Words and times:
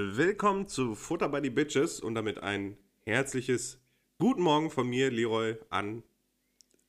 Willkommen 0.00 0.68
zu 0.68 0.94
Futter 0.94 1.28
by 1.28 1.40
the 1.42 1.50
Bitches 1.50 1.98
und 1.98 2.14
damit 2.14 2.40
ein 2.40 2.76
herzliches 3.04 3.80
Guten 4.18 4.42
Morgen 4.42 4.70
von 4.70 4.88
mir, 4.88 5.10
Leroy, 5.10 5.56
an. 5.70 6.04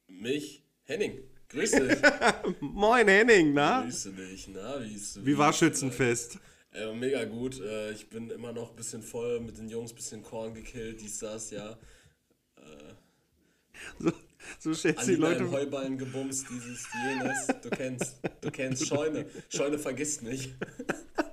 Mich, 0.08 0.62
Henning. 0.84 1.18
Grüß 1.50 1.72
dich. 1.72 1.98
Moin 2.60 3.08
Henning, 3.08 3.56
na? 3.56 3.82
Grüße 3.82 4.12
dich. 4.12 4.48
Na, 4.50 4.80
wie 4.84 4.94
ist 4.94 5.26
Wie 5.26 5.36
war 5.36 5.52
Schützenfest? 5.54 6.38
Äh, 6.72 6.94
mega 6.94 7.26
gut. 7.26 7.60
Äh, 7.60 7.94
ich 7.94 8.08
bin 8.12 8.30
immer 8.30 8.54
noch 8.54 8.70
ein 8.70 8.76
bisschen 8.76 9.02
voll 9.02 9.40
mit 9.40 9.58
den 9.58 9.70
Jungs, 9.70 9.92
bisschen 9.92 10.22
Korn 10.22 10.54
gekillt, 10.54 11.02
dies, 11.02 11.18
das, 11.18 11.50
ja. 11.50 11.80
So, 13.98 14.12
so 14.60 14.74
schätzt 14.76 15.08
die 15.08 15.16
Leute. 15.16 15.50
Heuballen 15.50 15.98
gebumst, 15.98 16.46
dieses, 16.52 16.88
jenes. 17.04 17.48
Du 17.64 17.72
kennst. 17.72 18.20
Du 18.42 18.52
kennst 18.52 18.86
Scheune. 18.86 19.26
Scheune 19.50 19.80
vergisst 19.80 20.22
nicht. 20.22 20.54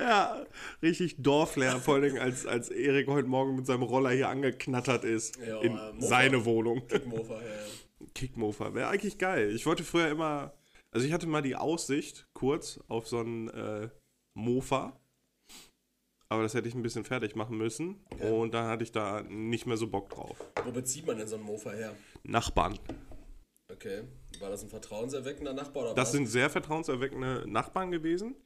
Ja, 0.00 0.46
richtig 0.82 1.16
Dorflehrer, 1.18 1.78
vor 1.80 1.96
allem 1.96 2.18
als, 2.18 2.46
als 2.46 2.70
Erik 2.70 3.06
heute 3.08 3.28
Morgen 3.28 3.54
mit 3.56 3.66
seinem 3.66 3.82
Roller 3.82 4.10
hier 4.10 4.28
angeknattert 4.28 5.04
ist. 5.04 5.36
Ja, 5.36 5.60
in 5.60 5.76
äh, 5.76 5.92
Mofa. 5.92 6.06
seine 6.06 6.44
Wohnung. 6.44 6.82
Mofa, 7.06 7.34
ja, 7.34 7.46
ja. 7.48 8.06
Kickmofer. 8.14 8.74
Wäre 8.74 8.88
eigentlich 8.88 9.18
geil. 9.18 9.54
Ich 9.54 9.66
wollte 9.66 9.84
früher 9.84 10.08
immer. 10.08 10.54
Also 10.90 11.06
ich 11.06 11.12
hatte 11.12 11.26
mal 11.26 11.42
die 11.42 11.54
Aussicht, 11.54 12.26
kurz, 12.32 12.80
auf 12.88 13.06
so 13.06 13.18
einen 13.18 13.48
äh, 13.50 13.88
Mofa. 14.34 14.98
Aber 16.28 16.42
das 16.42 16.54
hätte 16.54 16.68
ich 16.68 16.74
ein 16.74 16.82
bisschen 16.82 17.04
fertig 17.04 17.36
machen 17.36 17.58
müssen. 17.58 17.96
Und 18.20 18.54
dann 18.54 18.66
hatte 18.68 18.84
ich 18.84 18.92
da 18.92 19.22
nicht 19.22 19.66
mehr 19.66 19.76
so 19.76 19.88
Bock 19.88 20.08
drauf. 20.10 20.36
Wo 20.64 20.70
bezieht 20.72 21.06
man 21.06 21.18
denn 21.18 21.26
so 21.28 21.36
einen 21.36 21.44
Mofa 21.44 21.72
her? 21.72 21.94
Nachbarn. 22.22 22.78
Okay. 23.70 24.02
War 24.38 24.50
das 24.50 24.62
ein 24.62 24.68
vertrauenserweckender 24.70 25.52
Nachbar 25.52 25.82
oder 25.84 25.94
Das 25.94 26.08
was? 26.08 26.12
sind 26.12 26.26
sehr 26.26 26.48
vertrauenserweckende 26.50 27.44
Nachbarn 27.46 27.90
gewesen. 27.90 28.36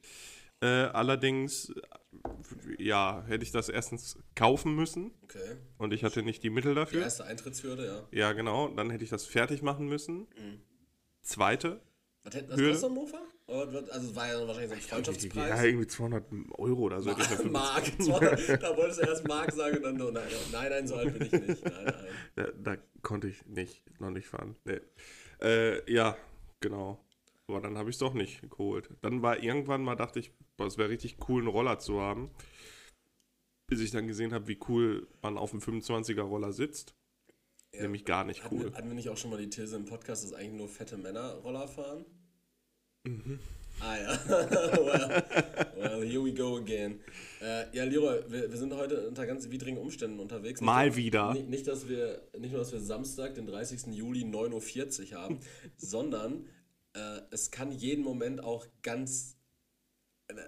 Äh, 0.61 0.67
allerdings, 0.67 1.69
äh, 1.69 2.83
ja, 2.83 3.23
hätte 3.27 3.43
ich 3.43 3.51
das 3.51 3.69
erstens 3.69 4.17
kaufen 4.35 4.75
müssen. 4.75 5.11
Okay. 5.23 5.57
Und 5.77 5.93
ich 5.93 6.03
hatte 6.03 6.23
nicht 6.23 6.43
die 6.43 6.49
Mittel 6.49 6.71
Die 6.73 6.79
dafür. 6.79 7.01
erste 7.01 7.25
Eintrittshürde, 7.25 7.85
ja. 7.85 8.07
Ja, 8.11 8.33
genau. 8.33 8.69
Dann 8.69 8.89
hätte 8.89 9.03
ich 9.03 9.09
das 9.09 9.25
fertig 9.25 9.61
machen 9.61 9.87
müssen. 9.87 10.27
Zweite. 11.21 11.81
Was 12.23 12.33
hätte 12.35 12.55
das 12.55 12.79
so 12.81 12.87
ein 12.87 12.93
Mofa? 12.93 13.21
Also 13.47 13.79
es 13.79 14.15
war 14.15 14.27
ja 14.27 14.47
wahrscheinlich 14.47 14.69
so 14.69 14.75
ein 14.75 14.81
Freundschaftspreis. 14.81 15.49
Ja, 15.49 15.63
irgendwie 15.63 15.85
200 15.87 16.23
Euro 16.57 16.81
oder 16.81 17.01
so. 17.01 17.13
dafür 17.13 17.51
Mark. 17.51 17.83
Zwar- 18.01 18.19
Da 18.57 18.75
wolltest 18.75 19.01
du 19.03 19.05
erst 19.07 19.27
Mark 19.27 19.51
sagen 19.51 19.77
und 19.77 19.83
dann 19.83 19.97
nur, 19.97 20.11
nein, 20.11 20.23
nein, 20.51 20.69
nein, 20.71 20.87
so 20.87 20.95
alt 20.95 21.13
bin 21.13 21.27
ich 21.27 21.31
nicht. 21.31 21.63
Nein, 21.63 21.85
nein. 21.85 21.95
Da, 22.35 22.47
da 22.75 22.77
konnte 23.03 23.27
ich 23.27 23.45
nicht, 23.45 23.83
noch 23.99 24.09
nicht 24.09 24.27
fahren. 24.27 24.55
Nee. 24.65 24.79
Äh, 25.41 25.91
ja, 25.91 26.17
genau. 26.61 26.99
Aber 27.47 27.61
dann 27.61 27.77
habe 27.77 27.91
ich 27.91 27.95
es 27.97 27.99
doch 27.99 28.15
nicht 28.15 28.41
geholt. 28.49 28.89
Dann 29.03 29.21
war 29.21 29.43
irgendwann 29.43 29.83
mal, 29.83 29.95
dachte 29.95 30.17
ich, 30.17 30.31
boah, 30.57 30.67
es 30.67 30.77
wäre 30.77 30.89
richtig 30.89 31.17
cool, 31.27 31.41
einen 31.41 31.49
Roller 31.49 31.79
zu 31.79 32.01
haben. 32.01 32.29
Bis 33.67 33.81
ich 33.81 33.91
dann 33.91 34.07
gesehen 34.07 34.33
habe, 34.33 34.47
wie 34.47 34.59
cool 34.69 35.07
man 35.21 35.37
auf 35.37 35.51
einem 35.51 35.61
25er 35.61 36.21
Roller 36.21 36.53
sitzt. 36.53 36.95
Nämlich 37.73 38.05
gar 38.05 38.23
nicht 38.23 38.43
Hatten, 38.43 38.57
cool. 38.57 38.71
wir, 38.71 38.77
hatten 38.77 38.87
wir 38.87 38.95
nicht 38.95 39.09
auch 39.09 39.17
schon 39.17 39.31
mal 39.31 39.37
die 39.39 39.49
These 39.49 39.75
im 39.75 39.85
Podcast, 39.85 40.23
dass 40.23 40.33
eigentlich 40.33 40.53
nur 40.53 40.69
fette 40.69 40.97
Männer 40.97 41.33
Roller 41.43 41.67
fahren? 41.67 42.05
Mhm. 43.03 43.39
Ah 43.79 43.97
ja. 43.97 44.19
well, 44.29 45.23
well, 45.75 46.09
here 46.09 46.23
we 46.23 46.33
go 46.33 46.57
again. 46.57 47.01
Äh, 47.41 47.75
ja, 47.75 47.83
Leroy, 47.83 48.23
wir, 48.29 48.49
wir 48.49 48.57
sind 48.57 48.73
heute 48.73 49.07
unter 49.07 49.25
ganz 49.25 49.49
widrigen 49.49 49.77
Umständen 49.77 50.19
unterwegs. 50.19 50.61
Nicht, 50.61 50.65
Mal 50.65 50.95
wieder. 50.95 51.33
Nicht, 51.33 51.49
nicht, 51.49 51.67
dass 51.67 51.89
wir, 51.89 52.21
nicht 52.37 52.51
nur, 52.51 52.59
dass 52.59 52.71
wir 52.71 52.79
Samstag, 52.79 53.35
den 53.35 53.45
30. 53.45 53.93
Juli, 53.93 54.23
9.40 54.23 55.11
Uhr 55.11 55.19
haben, 55.19 55.39
sondern 55.77 56.47
äh, 56.93 57.19
es 57.31 57.51
kann 57.51 57.71
jeden 57.71 58.03
Moment 58.03 58.41
auch 58.41 58.65
ganz 58.81 59.34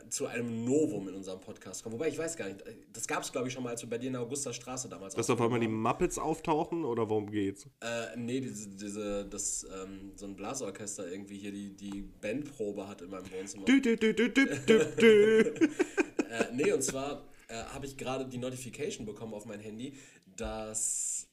zu 0.09 0.25
einem 0.25 0.65
Novum 0.65 1.07
in 1.07 1.15
unserem 1.15 1.39
Podcast 1.39 1.83
kommen. 1.83 1.93
Wobei, 1.93 2.07
ich 2.07 2.17
weiß 2.17 2.35
gar 2.35 2.47
nicht, 2.47 2.63
das 2.91 3.07
gab 3.07 3.23
es, 3.23 3.31
glaube 3.31 3.47
ich, 3.47 3.53
schon 3.53 3.63
mal, 3.63 3.71
als 3.71 3.81
wir 3.83 3.89
bei 3.89 3.97
dir 3.97 4.07
in 4.07 4.13
der 4.13 4.21
Augusta 4.21 4.51
Straße 4.51 4.89
damals 4.89 5.13
Dass 5.13 5.29
auf 5.29 5.39
einmal 5.39 5.59
die 5.59 5.67
Muppets 5.67 6.17
auftauchen 6.17 6.83
oder 6.83 7.09
worum 7.09 7.29
geht's? 7.29 7.67
äh, 7.81 8.15
nee, 8.15 8.39
diese, 8.39 8.69
diese, 8.69 9.25
das, 9.25 9.65
ähm, 9.65 10.13
so 10.15 10.25
ein 10.25 10.35
Blasorchester 10.35 11.09
irgendwie 11.11 11.37
hier 11.37 11.51
die, 11.51 11.75
die 11.75 12.01
Bandprobe 12.01 12.87
hat 12.87 13.01
in 13.01 13.09
meinem 13.09 13.31
Wohnzimmer. 13.31 13.65
Dü, 13.65 13.81
dü, 13.81 13.97
dü, 13.97 14.13
dü, 14.13 14.29
dü, 14.29 14.47
dü, 14.67 14.85
dü. 14.99 15.69
Äh, 16.29 16.53
nee, 16.53 16.73
und 16.73 16.83
zwar 16.83 17.23
äh, 17.47 17.55
habe 17.55 17.85
ich 17.85 17.95
gerade 17.95 18.27
die 18.27 18.37
Notification 18.37 19.05
bekommen 19.05 19.33
auf 19.33 19.45
mein 19.45 19.61
Handy, 19.61 19.93
dass 20.25 21.29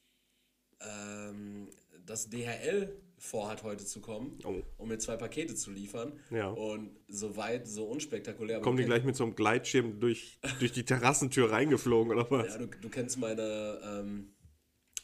ähm, 0.81 1.69
das 2.07 2.31
DHL 2.31 2.97
vorhat 3.25 3.63
heute 3.63 3.85
zu 3.87 4.01
kommen, 4.01 4.39
Oh. 4.45 4.63
um 4.77 4.89
mir 4.89 4.99
zwei 4.99 5.17
Pakete 5.17 5.55
zu 5.55 5.71
liefern. 5.71 6.13
Ja. 6.31 6.49
Und 6.51 6.91
soweit 7.09 7.67
so 7.67 7.85
unspektakulär. 7.87 8.61
Kommen 8.61 8.77
die 8.77 8.85
gleich 8.85 9.03
mit 9.05 9.17
so 9.17 9.25
einem 9.25 9.35
Gleitschirm 9.35 9.99
durch, 9.99 10.39
durch 10.59 10.73
die 10.73 10.85
Terrassentür 10.85 11.51
reingeflogen 11.51 12.13
oder 12.13 12.31
was? 12.31 12.49
Ja, 12.49 12.59
du, 12.59 12.67
du 12.67 12.89
kennst 12.91 13.19
meine, 13.19 13.81
ähm, 13.83 14.35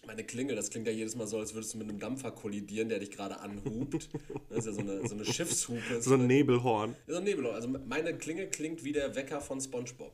meine 0.06 0.24
Klingel. 0.24 0.54
Das 0.54 0.70
klingt 0.70 0.86
ja 0.86 0.92
jedes 0.92 1.16
Mal 1.16 1.26
so, 1.26 1.38
als 1.38 1.54
würdest 1.54 1.72
du 1.74 1.78
mit 1.78 1.88
einem 1.88 1.98
Dampfer 1.98 2.30
kollidieren, 2.30 2.90
der 2.90 2.98
dich 2.98 3.10
gerade 3.10 3.40
anhupt. 3.40 4.10
Das 4.50 4.58
ist 4.58 4.66
ja 4.66 4.72
so 4.72 4.80
eine, 4.80 5.08
so 5.08 5.14
eine 5.14 5.24
Schiffshupe. 5.24 6.02
So 6.02 6.14
ein 6.14 6.26
Nebelhorn. 6.26 6.96
so 7.06 7.16
ein 7.16 7.24
Nebel. 7.24 7.46
Also 7.46 7.68
meine 7.68 8.16
Klingel 8.18 8.48
klingt 8.50 8.84
wie 8.84 8.92
der 8.92 9.14
Wecker 9.14 9.40
von 9.40 9.60
SpongeBob. 9.60 10.12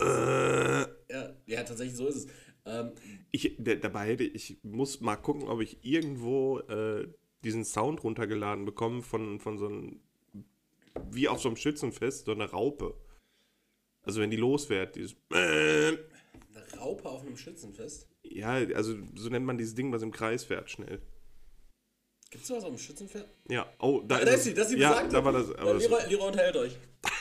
Äh. 0.00 0.82
Ja, 1.10 1.34
ja, 1.46 1.62
tatsächlich 1.64 1.96
so 1.96 2.06
ist 2.06 2.16
es. 2.16 2.26
Ähm, 2.66 2.92
Ich, 3.30 3.56
dabei 3.58 4.06
hätte 4.06 4.24
ich 4.24 4.58
muss 4.62 5.00
mal 5.00 5.16
gucken, 5.16 5.48
ob 5.48 5.60
ich 5.60 5.84
irgendwo 5.84 6.60
äh, 6.60 7.08
diesen 7.44 7.64
Sound 7.64 8.02
runtergeladen 8.02 8.64
bekomme 8.64 9.02
von, 9.02 9.40
von 9.40 9.58
so 9.58 9.66
einem, 9.66 10.00
wie 11.10 11.28
auf 11.28 11.40
so 11.40 11.48
einem 11.48 11.56
Schützenfest, 11.56 12.26
so 12.26 12.32
eine 12.32 12.50
Raupe. 12.50 12.94
Also 14.02 14.20
wenn 14.20 14.30
die 14.30 14.36
losfährt, 14.36 14.96
dieses 14.96 15.16
eine 15.30 15.98
Raupe 16.78 17.08
auf 17.08 17.22
einem 17.22 17.36
Schützenfest. 17.36 18.08
Ja, 18.22 18.52
also 18.52 18.96
so 19.14 19.28
nennt 19.28 19.46
man 19.46 19.58
dieses 19.58 19.74
Ding, 19.74 19.92
was 19.92 20.02
im 20.02 20.12
Kreis 20.12 20.44
fährt, 20.44 20.70
schnell. 20.70 21.00
Gibt 22.30 22.42
es 22.42 22.48
sowas 22.48 22.64
auf 22.64 22.70
dem 22.70 22.78
Schützenfest? 22.78 23.28
Ja, 23.48 23.72
oh, 23.78 24.02
da, 24.06 24.22
Da 24.22 24.32
ist 24.32 24.44
sie, 24.44 24.54
das 24.54 24.68
ist 24.68 24.76
die 24.76 24.80
Ja, 24.80 25.06
da 25.06 25.24
war 25.24 25.32
das. 25.32 25.50
Aber 25.54 25.74
Leroy, 25.74 26.02
Leroy 26.08 26.26
unterhält 26.26 26.56
euch. 26.56 26.76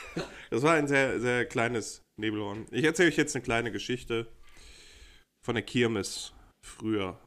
das 0.49 0.63
war 0.63 0.73
ein 0.73 0.87
sehr, 0.87 1.19
sehr 1.21 1.45
kleines 1.45 2.03
Nebelhorn. 2.17 2.65
Ich 2.71 2.83
erzähle 2.83 3.09
euch 3.09 3.17
jetzt 3.17 3.35
eine 3.35 3.43
kleine 3.43 3.71
Geschichte 3.71 4.27
von 5.47 5.55
der 5.55 5.63
Kirmes 5.63 6.33
früher. 6.61 7.17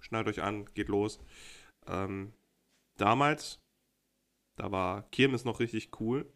Schnallt 0.00 0.28
euch 0.28 0.40
an, 0.40 0.64
geht 0.72 0.88
los. 0.88 1.20
Ähm, 1.86 2.32
damals, 2.96 3.60
da 4.56 4.72
war 4.72 5.02
Kirmes 5.10 5.44
noch 5.44 5.60
richtig 5.60 6.00
cool. 6.00 6.32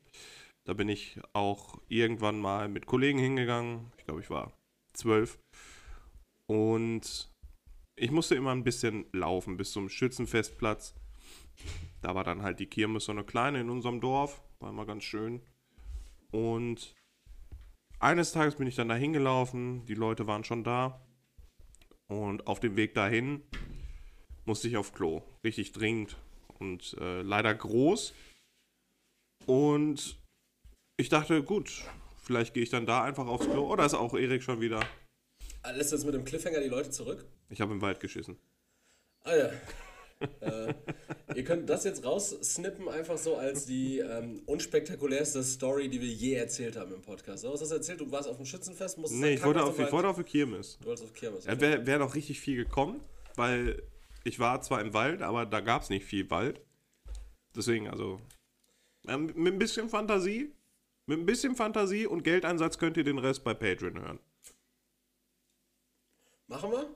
Da 0.64 0.74
bin 0.74 0.90
ich 0.90 1.18
auch 1.32 1.80
irgendwann 1.88 2.38
mal 2.38 2.68
mit 2.68 2.84
Kollegen 2.84 3.18
hingegangen. 3.18 3.90
Ich 3.96 4.04
glaube, 4.04 4.20
ich 4.20 4.28
war 4.28 4.52
zwölf. 4.92 5.38
Und 6.46 7.32
ich 7.96 8.10
musste 8.10 8.34
immer 8.34 8.52
ein 8.52 8.62
bisschen 8.62 9.06
laufen 9.14 9.56
bis 9.56 9.72
zum 9.72 9.88
Schützenfestplatz. 9.88 10.94
Da 12.02 12.14
war 12.14 12.24
dann 12.24 12.42
halt 12.42 12.60
die 12.60 12.66
Kirmes 12.66 13.06
so 13.06 13.12
eine 13.12 13.24
kleine 13.24 13.62
in 13.62 13.70
unserem 13.70 14.02
Dorf. 14.02 14.42
War 14.60 14.68
immer 14.68 14.84
ganz 14.84 15.04
schön. 15.04 15.40
Und 16.32 16.94
eines 18.02 18.32
Tages 18.32 18.56
bin 18.56 18.66
ich 18.66 18.74
dann 18.76 18.88
da 18.88 18.94
hingelaufen. 18.94 19.86
Die 19.86 19.94
Leute 19.94 20.26
waren 20.26 20.44
schon 20.44 20.64
da. 20.64 21.00
Und 22.08 22.46
auf 22.46 22.60
dem 22.60 22.76
Weg 22.76 22.94
dahin 22.94 23.42
musste 24.44 24.68
ich 24.68 24.76
auf 24.76 24.92
Klo. 24.92 25.22
Richtig 25.44 25.72
dringend. 25.72 26.16
Und 26.58 26.96
äh, 27.00 27.22
leider 27.22 27.54
groß. 27.54 28.12
Und 29.46 30.18
ich 30.96 31.08
dachte, 31.08 31.42
gut, 31.42 31.84
vielleicht 32.22 32.54
gehe 32.54 32.62
ich 32.62 32.70
dann 32.70 32.86
da 32.86 33.02
einfach 33.02 33.26
aufs 33.26 33.48
Klo. 33.48 33.72
Oder 33.72 33.86
ist 33.86 33.94
auch 33.94 34.14
Erik 34.14 34.42
schon 34.42 34.60
wieder? 34.60 34.80
Ah, 35.62 35.70
Lässt 35.70 35.92
du 35.92 35.96
jetzt 35.96 36.04
mit 36.04 36.14
dem 36.14 36.24
Cliffhanger 36.24 36.60
die 36.60 36.68
Leute 36.68 36.90
zurück? 36.90 37.24
Ich 37.50 37.60
habe 37.60 37.72
im 37.72 37.80
Wald 37.80 38.00
geschissen. 38.00 38.36
Ah 39.24 39.34
ja. 39.34 39.50
Äh, 40.40 40.74
ihr 41.34 41.44
könnt 41.44 41.68
das 41.68 41.84
jetzt 41.84 42.04
raussnippen, 42.04 42.88
einfach 42.88 43.18
so 43.18 43.36
als 43.36 43.66
die 43.66 43.98
ähm, 43.98 44.42
unspektakulärste 44.46 45.42
Story, 45.42 45.88
die 45.88 46.00
wir 46.00 46.08
je 46.08 46.34
erzählt 46.34 46.76
haben 46.76 46.92
im 46.94 47.02
Podcast. 47.02 47.44
Was 47.44 47.60
hast 47.60 47.70
du 47.70 47.76
erzählt? 47.76 48.00
Du 48.00 48.10
warst 48.10 48.28
auf 48.28 48.36
dem 48.36 48.46
Schützenfest, 48.46 48.98
musstest 48.98 49.20
Nee, 49.20 49.34
ich 49.34 49.44
wollte 49.44 49.62
auf, 49.62 49.78
ich 49.78 49.92
wollte 49.92 50.08
auf 50.08 50.16
die 50.16 50.24
Kirmes. 50.24 50.78
Du 50.80 50.86
wolltest 50.86 51.04
auf 51.04 51.14
Kirmes. 51.14 51.44
Ja, 51.44 51.60
wäre 51.60 51.86
wär 51.86 51.98
noch 51.98 52.14
richtig 52.14 52.40
viel 52.40 52.56
gekommen, 52.56 53.00
weil 53.36 53.82
ich 54.24 54.38
war 54.38 54.60
zwar 54.62 54.80
im 54.80 54.94
Wald, 54.94 55.22
aber 55.22 55.46
da 55.46 55.60
gab 55.60 55.82
es 55.82 55.90
nicht 55.90 56.04
viel 56.04 56.30
Wald. 56.30 56.60
Deswegen, 57.54 57.88
also, 57.88 58.20
ähm, 59.08 59.32
mit 59.34 59.52
ein 59.52 59.58
bisschen 59.58 59.88
Fantasie, 59.88 60.52
mit 61.06 61.18
ein 61.18 61.26
bisschen 61.26 61.56
Fantasie 61.56 62.06
und 62.06 62.22
Geldeinsatz 62.22 62.78
könnt 62.78 62.96
ihr 62.96 63.04
den 63.04 63.18
Rest 63.18 63.44
bei 63.44 63.54
Patreon 63.54 64.00
hören. 64.00 64.18
Machen 66.46 66.70
wir? 66.70 66.94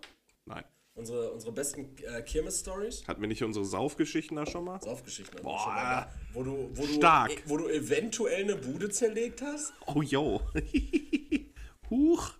Unsere, 0.96 1.30
unsere 1.30 1.52
besten 1.52 1.94
äh, 2.04 2.22
Kirmes-Stories. 2.22 3.06
Hatten 3.06 3.20
wir 3.20 3.28
nicht 3.28 3.42
unsere 3.44 3.66
Saufgeschichten 3.66 4.34
da 4.36 4.46
schon 4.46 4.64
mal? 4.64 4.80
Saufgeschichten. 4.80 5.42
Boah. 5.42 5.58
schon 5.60 5.74
mal 5.74 6.10
wo 6.32 6.42
du, 6.42 6.70
wo 6.72 6.86
du, 6.86 6.92
Stark. 6.94 7.30
e- 7.32 7.42
Wo 7.44 7.58
du 7.58 7.68
eventuell 7.68 8.44
eine 8.44 8.56
Bude 8.56 8.88
zerlegt 8.88 9.42
hast. 9.42 9.74
Oh, 9.86 10.00
yo. 10.00 10.40
Huch. 11.90 12.32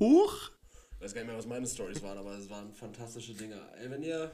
Huch. 0.00 0.50
Ich 0.96 1.00
weiß 1.04 1.14
gar 1.14 1.20
nicht 1.20 1.28
mehr, 1.28 1.36
was 1.38 1.46
meine 1.46 1.66
Stories 1.66 2.02
waren, 2.02 2.16
aber 2.18 2.32
es 2.38 2.48
waren 2.48 2.72
fantastische 2.72 3.34
Dinge. 3.34 3.60
Ey, 3.78 3.90
wenn 3.90 4.02
ihr, 4.02 4.32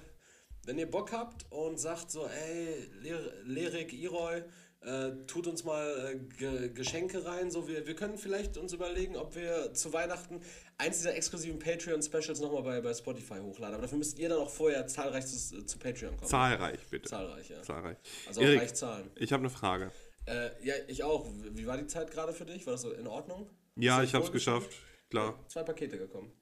wenn 0.64 0.78
ihr 0.78 0.88
Bock 0.88 1.10
habt 1.12 1.50
und 1.50 1.78
sagt 1.80 2.10
so, 2.12 2.26
ey, 2.28 2.88
Le- 3.02 3.42
Lerik, 3.44 3.92
Iroy, 3.92 4.42
Äh, 4.82 5.26
tut 5.26 5.46
uns 5.46 5.64
mal 5.64 6.14
äh, 6.14 6.18
Ge 6.38 6.70
Geschenke 6.70 7.24
rein. 7.26 7.50
So, 7.50 7.68
wir, 7.68 7.86
wir 7.86 7.94
können 7.94 8.16
vielleicht 8.16 8.56
uns 8.56 8.72
überlegen, 8.72 9.14
ob 9.14 9.34
wir 9.36 9.74
zu 9.74 9.92
Weihnachten 9.92 10.40
eins 10.78 10.98
dieser 10.98 11.14
exklusiven 11.14 11.58
Patreon-Specials 11.58 12.40
nochmal 12.40 12.62
bei, 12.62 12.80
bei 12.80 12.94
Spotify 12.94 13.40
hochladen. 13.40 13.74
Aber 13.74 13.82
dafür 13.82 13.98
müsst 13.98 14.18
ihr 14.18 14.30
dann 14.30 14.38
auch 14.38 14.48
vorher 14.48 14.86
zahlreich 14.86 15.26
zu, 15.26 15.64
zu 15.66 15.78
Patreon 15.78 16.16
kommen. 16.16 16.30
Zahlreich, 16.30 16.80
bitte. 16.88 17.10
Zahlreich, 17.10 17.50
ja. 17.50 17.62
Zahlreich. 17.62 17.98
Also 18.26 18.40
auch 18.40 18.44
Erik, 18.44 18.60
reich 18.60 18.74
zahlen. 18.74 19.10
ich 19.16 19.32
habe 19.32 19.42
eine 19.42 19.50
Frage. 19.50 19.92
Äh, 20.24 20.50
ja, 20.64 20.74
ich 20.88 21.04
auch. 21.04 21.26
Wie 21.50 21.66
war 21.66 21.76
die 21.76 21.86
Zeit 21.86 22.10
gerade 22.10 22.32
für 22.32 22.46
dich? 22.46 22.64
War 22.64 22.72
das 22.72 22.82
so 22.82 22.92
in 22.92 23.06
Ordnung? 23.06 23.50
Ja, 23.76 24.02
ich 24.02 24.14
habe 24.14 24.24
es 24.24 24.32
geschafft. 24.32 24.70
Klar. 25.10 25.38
Zwei 25.48 25.62
Pakete 25.62 25.98
gekommen. 25.98 26.32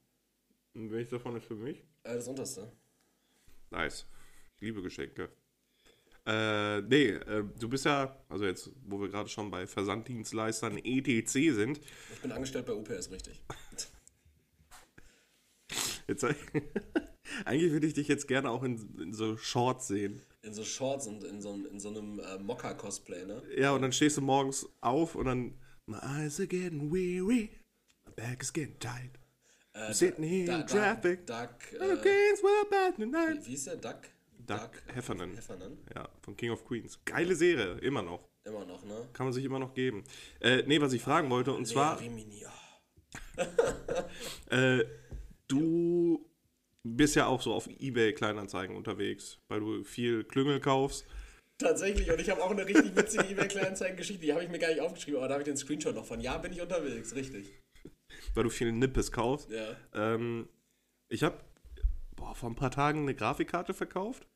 Und 0.74 0.92
welches 0.92 1.10
davon 1.10 1.36
ist 1.36 1.46
für 1.46 1.56
mich? 1.56 1.78
Äh, 2.04 2.14
das 2.14 2.28
unterste. 2.28 2.70
Nice. 3.70 4.06
Ich 4.56 4.62
liebe 4.62 4.80
Geschenke. 4.80 5.28
Äh, 6.30 6.82
nee, 6.82 7.06
äh, 7.08 7.42
du 7.58 7.68
bist 7.70 7.86
ja, 7.86 8.14
also 8.28 8.44
jetzt, 8.44 8.70
wo 8.86 9.00
wir 9.00 9.08
gerade 9.08 9.30
schon 9.30 9.50
bei 9.50 9.66
Versanddienstleistern 9.66 10.76
ETC 10.76 11.30
sind, 11.54 11.80
Ich 12.12 12.20
bin 12.20 12.32
angestellt 12.32 12.66
bei 12.66 12.74
UPS, 12.74 13.10
richtig. 13.10 13.40
jetzt, 16.06 16.24
eigentlich 17.44 17.72
würde 17.72 17.86
ich 17.86 17.94
dich 17.94 18.08
jetzt 18.08 18.28
gerne 18.28 18.50
auch 18.50 18.62
in, 18.62 18.76
in 19.00 19.12
so 19.14 19.36
Shorts 19.38 19.88
sehen. 19.88 20.20
In 20.42 20.52
so 20.54 20.64
Shorts 20.64 21.06
und 21.06 21.24
in 21.24 21.40
so, 21.40 21.52
einem- 21.54 21.66
in 21.66 21.80
so 21.80 21.88
einem 21.88 22.20
äh, 22.20 22.38
Mokka-Cosplay, 22.38 23.24
ne? 23.26 23.42
Ja, 23.56 23.72
und 23.72 23.80
dann 23.82 23.92
stehst 23.92 24.18
du 24.18 24.20
morgens 24.20 24.68
auf 24.82 25.14
und 25.14 25.24
dann, 25.24 25.54
my 25.86 25.96
eyes 26.02 26.38
are 26.38 26.46
getting 26.46 26.92
weary, 26.92 27.50
my 28.06 28.12
back 28.16 28.42
is 28.42 28.52
getting 28.52 28.78
tight. 28.78 29.18
Äh, 29.72 29.92
sitting 29.94 30.24
here 30.24 30.46
Da- 30.46 30.60
in 30.60 30.66
Da- 30.66 30.66
traffic. 30.66 31.26
Duck, 31.26 31.54
The 31.70 31.76
äh, 31.76 31.96
games 31.96 32.42
were 32.42 32.66
bad 32.70 32.96
tonight. 32.96 33.46
wie 33.46 33.50
hieß 33.50 33.64
der? 33.64 33.76
Duck? 33.76 34.00
Duck 34.48 34.70
Heffernan. 34.94 35.34
Heffernan. 35.34 35.78
Ja, 35.94 36.08
von 36.22 36.36
King 36.36 36.50
of 36.50 36.64
Queens. 36.64 36.98
Geile 37.04 37.34
Serie, 37.34 37.78
immer 37.78 38.02
noch. 38.02 38.28
Immer 38.44 38.64
noch, 38.64 38.82
ne? 38.84 39.08
Kann 39.12 39.26
man 39.26 39.32
sich 39.32 39.44
immer 39.44 39.58
noch 39.58 39.74
geben. 39.74 40.04
Äh, 40.40 40.62
nee, 40.66 40.80
was 40.80 40.92
ich 40.92 41.02
fragen 41.02 41.28
wollte, 41.30 41.52
und 41.52 41.66
zwar, 41.66 42.00
Lea 42.00 42.08
Rimini, 42.08 42.44
oh. 42.46 43.42
äh, 44.54 44.84
du 45.48 46.24
bist 46.82 47.16
ja 47.16 47.26
auch 47.26 47.42
so 47.42 47.52
auf 47.52 47.68
Ebay 47.68 48.14
Kleinanzeigen 48.14 48.74
unterwegs, 48.74 49.38
weil 49.48 49.60
du 49.60 49.84
viel 49.84 50.24
Klüngel 50.24 50.60
kaufst. 50.60 51.06
Tatsächlich, 51.58 52.10
und 52.10 52.20
ich 52.20 52.30
habe 52.30 52.42
auch 52.42 52.52
eine 52.52 52.64
richtig 52.64 52.94
witzige 52.94 53.24
eBay-Kleinanzeigen-Geschichte, 53.30 54.22
die 54.22 54.32
habe 54.32 54.44
ich 54.44 54.48
mir 54.48 54.60
gar 54.60 54.68
nicht 54.68 54.80
aufgeschrieben, 54.80 55.18
aber 55.18 55.26
da 55.26 55.34
habe 55.34 55.42
ich 55.42 55.48
den 55.48 55.56
Screenshot 55.56 55.94
noch 55.94 56.06
von. 56.06 56.20
Ja, 56.20 56.38
bin 56.38 56.52
ich 56.52 56.62
unterwegs, 56.62 57.14
richtig. 57.16 57.52
weil 58.34 58.44
du 58.44 58.50
viel 58.50 58.70
Nippes 58.70 59.10
kaufst. 59.10 59.50
Ja. 59.50 59.76
Ähm, 59.92 60.48
ich 61.08 61.24
habe 61.24 61.36
vor 62.34 62.48
ein 62.48 62.54
paar 62.54 62.70
Tagen 62.70 63.00
eine 63.00 63.14
Grafikkarte 63.14 63.74
verkauft. 63.74 64.28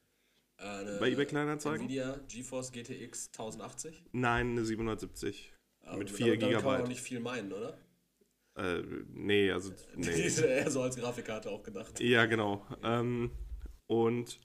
Äh, 0.62 0.67
eine 0.67 0.99
Bei 1.00 1.11
eBay 1.11 1.26
Kleinanzeigen? 1.26 1.81
Nvidia 1.87 2.20
GeForce 2.29 2.70
GTX 2.73 3.29
1080. 3.29 4.05
Nein, 4.12 4.50
eine 4.53 4.64
770 4.64 5.53
Aber 5.82 5.99
mit 5.99 6.09
damit- 6.09 6.17
4 6.23 6.38
damit 6.38 6.56
kann 6.56 6.64
man 6.64 6.82
auch 6.82 6.88
nicht 6.88 7.00
viel 7.00 7.20
meinen, 7.20 7.53
oder? 7.53 7.79
Äh, 8.55 8.82
nee, 9.12 9.50
also 9.50 9.70
Die 9.70 9.76
nee. 10.11 10.26
ist 10.26 10.38
ja 10.41 10.47
eher 10.47 10.70
so 10.70 10.82
als 10.82 10.97
Grafikkarte 10.97 11.50
auch 11.50 11.62
gedacht. 11.62 12.00
Ja, 12.00 12.26
genau. 12.26 12.67
Ähm, 12.82 13.31
und 13.87 14.38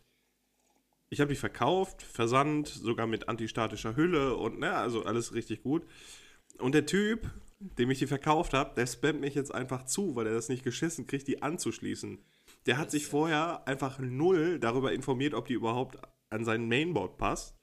ich 1.10 1.20
habe 1.22 1.30
die 1.30 1.40
verkauft, 1.40 2.02
versandt, 2.04 2.68
sogar 2.68 3.06
mit 3.08 3.30
antistatischer 3.30 3.96
Hülle 3.96 4.36
und 4.36 4.60
ne, 4.60 4.74
also 4.74 5.04
alles 5.04 5.34
richtig 5.34 5.62
gut. 5.62 5.86
Und 6.58 6.74
der 6.74 6.86
Typ, 6.86 7.30
dem 7.60 7.92
ich 7.92 8.00
die 8.00 8.08
verkauft 8.08 8.54
habe, 8.54 8.74
der 8.76 8.88
spammt 8.88 9.22
mich 9.22 9.36
jetzt 9.36 9.54
einfach 9.54 9.86
zu, 9.86 10.16
weil 10.16 10.28
er 10.28 10.34
das 10.34 10.50
nicht 10.50 10.64
geschissen 10.64 11.06
kriegt, 11.06 11.28
die 11.28 11.42
anzuschließen. 11.42 12.20
Der 12.68 12.78
hat 12.78 12.92
sich 12.92 13.08
vorher 13.08 13.68
einfach 13.68 13.98
null 14.00 14.60
darüber 14.60 14.92
informiert, 14.94 15.34
ob 15.34 15.48
die 15.48 15.54
überhaupt 15.54 15.98
an 16.30 16.46
sein 16.46 16.68
Mainboard 16.68 17.18
passt, 17.18 17.56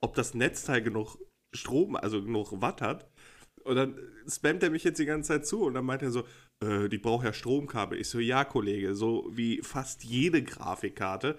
ob 0.00 0.14
das 0.14 0.34
Netzteil 0.34 0.82
genug 0.82 1.16
Strom, 1.54 1.96
also 1.96 2.22
genug 2.22 2.60
Watt 2.60 2.82
hat. 2.82 3.08
Und 3.64 3.76
dann 3.76 3.98
spammt 4.26 4.62
er 4.62 4.70
mich 4.70 4.84
jetzt 4.84 4.98
die 4.98 5.04
ganze 5.06 5.28
Zeit 5.28 5.46
zu 5.46 5.62
und 5.62 5.74
dann 5.74 5.84
meint 5.84 6.02
er 6.02 6.10
so, 6.10 6.24
äh, 6.64 6.88
die 6.88 6.98
braucht 6.98 7.24
ja 7.24 7.32
Stromkabel. 7.32 8.00
Ich 8.00 8.08
so, 8.08 8.18
ja, 8.18 8.44
Kollege, 8.44 8.94
so 8.94 9.28
wie 9.32 9.60
fast 9.62 10.02
jede 10.02 10.42
Grafikkarte. 10.42 11.36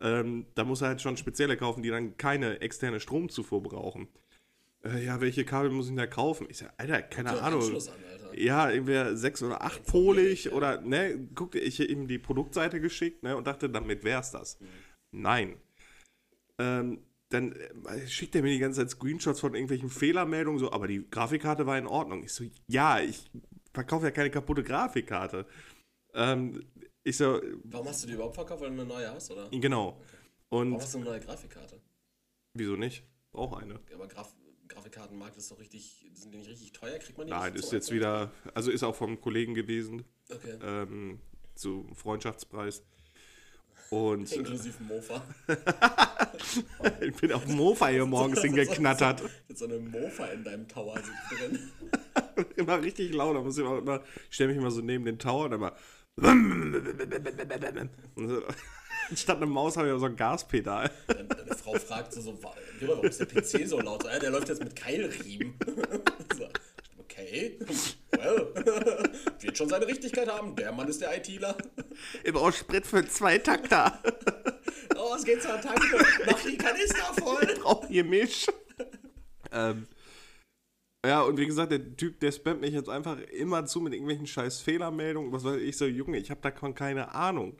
Ähm, 0.00 0.46
da 0.54 0.64
muss 0.64 0.82
er 0.82 0.88
halt 0.88 1.00
schon 1.00 1.16
spezielle 1.16 1.56
kaufen, 1.56 1.82
die 1.82 1.90
dann 1.90 2.16
keine 2.16 2.60
externe 2.60 3.00
Stromzufuhr 3.00 3.62
brauchen. 3.62 4.08
Äh, 4.84 5.04
ja, 5.04 5.20
welche 5.20 5.44
Kabel 5.44 5.70
muss 5.70 5.86
ich 5.86 5.90
denn 5.90 5.96
da 5.96 6.06
kaufen? 6.06 6.46
Ich 6.50 6.58
sag, 6.58 6.72
Alter, 6.76 7.02
keine 7.02 7.30
So, 7.30 7.38
Ahnung. 7.38 7.62
An. 7.62 7.78
Ja, 8.36 8.70
irgendwer 8.70 9.16
sechs 9.16 9.42
oder 9.42 9.62
acht 9.62 9.78
Informier 9.80 10.14
dich, 10.14 10.44
polig 10.44 10.44
ja. 10.44 10.52
oder, 10.52 10.80
ne, 10.80 11.28
guckte 11.34 11.58
ich 11.58 11.80
ihm 11.80 12.06
die 12.06 12.18
Produktseite 12.18 12.80
geschickt, 12.80 13.22
ne, 13.22 13.36
und 13.36 13.46
dachte, 13.46 13.68
damit 13.68 14.04
wär's 14.04 14.30
das. 14.30 14.60
Mhm. 14.60 14.66
Nein. 15.12 15.56
Ähm, 16.58 17.04
dann 17.30 17.52
äh, 17.52 18.06
schickt 18.06 18.34
er 18.34 18.42
mir 18.42 18.52
die 18.52 18.58
ganze 18.58 18.80
Zeit 18.80 18.90
Screenshots 18.90 19.40
von 19.40 19.54
irgendwelchen 19.54 19.88
Fehlermeldungen, 19.88 20.58
so, 20.58 20.70
aber 20.72 20.86
die 20.86 21.08
Grafikkarte 21.10 21.66
war 21.66 21.78
in 21.78 21.86
Ordnung. 21.86 22.22
Ich 22.24 22.32
so, 22.32 22.44
ja, 22.66 23.00
ich 23.00 23.30
verkaufe 23.72 24.06
ja 24.06 24.10
keine 24.10 24.30
kaputte 24.30 24.62
Grafikkarte. 24.62 25.46
Ähm, 26.14 26.64
ich 27.04 27.16
so, 27.16 27.40
Warum 27.64 27.88
hast 27.88 28.02
du 28.02 28.08
die 28.08 28.14
überhaupt 28.14 28.34
verkauft, 28.34 28.62
weil 28.62 28.68
du 28.68 28.80
eine 28.80 28.86
neue 28.86 29.10
hast, 29.12 29.30
oder? 29.30 29.48
genau. 29.50 30.00
Warum 30.50 30.74
Und 30.74 30.80
hast 30.80 30.94
du 30.94 30.98
eine 30.98 31.08
neue 31.08 31.20
Grafikkarte? 31.20 31.80
wieso 32.54 32.76
nicht? 32.76 33.04
Brauch 33.32 33.54
eine. 33.54 33.80
Aber 33.94 34.06
Graf 34.06 34.34
Grafikkartenmarkt 34.72 35.36
ist 35.36 35.50
doch 35.50 35.58
richtig, 35.58 36.06
sind 36.14 36.32
die 36.32 36.38
nicht 36.38 36.50
richtig 36.50 36.72
teuer? 36.72 36.98
Kriegt 36.98 37.18
man 37.18 37.26
die 37.26 37.32
Nein, 37.32 37.54
ist 37.54 37.72
jetzt 37.72 37.90
wieder, 37.92 38.30
also 38.54 38.70
ist 38.70 38.82
auch 38.82 38.94
vom 38.94 39.20
Kollegen 39.20 39.54
gewesen, 39.54 40.04
Okay. 40.30 40.56
ähm, 40.62 41.20
zu 41.54 41.86
Freundschaftspreis. 41.94 42.82
Und 43.90 44.32
äh, 44.32 44.36
Inklusive 44.36 44.82
Mofa. 44.84 45.22
ich 47.02 47.14
bin 47.16 47.32
auf 47.32 47.44
dem 47.44 47.56
Mofa 47.56 47.88
hier 47.88 48.06
morgens 48.16 48.40
hingeknattert. 48.40 49.22
Mit 49.48 49.58
so 49.58 49.66
einem 49.66 49.90
Mofa 49.90 50.26
in 50.26 50.44
deinem 50.44 50.66
Tower 50.66 50.98
drin. 51.28 51.70
immer 52.56 52.82
richtig 52.82 53.12
laut. 53.12 53.36
Da 53.36 53.42
muss 53.42 53.58
ich 53.58 53.64
immer, 53.64 54.02
ich 54.30 54.34
stelle 54.34 54.48
mich 54.48 54.58
immer 54.58 54.70
so 54.70 54.80
neben 54.80 55.04
den 55.04 55.18
Tower 55.18 55.44
und 55.44 55.52
immer. 55.52 55.74
Und 56.16 58.28
so, 58.28 58.42
Statt 59.16 59.36
einer 59.38 59.46
Maus 59.46 59.76
habe 59.76 59.92
ich 59.92 59.98
so 60.00 60.06
ein 60.06 60.16
Gaspedal. 60.16 60.90
Deine 61.06 61.54
Frau 61.56 61.74
fragt 61.74 62.12
so, 62.12 62.20
so 62.20 62.42
"Wa- 62.42 62.54
Junge, 62.80 62.92
warum 62.94 63.04
ist 63.06 63.20
der 63.20 63.26
PC 63.26 63.66
so 63.68 63.80
laut? 63.80 64.02
So, 64.02 64.08
"Ja, 64.08 64.18
der 64.18 64.30
läuft 64.30 64.48
jetzt 64.48 64.62
mit 64.62 64.74
Keilriemen. 64.76 65.54
so, 66.36 66.48
okay, 66.98 67.58
well, 68.12 68.48
wird 69.40 69.56
schon 69.58 69.68
seine 69.68 69.86
Richtigkeit 69.86 70.28
haben. 70.28 70.54
Der 70.56 70.72
Mann 70.72 70.88
ist 70.88 71.00
der 71.00 71.16
ITler. 71.16 71.56
Ich 72.24 72.32
brauche 72.32 72.52
Sprit 72.52 72.86
für 72.86 73.04
zwei 73.06 73.38
Takter. 73.38 74.02
Oh, 74.96 75.14
es 75.16 75.24
geht 75.24 75.42
zur 75.42 75.60
Tanke. 75.60 76.04
Mach 76.26 76.40
die 76.42 76.56
Kanister 76.56 77.14
voll. 77.18 77.46
Brauche 77.62 77.86
hier 77.88 78.04
Misch. 78.04 78.46
ähm, 79.52 79.86
ja, 81.04 81.22
und 81.22 81.36
wie 81.38 81.46
gesagt, 81.46 81.72
der 81.72 81.96
Typ, 81.96 82.20
der 82.20 82.30
spammt 82.30 82.60
mich 82.60 82.72
jetzt 82.74 82.88
einfach 82.88 83.18
immer 83.32 83.66
zu 83.66 83.80
mit 83.80 83.92
irgendwelchen 83.92 84.26
scheiß 84.26 84.60
Fehlermeldungen. 84.60 85.32
Was 85.32 85.42
weiß 85.44 85.60
ich, 85.60 85.76
so, 85.76 85.86
Junge, 85.86 86.18
ich 86.18 86.30
habe 86.30 86.40
davon 86.40 86.74
keine 86.74 87.12
Ahnung. 87.14 87.56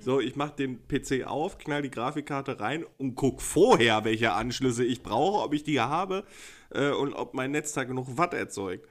So, 0.00 0.20
ich 0.20 0.36
mache 0.36 0.54
den 0.56 0.80
PC 0.88 1.26
auf, 1.26 1.58
knall 1.58 1.82
die 1.82 1.90
Grafikkarte 1.90 2.58
rein 2.60 2.84
und 2.98 3.14
guck 3.14 3.42
vorher, 3.42 4.04
welche 4.04 4.32
Anschlüsse 4.32 4.84
ich 4.84 5.02
brauche, 5.02 5.42
ob 5.44 5.52
ich 5.54 5.62
die 5.62 5.80
habe 5.80 6.24
äh, 6.70 6.90
und 6.90 7.12
ob 7.12 7.34
mein 7.34 7.50
Netzteil 7.50 7.86
genug 7.86 8.16
Watt 8.16 8.34
erzeugt. 8.34 8.88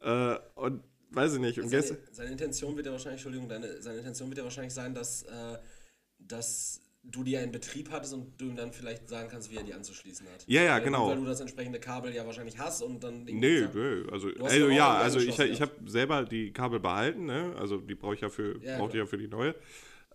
Äh, 0.00 0.36
und 0.54 0.82
weiß 1.10 1.34
ich 1.34 1.40
nicht. 1.40 1.58
Und 1.60 1.68
Seine, 1.68 1.98
seine 2.12 2.30
Intention 2.30 2.76
wird 2.76 2.86
ja 2.86 2.92
wahrscheinlich, 2.92 3.20
Entschuldigung, 3.24 3.48
deine, 3.48 3.80
seine 3.82 3.98
Intention 3.98 4.28
wird 4.30 4.38
ja 4.38 4.44
wahrscheinlich 4.44 4.72
sein, 4.74 4.94
dass, 4.94 5.22
äh, 5.24 5.58
dass 6.18 6.80
du 7.02 7.22
die 7.24 7.30
ja 7.32 7.40
in 7.40 7.52
Betrieb 7.52 7.90
hattest 7.90 8.12
und 8.12 8.38
du 8.40 8.46
ihm 8.46 8.56
dann 8.56 8.72
vielleicht 8.72 9.08
sagen 9.08 9.28
kannst, 9.30 9.50
wie 9.50 9.56
er 9.56 9.62
die 9.62 9.72
anzuschließen 9.72 10.26
hat. 10.26 10.44
Ja, 10.46 10.62
ja, 10.62 10.74
weil, 10.74 10.82
genau. 10.82 11.08
Weil 11.08 11.16
du 11.16 11.24
das 11.24 11.40
entsprechende 11.40 11.80
Kabel 11.80 12.14
ja 12.14 12.26
wahrscheinlich 12.26 12.58
hast 12.58 12.82
und 12.82 13.02
dann... 13.02 13.24
Nee, 13.24 13.60
sagst- 13.60 13.74
nö, 13.74 14.06
also, 14.12 14.28
also 14.40 14.68
ja 14.68 14.94
also 14.94 15.18
ich, 15.18 15.38
ich 15.38 15.60
habe 15.62 15.72
selber 15.86 16.24
die 16.24 16.52
Kabel 16.52 16.80
behalten, 16.80 17.24
ne? 17.24 17.54
Also 17.58 17.78
die 17.78 17.94
brauche 17.94 18.14
ich 18.14 18.20
ja 18.20 18.28
für, 18.28 18.62
Ja, 18.62 18.76
brauchte 18.76 18.98
ich 18.98 19.02
klar. 19.02 19.04
ja 19.04 19.06
für 19.06 19.18
die 19.18 19.28
neue. 19.28 19.54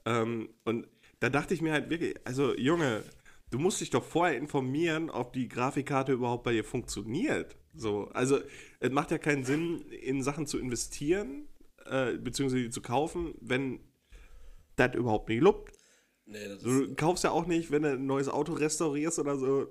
Ähm, 0.05 0.49
und 0.65 0.87
da 1.19 1.29
dachte 1.29 1.53
ich 1.53 1.61
mir 1.61 1.71
halt 1.71 1.89
wirklich, 1.89 2.15
also 2.25 2.55
Junge, 2.55 3.03
du 3.49 3.59
musst 3.59 3.81
dich 3.81 3.89
doch 3.89 4.03
vorher 4.03 4.37
informieren, 4.37 5.09
ob 5.09 5.33
die 5.33 5.47
Grafikkarte 5.47 6.11
überhaupt 6.13 6.43
bei 6.43 6.53
dir 6.53 6.63
funktioniert. 6.63 7.55
So, 7.75 8.09
also 8.13 8.39
es 8.79 8.91
macht 8.91 9.11
ja 9.11 9.17
keinen 9.17 9.43
Sinn, 9.43 9.81
in 9.89 10.21
Sachen 10.21 10.47
zu 10.47 10.59
investieren, 10.59 11.47
äh, 11.85 12.17
beziehungsweise 12.17 12.63
die 12.63 12.69
zu 12.69 12.81
kaufen, 12.81 13.33
wenn 13.41 13.79
das 14.75 14.95
überhaupt 14.95 15.29
nicht 15.29 15.41
lupt. 15.41 15.77
Nee, 16.25 16.47
das 16.47 16.57
ist, 16.57 16.65
Du 16.65 16.95
kaufst 16.95 17.23
ja 17.23 17.31
auch 17.31 17.45
nicht, 17.45 17.71
wenn 17.71 17.83
du 17.83 17.93
ein 17.93 18.05
neues 18.05 18.29
Auto 18.29 18.53
restaurierst 18.53 19.19
oder 19.19 19.37
so, 19.37 19.67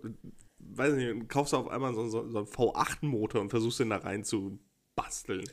weiß 0.59 0.95
nicht, 0.95 1.29
kaufst 1.29 1.53
du 1.53 1.59
auf 1.59 1.69
einmal 1.69 1.95
so, 1.95 2.07
so, 2.09 2.29
so 2.29 2.39
einen 2.39 2.47
V8-Motor 2.47 3.41
und 3.41 3.51
versuchst 3.51 3.81
den 3.81 3.91
da 3.91 3.99
rein 3.99 4.25
zu 4.25 4.59
basteln. 4.95 5.45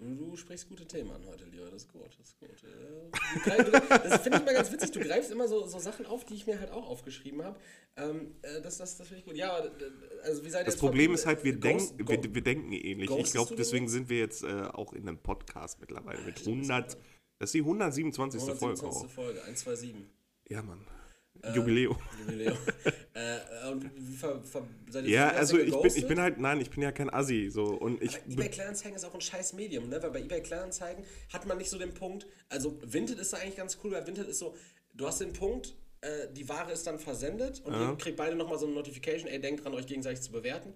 Du, 0.00 0.14
du 0.14 0.36
sprichst 0.36 0.68
gute 0.68 0.86
Themen 0.86 1.10
an 1.10 1.24
heute, 1.26 1.44
Leo. 1.46 1.64
Das 1.66 1.82
ist 1.82 1.92
gut, 1.92 2.02
das 2.18 2.28
ist 2.28 2.38
gut. 2.38 2.50
Äh, 2.64 3.80
Das 4.08 4.22
finde 4.22 4.38
ich 4.38 4.44
mal 4.44 4.54
ganz 4.54 4.72
witzig. 4.72 4.90
Du 4.92 5.00
greifst 5.00 5.30
immer 5.30 5.48
so, 5.48 5.66
so 5.66 5.78
Sachen 5.78 6.06
auf, 6.06 6.24
die 6.24 6.34
ich 6.34 6.46
mir 6.46 6.58
halt 6.60 6.70
auch 6.70 6.88
aufgeschrieben 6.88 7.42
habe. 7.42 7.58
Ähm, 7.96 8.34
äh, 8.42 8.60
das 8.62 8.78
das, 8.78 8.96
das 8.96 9.06
finde 9.08 9.20
ich 9.20 9.26
gut. 9.26 9.36
Ja, 9.36 9.58
äh, 9.64 9.70
also 10.24 10.44
wie 10.44 10.50
seid 10.50 10.62
ihr 10.62 10.66
Das 10.66 10.76
Problem 10.76 11.12
ist 11.14 11.26
halt, 11.26 11.44
wir, 11.44 11.54
Ghost- 11.56 11.90
denken, 11.98 12.04
Go- 12.04 12.22
wir, 12.22 12.34
wir 12.34 12.42
denken 12.42 12.72
ähnlich. 12.72 13.08
Ich 13.10 13.16
Ghostest 13.16 13.32
glaube, 13.34 13.56
deswegen 13.56 13.88
sind 13.88 14.08
wir 14.08 14.18
jetzt 14.18 14.42
äh, 14.44 14.46
auch 14.72 14.92
in 14.92 15.08
einem 15.08 15.18
Podcast 15.18 15.80
mittlerweile 15.80 16.20
mit 16.22 16.38
stimmt, 16.38 16.62
das 16.68 16.70
100. 16.70 16.96
Das 17.40 17.48
ist 17.48 17.54
die 17.54 17.60
127. 17.60 18.40
Folge 18.40 18.54
127. 18.60 19.10
auch. 19.10 19.14
Folge, 19.14 19.40
127. 19.42 19.94
Ja, 20.48 20.62
Mann. 20.62 20.84
Äh, 21.42 21.54
Jubiläum. 21.54 21.96
Jubiläum. 22.20 22.56
äh, 23.14 23.70
und 23.70 23.90
wie 23.96 24.16
ver, 24.16 24.42
ver, 24.42 24.66
seid 24.90 25.04
ihr 25.04 25.10
Ja, 25.10 25.28
also 25.30 25.58
ich 25.58 25.70
bin, 25.70 25.92
ich 25.94 26.06
bin 26.06 26.20
halt, 26.20 26.38
nein, 26.38 26.60
ich 26.60 26.70
bin 26.70 26.82
ja 26.82 26.92
kein 26.92 27.10
Assi. 27.10 27.48
So, 27.50 27.64
und 27.64 28.02
ich. 28.02 28.16
Aber 28.16 28.32
eBay 28.32 28.48
Kleinanzeigen 28.48 28.96
ist 28.96 29.04
auch 29.04 29.14
ein 29.14 29.20
scheiß 29.20 29.52
Medium, 29.54 29.88
ne? 29.88 30.02
Weil 30.02 30.10
bei 30.10 30.20
eBay 30.20 30.42
Kleinanzeigen 30.42 31.04
hat 31.32 31.46
man 31.46 31.58
nicht 31.58 31.70
so 31.70 31.78
den 31.78 31.94
Punkt, 31.94 32.26
also 32.48 32.78
Vinted 32.84 33.18
ist 33.18 33.32
da 33.32 33.38
eigentlich 33.38 33.56
ganz 33.56 33.78
cool, 33.84 33.92
weil 33.92 34.06
Vinted 34.06 34.28
ist 34.28 34.38
so, 34.38 34.54
du 34.94 35.06
hast 35.06 35.20
den 35.20 35.32
Punkt, 35.32 35.74
äh, 36.00 36.28
die 36.32 36.48
Ware 36.48 36.72
ist 36.72 36.86
dann 36.86 36.98
versendet 36.98 37.60
und 37.64 37.72
ihr 37.74 37.96
kriegt 37.96 38.16
beide 38.16 38.36
nochmal 38.36 38.58
so 38.58 38.66
eine 38.66 38.74
Notification, 38.74 39.28
ey, 39.28 39.40
denkt 39.40 39.64
dran, 39.64 39.74
euch 39.74 39.86
gegenseitig 39.86 40.22
zu 40.22 40.30
bewerten. 40.32 40.72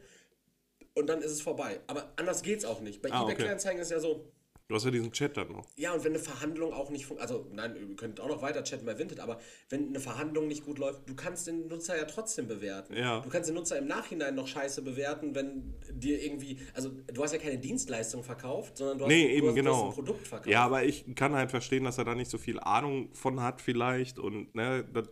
Und 0.94 1.06
dann 1.06 1.22
ist 1.22 1.30
es 1.30 1.40
vorbei. 1.40 1.80
Aber 1.86 2.12
anders 2.16 2.42
geht's 2.42 2.64
auch 2.66 2.80
nicht. 2.80 3.00
Bei 3.00 3.10
Ah, 3.10 3.22
eBay 3.22 3.32
okay. 3.34 3.42
Kleinanzeigen 3.42 3.80
ist 3.80 3.90
ja 3.90 3.98
so, 3.98 4.31
Du 4.72 4.76
hast 4.76 4.84
ja 4.86 4.90
diesen 4.90 5.12
Chat 5.12 5.36
dann 5.36 5.52
noch. 5.52 5.66
ja, 5.76 5.92
und 5.92 6.02
wenn 6.02 6.12
eine 6.12 6.18
Verhandlung 6.18 6.72
auch 6.72 6.88
nicht 6.88 7.04
funktioniert, 7.04 7.42
also 7.42 7.54
nein, 7.54 7.76
ihr 7.76 7.94
könnt 7.96 8.20
auch 8.20 8.28
noch 8.28 8.40
weiter 8.40 8.64
chatten 8.64 8.86
bei 8.86 8.98
Vinted, 8.98 9.20
aber 9.20 9.38
wenn 9.68 9.88
eine 9.88 10.00
Verhandlung 10.00 10.48
nicht 10.48 10.64
gut 10.64 10.78
läuft, 10.78 11.06
du 11.06 11.14
kannst 11.14 11.46
den 11.46 11.68
Nutzer 11.68 11.96
ja 11.96 12.04
trotzdem 12.06 12.48
bewerten. 12.48 12.96
Ja. 12.96 13.20
Du 13.20 13.28
kannst 13.28 13.50
den 13.50 13.54
Nutzer 13.54 13.76
im 13.76 13.86
Nachhinein 13.86 14.34
noch 14.34 14.48
scheiße 14.48 14.80
bewerten, 14.80 15.34
wenn 15.34 15.74
dir 15.92 16.24
irgendwie, 16.24 16.56
also 16.72 16.88
du 17.12 17.22
hast 17.22 17.32
ja 17.32 17.38
keine 17.38 17.58
Dienstleistung 17.58 18.24
verkauft, 18.24 18.78
sondern 18.78 18.96
du 18.96 19.04
hast, 19.04 19.10
Nee, 19.10 19.28
du 19.28 19.34
eben, 19.34 19.48
hast, 19.48 19.56
du 19.56 19.60
hast 19.60 19.64
genau. 19.74 19.86
ein 19.88 19.92
Produkt 19.94 20.26
verkauft. 20.26 20.48
Ja, 20.48 20.64
aber 20.64 20.84
ich 20.84 21.04
kann 21.14 21.34
halt 21.34 21.50
verstehen, 21.50 21.84
dass 21.84 21.98
er 21.98 22.04
da 22.04 22.14
nicht 22.14 22.30
so 22.30 22.38
viel 22.38 22.58
Ahnung 22.58 23.10
von 23.12 23.42
hat, 23.42 23.60
vielleicht. 23.60 24.18
Und 24.18 24.54
ne, 24.54 24.84
das, 24.90 25.08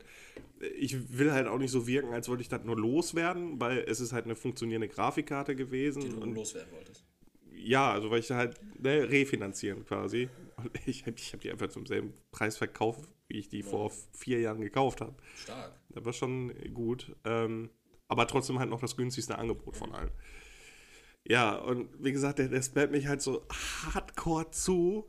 ich 0.78 1.16
will 1.18 1.32
halt 1.32 1.48
auch 1.48 1.58
nicht 1.58 1.70
so 1.70 1.86
wirken, 1.86 2.14
als 2.14 2.28
wollte 2.30 2.42
ich 2.42 2.48
das 2.48 2.64
nur 2.64 2.78
loswerden, 2.78 3.60
weil 3.60 3.84
es 3.86 4.00
ist 4.00 4.12
halt 4.12 4.24
eine 4.24 4.36
funktionierende 4.36 4.88
Grafikkarte 4.88 5.54
gewesen. 5.54 6.00
die 6.02 6.08
du 6.08 6.20
und 6.20 6.34
loswerden 6.34 6.72
wolltest. 6.72 7.04
Ja, 7.62 7.92
also 7.92 8.10
weil 8.10 8.20
ich 8.20 8.30
halt 8.30 8.58
ne, 8.80 9.08
refinanzieren 9.08 9.84
quasi. 9.84 10.28
Und 10.56 10.70
ich, 10.86 11.06
ich 11.06 11.32
habe 11.32 11.42
die 11.42 11.50
einfach 11.50 11.68
zum 11.68 11.86
selben 11.86 12.14
Preis 12.30 12.56
verkauft, 12.56 13.08
wie 13.28 13.38
ich 13.38 13.48
die 13.48 13.62
vor 13.62 13.90
vier 14.12 14.40
Jahren 14.40 14.60
gekauft 14.60 15.00
habe. 15.00 15.14
Stark. 15.36 15.78
Das 15.90 16.04
war 16.04 16.12
schon 16.12 16.54
gut. 16.74 17.14
Ähm, 17.24 17.70
aber 18.08 18.26
trotzdem 18.26 18.58
halt 18.58 18.70
noch 18.70 18.80
das 18.80 18.96
günstigste 18.96 19.38
Angebot 19.38 19.76
von 19.76 19.92
allen. 19.92 20.10
Ja, 21.26 21.56
und 21.56 21.88
wie 22.02 22.12
gesagt, 22.12 22.38
der, 22.38 22.48
der 22.48 22.62
spammt 22.62 22.92
mich 22.92 23.06
halt 23.06 23.22
so 23.22 23.46
hardcore 23.50 24.50
zu. 24.50 25.08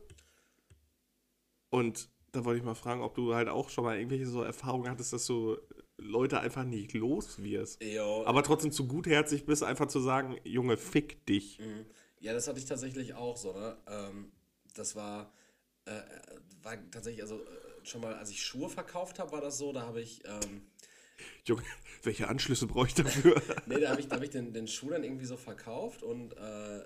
Und 1.70 2.10
da 2.32 2.44
wollte 2.44 2.58
ich 2.58 2.64
mal 2.64 2.74
fragen, 2.74 3.02
ob 3.02 3.14
du 3.14 3.34
halt 3.34 3.48
auch 3.48 3.70
schon 3.70 3.84
mal 3.84 3.96
irgendwelche 3.96 4.26
so 4.26 4.42
Erfahrungen 4.42 4.90
hattest, 4.90 5.12
dass 5.12 5.26
du 5.26 5.58
Leute 5.98 6.40
einfach 6.40 6.64
nicht 6.64 6.92
los 6.94 7.42
wirst. 7.42 7.82
Jo, 7.82 8.24
Aber 8.24 8.42
trotzdem 8.42 8.72
zu 8.72 8.86
gutherzig 8.86 9.46
bist, 9.46 9.62
einfach 9.62 9.86
zu 9.86 10.00
sagen, 10.00 10.36
Junge, 10.44 10.76
fick 10.76 11.26
dich. 11.26 11.58
Ja, 12.22 12.32
das 12.32 12.46
hatte 12.46 12.60
ich 12.60 12.66
tatsächlich 12.66 13.14
auch 13.14 13.36
so, 13.36 13.52
ne? 13.52 13.76
Ähm, 13.88 14.30
das 14.74 14.94
war, 14.94 15.32
äh, 15.86 16.00
war 16.62 16.78
tatsächlich, 16.92 17.20
also 17.20 17.42
äh, 17.42 17.46
schon 17.82 18.00
mal, 18.00 18.14
als 18.14 18.30
ich 18.30 18.40
Schuhe 18.46 18.70
verkauft 18.70 19.18
habe, 19.18 19.32
war 19.32 19.40
das 19.40 19.58
so, 19.58 19.72
da 19.72 19.82
habe 19.82 20.00
ich, 20.00 20.22
ähm, 20.24 20.62
Junge, 21.44 21.64
welche 22.04 22.28
Anschlüsse 22.28 22.68
brauche 22.68 22.86
ich 22.86 22.94
dafür? 22.94 23.42
nee, 23.66 23.80
da 23.80 23.90
habe 23.90 24.00
ich, 24.00 24.06
da 24.06 24.16
hab 24.16 24.22
ich 24.22 24.30
den, 24.30 24.52
den 24.52 24.68
Schuh 24.68 24.90
dann 24.90 25.02
irgendwie 25.02 25.24
so 25.24 25.36
verkauft 25.36 26.04
und 26.04 26.32
äh, 26.34 26.84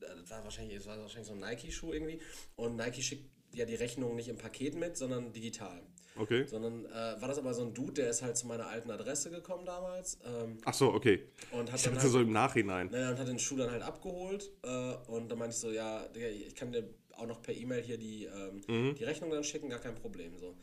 das 0.00 0.30
war 0.30 0.44
wahrscheinlich, 0.44 0.76
das 0.76 0.86
war 0.86 0.98
wahrscheinlich 0.98 1.28
so 1.28 1.32
ein 1.32 1.40
Nike-Schuh 1.40 1.94
irgendwie 1.94 2.20
und 2.56 2.76
Nike 2.76 3.02
schickt 3.02 3.30
ja 3.54 3.64
die 3.64 3.76
Rechnung 3.76 4.14
nicht 4.14 4.28
im 4.28 4.36
Paket 4.36 4.74
mit, 4.74 4.98
sondern 4.98 5.32
digital. 5.32 5.80
Okay. 6.16 6.46
Sondern 6.46 6.86
äh, 6.86 7.20
war 7.20 7.28
das 7.28 7.38
aber 7.38 7.52
so 7.54 7.62
ein 7.62 7.74
Dude, 7.74 7.94
der 7.94 8.10
ist 8.10 8.22
halt 8.22 8.36
zu 8.36 8.46
meiner 8.46 8.68
alten 8.68 8.90
Adresse 8.90 9.30
gekommen 9.30 9.66
damals 9.66 10.18
ähm, 10.24 10.58
Ach 10.64 10.74
so, 10.74 10.92
okay. 10.92 11.26
und 11.50 11.70
hat 11.72 11.80
Ich 11.80 11.84
dann 11.84 11.98
halt, 11.98 12.08
so 12.08 12.20
im 12.20 12.32
Nachhinein. 12.32 12.88
Naja, 12.90 13.10
und 13.10 13.18
hat 13.18 13.26
den 13.26 13.38
Schuh 13.38 13.56
dann 13.56 13.70
halt 13.70 13.82
abgeholt 13.82 14.52
äh, 14.62 14.94
und 15.08 15.28
dann 15.28 15.38
meinte 15.38 15.54
ich 15.54 15.60
so, 15.60 15.70
ja, 15.70 16.06
Digga, 16.08 16.28
ich 16.28 16.54
kann 16.54 16.72
dir 16.72 16.88
auch 17.16 17.26
noch 17.26 17.42
per 17.42 17.54
E-Mail 17.54 17.82
hier 17.82 17.98
die, 17.98 18.24
ähm, 18.26 18.94
die 18.94 19.04
Rechnung 19.04 19.30
dann 19.30 19.44
schicken, 19.44 19.68
gar 19.68 19.80
kein 19.80 19.94
Problem 19.94 20.36
so. 20.38 20.56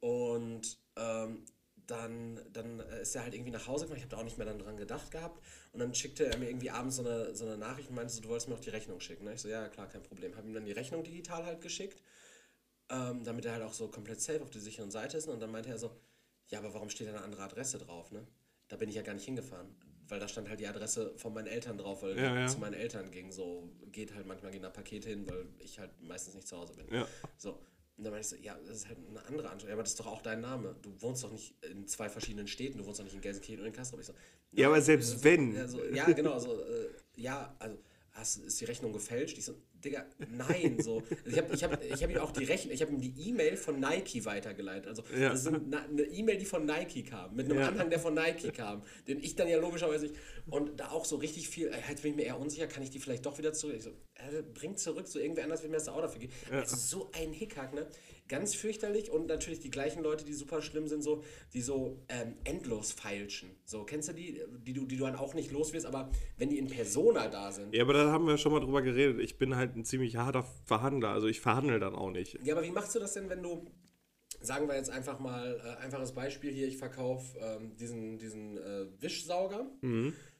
Und 0.00 0.78
ähm, 0.96 1.44
dann, 1.86 2.40
dann 2.52 2.80
ist 2.80 3.14
er 3.14 3.24
halt 3.24 3.34
irgendwie 3.34 3.50
nach 3.50 3.66
Hause 3.66 3.84
gekommen, 3.84 3.98
ich 3.98 4.04
habe 4.04 4.14
da 4.14 4.20
auch 4.20 4.24
nicht 4.24 4.38
mehr 4.38 4.46
dran 4.46 4.76
gedacht 4.76 5.10
gehabt 5.10 5.42
und 5.72 5.80
dann 5.80 5.94
schickte 5.94 6.26
er 6.26 6.38
mir 6.38 6.48
irgendwie 6.48 6.70
abends 6.70 6.96
so 6.96 7.02
eine, 7.02 7.34
so 7.34 7.44
eine 7.44 7.58
Nachricht 7.58 7.90
und 7.90 7.96
meinte 7.96 8.12
so, 8.12 8.22
du 8.22 8.28
wolltest 8.28 8.48
mir 8.48 8.54
auch 8.54 8.60
die 8.60 8.70
Rechnung 8.70 9.00
schicken. 9.00 9.24
Ne? 9.24 9.34
Ich 9.34 9.42
so, 9.42 9.48
ja, 9.48 9.68
klar, 9.68 9.88
kein 9.88 10.02
Problem. 10.02 10.34
Habe 10.36 10.46
ihm 10.48 10.54
dann 10.54 10.64
die 10.64 10.72
Rechnung 10.72 11.04
digital 11.04 11.44
halt 11.44 11.60
geschickt, 11.60 12.02
ähm, 12.94 13.24
damit 13.24 13.44
er 13.44 13.52
halt 13.52 13.62
auch 13.62 13.72
so 13.72 13.88
komplett 13.88 14.20
safe 14.20 14.42
auf 14.42 14.50
der 14.50 14.60
sicheren 14.60 14.90
Seite 14.90 15.16
ist 15.16 15.28
und 15.28 15.40
dann 15.40 15.50
meinte 15.50 15.70
er 15.70 15.78
so, 15.78 15.90
ja, 16.48 16.58
aber 16.58 16.72
warum 16.74 16.90
steht 16.90 17.06
da 17.08 17.12
eine 17.12 17.22
andere 17.22 17.42
Adresse 17.42 17.78
drauf, 17.78 18.10
ne? 18.12 18.26
Da 18.68 18.76
bin 18.76 18.88
ich 18.88 18.94
ja 18.94 19.02
gar 19.02 19.14
nicht 19.14 19.24
hingefahren, 19.24 19.74
weil 20.08 20.20
da 20.20 20.28
stand 20.28 20.48
halt 20.48 20.60
die 20.60 20.66
Adresse 20.66 21.12
von 21.16 21.32
meinen 21.34 21.46
Eltern 21.46 21.78
drauf, 21.78 22.02
weil 22.02 22.16
Ja, 22.16 22.40
ja. 22.40 22.46
zu 22.46 22.58
meinen 22.58 22.74
Eltern 22.74 23.10
ging. 23.10 23.30
So 23.32 23.70
geht 23.92 24.14
halt 24.14 24.26
manchmal 24.26 24.52
gehen 24.52 24.62
da 24.62 24.70
Pakete 24.70 25.08
hin, 25.08 25.28
weil 25.28 25.46
ich 25.58 25.78
halt 25.78 25.90
meistens 26.02 26.34
nicht 26.34 26.48
zu 26.48 26.56
Hause 26.56 26.74
bin. 26.74 26.86
Ja. 26.92 27.06
So. 27.36 27.58
Und 27.96 28.04
dann 28.04 28.12
meinte 28.12 28.26
ich 28.26 28.28
so, 28.28 28.36
ja, 28.44 28.58
das 28.66 28.76
ist 28.78 28.88
halt 28.88 28.98
eine 29.08 29.24
andere 29.26 29.48
Anschrift. 29.50 29.68
Ja, 29.68 29.74
aber 29.74 29.82
das 29.82 29.92
ist 29.92 30.00
doch 30.00 30.06
auch 30.06 30.20
dein 30.22 30.40
Name. 30.40 30.74
Du 30.82 30.90
wohnst 31.00 31.22
doch 31.22 31.30
nicht 31.30 31.54
in 31.64 31.86
zwei 31.86 32.08
verschiedenen 32.08 32.48
Städten. 32.48 32.78
Du 32.78 32.86
wohnst 32.86 32.98
doch 32.98 33.04
nicht 33.04 33.14
in 33.14 33.20
Gelsenkirchen 33.20 33.60
und 33.60 33.68
in 33.68 33.72
Kassel. 33.72 34.00
Ich 34.00 34.06
so, 34.06 34.14
Ja, 34.52 34.66
aber 34.68 34.80
selbst 34.80 35.20
äh, 35.20 35.24
wenn. 35.24 35.54
Ja, 35.54 35.68
so, 35.68 35.84
ja 35.84 36.04
genau. 36.10 36.38
So, 36.38 36.60
äh, 36.60 36.88
ja, 37.16 37.54
also 37.58 37.78
hast, 38.14 38.38
ist 38.38 38.60
die 38.60 38.64
Rechnung 38.64 38.92
gefälscht? 38.92 39.36
Ich 39.38 39.44
so, 39.44 39.54
Digga, 39.84 40.06
nein. 40.30 40.78
So. 40.80 41.02
Also 41.24 41.30
ich 41.30 41.38
habe 41.38 41.54
ich 41.54 41.64
hab, 41.64 41.84
ich 41.84 42.02
hab 42.02 42.10
ihm 42.10 42.18
auch 42.18 42.30
die 42.32 42.44
Rechnung, 42.44 42.72
ich 42.72 42.80
habe 42.80 42.92
ihm 42.92 43.00
die 43.00 43.28
E-Mail 43.28 43.56
von 43.56 43.78
Nike 43.80 44.24
weitergeleitet. 44.24 44.86
Also 44.88 45.02
Ja. 45.18 45.30
das 45.30 45.40
ist 45.42 45.48
eine 45.48 46.02
E-Mail, 46.02 46.38
die 46.38 46.44
von 46.46 46.64
Nike 46.64 47.02
kam, 47.02 47.34
mit 47.34 47.46
einem 47.50 47.58
Ja. 47.60 47.68
Anhang, 47.68 47.90
der 47.90 47.98
von 47.98 48.14
Nike 48.14 48.50
kam, 48.56 48.82
den 49.08 49.20
ich 49.22 49.34
dann 49.36 49.48
ja 49.48 49.58
logischerweise 49.58 50.06
nicht. 50.06 50.16
Und 50.48 50.78
da 50.80 50.90
auch 50.90 51.04
so 51.04 51.16
richtig 51.16 51.48
viel, 51.48 51.68
äh, 51.68 51.78
jetzt 51.88 52.02
bin 52.02 52.12
ich 52.12 52.16
mir 52.16 52.24
eher 52.24 52.38
unsicher, 52.38 52.66
kann 52.66 52.82
ich 52.82 52.90
die 52.90 52.98
vielleicht 53.00 53.26
doch 53.26 53.36
wieder 53.38 53.52
zurück? 53.52 53.74
Ich 53.76 53.82
so, 53.84 53.90
äh, 53.90 54.42
bring 54.54 54.76
zurück, 54.76 55.06
so 55.08 55.18
irgendwer 55.18 55.44
anders 55.44 55.62
will 55.62 55.70
mir 55.70 55.76
das 55.76 55.88
auch 55.88 56.00
dafür 56.00 56.20
geben. 56.20 56.32
Also 56.50 56.76
so 56.76 57.10
ein 57.12 57.32
Hickhack, 57.32 57.74
ne? 57.74 57.86
Ganz 58.26 58.54
fürchterlich 58.54 59.10
und 59.10 59.26
natürlich 59.26 59.60
die 59.60 59.70
gleichen 59.70 60.02
Leute, 60.02 60.24
die 60.24 60.32
super 60.32 60.62
schlimm 60.62 60.88
sind, 60.88 61.02
so, 61.02 61.22
die 61.52 61.60
so 61.60 62.02
ähm, 62.08 62.34
endlos 62.44 62.92
feilschen. 62.92 63.50
So, 63.66 63.84
kennst 63.84 64.08
du 64.08 64.14
die, 64.14 64.40
die 64.66 64.72
du, 64.72 64.86
die 64.86 64.96
du 64.96 65.04
dann 65.04 65.16
auch 65.16 65.34
nicht 65.34 65.52
los 65.52 65.74
wirst, 65.74 65.84
aber 65.84 66.10
wenn 66.38 66.48
die 66.48 66.58
in 66.58 66.68
Persona 66.68 67.28
da 67.28 67.52
sind. 67.52 67.74
Ja, 67.74 67.82
aber 67.82 67.92
da 67.92 68.10
haben 68.10 68.26
wir 68.26 68.38
schon 68.38 68.52
mal 68.52 68.60
drüber 68.60 68.80
geredet. 68.80 69.20
Ich 69.20 69.36
bin 69.36 69.56
halt 69.56 69.76
ein 69.76 69.84
ziemlich 69.84 70.16
harter 70.16 70.46
Verhandler. 70.64 71.10
Also 71.10 71.26
ich 71.26 71.40
verhandle 71.40 71.78
dann 71.78 71.94
auch 71.94 72.10
nicht. 72.10 72.38
Ja, 72.42 72.54
aber 72.54 72.64
wie 72.64 72.70
machst 72.70 72.94
du 72.94 72.98
das 72.98 73.12
denn, 73.12 73.28
wenn 73.28 73.42
du, 73.42 73.66
sagen 74.40 74.68
wir 74.68 74.76
jetzt 74.76 74.90
einfach 74.90 75.18
mal, 75.18 75.60
äh, 75.62 75.84
einfaches 75.84 76.12
Beispiel 76.12 76.50
hier, 76.50 76.66
ich 76.66 76.78
verkaufe 76.78 77.38
ähm, 77.38 77.76
diesen, 77.76 78.18
diesen 78.18 78.56
äh, 78.56 78.86
Wischsauger. 79.00 79.66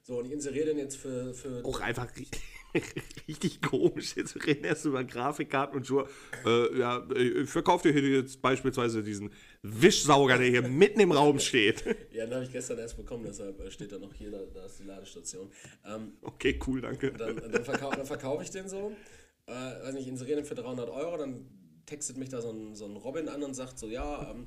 So, 0.02 0.18
und 0.18 0.26
ich 0.26 0.32
inseriere 0.32 0.66
den 0.66 0.78
jetzt 0.78 0.96
für, 0.96 1.32
für 1.34 1.64
Auch 1.64 1.80
einfach 1.80 2.12
richtig 3.28 3.62
komisch. 3.62 4.16
Jetzt 4.16 4.34
reden 4.46 4.64
erst 4.64 4.84
über 4.84 5.04
Grafikkarten 5.04 5.76
und 5.76 5.86
Schuhe. 5.86 6.08
Äh, 6.44 6.78
ja, 6.78 7.06
ich 7.16 7.48
verkaufe 7.48 7.90
dir 7.92 7.98
hier 8.00 8.18
jetzt 8.20 8.42
beispielsweise 8.42 9.02
diesen 9.02 9.30
Wischsauger, 9.62 10.38
der 10.38 10.48
hier 10.48 10.62
mitten 10.62 11.00
im 11.00 11.12
Raum 11.12 11.38
steht. 11.38 11.84
Ja, 12.12 12.24
den 12.26 12.34
habe 12.34 12.44
ich 12.44 12.52
gestern 12.52 12.78
erst 12.78 12.96
bekommen, 12.96 13.24
deshalb 13.26 13.60
äh, 13.60 13.70
steht 13.70 13.92
da 13.92 13.98
noch 13.98 14.12
hier, 14.14 14.30
da, 14.30 14.38
da 14.52 14.66
ist 14.66 14.78
die 14.80 14.84
Ladestation. 14.84 15.50
Ähm, 15.86 16.12
Okay, 16.22 16.58
cool, 16.66 16.80
danke. 16.80 17.12
dann 17.12 17.36
dann, 17.36 17.64
verkau 17.64 17.90
verkaufe 18.04 18.42
ich 18.42 18.50
den 18.50 18.68
so, 18.68 18.92
äh, 19.46 19.52
weiß 19.52 19.94
nicht, 19.94 20.08
inseriere 20.08 20.36
den 20.36 20.44
für 20.44 20.54
300 20.54 20.88
Euro, 20.90 21.16
dann 21.16 21.46
textet 21.86 22.16
mich 22.16 22.28
da 22.30 22.40
so 22.40 22.50
ein, 22.50 22.74
so 22.74 22.86
ein 22.86 22.96
Robin 22.96 23.28
an 23.28 23.42
und 23.42 23.54
sagt 23.54 23.78
so, 23.78 23.86
ja, 23.88 24.30
ähm, 24.30 24.46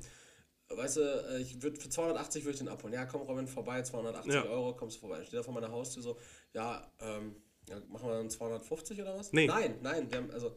weißt 0.70 0.96
du, 0.98 1.00
äh, 1.00 1.40
ich 1.40 1.62
würd, 1.62 1.78
für 1.78 1.88
280 1.88 2.44
würde 2.44 2.52
ich 2.52 2.58
den 2.58 2.68
abholen. 2.68 2.92
Ja, 2.94 3.06
komm 3.06 3.22
Robin, 3.22 3.46
vorbei, 3.46 3.82
280 3.82 4.32
Ja. 4.34 4.44
Euro, 4.44 4.74
kommst 4.74 4.96
du 4.96 5.00
vorbei. 5.00 5.16
Dann 5.16 5.26
steht 5.26 5.38
er 5.40 5.44
vor 5.44 5.54
meiner 5.54 5.70
Haustür 5.70 6.02
so, 6.02 6.18
ja, 6.52 6.90
ähm, 7.00 7.34
ja, 7.68 7.76
machen 7.88 8.08
wir 8.08 8.16
dann 8.16 8.30
250 8.30 9.00
oder 9.00 9.16
was? 9.16 9.32
Nee. 9.32 9.46
Nein, 9.46 9.76
nein, 9.82 10.10
wir 10.10 10.18
haben, 10.18 10.30
also 10.30 10.56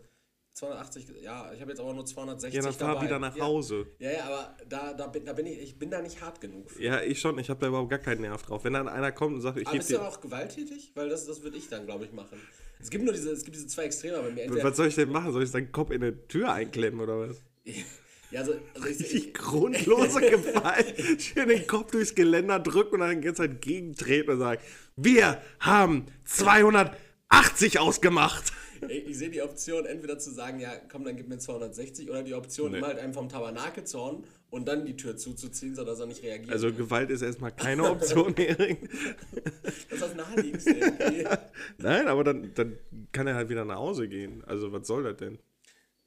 280, 0.54 1.22
ja, 1.22 1.52
ich 1.54 1.62
habe 1.62 1.72
jetzt 1.72 1.80
aber 1.80 1.94
nur 1.94 2.06
260 2.06 2.54
Ja, 2.56 2.62
dann 2.62 2.74
fahr 2.74 2.96
dabei. 2.96 3.06
wieder 3.06 3.20
nach 3.20 3.36
ja. 3.36 3.46
Hause. 3.46 3.88
Ja, 4.00 4.12
ja, 4.12 4.24
aber 4.26 4.58
da, 4.68 4.94
da, 4.94 5.08
bin, 5.08 5.26
da 5.26 5.34
bin 5.34 5.46
ich, 5.46 5.60
ich 5.60 5.80
bin 5.80 5.90
da 5.90 6.02
nicht 6.02 6.22
hart 6.22 6.42
genug. 6.42 6.70
für. 6.70 6.84
Ja, 6.84 7.02
ich 7.02 7.20
schon. 7.22 7.40
Ich 7.40 7.50
habe 7.50 7.60
da 7.60 7.68
überhaupt 7.68 7.90
gar 7.90 8.00
keinen 8.00 8.22
Nerv 8.22 8.44
drauf. 8.44 8.64
Wenn 8.66 8.74
dann 8.74 8.90
einer 8.90 9.12
kommt 9.14 9.36
und 9.36 9.42
sagt, 9.42 9.58
ich 9.58 9.68
Aber 9.68 9.78
bist 9.78 9.90
du 9.92 10.00
auch 10.00 10.20
gewalttätig? 10.20 10.92
Weil 10.94 11.08
das, 11.10 11.26
das 11.26 11.42
würde 11.42 11.58
ich 11.58 11.70
dann, 11.70 11.86
glaube 11.86 12.04
ich, 12.06 12.12
machen. 12.12 12.38
Es 12.82 12.90
gibt 12.90 13.04
nur 13.06 13.14
diese, 13.14 13.32
es 13.32 13.44
gibt 13.44 13.56
diese 13.56 13.68
zwei 13.68 13.84
Extreme 13.84 14.18
bei 14.18 14.32
mir. 14.32 14.44
Entweder, 14.44 14.64
Was 14.66 14.76
soll 14.76 14.88
ich 14.88 14.96
denn 14.96 15.10
machen? 15.10 15.32
Soll 15.32 15.44
ich 15.44 15.52
seinen 15.52 15.72
Kopf 15.72 15.92
in 15.92 16.04
eine 16.04 16.28
Tür 16.28 16.52
einklemmen 16.52 17.00
oder 17.00 17.30
was? 17.30 17.42
ja, 18.32 18.40
also, 18.42 18.54
also 18.74 18.88
ich, 18.88 19.00
Richtig 19.00 19.14
ich, 19.28 19.34
grundlose 19.34 20.22
Gewalt. 20.30 21.22
Schön 21.22 21.50
den 21.50 21.68
Kopf 21.68 21.92
durchs 21.92 22.16
Geländer 22.16 22.60
drücken 22.60 22.96
und 22.96 23.00
dann 23.02 23.20
die 23.22 23.26
ganze 23.26 23.44
Zeit 23.44 23.62
gegentreten 23.62 24.32
und 24.32 24.40
sagen, 24.40 24.62
wir 24.96 25.42
haben 25.60 26.06
280 26.26 27.80
ausgemacht. 27.80 28.52
ich, 28.90 29.08
ich 29.08 29.18
sehe 29.18 29.30
die 29.30 29.42
Option, 29.42 29.86
entweder 29.86 30.18
zu 30.20 30.32
sagen, 30.32 30.60
ja, 30.60 30.72
komm, 30.92 31.04
dann 31.06 31.16
gib 31.16 31.28
mir 31.28 31.38
260, 31.38 32.10
oder 32.10 32.24
die 32.24 32.34
Option, 32.34 32.72
Nee. 32.72 32.78
immer 32.80 32.88
halt 32.88 33.00
einem 33.00 33.14
vom 33.14 33.30
Tabernakel 33.30 33.84
zu 33.84 34.00
hauen 34.00 34.24
und 34.50 34.68
dann 34.68 34.86
die 34.86 34.96
Tür 34.98 35.16
zuzuziehen, 35.18 35.76
sodass 35.76 36.00
er 36.00 36.08
nicht 36.08 36.24
reagiert. 36.24 36.52
Also 36.52 36.74
Gewalt 36.74 37.10
ist 37.10 37.22
erstmal 37.22 37.52
keine 37.52 37.90
Option, 37.90 38.34
Hering. 38.38 38.90
das 39.64 39.74
ist 39.92 40.02
das 40.02 40.16
Naheliegendste. 40.16 40.76
Nein, 41.78 42.08
aber 42.08 42.24
dann, 42.24 42.52
dann 42.56 42.78
kann 43.12 43.28
er 43.28 43.36
halt 43.36 43.50
wieder 43.50 43.66
nach 43.66 43.78
Hause 43.78 44.08
gehen. 44.08 44.44
Also 44.46 44.72
was 44.72 44.88
soll 44.88 45.04
das 45.04 45.18
denn? 45.18 45.38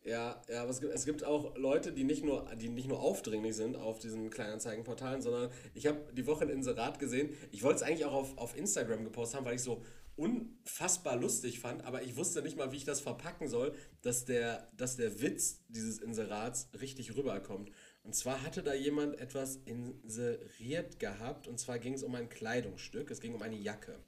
Ja, 0.05 0.43
ja, 0.51 0.61
aber 0.61 0.71
es 0.71 0.81
gibt, 0.81 0.93
es 0.93 1.07
gibt 1.07 1.25
auch 1.25 1.57
Leute, 1.57 1.91
die 1.91 2.05
nicht 2.05 2.25
nur, 2.25 2.45
die 2.57 2.69
nicht 2.69 2.89
nur 2.89 3.01
aufdringlich 3.01 3.57
sind 3.57 3.75
auf 3.77 3.99
diesen 3.99 4.29
Kleinanzeigenportalen, 4.29 5.23
sondern 5.23 5.51
ich 5.73 5.87
habe 5.87 5.99
die 6.13 6.27
Woche 6.27 6.45
ein 6.45 6.51
Inserat 6.51 6.99
gesehen. 6.99 7.31
Ich 7.53 7.63
wollte 7.63 7.77
es 7.77 7.83
eigentlich 7.83 8.05
auch 8.05 8.13
auf, 8.13 8.37
auf 8.37 8.57
Instagram 8.57 9.05
gepostet 9.05 9.39
haben, 9.39 9.47
weil 9.47 9.55
ich 9.55 9.63
so 9.63 9.83
unfassbar 10.17 11.17
lustig 11.17 11.59
fand, 11.59 11.85
aber 11.85 12.03
ich 12.03 12.17
wusste 12.17 12.43
nicht 12.43 12.57
mal, 12.57 12.71
wie 12.71 12.77
ich 12.77 12.85
das 12.85 13.01
verpacken 13.01 13.49
soll, 13.49 13.75
dass 14.03 14.27
der, 14.27 14.69
dass 14.77 14.97
der 14.97 15.23
Witz 15.23 15.65
dieses 15.69 15.99
Inserats 15.99 16.69
richtig 16.79 17.17
rüberkommt. 17.17 17.71
Und 18.05 18.15
zwar 18.15 18.43
hatte 18.43 18.63
da 18.63 18.75
jemand 18.75 19.19
etwas 19.19 19.57
inseriert 19.65 20.99
gehabt. 21.01 21.49
Und 21.49 21.59
zwar 21.59 21.79
ging 21.79 21.95
es 21.95 22.03
um 22.03 22.15
ein 22.15 22.29
Kleidungsstück. 22.29 23.11
Es 23.11 23.21
ging 23.21 23.35
um 23.35 23.41
eine 23.41 23.57
Jacke. 23.57 23.99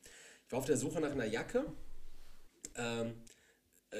Ich 0.44 0.52
war 0.52 0.58
auf 0.58 0.66
der 0.66 0.76
Suche 0.76 1.00
nach 1.00 1.10
einer 1.10 1.24
Jacke. 1.24 1.64
Ähm, 2.76 3.06
äh, 3.06 3.12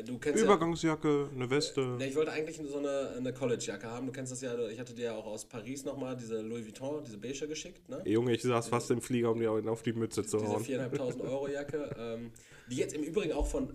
du 0.02 0.18
kennst 0.18 0.42
Übergangsjacke, 0.42 1.30
eine 1.34 1.50
Weste. 1.50 1.80
ja. 1.80 1.96
Ne, 1.96 2.08
ich 2.08 2.16
wollte 2.16 2.32
eigentlich 2.32 2.60
so 2.68 2.78
eine, 2.78 3.14
eine 3.16 3.32
College-Jacke 3.32 3.86
haben. 3.86 4.06
Du 4.06 4.12
kennst 4.12 4.32
das 4.32 4.40
ja. 4.40 4.58
Ich 4.68 4.78
hatte 4.78 4.94
dir 4.94 5.06
ja 5.06 5.14
auch 5.14 5.26
aus 5.26 5.44
Paris 5.44 5.84
nochmal 5.84 6.16
diese 6.16 6.40
Louis 6.40 6.64
Vuitton, 6.64 7.04
diese 7.04 7.18
beige 7.18 7.46
geschickt. 7.46 7.88
Ne? 7.88 8.02
Junge, 8.04 8.32
ich 8.32 8.42
saß 8.42 8.68
fast 8.68 8.90
im 8.90 9.00
Flieger, 9.00 9.30
um 9.30 9.40
dir 9.40 9.50
auf 9.50 9.82
die 9.82 9.92
Mütze 9.92 10.24
zu 10.24 10.38
Diese 10.38 10.50
hauen. 10.50 10.64
4.500 10.64 11.20
Euro 11.28 11.48
Jacke. 11.48 11.90
ähm, 11.98 12.32
die 12.70 12.76
jetzt 12.76 12.94
im 12.94 13.02
Übrigen 13.02 13.32
auch 13.32 13.46
von. 13.46 13.72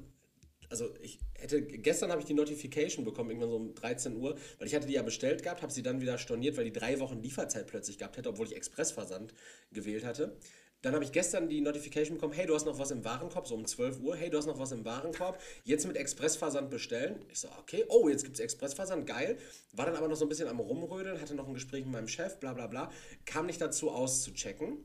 Also 0.69 0.87
ich 1.01 1.19
hätte, 1.33 1.61
gestern 1.61 2.11
habe 2.11 2.21
ich 2.21 2.25
die 2.25 2.33
Notification 2.33 3.03
bekommen, 3.03 3.29
irgendwann 3.29 3.49
so 3.49 3.57
um 3.57 3.75
13 3.75 4.15
Uhr, 4.15 4.37
weil 4.57 4.67
ich 4.67 4.73
hatte 4.73 4.87
die 4.87 4.93
ja 4.93 5.01
bestellt 5.01 5.43
gehabt, 5.43 5.61
habe 5.61 5.73
sie 5.73 5.83
dann 5.83 5.99
wieder 5.99 6.17
storniert, 6.17 6.55
weil 6.55 6.63
die 6.63 6.71
drei 6.71 7.01
Wochen 7.01 7.21
Lieferzeit 7.21 7.67
plötzlich 7.67 7.97
gehabt 7.97 8.15
hätte, 8.15 8.29
obwohl 8.29 8.47
ich 8.47 8.55
Expressversand 8.55 9.33
gewählt 9.73 10.05
hatte. 10.05 10.37
Dann 10.81 10.95
habe 10.95 11.03
ich 11.03 11.11
gestern 11.11 11.47
die 11.47 11.61
Notification 11.61 12.17
bekommen, 12.17 12.33
hey, 12.33 12.47
du 12.47 12.55
hast 12.55 12.65
noch 12.65 12.79
was 12.79 12.89
im 12.89 13.05
Warenkorb, 13.05 13.47
so 13.47 13.53
um 13.53 13.65
12 13.65 13.99
Uhr, 13.99 14.15
hey, 14.15 14.29
du 14.29 14.37
hast 14.37 14.47
noch 14.47 14.57
was 14.57 14.71
im 14.71 14.83
Warenkorb, 14.83 15.39
jetzt 15.63 15.85
mit 15.85 15.95
Expressversand 15.95 16.71
bestellen. 16.71 17.23
Ich 17.29 17.39
so, 17.39 17.49
okay, 17.59 17.85
oh, 17.87 18.09
jetzt 18.09 18.23
gibt 18.23 18.37
es 18.37 18.39
Expressversand, 18.39 19.05
geil. 19.05 19.37
War 19.73 19.85
dann 19.85 19.95
aber 19.95 20.07
noch 20.07 20.15
so 20.15 20.25
ein 20.25 20.29
bisschen 20.29 20.47
am 20.47 20.59
Rumrödeln, 20.59 21.21
hatte 21.21 21.35
noch 21.35 21.47
ein 21.47 21.53
Gespräch 21.53 21.83
mit 21.85 21.93
meinem 21.93 22.07
Chef, 22.07 22.39
bla 22.39 22.53
bla 22.53 22.67
bla, 22.67 22.91
kam 23.25 23.45
nicht 23.45 23.61
dazu 23.61 23.91
auszuchecken 23.91 24.77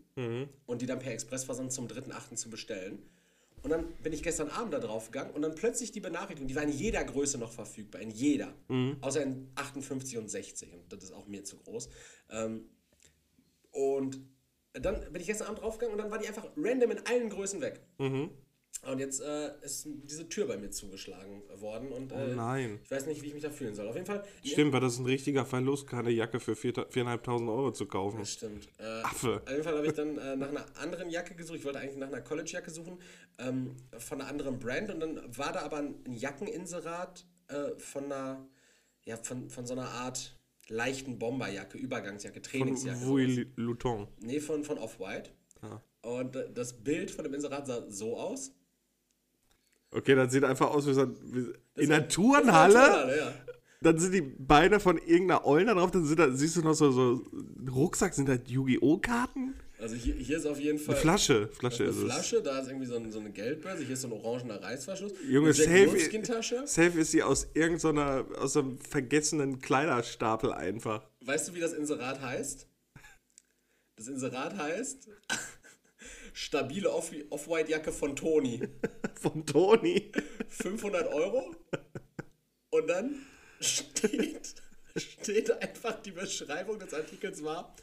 und 0.67 0.83
die 0.83 0.87
dann 0.87 0.99
per 0.99 1.13
Expressversand 1.13 1.73
zum 1.73 1.87
3.8. 1.87 2.35
zu 2.35 2.51
bestellen. 2.51 3.03
Und 3.63 3.71
dann 3.71 3.95
bin 4.03 4.13
ich 4.13 4.23
gestern 4.23 4.49
Abend 4.51 4.75
da 4.75 4.79
drauf 4.79 5.11
gegangen 5.11 5.31
und 5.33 5.43
dann 5.43 5.55
plötzlich 5.55 5.91
die 5.91 6.01
Benachrichtigung, 6.01 6.47
die 6.47 6.55
war 6.55 6.63
in 6.63 6.71
jeder 6.71 7.03
Größe 7.03 7.37
noch 7.39 7.51
verfügbar, 7.51 8.01
in 8.01 8.11
jeder. 8.11 8.53
Außer 9.01 9.23
in 9.23 9.51
58 9.57 10.19
und 10.19 10.31
60 10.31 10.73
und 10.73 10.93
das 10.93 11.03
ist 11.03 11.13
auch 11.13 11.27
mir 11.27 11.43
zu 11.43 11.57
groß. 11.57 11.89
Ähm, 12.31 12.67
und 13.73 14.21
dann 14.81 15.01
bin 15.13 15.21
ich 15.21 15.27
gestern 15.27 15.49
Abend 15.49 15.61
draufgegangen 15.63 15.97
und 15.99 16.03
dann 16.03 16.11
war 16.11 16.19
die 16.19 16.29
einfach 16.29 16.47
random 16.57 16.91
in 16.93 16.99
allen 17.07 17.31
Größen 17.31 17.61
weg. 17.61 17.81
Und 18.83 18.99
jetzt 18.99 19.21
äh, 19.21 19.51
ist 19.63 19.89
diese 20.05 20.29
Tür 20.29 20.47
bei 20.47 20.57
mir 20.59 20.71
zugeschlagen 20.71 21.43
worden 21.57 21.91
und 21.91 22.13
äh, 22.13 22.15
Oh 22.15 22.35
nein. 22.37 22.79
ich 22.85 22.91
weiß 22.91 23.07
nicht, 23.07 23.23
wie 23.23 23.29
ich 23.29 23.35
mich 23.35 23.43
da 23.43 23.51
fühlen 23.51 23.75
soll. 23.75 23.89
Auf 23.89 23.95
jeden 23.95 24.07
Fall. 24.07 24.23
Stimmt, 24.45 24.73
weil 24.73 24.81
das 24.81 24.93
ist 24.93 24.99
ein 25.01 25.07
richtiger 25.07 25.45
Verlust, 25.45 25.89
keine 25.89 26.11
Jacke 26.11 26.39
für 26.39 26.55
4 26.55 26.75
4.500 26.75 27.49
Euro 27.49 27.73
zu 27.73 27.87
kaufen. 27.87 28.19
Das 28.21 28.35
stimmt. 28.35 28.69
Äh, 28.79 28.85
Affe. 29.03 29.41
Auf 29.45 29.51
jeden 29.51 29.65
Fall 29.65 29.77
habe 29.77 29.87
ich 29.87 29.95
dann 29.95 30.19
äh, 30.19 30.37
nach 30.37 30.51
einer 30.51 30.65
anderen 30.77 31.11
Jacke 31.11 31.35
gesucht. 31.35 31.59
Ich 31.59 31.65
wollte 31.65 31.81
eigentlich 31.81 31.97
nach 31.97 32.09
einer 32.09 32.21
College-Jacke 32.21 32.71
suchen, 32.71 33.01
ähm, 33.39 33.75
von 33.99 34.21
einer 34.21 34.31
anderen 34.31 34.59
Brand. 34.59 34.91
Und 34.91 35.01
dann 35.01 35.37
war 35.37 35.53
da 35.53 35.63
aber 35.63 35.79
ein 35.79 35.97
Jackeninserat 36.13 37.27
äh, 37.49 37.71
von 37.79 38.05
einer, 38.05 38.47
ja, 39.05 39.17
von, 39.17 39.49
von 39.51 39.67
so 39.67 39.73
einer 39.73 39.89
Art 39.89 40.36
leichten 40.69 41.19
Bomberjacke, 41.19 41.79
Übergangsjacke, 41.79 42.41
Von 42.41 42.43
Trainingsjacke. 42.43 42.99
sowas. 42.99 43.09
Louis 43.09 43.47
Luton. 43.57 44.09
Nee, 44.21 44.41
von, 44.41 44.65
von 44.65 44.79
Off-White. 44.79 45.31
Ah. 45.63 45.81
Und 46.03 46.37
das 46.55 46.73
Bild 46.73 47.11
von 47.11 47.25
dem 47.25 47.35
Inserat 47.35 47.67
sah 47.67 47.85
so 47.91 48.17
aus. 48.17 48.53
Okay, 49.91 50.15
das 50.15 50.33
sieht 50.33 50.45
einfach 50.45 50.71
aus 50.71 50.87
wie 50.87 50.93
so 50.95 51.03
ein, 51.03 51.17
in 51.77 51.89
der 51.89 52.09
Turnhalle. 52.09 53.17
Ja. 53.19 53.33
Dann 53.81 53.99
sind 53.99 54.13
die 54.13 54.21
Beine 54.23 54.81
von 54.81 54.99
irgendeiner 54.99 55.47
Eulen 55.47 55.67
da 55.67 55.75
drauf, 55.75 55.91
dann 55.91 56.05
sind 56.05 56.19
da, 56.19 56.31
siehst 56.31 56.57
du 56.57 56.63
noch 56.63 56.75
so, 56.75 56.91
so 56.91 57.25
Rucksack, 57.71 58.15
sind 58.15 58.29
das 58.29 58.41
Yu-Gi-Oh! 58.47 58.99
Karten? 58.99 59.55
Also 59.79 59.95
hier, 59.95 60.15
hier 60.15 60.39
ist 60.39 60.47
auf 60.47 60.59
jeden 60.59 60.79
Fall 60.79 60.95
Eine 60.95 61.03
Flasche, 61.03 61.49
Flasche 61.49 61.83
eine 61.85 61.93
ist 61.93 62.01
Flasche, 62.01 62.43
da 62.43 62.61
ist 62.61 62.69
irgendwie 62.69 62.87
so, 62.87 62.97
ein, 62.97 63.13
so 63.13 63.19
eine 63.21 63.31
Geldbörse, 63.31 63.85
hier 63.85 63.93
ist 63.93 64.01
so 64.03 64.09
ein 64.09 64.13
orangener 64.13 64.63
Reißverschluss. 64.63 65.13
Junge, 65.29 65.53
safe- 65.53 65.97
es. 65.97 66.67
Safe 66.67 66.99
ist 66.99 67.11
sie 67.11 67.23
aus 67.23 67.49
irgendeiner, 67.53 68.27
aus 68.39 68.55
so 68.55 68.61
einem 68.61 68.79
vergessenen 68.79 69.59
Kleiderstapel 69.61 70.53
einfach. 70.53 71.07
Weißt 71.25 71.49
du, 71.49 71.55
wie 71.55 71.61
das 71.61 71.75
Inserat 71.75 72.21
heißt? 72.23 72.67
Das 73.99 74.09
Inserat 74.09 74.57
heißt 74.57 75.09
stabile 76.33 76.91
Off- 76.93 77.13
Off-White-Jacke 77.31 77.93
von 77.93 78.17
Toni. 78.17 78.63
Von 79.21 79.45
Toni. 79.47 80.13
500 80.49 81.07
Euro. 81.13 81.55
Und 82.71 82.87
dann 82.87 83.15
steht, 83.61 84.55
steht 84.95 85.51
einfach 85.51 86.01
die 86.03 86.11
Beschreibung 86.13 86.79
des 86.79 86.93
Artikels 86.93 87.43
war, 87.43 87.75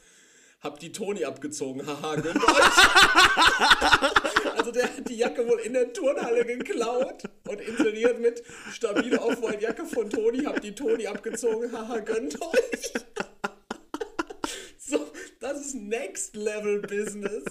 hab 0.63 0.79
die 0.79 0.91
Toni 0.93 1.25
abgezogen, 1.25 1.85
haha, 1.85 2.15
gönnt 2.15 2.37
euch. 2.37 2.43
Also 4.55 4.71
der 4.71 4.83
hat 4.83 5.09
die 5.09 5.17
Jacke 5.17 5.45
wohl 5.45 5.59
in 5.59 5.73
der 5.73 5.91
Turnhalle 5.91 6.45
geklaut 6.45 7.23
und 7.49 7.59
inseriert 7.59 8.19
mit 8.21 8.41
stabile 8.71 9.19
Off-White-Jacke 9.19 9.85
von 9.85 10.09
Toni, 10.09 10.45
hab 10.45 10.61
die 10.61 10.73
Toni 10.73 11.05
abgezogen, 11.05 11.69
haha, 11.71 11.99
gönnt 11.99 12.41
euch. 12.41 12.93
So, 14.77 14.99
das 15.39 15.65
ist 15.65 15.75
Next 15.75 16.35
Level 16.35 16.81
Business. 16.81 17.43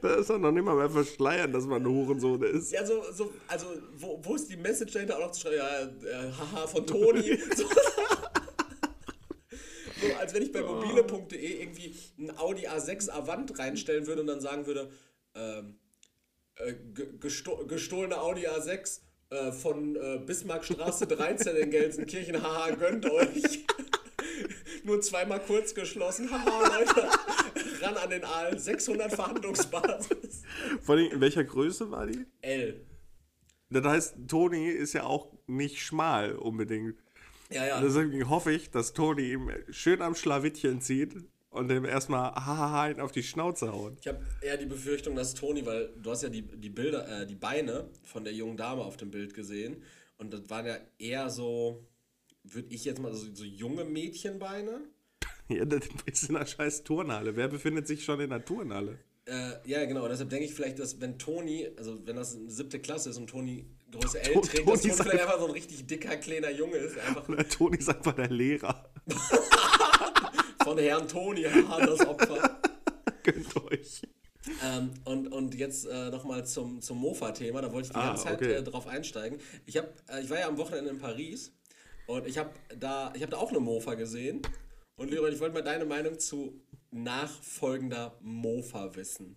Da 0.00 0.14
ist 0.14 0.30
doch 0.30 0.38
noch 0.38 0.52
nicht 0.52 0.64
mal 0.64 0.76
mehr 0.76 0.88
verschleiern, 0.88 1.52
dass 1.52 1.66
man 1.66 1.82
ein 1.82 1.88
Hurensohn 1.88 2.42
ist. 2.42 2.72
Ja, 2.72 2.86
so, 2.86 3.02
so 3.12 3.32
also, 3.46 3.66
wo, 3.96 4.18
wo 4.22 4.36
ist 4.36 4.48
die 4.48 4.56
Message 4.56 4.92
dahinter 4.94 5.16
auch 5.16 5.26
noch 5.26 5.32
zu 5.32 5.42
schreiben? 5.42 5.58
Ja, 6.02 6.24
äh, 6.24 6.32
haha, 6.32 6.66
von 6.66 6.86
Toni. 6.86 7.36
so, 7.56 7.64
so, 10.00 10.14
als 10.16 10.34
wenn 10.34 10.42
ich 10.42 10.52
bei 10.52 10.62
mobile.de 10.62 11.60
irgendwie 11.62 11.94
ein 12.18 12.36
Audi 12.38 12.66
A6 12.68 13.10
Avant 13.10 13.58
reinstellen 13.58 14.06
würde 14.06 14.20
und 14.22 14.26
dann 14.26 14.40
sagen 14.40 14.66
würde, 14.66 14.90
ähm, 15.34 15.76
äh, 16.56 16.74
ge- 16.94 17.08
gesto 17.18 17.66
gestohlene 17.66 18.20
Audi 18.20 18.46
A6 18.46 19.00
äh, 19.30 19.52
von 19.52 19.96
äh, 19.96 20.18
Bismarckstraße 20.24 21.06
13 21.06 21.56
in 21.56 21.70
Gelsenkirchen, 21.70 22.42
haha, 22.42 22.70
gönnt 22.74 23.10
euch. 23.10 23.64
Nur 24.84 25.00
zweimal 25.00 25.40
kurz 25.40 25.74
geschlossen, 25.74 26.30
haha, 26.30 26.78
Leute. 26.78 27.08
Ran 27.82 27.96
an 27.96 28.10
den 28.10 28.24
Aal, 28.24 28.58
600 28.58 29.12
Verhandlungsbasis. 29.12 30.42
Vor 30.82 30.94
allem, 30.94 31.10
in 31.12 31.20
welcher 31.20 31.44
Größe 31.44 31.90
war 31.90 32.06
die? 32.06 32.24
L. 32.40 32.84
Das 33.68 33.84
heißt, 33.84 34.14
Toni 34.28 34.68
ist 34.70 34.92
ja 34.92 35.02
auch 35.04 35.32
nicht 35.48 35.80
schmal 35.80 36.36
unbedingt. 36.36 36.94
Ja, 37.50 37.66
ja. 37.66 37.80
Deswegen 37.80 38.28
hoffe 38.28 38.52
ich, 38.52 38.70
dass 38.70 38.92
Toni 38.92 39.32
ihm 39.32 39.50
schön 39.70 40.02
am 40.02 40.14
Schlawittchen 40.14 40.80
zieht 40.80 41.14
und 41.50 41.68
dem 41.68 41.84
erstmal 41.84 42.32
hahaha 42.34 43.02
auf 43.02 43.12
die 43.12 43.22
Schnauze 43.22 43.72
haut. 43.72 43.98
Ich 44.00 44.08
habe 44.08 44.24
eher 44.40 44.56
die 44.56 44.66
Befürchtung, 44.66 45.14
dass 45.14 45.34
Toni, 45.34 45.64
weil 45.64 45.92
du 45.96 46.10
hast 46.10 46.22
ja 46.22 46.28
die, 46.28 46.42
die 46.42 46.70
Bilder, 46.70 47.22
äh, 47.22 47.26
die 47.26 47.34
Beine 47.34 47.88
von 48.02 48.24
der 48.24 48.32
jungen 48.32 48.56
Dame 48.56 48.82
auf 48.82 48.96
dem 48.96 49.10
Bild 49.10 49.34
gesehen 49.34 49.82
und 50.18 50.32
das 50.32 50.48
waren 50.50 50.66
ja 50.66 50.76
eher 50.98 51.30
so, 51.30 51.86
würde 52.42 52.68
ich 52.74 52.84
jetzt 52.84 53.00
mal 53.00 53.12
so, 53.14 53.32
so 53.34 53.44
junge 53.44 53.84
Mädchenbeine. 53.84 54.80
Ja, 55.48 55.64
das 55.64 55.82
ist 56.06 56.28
in 56.28 56.34
der 56.34 56.46
scheiß 56.46 56.82
Turnhalle. 56.82 57.36
Wer 57.36 57.48
befindet 57.48 57.86
sich 57.86 58.04
schon 58.04 58.20
in 58.20 58.30
der 58.30 58.44
Turnhalle? 58.44 58.98
Äh, 59.26 59.52
ja, 59.64 59.84
genau. 59.84 60.08
Deshalb 60.08 60.30
denke 60.30 60.46
ich 60.46 60.54
vielleicht, 60.54 60.78
dass 60.78 61.00
wenn 61.00 61.18
Toni, 61.18 61.68
also 61.76 62.04
wenn 62.04 62.16
das 62.16 62.36
eine 62.36 62.50
siebte 62.50 62.80
Klasse 62.80 63.10
ist 63.10 63.16
und 63.16 63.28
Toni 63.28 63.66
Größe 64.00 64.20
L 64.22 64.34
trägt, 64.40 64.68
dass 64.68 64.80
Toni 64.82 64.92
ist 64.92 65.02
vielleicht 65.02 65.20
einfach- 65.22 65.38
so 65.38 65.46
ein 65.46 65.50
richtig 65.52 65.86
dicker, 65.86 66.16
kleiner 66.16 66.50
Junge 66.50 66.76
ist. 66.76 66.98
Einfach 66.98 67.26
Der 67.26 67.48
Toni 67.48 67.76
ist 67.78 67.88
einfach 67.88 68.14
der 68.14 68.30
Lehrer. 68.30 68.90
von 70.64 70.78
Herrn 70.78 71.06
Toni, 71.08 71.42
das 71.42 72.00
Opfer. 72.06 72.60
Gönnt 73.22 73.56
euch. 73.70 74.02
Ähm, 74.64 74.90
und, 75.04 75.28
und 75.28 75.54
jetzt 75.54 75.86
äh, 75.86 76.10
nochmal 76.10 76.46
zum, 76.46 76.80
zum 76.80 76.98
Mofa-Thema, 76.98 77.62
da 77.62 77.72
wollte 77.72 77.86
ich 77.88 77.92
die 77.92 77.98
Ah, 77.98 78.08
ganze 78.08 78.24
Zeit 78.24 78.34
okay. 78.42 78.52
äh, 78.54 78.62
drauf 78.62 78.86
einsteigen. 78.86 79.40
Ich, 79.66 79.76
hab, 79.76 79.86
äh, 80.08 80.20
ich 80.22 80.30
war 80.30 80.38
ja 80.38 80.46
am 80.48 80.56
Wochenende 80.56 80.90
in 80.90 80.98
Paris 80.98 81.52
und 82.06 82.26
ich 82.26 82.38
habe 82.38 82.50
da, 82.78 83.12
ich 83.16 83.22
hab 83.22 83.30
da 83.30 83.38
auch 83.38 83.50
eine 83.50 83.58
Mofa 83.60 83.94
gesehen. 83.94 84.42
Und 84.96 85.10
Leroy, 85.10 85.30
ich 85.32 85.40
wollte 85.40 85.54
mal 85.54 85.62
deine 85.62 85.84
Meinung 85.84 86.18
zu 86.18 86.60
nachfolgender 86.90 88.16
Mofa 88.20 88.94
wissen. 88.94 89.36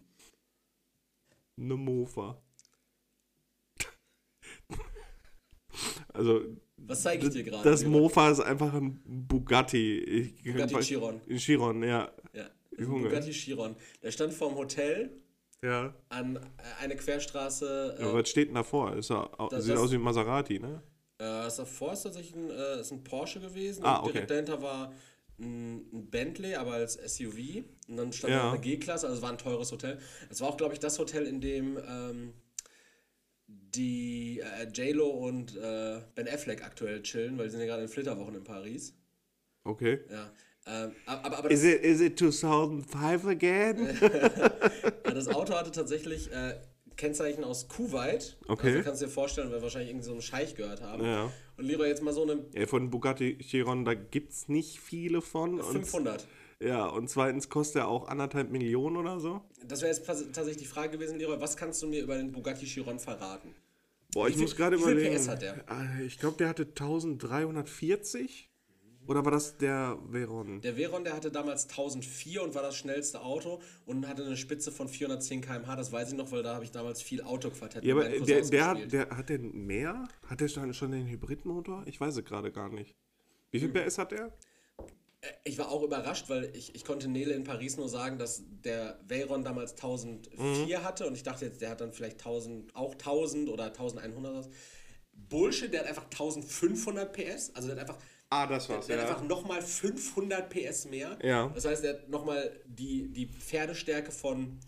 Eine 1.60 1.76
Mofa. 1.76 2.42
Also, 6.14 6.42
Was 6.78 7.04
zeige 7.04 7.28
ich 7.28 7.34
dir 7.34 7.44
gerade? 7.44 7.64
das? 7.70 7.84
Mofa 7.86 8.32
ist 8.32 8.40
einfach 8.40 8.74
ein 8.74 9.00
Bugatti. 9.06 10.00
Ich- 10.00 10.44
Bugatti 10.44 10.80
Chiron. 10.80 11.22
Ein 11.30 11.38
Chiron, 11.38 11.84
ja. 11.84 12.12
Ja. 12.34 12.50
Bugatti 12.78 13.32
Chiron. 13.32 13.76
Der 14.02 14.12
stand 14.12 14.34
vorm 14.34 14.56
Hotel 14.56 15.12
Ja. 15.64 15.94
an 16.10 16.38
äh, 16.38 16.40
eine 16.84 16.96
Querstraße. 16.96 17.98
Äh, 18.00 18.04
Aber 18.04 18.16
was 18.22 18.30
steht 18.30 18.48
denn 18.50 18.56
davor? 18.56 18.96
Ist 18.96 19.12
er, 19.12 19.30
Das- 19.52 19.66
sieht 19.66 19.74
das- 19.76 19.82
aus 19.82 19.92
wie 19.92 19.96
ein 19.96 20.02
Maserati, 20.02 20.60
ne? 20.60 20.82
Äh, 21.18 21.24
das 21.24 21.58
davor 21.58 21.94
ist 21.94 22.04
tatsächlich 22.04 22.36
ein, 22.36 22.50
äh, 22.50 22.80
ist 22.80 22.92
ein 22.92 23.04
Porsche 23.04 23.40
gewesen. 23.40 23.84
Ah, 23.84 23.98
und 23.98 24.08
direkt 24.14 24.32
okay. 24.32 24.42
dahinter 24.46 24.62
war 24.62 24.94
ein, 25.38 25.86
ein 25.94 26.08
Bentley, 26.10 26.56
aber 26.56 26.74
als 26.74 26.96
SUV. 26.96 27.64
Und 27.88 27.98
dann 27.98 28.12
stand 28.14 28.34
Ja. 28.34 28.44
da 28.44 28.52
eine 28.54 28.62
G-Klasse, 28.62 29.08
also 29.08 29.18
es 29.18 29.22
war 29.22 29.32
ein 29.32 29.38
teures 29.38 29.72
Hotel. 29.72 30.00
Es 30.30 30.42
war 30.42 30.50
auch, 30.50 30.58
glaube 30.58 30.74
ich, 30.74 30.80
das 30.80 30.98
Hotel, 31.00 31.26
in 31.26 31.40
dem 31.42 31.78
ähm, 31.78 32.34
die 33.76 34.42
äh, 34.42 34.66
J-Lo 34.66 35.08
und 35.08 35.56
äh, 35.56 36.02
Ben 36.16 36.28
Affleck 36.28 36.64
aktuell 36.64 37.02
chillen, 37.02 37.38
weil 37.38 37.46
die 37.46 37.52
sind 37.52 37.60
ja 37.62 37.66
gerade 37.68 37.84
in 37.84 37.90
Flitterwochen 37.90 38.36
in 38.36 38.44
Paris. 38.44 38.94
Okay. 39.64 40.00
Ja. 40.10 40.32
Ähm, 40.66 40.92
aber, 41.06 41.38
aber 41.38 41.52
Is 41.52 41.64
it, 41.64 41.82
is 41.82 42.02
it 42.02 42.18
2005 42.20 43.26
again? 43.26 43.98
das 45.04 45.28
Auto 45.28 45.54
hatte 45.54 45.72
tatsächlich 45.72 46.32
äh, 46.32 46.56
Kennzeichen 46.96 47.44
aus 47.44 47.68
Kuwait. 47.68 48.38
Okay. 48.48 48.68
Also 48.68 48.84
kannst 48.84 49.02
du 49.02 49.06
dir 49.06 49.12
vorstellen, 49.12 49.52
wir 49.52 49.62
wahrscheinlich 49.62 49.90
irgendeinen 49.90 50.06
so 50.06 50.12
einen 50.12 50.22
Scheich 50.22 50.56
gehört 50.56 50.82
haben. 50.82 51.04
Ja. 51.04 51.32
Und 51.58 51.66
Leroy 51.66 51.88
jetzt 51.88 52.04
mal 52.04 52.14
so 52.14 52.24
eine 52.24 52.46
Ja, 52.54 52.68
von 52.68 52.90
Bugatti 52.90 53.38
Chiron, 53.40 53.86
da 53.86 53.94
gibt 53.94 54.34
es 54.34 54.50
nicht 54.50 54.80
viele 54.80 55.22
von. 55.22 55.62
Und, 55.62 55.72
500. 55.72 56.28
ja, 56.62 56.86
und 56.88 57.10
zweitens 57.10 57.50
kostet 57.50 57.82
er 57.84 57.88
auch 57.88 58.08
anderthalb 58.08 58.50
Millionen 58.52 58.98
oder 58.98 59.20
so. 59.20 59.42
Das 59.66 59.82
wäre 59.82 59.92
jetzt 59.94 60.06
tats- 60.08 60.24
tatsächlich 60.34 60.58
die 60.58 60.66
Frage 60.66 60.92
gewesen, 60.98 61.18
Leroy, 61.20 61.40
was 61.40 61.56
kannst 61.58 61.82
du 61.82 61.88
mir 61.88 62.02
über 62.04 62.18
den 62.18 62.32
Bugatti 62.32 62.66
Chiron 62.66 63.00
verraten? 63.00 63.54
Boah, 64.14 64.28
ich 64.28 64.34
viel- 64.36 64.42
muss 64.44 64.56
gerade 64.56 64.78
wie 64.78 64.82
viel 64.84 64.92
überlegen. 64.94 65.16
PS 65.16 65.28
hat 65.30 65.42
der? 65.42 65.56
Äh, 65.70 66.04
Ich 66.06 66.18
glaube, 66.20 66.38
der 66.38 66.50
hatte 66.50 66.66
1340. 66.66 68.48
Oder 69.08 69.26
war 69.26 69.32
das 69.32 69.58
der 69.58 69.98
Veron? 70.12 70.62
Der 70.62 70.78
Veron, 70.78 71.04
der 71.04 71.16
hatte 71.16 71.32
damals 71.32 71.68
1004 71.68 72.44
und 72.44 72.54
war 72.54 72.62
das 72.62 72.76
schnellste 72.76 73.22
Auto 73.22 73.60
und 73.88 74.08
hatte 74.08 74.24
eine 74.24 74.38
Spitze 74.38 74.72
von 74.72 74.88
410 74.88 75.42
km/h. 75.42 75.76
Das 75.76 75.92
weiß 75.92 76.12
ich 76.12 76.18
noch, 76.18 76.32
weil 76.32 76.44
da 76.44 76.54
habe 76.54 76.64
ich 76.64 76.70
damals 76.72 77.02
viel 77.02 77.24
Autoquartett 77.24 77.84
Ja, 77.84 77.96
aber 77.96 78.08
der, 78.08 78.42
der, 78.42 78.76
der 78.76 79.10
hat 79.10 79.30
der 79.30 79.40
mehr? 79.40 80.08
Hat 80.28 80.42
der 80.42 80.48
schon, 80.48 80.72
schon 80.76 80.92
den 80.92 81.08
Hybridmotor? 81.08 81.84
Ich 81.88 82.00
weiß 82.00 82.18
es 82.18 82.26
gerade 82.26 82.52
gar 82.52 82.70
nicht. 82.70 82.96
Wie 83.50 83.60
Hm. 83.60 83.72
viel 83.74 83.84
PS 83.84 83.98
hat 83.98 84.12
der? 84.12 84.32
Ich 85.44 85.58
war 85.58 85.70
auch 85.70 85.84
überrascht, 85.84 86.30
weil 86.30 86.56
ich, 86.56 86.76
ich 86.76 86.86
konnte 86.86 87.10
Nele 87.10 87.34
in 87.34 87.44
Paris 87.44 87.76
nur 87.76 87.90
sagen, 87.90 88.18
dass 88.18 88.42
der 88.64 89.00
Veyron 89.06 89.44
damals 89.44 89.74
1004 89.74 90.84
hatte 90.84 91.08
und 91.08 91.14
ich 91.14 91.24
dachte 91.24 91.46
jetzt, 91.46 91.62
der 91.62 91.70
hat 91.72 91.82
dann 91.82 91.92
vielleicht 91.92 92.20
1000, 92.20 92.76
auch 92.76 92.94
1000 92.94 93.50
oder 93.50 93.66
1100. 93.66 94.34
was. 94.34 94.50
Bullshit, 95.12 95.74
der 95.74 95.82
hat 95.82 95.88
einfach 95.88 96.06
1500 96.06 97.12
PS, 97.12 97.52
also 97.54 97.68
der 97.68 97.78
hat 97.78 97.90
einfach, 97.90 98.02
Ah, 98.32 98.46
das 98.46 98.70
war's, 98.70 98.86
der 98.86 99.02
hat 99.02 99.10
einfach 99.10 99.24
nochmal 99.24 99.62
500 99.62 100.50
PS 100.50 100.86
mehr. 100.86 101.18
Ja. 101.24 101.50
Das 101.50 101.66
heißt, 101.66 101.84
der 101.84 101.94
hat 101.94 102.10
nochmal 102.10 102.52
die, 102.66 103.12
die 103.12 103.26
Pferdestärke 103.26 104.12
von 104.12 104.60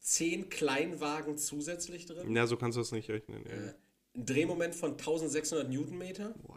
10 0.00 0.50
Kleinwagen 0.50 1.38
zusätzlich 1.38 2.06
drin. 2.06 2.34
Ja, 2.34 2.46
so 2.46 2.56
kannst 2.56 2.76
du 2.76 2.80
das 2.82 2.92
nicht 2.92 3.08
rechnen. 3.08 3.44
Ey. 3.46 3.72
Ein 4.14 4.26
Drehmoment 4.26 4.74
von 4.74 4.92
1600 4.92 5.68
Newtonmeter. 5.68 6.34
Ey. 6.48 6.55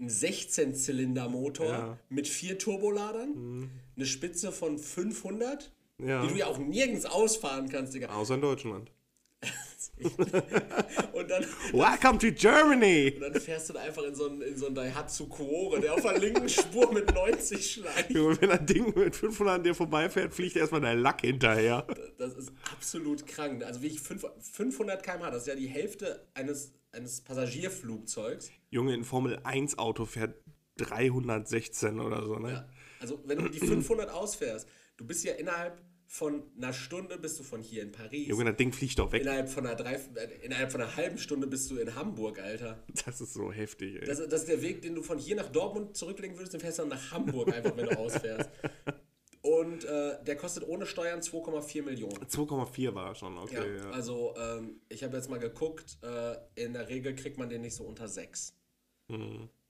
Ein 0.00 0.08
16-Zylinder-Motor 0.08 1.66
Ja. 1.66 1.98
mit 2.08 2.28
vier 2.28 2.58
Turboladern, 2.58 3.70
eine 3.96 4.06
Spitze 4.06 4.52
von 4.52 4.78
500, 4.78 5.72
Ja. 6.00 6.22
die 6.22 6.28
du 6.28 6.34
ja 6.38 6.46
auch 6.46 6.58
nirgends 6.58 7.04
ausfahren 7.04 7.68
kannst, 7.68 7.94
Digga. 7.94 8.08
Außer 8.14 8.34
in 8.36 8.40
Deutschland. 8.40 8.90
Und 11.12 11.28
dann, 11.30 11.44
Welcome 11.72 12.18
to 12.18 12.30
Germany! 12.32 13.12
und 13.16 13.20
dann 13.20 13.40
fährst 13.40 13.68
du 13.68 13.72
da 13.72 13.80
einfach 13.80 14.04
in 14.04 14.14
so 14.14 14.28
einen, 14.28 14.42
in 14.42 14.56
so 14.56 14.66
einen 14.66 14.74
Daihatsu 14.76 15.26
Kuore, 15.26 15.80
der 15.80 15.94
auf 15.94 16.02
der 16.02 16.18
linken 16.18 16.48
Spur 16.48 16.92
mit 16.92 17.12
90 17.12 17.70
schleicht. 17.72 18.10
Junge, 18.10 18.40
wenn 18.40 18.50
ein 18.50 18.64
Ding 18.66 18.92
mit 18.96 19.16
500 19.16 19.56
an 19.56 19.64
dir 19.64 19.74
vorbeifährt, 19.74 20.32
fliegt 20.34 20.54
erstmal 20.56 20.80
der 20.82 20.94
Lack 20.94 21.22
hinterher. 21.22 21.84
Das 22.16 22.34
ist 22.34 22.52
absolut 22.72 23.26
krank. 23.26 23.64
Also 23.64 23.82
wie 23.82 23.88
ich 23.88 24.00
500 24.00 25.02
km/h, 25.02 25.30
das 25.30 25.42
ist 25.42 25.48
ja 25.48 25.56
die 25.56 25.66
Hälfte 25.68 26.26
eines, 26.34 26.72
eines 26.92 27.20
Passagierflugzeugs. 27.20 28.50
Junge, 28.70 28.94
ein 28.94 29.04
Formel 29.04 29.40
1 29.44 29.78
Auto 29.78 30.04
fährt 30.04 30.34
316 30.78 32.00
oder 32.00 32.24
so, 32.24 32.38
ne? 32.38 32.52
Ja. 32.52 32.68
Also 33.00 33.20
wenn 33.26 33.38
du 33.38 33.48
die 33.48 33.60
500 33.60 34.10
ausfährst, 34.10 34.68
du 34.96 35.06
bist 35.06 35.24
ja 35.24 35.34
innerhalb 35.34 35.82
von 36.10 36.42
einer 36.56 36.72
Stunde 36.72 37.18
bist 37.18 37.38
du 37.38 37.42
von 37.42 37.60
hier 37.60 37.82
in 37.82 37.92
Paris. 37.92 38.28
Junge, 38.28 38.46
das 38.46 38.56
Ding 38.56 38.72
fliegt 38.72 38.98
doch 38.98 39.12
weg. 39.12 39.22
Innerhalb 39.22 39.50
von, 39.50 39.66
einer 39.66 39.76
drei, 39.76 40.00
innerhalb 40.42 40.72
von 40.72 40.80
einer 40.80 40.96
halben 40.96 41.18
Stunde 41.18 41.46
bist 41.46 41.70
du 41.70 41.76
in 41.76 41.94
Hamburg, 41.94 42.40
Alter. 42.40 42.82
Das 43.04 43.20
ist 43.20 43.34
so 43.34 43.52
heftig, 43.52 43.96
ey. 44.00 44.06
Das, 44.06 44.26
das 44.26 44.40
ist 44.40 44.48
der 44.48 44.62
Weg, 44.62 44.80
den 44.80 44.94
du 44.94 45.02
von 45.02 45.18
hier 45.18 45.36
nach 45.36 45.50
Dortmund 45.50 45.96
zurücklegen 45.96 46.36
würdest, 46.38 46.54
den 46.54 46.60
fährst 46.60 46.78
du 46.78 46.82
dann 46.82 46.90
nach 46.90 47.10
Hamburg 47.10 47.52
einfach, 47.52 47.76
wenn 47.76 47.86
du 47.86 47.98
ausfährst. 47.98 48.48
Und 49.42 49.84
äh, 49.84 50.22
der 50.24 50.36
kostet 50.36 50.66
ohne 50.66 50.84
Steuern 50.86 51.20
2,4 51.20 51.84
Millionen. 51.84 52.16
2,4 52.24 52.94
war 52.94 53.08
er 53.08 53.14
schon, 53.14 53.34
Ja, 53.36 53.42
okay. 53.42 53.76
Ja, 53.76 53.90
Also 53.90 54.34
ähm, 54.36 54.80
ich 54.88 55.04
habe 55.04 55.16
jetzt 55.16 55.30
mal 55.30 55.38
geguckt, 55.38 55.98
äh, 56.02 56.36
in 56.54 56.72
der 56.72 56.88
Regel 56.88 57.14
kriegt 57.14 57.38
man 57.38 57.48
den 57.48 57.60
nicht 57.62 57.74
so 57.76 57.84
unter 57.84 58.08
6. 58.08 58.54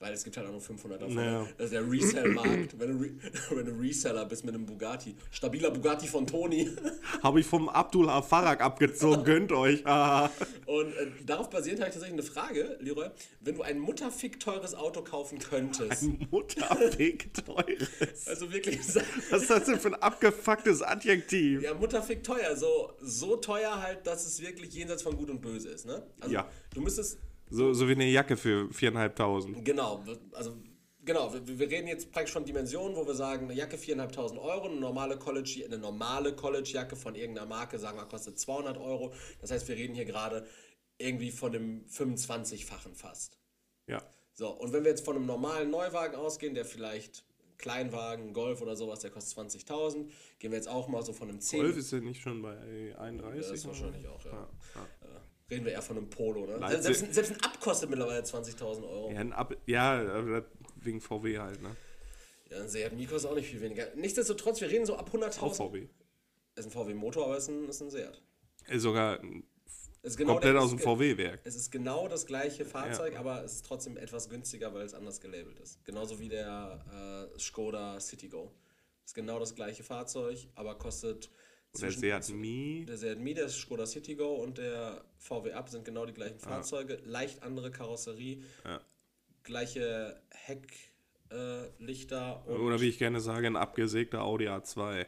Weil 0.01 0.13
es 0.13 0.23
gibt 0.23 0.37
halt 0.37 0.47
auch 0.47 0.53
nur 0.53 0.61
500 0.61 1.03
davon. 1.03 1.17
Naja. 1.17 1.45
Das 1.57 1.67
ist 1.67 1.73
der 1.73 1.91
Resell-Markt. 1.91 2.79
wenn, 2.79 2.99
du 2.99 3.05
Re 3.05 3.11
wenn 3.57 3.67
du 3.67 3.73
Reseller 3.73 4.25
bist 4.27 4.45
mit 4.45 4.55
einem 4.55 4.65
Bugatti. 4.65 5.17
Stabiler 5.33 5.73
Bugatti 5.73 6.07
von 6.07 6.25
Toni. 6.25 6.71
Habe 7.23 7.41
ich 7.41 7.47
vom 7.47 7.69
Abdul 7.69 8.07
Farag 8.23 8.61
abgezogen, 8.61 9.25
gönnt 9.25 9.51
euch. 9.51 9.81
Und 10.67 10.93
äh, 10.95 11.11
darauf 11.27 11.51
basierend 11.51 11.81
habe 11.81 11.89
ich 11.89 11.95
tatsächlich 11.95 12.13
eine 12.13 12.23
Frage, 12.23 12.77
Leroy. 12.81 13.09
Wenn 13.41 13.57
du 13.57 13.63
ein 13.63 13.81
mutterfick 13.81 14.39
teures 14.39 14.75
Auto 14.77 15.03
kaufen 15.03 15.41
könntest, 15.41 16.05
Mutterfick 16.31 17.35
teures. 17.35 18.29
also 18.29 18.53
wirklich, 18.53 18.79
Was 19.31 19.43
ist 19.43 19.51
das 19.51 19.65
denn 19.65 19.81
für 19.81 19.89
ein 19.89 19.95
abgefucktes 19.97 20.81
Adjektiv? 20.83 21.63
ja, 21.63 21.75
mutterfick 21.75 22.23
teuer, 22.23 22.55
so, 22.57 22.93
so 23.01 23.35
teuer 23.37 23.83
halt, 23.83 24.07
dass 24.07 24.25
es 24.27 24.41
wirklich 24.41 24.73
jenseits 24.75 25.03
von 25.03 25.17
Gut 25.17 25.29
und 25.31 25.41
Böse 25.41 25.71
ist, 25.71 25.87
ne? 25.87 26.07
Also, 26.21 26.35
Ja. 26.35 26.49
du 26.75 26.83
müsstest, 26.83 27.19
So, 27.51 27.73
so 27.73 27.89
wie 27.89 27.93
eine 27.93 28.07
Jacke 28.07 28.37
für 28.37 28.69
4.500. 28.71 29.63
genau, 29.63 30.05
also, 30.33 30.57
genau, 31.05 31.33
wir, 31.33 31.59
wir 31.59 31.71
reden 31.71 31.89
jetzt 31.89 32.13
praktisch 32.13 32.33
von 32.33 32.45
Dimensionen, 32.45 32.97
wo 32.97 33.07
wir 33.07 33.15
sagen, 33.15 33.45
eine 33.45 33.55
Jacke 33.55 33.77
4.500 33.77 34.39
Euro, 34.39 34.67
eine 34.67 34.77
normale 34.77 35.19
College, 35.19 35.63
eine 35.65 35.79
normale 35.79 36.35
College-Jacke 36.35 36.97
von 36.97 37.15
irgendeiner 37.15 37.47
Marke, 37.47 37.79
sagen 37.79 37.99
wir, 37.99 38.05
kostet 38.05 38.39
200 38.39 38.79
Euro. 38.79 39.13
Das 39.41 39.51
heißt, 39.51 39.67
wir 39.69 39.77
reden 39.77 39.95
hier 39.95 40.05
gerade 40.05 40.47
irgendwie 40.99 41.31
von 41.31 41.53
dem 41.53 41.87
25-fachen 41.87 42.95
fast. 42.95 43.39
Ja. 43.87 44.03
So, 44.35 44.51
und 44.51 44.73
wenn 44.73 44.85
wir 44.85 44.91
jetzt 44.91 45.05
von 45.05 45.17
einem 45.17 45.27
normalen 45.27 45.71
Neuwagen 45.71 46.15
ausgehen, 46.15 46.55
der 46.55 46.65
vielleicht 46.65 47.25
Kleinwagen, 47.57 48.33
Golf 48.33 48.63
oder 48.63 48.77
sowas, 48.77 49.01
der 49.01 49.11
kostet 49.11 49.37
20.000, 49.37 50.09
gehen 50.39 50.53
wir 50.53 50.59
jetzt 50.59 50.69
auch 50.69 50.89
mal 50.89 51.03
so 51.03 51.13
von 51.13 51.29
einem 51.29 51.41
10. 51.41 51.61
Golf 51.61 51.77
ist 51.77 51.91
ja 51.91 51.99
nicht 51.99 52.21
schon 52.21 52.41
bei 52.43 52.97
31. 52.97 53.41
das 53.41 53.51
ist 53.51 53.67
wahrscheinlich 53.67 54.07
auch, 54.07 54.25
ja. 54.25 54.31
Ja, 54.31 54.49
ja. 55.03 55.21
Reden 55.51 55.65
wir 55.65 55.73
eher 55.73 55.83
von 55.83 55.97
einem 55.97 56.11
Polo, 56.11 56.47
ne? 56.47 56.57
Leipzig- 56.59 56.83
Selbst, 56.83 57.03
ein- 57.05 57.13
selbst 57.13 57.33
ein 57.33 57.41
Ab 57.43 57.59
kostet 57.61 57.89
mittlerweile 57.89 58.23
20.000 58.23 58.85
Euro. 58.87 59.11
Ja, 59.11 59.21
ein 59.21 59.33
Ab 59.33 59.57
ja 59.67 60.23
wegen 60.77 61.01
VW 61.01 61.39
halt, 61.39 61.63
ne? 61.63 61.75
Ja, 62.51 62.59
ein 62.61 62.69
Seat 62.69 62.93
Micro 62.93 63.17
ist 63.17 63.25
auch 63.25 63.35
nicht 63.35 63.49
viel 63.49 63.61
weniger. 63.61 63.87
Nichtsdestotrotz, 63.95 64.61
wir 64.61 64.69
reden 64.71 64.85
so 64.87 64.97
ab 64.97 65.09
Auch 65.09 65.15
100.000. 65.15 65.57
VW. 65.57 65.89
Ist 66.57 66.65
ein 66.67 66.71
VW-Motor, 66.71 67.25
aber 67.27 67.37
ist 67.39 67.49
ein, 67.49 67.69
ist 67.69 67.81
ein 67.81 67.91
Seat. 67.91 68.21
Ist 68.69 68.83
sogar 68.83 69.21
Ist 70.03 70.17
genau 70.19 70.33
komplett 70.35 70.55
der- 70.55 70.63
aus 70.63 70.71
dem 70.71 70.79
VW-Werk. 70.81 71.41
Es 71.45 71.57
ist 71.57 71.71
genau 71.71 72.09
das 72.09 72.27
gleiche 72.27 72.65
Fahrzeug, 72.67 73.15
Ja. 73.15 73.21
aber 73.21 73.43
es 73.45 73.55
ist 73.55 73.67
trotzdem 73.67 73.97
etwas 73.97 74.29
günstiger, 74.29 74.75
weil 74.75 74.85
es 74.85 74.93
anders 74.95 75.21
gelabelt 75.21 75.59
ist. 75.61 75.83
Genauso 75.85 76.19
wie 76.21 76.29
der 76.29 77.31
äh, 77.35 77.39
Skoda 77.39 77.99
Citigo. 78.01 78.53
Ist 79.05 79.15
genau 79.15 79.39
das 79.39 79.55
gleiche 79.55 79.83
Fahrzeug, 79.83 80.49
aber 80.55 80.77
kostet 80.77 81.31
Der 81.81 81.93
Seat 81.93 82.31
Mii. 82.31 82.87
Der 82.87 82.97
Seat 82.97 83.19
Mii, 83.19 83.35
der 83.35 83.49
Skoda 83.49 83.87
Citigo 83.87 84.35
und 84.37 84.59
der 84.59 85.05
VW 85.19 85.53
Up 85.53 85.69
sind 85.69 85.85
genau 85.85 86.07
die 86.07 86.13
gleichen 86.15 86.39
Fahrzeuge. 86.39 87.01
Leicht 87.05 87.43
andere 87.43 87.71
Karosserie, 87.71 88.43
Ja. 88.65 88.81
gleiche 89.45 90.21
Hecklichter 91.31 92.45
äh, 92.49 92.53
Oder 92.53 92.81
wie 92.81 92.89
ich 92.89 92.99
gerne 92.99 93.21
sage, 93.21 93.47
ein 93.47 93.57
abgesägter 93.57 94.23
Audi 94.23 94.49
A2. 94.49 95.07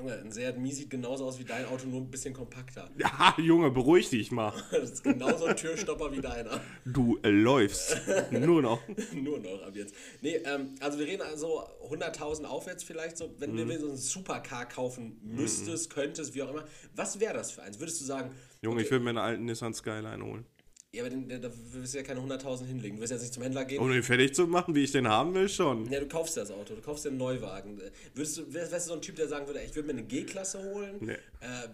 Junge, 0.00 0.14
ein 0.18 0.32
Seat 0.32 0.58
Mii 0.58 0.72
sieht 0.72 0.88
genauso 0.90 1.26
aus 1.26 1.38
wie 1.38 1.44
dein 1.44 1.66
Auto, 1.66 1.86
nur 1.86 2.00
ein 2.00 2.10
bisschen 2.10 2.32
kompakter. 2.32 2.90
Ja, 2.98 3.34
Junge, 3.38 3.70
beruhig 3.70 4.08
dich 4.08 4.30
mal. 4.30 4.52
Das 4.70 4.90
ist 4.92 5.04
genauso 5.04 5.44
ein 5.44 5.56
Türstopper 5.56 6.10
wie 6.12 6.20
deiner. 6.20 6.60
Du 6.86 7.18
äh, 7.22 7.28
läufst. 7.28 8.00
Nur 8.30 8.62
noch. 8.62 8.80
Nur 9.12 9.38
noch 9.38 9.62
ab 9.62 9.74
jetzt. 9.74 9.94
Nee, 10.22 10.36
ähm, 10.36 10.74
also 10.80 10.98
wir 10.98 11.06
reden 11.06 11.22
also 11.22 11.62
100.000 11.90 12.44
aufwärts 12.44 12.82
vielleicht 12.82 13.18
so. 13.18 13.30
Wenn 13.38 13.52
Mhm. 13.52 13.68
du 13.68 13.78
so 13.78 13.88
einen 13.88 13.96
Supercar 13.96 14.66
kaufen 14.66 15.20
müsstest, 15.22 15.90
könntest, 15.90 16.34
wie 16.34 16.42
auch 16.42 16.50
immer. 16.50 16.64
Was 16.96 17.20
wäre 17.20 17.34
das 17.34 17.50
für 17.50 17.62
eins? 17.62 17.78
Würdest 17.78 18.00
du 18.00 18.04
sagen, 18.06 18.30
Junge, 18.62 18.76
okay, 18.76 18.84
ich 18.84 18.90
würde 18.90 19.04
mir 19.04 19.10
einen 19.10 19.18
alten 19.18 19.44
Nissan 19.44 19.74
Skyline 19.74 20.24
holen. 20.24 20.46
Ja, 20.92 21.02
aber 21.02 21.10
den, 21.10 21.28
der, 21.28 21.38
da 21.38 21.50
wirst 21.72 21.94
du 21.94 21.98
ja 21.98 22.04
keine 22.04 22.20
100.000 22.20 22.64
hinlegen. 22.64 22.96
Du 22.96 23.02
wirst 23.02 23.12
jetzt 23.12 23.22
nicht 23.22 23.34
zum 23.34 23.44
Händler 23.44 23.64
gehen. 23.64 23.80
Um 23.80 23.90
den 23.90 24.02
fertig 24.02 24.34
zu 24.34 24.48
machen, 24.48 24.74
wie 24.74 24.82
ich 24.82 24.90
den 24.90 25.06
haben 25.06 25.34
will, 25.34 25.48
schon. 25.48 25.88
Ja, 25.90 26.00
du 26.00 26.08
kaufst 26.08 26.36
das 26.36 26.50
Auto, 26.50 26.74
du 26.74 26.80
kaufst 26.80 27.06
einen 27.06 27.16
Neuwagen. 27.16 27.80
Würdest 28.14 28.38
du, 28.38 28.52
wärst, 28.52 28.72
wärst 28.72 28.86
du 28.86 28.90
so 28.90 28.96
ein 28.96 29.02
Typ, 29.02 29.14
der 29.14 29.28
sagen 29.28 29.46
würde, 29.46 29.62
ich 29.62 29.74
würde 29.76 29.86
mir 29.86 29.92
eine 29.92 30.02
G-Klasse 30.02 30.60
holen? 30.62 30.96
Nee. 31.00 31.12
Äh, 31.12 31.16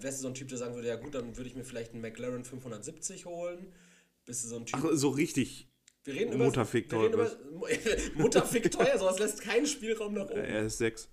wärst 0.01 0.19
du 0.19 0.23
so 0.23 0.29
ein 0.29 0.35
Typ, 0.35 0.49
der 0.49 0.59
sagen 0.59 0.75
würde, 0.75 0.89
ja 0.89 0.97
gut, 0.97 1.15
dann 1.15 1.35
würde 1.37 1.49
ich 1.49 1.57
mir 1.57 1.65
vielleicht 1.65 1.93
einen 1.93 2.03
McLaren 2.03 2.45
570 2.45 3.25
holen? 3.25 3.73
Bist 4.27 4.45
du 4.45 4.49
so 4.49 4.57
ein 4.57 4.67
Typ? 4.67 4.81
Ach, 4.83 4.91
so 4.93 5.09
richtig. 5.09 5.67
wir 6.05 6.13
reden 6.15 6.37
Mutterfick 6.37 6.91
wir 6.91 7.01
reden 7.01 7.13
teuer 7.15 7.39
über 7.51 8.21
Mutterfick 8.21 8.71
teuer, 8.71 8.99
sowas 8.99 9.19
lässt 9.19 9.41
keinen 9.41 9.67
Spielraum 9.67 10.13
nach 10.13 10.29
oben. 10.29 10.41
Er 10.41 10.65
ist 10.67 10.77
6. 10.79 11.09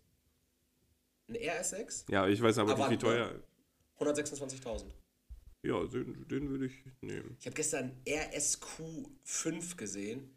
Ein 1.29 1.35
RS6? 1.37 2.11
Ja, 2.11 2.27
ich 2.27 2.41
weiß 2.41 2.57
aber 2.57 2.73
Aber 2.73 2.89
nicht, 2.89 3.01
wie 3.01 3.05
teuer. 3.05 3.31
126.000. 3.97 4.83
Ja, 5.63 5.83
den, 5.85 6.27
den 6.27 6.49
würde 6.49 6.65
ich 6.65 6.73
nehmen. 7.01 7.35
Ich 7.39 7.45
habe 7.45 7.55
gestern 7.55 7.97
RSQ5 8.05 9.75
gesehen. 9.77 10.35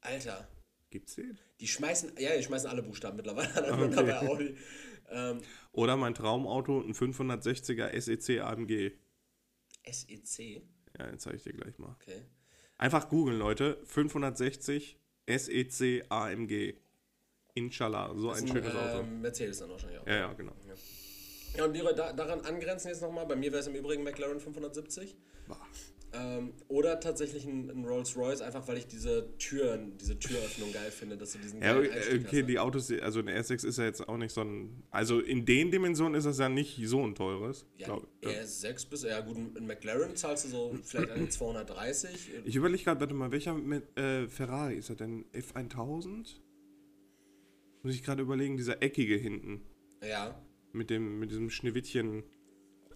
Alter, 0.00 0.48
Gibt's 0.90 1.14
den? 1.16 1.38
die 1.60 1.66
schmeißen, 1.66 2.12
ja, 2.18 2.36
die 2.36 2.42
schmeißen 2.42 2.68
alle 2.68 2.82
Buchstaben 2.82 3.16
mittlerweile 3.16 3.72
an, 3.72 3.82
Okay. 3.82 3.94
bei 4.04 4.18
Audi. 4.18 4.56
Ähm, 5.08 5.40
Oder 5.72 5.96
mein 5.96 6.14
Traumauto, 6.14 6.80
ein 6.80 6.94
560er 6.94 7.98
SEC 8.00 8.40
AMG. 8.40 8.92
SEC, 9.90 10.62
Ja, 10.98 11.06
den 11.06 11.18
zeige 11.18 11.36
ich 11.36 11.42
dir 11.42 11.52
gleich 11.52 11.78
mal. 11.78 11.92
okay. 12.00 12.22
Einfach 12.76 13.08
googeln, 13.08 13.38
Leute. 13.38 13.80
560 13.84 14.98
SEC 15.26 16.04
AMG. 16.10 16.74
Inshallah, 17.54 18.14
so 18.16 18.28
Das 18.30 18.42
ein 18.42 18.48
schönes 18.48 18.74
Auto. 18.74 18.98
ähm, 19.00 19.20
Mercedes 19.20 19.58
dann 19.58 19.70
wahrscheinlich 19.70 20.00
auch. 20.00 20.06
Ja, 20.06 20.14
ja, 20.16 20.32
genau. 20.32 20.52
Ja, 20.66 20.74
und 21.62 21.74
Leroy, 21.74 21.94
da, 21.94 22.12
daran 22.12 22.40
angrenzen 22.40 22.88
jetzt 22.88 23.02
nochmal, 23.02 23.26
bei 23.26 23.36
mir 23.36 23.52
wäre 23.52 23.60
es 23.60 23.66
im 23.66 23.74
Übrigen 23.74 24.02
McLaren 24.02 24.40
570. 24.40 25.16
Ähm, 26.16 26.52
oder 26.68 27.00
tatsächlich 27.00 27.44
ein, 27.44 27.68
ein 27.70 27.84
Rolls 27.84 28.16
Royce, 28.16 28.40
einfach 28.40 28.68
weil 28.68 28.78
ich 28.78 28.86
diese 28.86 29.36
Türen, 29.38 29.98
diese 29.98 30.16
Türöffnung 30.16 30.72
geil 30.72 30.92
finde, 30.92 31.16
dass 31.16 31.32
du 31.32 31.38
diesen 31.40 31.60
Ja, 31.60 31.76
Einstieg 31.76 31.90
okay, 31.96 32.24
hast, 32.24 32.32
ne? 32.32 32.44
die 32.44 32.58
Autos, 32.60 32.92
also 32.92 33.18
ein 33.18 33.28
R6 33.28 33.66
ist 33.66 33.78
ja 33.78 33.84
jetzt 33.84 34.08
auch 34.08 34.16
nicht 34.16 34.32
so 34.32 34.42
ein. 34.42 34.84
Also 34.92 35.18
in 35.18 35.44
den 35.44 35.72
Dimensionen 35.72 36.14
ist 36.14 36.24
das 36.24 36.38
ja 36.38 36.48
nicht 36.48 36.80
so 36.86 37.04
ein 37.04 37.16
teures. 37.16 37.66
Ja, 37.78 37.86
glaub- 37.86 38.06
er 38.20 38.42
ist 38.42 38.60
6 38.60 38.86
bis, 38.86 39.02
ja 39.02 39.20
gut, 39.22 39.36
in 39.56 39.66
McLaren 39.66 40.14
zahlst 40.14 40.44
du 40.44 40.48
so 40.50 40.78
vielleicht 40.84 41.10
an 41.10 41.18
die 41.20 41.28
230. 41.28 42.30
Ich 42.44 42.54
überlege 42.54 42.84
gerade, 42.84 43.00
warte 43.00 43.14
mal, 43.14 43.32
welcher 43.32 43.54
mit 43.54 43.98
äh, 43.98 44.28
Ferrari 44.28 44.76
ist 44.76 44.90
er 44.90 44.96
denn? 44.96 45.24
F1000? 45.32 46.36
Muss 47.82 47.92
ich 47.94 48.04
gerade 48.04 48.22
überlegen, 48.22 48.56
dieser 48.56 48.80
eckige 48.84 49.16
hinten. 49.16 49.62
Ja, 50.00 50.40
Mit, 50.74 50.90
dem, 50.90 51.20
mit 51.20 51.30
diesem 51.30 51.50
Schneewittchen 51.50 52.24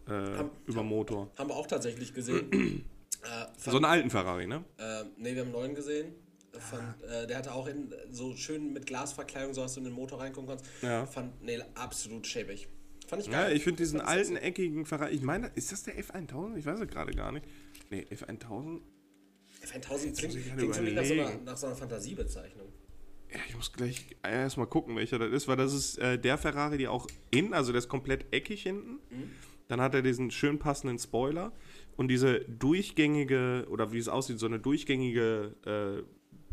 äh, 0.08 0.44
über 0.66 0.82
Motor. 0.82 1.30
haben 1.36 1.48
wir 1.48 1.54
auch 1.56 1.66
tatsächlich 1.66 2.12
gesehen. 2.12 2.50
äh, 3.22 3.46
So 3.56 3.76
einen 3.76 3.84
alten 3.84 4.10
Ferrari, 4.10 4.46
ne? 4.46 4.64
Äh, 4.78 5.04
ne, 5.16 5.34
wir 5.34 5.40
haben 5.40 5.42
einen 5.42 5.52
neuen 5.52 5.74
gesehen. 5.74 6.12
Fand, 6.58 7.02
äh, 7.04 7.26
der 7.28 7.38
hatte 7.38 7.52
auch 7.54 7.68
in, 7.68 7.94
so 8.10 8.34
schön 8.34 8.72
mit 8.72 8.86
Glasverkleidung, 8.86 9.54
so 9.54 9.60
dass 9.60 9.74
du 9.74 9.80
in 9.80 9.84
den 9.84 9.92
Motor 9.92 10.20
reingucken 10.20 10.48
kannst. 10.48 10.64
Ja. 10.82 11.06
Fand, 11.06 11.40
nee, 11.42 11.60
absolut 11.74 12.26
schäbig. 12.26 12.68
Fand 13.06 13.22
ich 13.22 13.28
Ja, 13.28 13.44
geil. 13.44 13.56
ich 13.56 13.62
finde 13.62 13.82
diesen 13.82 14.00
Fand 14.00 14.10
alten, 14.10 14.36
eckigen 14.36 14.84
Ferrari. 14.84 15.14
Ich 15.14 15.22
meine, 15.22 15.52
ist 15.54 15.70
das 15.70 15.84
der 15.84 15.94
F1000? 16.02 16.56
Ich 16.56 16.66
weiß 16.66 16.80
es 16.80 16.88
gerade 16.88 17.12
gar 17.12 17.30
nicht. 17.30 17.46
Nee, 17.90 18.06
F1000? 18.10 18.80
F1000 19.62 20.18
klingt, 20.18 20.56
klingt 20.56 20.74
für 20.76 20.82
mich 20.82 20.94
nach 20.94 21.04
so, 21.04 21.12
einer, 21.12 21.36
nach 21.44 21.56
so 21.56 21.66
einer 21.68 21.76
Fantasiebezeichnung. 21.76 22.72
Ja, 23.32 23.40
ich 23.46 23.56
muss 23.56 23.72
gleich 23.72 24.16
erstmal 24.22 24.66
gucken, 24.66 24.96
welcher 24.96 25.18
das 25.18 25.32
ist, 25.32 25.48
weil 25.48 25.56
das 25.56 25.74
ist 25.74 25.98
äh, 25.98 26.18
der 26.18 26.38
Ferrari, 26.38 26.78
die 26.78 26.88
auch 26.88 27.06
innen, 27.30 27.52
also 27.52 27.72
der 27.72 27.78
ist 27.80 27.88
komplett 27.88 28.32
eckig 28.32 28.62
hinten. 28.62 29.00
Dann 29.68 29.82
hat 29.82 29.94
er 29.94 30.00
diesen 30.00 30.30
schön 30.30 30.58
passenden 30.58 30.98
Spoiler 30.98 31.52
und 31.96 32.08
diese 32.08 32.40
durchgängige, 32.40 33.66
oder 33.70 33.92
wie 33.92 33.98
es 33.98 34.08
aussieht, 34.08 34.38
so 34.38 34.46
eine 34.46 34.58
durchgängige 34.58 35.54
äh, 35.66 36.02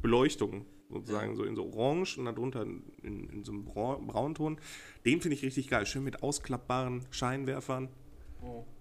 Beleuchtung, 0.01 0.65
sozusagen, 0.89 1.35
so 1.35 1.43
in 1.43 1.55
so 1.55 1.65
orange 1.65 2.17
und 2.17 2.25
darunter 2.25 2.63
in, 2.63 3.29
in 3.29 3.43
so 3.43 3.53
einem 3.53 3.63
Brau 3.63 3.97
Braunton. 3.99 4.59
Den 5.05 5.21
finde 5.21 5.37
ich 5.37 5.43
richtig 5.43 5.69
geil, 5.69 5.85
schön 5.85 6.03
mit 6.03 6.23
ausklappbaren 6.23 7.05
Scheinwerfern. 7.09 7.89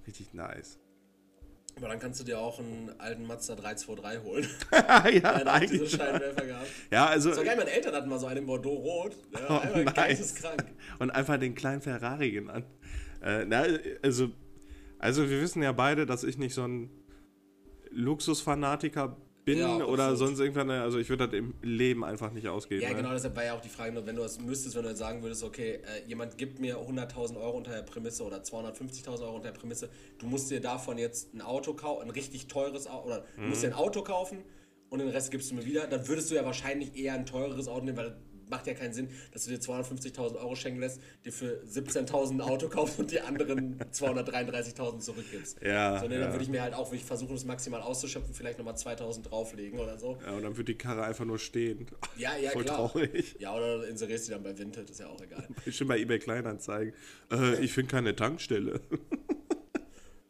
Richtig 0.06 0.34
nice. 0.34 0.80
Aber 1.76 1.88
dann 1.88 1.98
kannst 1.98 2.20
du 2.20 2.24
dir 2.24 2.38
auch 2.38 2.58
einen 2.60 2.92
alten 2.98 3.26
Mazda 3.26 3.56
323 3.56 4.22
holen. 4.22 4.48
ja, 4.72 4.80
hat 4.82 5.04
auch 5.04 5.12
diese 5.14 5.50
eigentlich. 5.50 5.90
Scheinwerfer 5.90 6.46
gehabt. 6.46 6.68
Ja, 6.90 7.06
also. 7.06 7.32
So 7.32 7.42
geil, 7.42 7.56
meine 7.56 7.70
Eltern 7.70 7.94
hatten 7.94 8.08
mal 8.08 8.18
so 8.18 8.26
einen 8.26 8.38
in 8.40 8.46
Bordeaux-Rot. 8.46 9.16
Ja, 9.32 9.40
Oh, 9.48 9.58
einfach 9.58 9.84
nice. 9.84 9.94
geisteskrank. 9.94 10.64
und 11.00 11.10
einfach 11.10 11.38
den 11.38 11.54
kleinen 11.54 11.80
Ferrari 11.82 12.30
genannt. 12.30 12.66
Äh, 13.22 13.44
na, 13.46 13.64
also, 14.02 14.30
also 14.98 15.28
wir 15.28 15.40
wissen 15.40 15.62
ja 15.62 15.72
beide, 15.72 16.06
dass 16.06 16.22
ich 16.24 16.38
nicht 16.38 16.54
so 16.54 16.62
ein 16.64 16.90
Luxusfanatiker 17.90 19.16
bin 19.44 19.58
Ja, 19.58 19.76
oder 19.84 20.04
absolut. 20.04 20.18
sonst 20.18 20.40
irgendwann, 20.40 20.70
also 20.70 20.98
ich 20.98 21.08
würde 21.08 21.26
das 21.28 21.36
im 21.38 21.54
Leben 21.62 22.04
einfach 22.04 22.32
nicht 22.32 22.48
ausgeben. 22.48 22.82
Ja, 22.82 22.90
ne? 22.90 22.96
genau, 22.96 23.12
deshalb 23.12 23.36
war 23.36 23.44
ja 23.44 23.54
auch 23.54 23.60
die 23.60 23.68
Frage, 23.68 23.92
nur 23.92 24.06
wenn 24.06 24.16
du 24.16 24.22
das 24.22 24.40
müsstest, 24.40 24.74
wenn 24.76 24.84
du 24.84 24.96
sagen 24.96 25.22
würdest, 25.22 25.42
okay, 25.44 25.80
äh, 25.82 26.06
jemand 26.08 26.38
gibt 26.38 26.60
mir 26.60 26.78
100.000 26.78 27.36
Euro 27.36 27.58
unter 27.58 27.72
der 27.72 27.82
Prämisse 27.82 28.24
oder 28.24 28.38
250.000 28.38 29.22
Euro 29.22 29.36
unter 29.36 29.50
der 29.52 29.58
Prämisse, 29.58 29.88
du 30.18 30.26
musst 30.26 30.50
dir 30.50 30.60
davon 30.60 30.96
jetzt 30.98 31.34
ein 31.34 31.42
Auto 31.42 31.74
kaufen, 31.74 32.02
ein 32.04 32.10
richtig 32.10 32.46
teures 32.46 32.86
Auto, 32.86 33.06
oder 33.08 33.24
du 33.36 33.42
musst 33.42 33.62
dir 33.62 33.68
Mhm. 33.68 33.72
ein 33.74 33.78
Auto 33.78 34.02
kaufen 34.02 34.38
und 34.90 35.00
den 35.00 35.08
Rest 35.08 35.30
gibst 35.30 35.50
du 35.50 35.54
mir 35.56 35.64
wieder, 35.64 35.86
dann 35.86 36.06
würdest 36.08 36.30
du 36.30 36.34
ja 36.34 36.44
wahrscheinlich 36.44 36.96
eher 36.96 37.14
ein 37.14 37.26
teureres 37.26 37.68
Auto 37.68 37.84
nehmen, 37.84 37.96
weil 37.98 38.16
macht 38.54 38.66
ja 38.68 38.74
keinen 38.74 38.92
Sinn, 38.94 39.08
dass 39.32 39.44
du 39.44 39.50
dir 39.50 39.58
250.000 39.58 40.36
Euro 40.36 40.54
schenken 40.54 40.78
lässt, 40.80 41.00
dir 41.24 41.32
für 41.32 41.60
17.000 41.68 42.34
ein 42.34 42.40
Auto 42.40 42.68
kaufst 42.68 42.98
und 43.00 43.10
die 43.10 43.20
anderen 43.20 43.78
233.000 43.92 45.00
zurückgibst. 45.00 45.58
Ja, 45.60 45.98
So, 46.00 46.06
ne, 46.06 46.14
ja. 46.14 46.20
dann 46.20 46.32
würde 46.32 46.44
ich 46.44 46.50
mir 46.50 46.62
halt 46.62 46.74
auch 46.74 46.90
wirklich 46.92 47.04
versuchen, 47.04 47.34
das 47.34 47.44
maximal 47.44 47.82
auszuschöpfen, 47.82 48.32
vielleicht 48.32 48.58
nochmal 48.58 48.74
2.000 48.74 49.22
drauflegen 49.24 49.80
oder 49.80 49.98
so. 49.98 50.18
Ja, 50.24 50.32
und 50.32 50.42
dann 50.44 50.56
wird 50.56 50.68
die 50.68 50.76
Karre 50.78 51.02
einfach 51.04 51.24
nur 51.24 51.38
stehen. 51.40 51.88
Ja, 52.16 52.36
ja, 52.36 52.50
Voll 52.50 52.64
klar. 52.64 52.76
traurig. 52.92 53.34
Ja, 53.40 53.54
oder 53.56 53.88
inserierst 53.88 54.28
die 54.28 54.32
dann 54.32 54.42
bei 54.44 54.56
Vinted, 54.56 54.88
ist 54.88 55.00
ja 55.00 55.08
auch 55.08 55.20
egal. 55.20 55.48
Bestimmt 55.64 55.88
bei 55.88 55.98
eBay 55.98 56.20
Kleinanzeigen. 56.20 56.94
Äh, 57.32 57.56
ich 57.64 57.72
finde 57.72 57.90
keine 57.90 58.14
Tankstelle. 58.14 58.80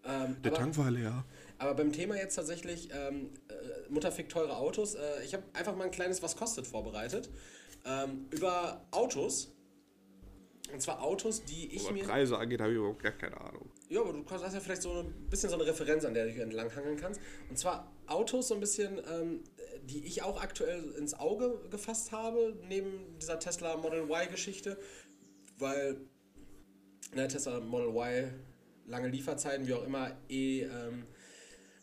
Ähm, 0.07 0.37
Der 0.45 0.53
aber, 0.53 0.61
Tank 0.61 0.77
war 0.77 0.91
leer. 0.91 1.25
aber 1.57 1.73
beim 1.75 1.91
Thema 1.91 2.15
jetzt 2.17 2.35
tatsächlich 2.35 2.91
ähm, 2.93 3.31
äh, 3.49 3.91
Mutter 3.91 4.13
fickt 4.13 4.33
teure 4.33 4.57
Autos, 4.59 4.95
äh, 4.97 5.01
ich 5.25 5.33
habe 5.33 5.45
einfach 5.55 5.75
mal 5.77 5.85
ein 5.85 5.91
kleines 5.91 6.23
Was 6.23 6.37
kostet 6.37 6.67
vorbereitet. 6.67 7.31
Ähm, 7.85 8.27
über 8.31 8.87
Autos. 8.90 9.51
Und 10.73 10.81
zwar 10.81 11.03
Autos, 11.03 11.44
die 11.44 11.75
ich 11.75 11.85
Was 11.85 11.92
mir. 11.92 12.05
Preise 12.05 12.38
angeht, 12.38 12.61
habe 12.61 12.73
ich 12.73 12.79
überhaupt 12.79 13.03
gar 13.03 13.12
keine 13.12 13.40
Ahnung. 13.40 13.70
Ja, 13.88 14.01
aber 14.01 14.12
du 14.12 14.25
hast 14.29 14.55
ja 14.55 14.61
vielleicht 14.61 14.83
so 14.83 14.92
ein 14.92 15.29
bisschen 15.29 15.51
so 15.51 15.57
eine 15.57 15.66
Referenz, 15.66 16.05
an 16.05 16.14
der 16.14 16.25
du 16.25 16.33
dich 16.33 16.40
entlanghangeln 16.40 16.97
kannst. 16.97 17.20
Und 17.49 17.59
zwar 17.59 17.92
Autos, 18.07 18.49
so 18.49 18.55
ein 18.55 18.61
bisschen, 18.61 19.01
ähm, 19.12 19.44
die 19.85 20.05
ich 20.05 20.23
auch 20.23 20.42
aktuell 20.42 20.90
ins 20.99 21.14
Auge 21.14 21.61
gefasst 21.70 22.11
habe, 22.12 22.57
neben 22.66 23.18
dieser 23.20 23.38
Tesla 23.38 23.77
Model 23.77 24.09
Y-Geschichte, 24.11 24.79
weil 25.59 26.01
ne, 27.14 27.29
Tesla 27.29 27.61
Model 27.61 27.88
Y, 27.94 28.33
lange 28.87 29.09
Lieferzeiten, 29.09 29.66
wie 29.66 29.75
auch 29.75 29.85
immer, 29.85 30.16
eh 30.29 30.62
ähm, 30.62 31.05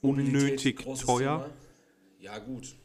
Unnötig 0.02 0.78
teuer. 0.78 1.46
Thema. 1.46 1.50
Ja, 2.20 2.40
gut. 2.40 2.76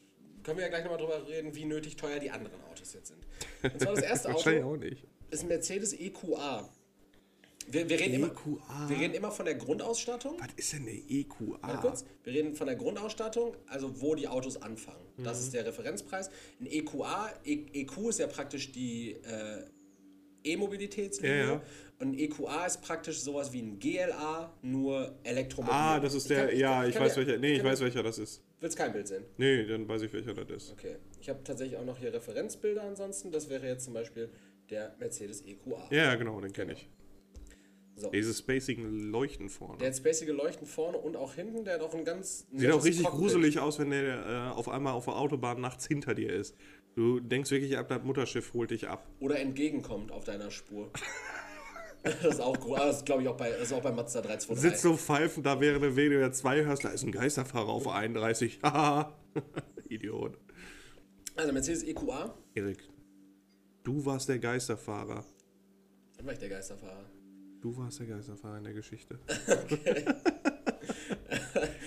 Können 0.46 0.58
wir 0.58 0.64
ja 0.66 0.68
gleich 0.70 0.84
nochmal 0.84 1.00
drüber 1.00 1.26
reden, 1.28 1.52
wie 1.56 1.64
nötig 1.64 1.96
teuer 1.96 2.20
die 2.20 2.30
anderen 2.30 2.62
Autos 2.70 2.92
jetzt 2.94 3.08
sind. 3.08 3.18
Und 3.64 3.80
zwar 3.80 3.94
das 3.96 4.04
erste 4.04 4.28
Auto 4.34 4.48
auch 4.62 4.76
nicht. 4.76 5.04
ist 5.32 5.42
ein 5.42 5.48
Mercedes 5.48 5.92
EQA. 5.92 6.68
Wir, 7.68 7.88
wir, 7.88 7.98
reden 7.98 8.14
immer, 8.14 8.28
EQA? 8.28 8.88
wir 8.88 8.96
reden 8.96 9.14
immer 9.14 9.32
von 9.32 9.44
der 9.44 9.56
Grundausstattung. 9.56 10.36
Was 10.38 10.50
ist 10.54 10.72
denn 10.72 10.84
der 10.84 10.94
E 10.94 11.22
EQA? 11.22 11.58
Warte 11.62 11.78
kurz. 11.78 12.04
Wir 12.22 12.32
reden 12.34 12.54
von 12.54 12.68
der 12.68 12.76
Grundausstattung, 12.76 13.56
also 13.66 14.00
wo 14.00 14.14
die 14.14 14.28
Autos 14.28 14.62
anfangen. 14.62 15.04
Das 15.18 15.38
Mhm. 15.40 15.44
ist 15.46 15.54
der 15.54 15.66
Referenzpreis. 15.66 16.30
Ein 16.60 16.66
EQA, 16.66 17.28
e 17.44 17.64
EQ 17.72 18.08
ist 18.10 18.20
ja 18.20 18.28
praktisch 18.28 18.70
die 18.70 19.14
äh, 19.14 19.64
E-Mobilitätslinie. 20.44 21.38
Ja, 21.40 21.52
ja. 21.54 21.62
Und 21.98 22.10
ein 22.12 22.18
EQA 22.20 22.66
ist 22.66 22.82
praktisch 22.82 23.18
sowas 23.20 23.52
wie 23.52 23.62
ein 23.62 23.80
GLA, 23.80 24.52
nur 24.62 25.18
Elektromobil. 25.24 25.74
Ah, 25.76 25.98
das 25.98 26.14
ist 26.14 26.24
Ich 26.30 26.36
der, 26.36 26.46
kann- 26.50 26.56
ja, 26.56 26.84
ich 26.86 26.94
kann 26.94 27.02
weiß 27.02 27.14
dir- 27.14 27.26
welcher, 27.26 27.38
nee, 27.38 27.54
ich 27.56 27.64
weiß 27.64 27.80
welcher 27.80 28.04
das 28.04 28.18
ist. 28.18 28.42
Willst 28.60 28.76
kein 28.76 28.92
Bild 28.92 29.06
sehen? 29.06 29.24
Nee, 29.36 29.66
dann 29.66 29.86
weiß 29.86 30.02
ich 30.02 30.12
welcher 30.12 30.32
das 30.34 30.48
ist. 30.50 30.72
Okay. 30.72 30.96
Ich 31.20 31.28
habe 31.28 31.42
tatsächlich 31.44 31.78
auch 31.78 31.84
noch 31.84 31.98
hier 31.98 32.12
Referenzbilder 32.12 32.82
ansonsten. 32.82 33.30
Das 33.30 33.50
wäre 33.50 33.66
jetzt 33.66 33.84
zum 33.84 33.94
Beispiel 33.94 34.30
der 34.70 34.94
Mercedes 34.98 35.42
EQA. 35.44 35.88
Ja, 35.90 36.14
genau, 36.14 36.40
den 36.40 36.52
kenne 36.52 36.72
ich. 36.72 36.88
So. 37.98 38.10
Dieses 38.10 38.38
spacigen 38.38 39.10
Leuchten 39.10 39.48
vorne. 39.48 39.78
Der 39.78 39.88
hat 39.88 39.96
spacige 39.96 40.32
Leuchten 40.32 40.66
vorne 40.66 40.98
und 40.98 41.16
auch 41.16 41.34
hinten. 41.34 41.64
Der 41.64 41.74
hat 41.74 41.80
auch 41.80 41.94
ein 41.94 42.04
ganz. 42.04 42.46
Sieht 42.52 42.70
auch 42.70 42.84
richtig 42.84 43.04
Cockpit. 43.04 43.20
gruselig 43.20 43.58
aus, 43.58 43.78
wenn 43.78 43.90
der 43.90 44.26
äh, 44.26 44.54
auf 44.54 44.68
einmal 44.68 44.92
auf 44.92 45.06
der 45.06 45.16
Autobahn 45.16 45.60
nachts 45.60 45.86
hinter 45.86 46.14
dir 46.14 46.30
ist. 46.30 46.54
Du 46.94 47.20
denkst 47.20 47.50
wirklich 47.50 47.76
ab, 47.78 47.88
das 47.88 48.02
Mutterschiff 48.02 48.52
holt 48.52 48.70
dich 48.70 48.88
ab. 48.88 49.06
Oder 49.20 49.38
entgegenkommt 49.38 50.12
auf 50.12 50.24
deiner 50.24 50.50
Spur. 50.50 50.90
das 52.22 52.34
ist 52.34 52.40
auch 52.40 52.58
groß. 52.58 52.78
Das 52.78 53.04
glaube 53.04 53.22
ich 53.22 53.28
auch 53.28 53.36
bei, 53.36 53.50
das 53.50 53.62
ist 53.62 53.72
auch 53.72 53.82
bei 53.82 53.92
Mazda 53.92 54.20
323. 54.20 54.70
Sitzt 54.70 54.82
so 54.82 54.96
pfeifen, 54.96 55.42
da 55.42 55.60
wäre 55.60 55.76
eine 55.76 55.96
WDR 55.96 56.32
2 56.32 56.64
hörst, 56.64 56.84
da 56.84 56.90
ist 56.90 57.02
ein 57.02 57.12
Geisterfahrer 57.12 57.68
auf 57.68 57.88
31. 57.88 58.60
Haha. 58.62 59.16
Idiot. 59.88 60.38
Also 61.34 61.52
Mercedes 61.52 61.82
EQA. 61.82 62.34
Erik, 62.54 62.88
du 63.82 64.04
warst 64.04 64.28
der 64.28 64.38
Geisterfahrer. 64.38 65.24
Dann 66.16 66.26
war 66.26 66.32
ich 66.32 66.38
der 66.38 66.48
Geisterfahrer. 66.48 67.04
Du 67.60 67.76
warst 67.76 67.98
der 68.00 68.06
Geisterfahrer 68.06 68.58
in 68.58 68.64
der 68.64 68.74
Geschichte. 68.74 69.18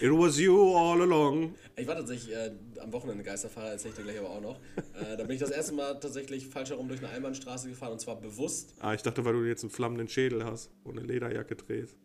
It 0.01 0.11
was 0.11 0.39
you 0.39 0.75
all 0.75 1.01
along. 1.01 1.55
Ich 1.75 1.85
war 1.87 1.95
tatsächlich 1.95 2.33
äh, 2.35 2.51
am 2.79 2.91
Wochenende 2.91 3.23
Geisterfahrer, 3.23 3.71
erzähle 3.71 3.91
ich 3.91 3.97
dir 3.97 4.03
gleich 4.03 4.19
aber 4.19 4.29
auch 4.29 4.41
noch. 4.41 4.59
Äh, 4.93 5.15
da 5.17 5.23
bin 5.23 5.31
ich 5.31 5.39
das 5.39 5.51
erste 5.51 5.73
Mal 5.73 5.99
tatsächlich 5.99 6.47
falsch 6.47 6.69
herum 6.71 6.87
durch 6.87 6.99
eine 7.01 7.09
Einbahnstraße 7.09 7.69
gefahren 7.69 7.93
und 7.93 7.99
zwar 7.99 8.19
bewusst, 8.19 8.73
Ah, 8.79 8.93
ich 8.93 9.01
dachte, 9.03 9.23
weil 9.25 9.33
du 9.33 9.43
jetzt 9.45 9.63
einen 9.63 9.69
flammenden 9.71 10.07
Schädel 10.07 10.43
hast 10.45 10.71
und 10.83 10.97
eine 10.97 11.07
Lederjacke 11.07 11.55
drehst. 11.55 11.95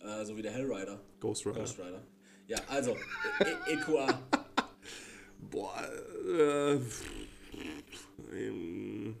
äh, 0.00 0.24
so 0.24 0.36
wie 0.36 0.42
der 0.42 0.52
Hellrider. 0.52 1.00
Ghost 1.20 1.44
Rider. 1.46 1.60
Ghost 1.60 1.78
Rider. 1.78 2.02
Ja, 2.46 2.58
also, 2.68 2.96
e 3.40 3.72
EQA. 3.74 4.20
Boah, 5.50 5.74
äh, 6.28 6.78
ähm, 8.34 9.16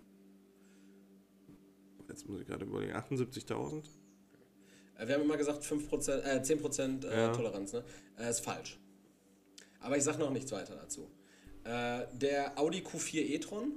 jetzt 2.22 2.30
muss 2.30 2.40
ich 2.40 2.46
gerade 2.46 2.64
überlegen, 2.64 2.92
78.000? 2.92 3.82
Äh, 4.98 5.06
Wir 5.06 5.14
haben 5.14 5.22
immer 5.22 5.36
gesagt 5.36 5.64
5%, 5.64 6.22
äh, 6.22 6.40
10% 6.42 7.04
äh, 7.04 7.16
Ja. 7.16 7.32
Toleranz, 7.32 7.72
ne? 7.72 7.84
Äh, 8.18 8.30
ist 8.30 8.40
falsch. 8.40 8.78
Aber 9.80 9.96
ich 9.96 10.04
sag 10.04 10.18
noch 10.18 10.30
nichts 10.30 10.52
weiter 10.52 10.76
dazu. 10.76 11.10
Äh, 11.64 12.06
der 12.12 12.58
Audi 12.58 12.80
Q4 12.80 13.16
e-tron. 13.16 13.72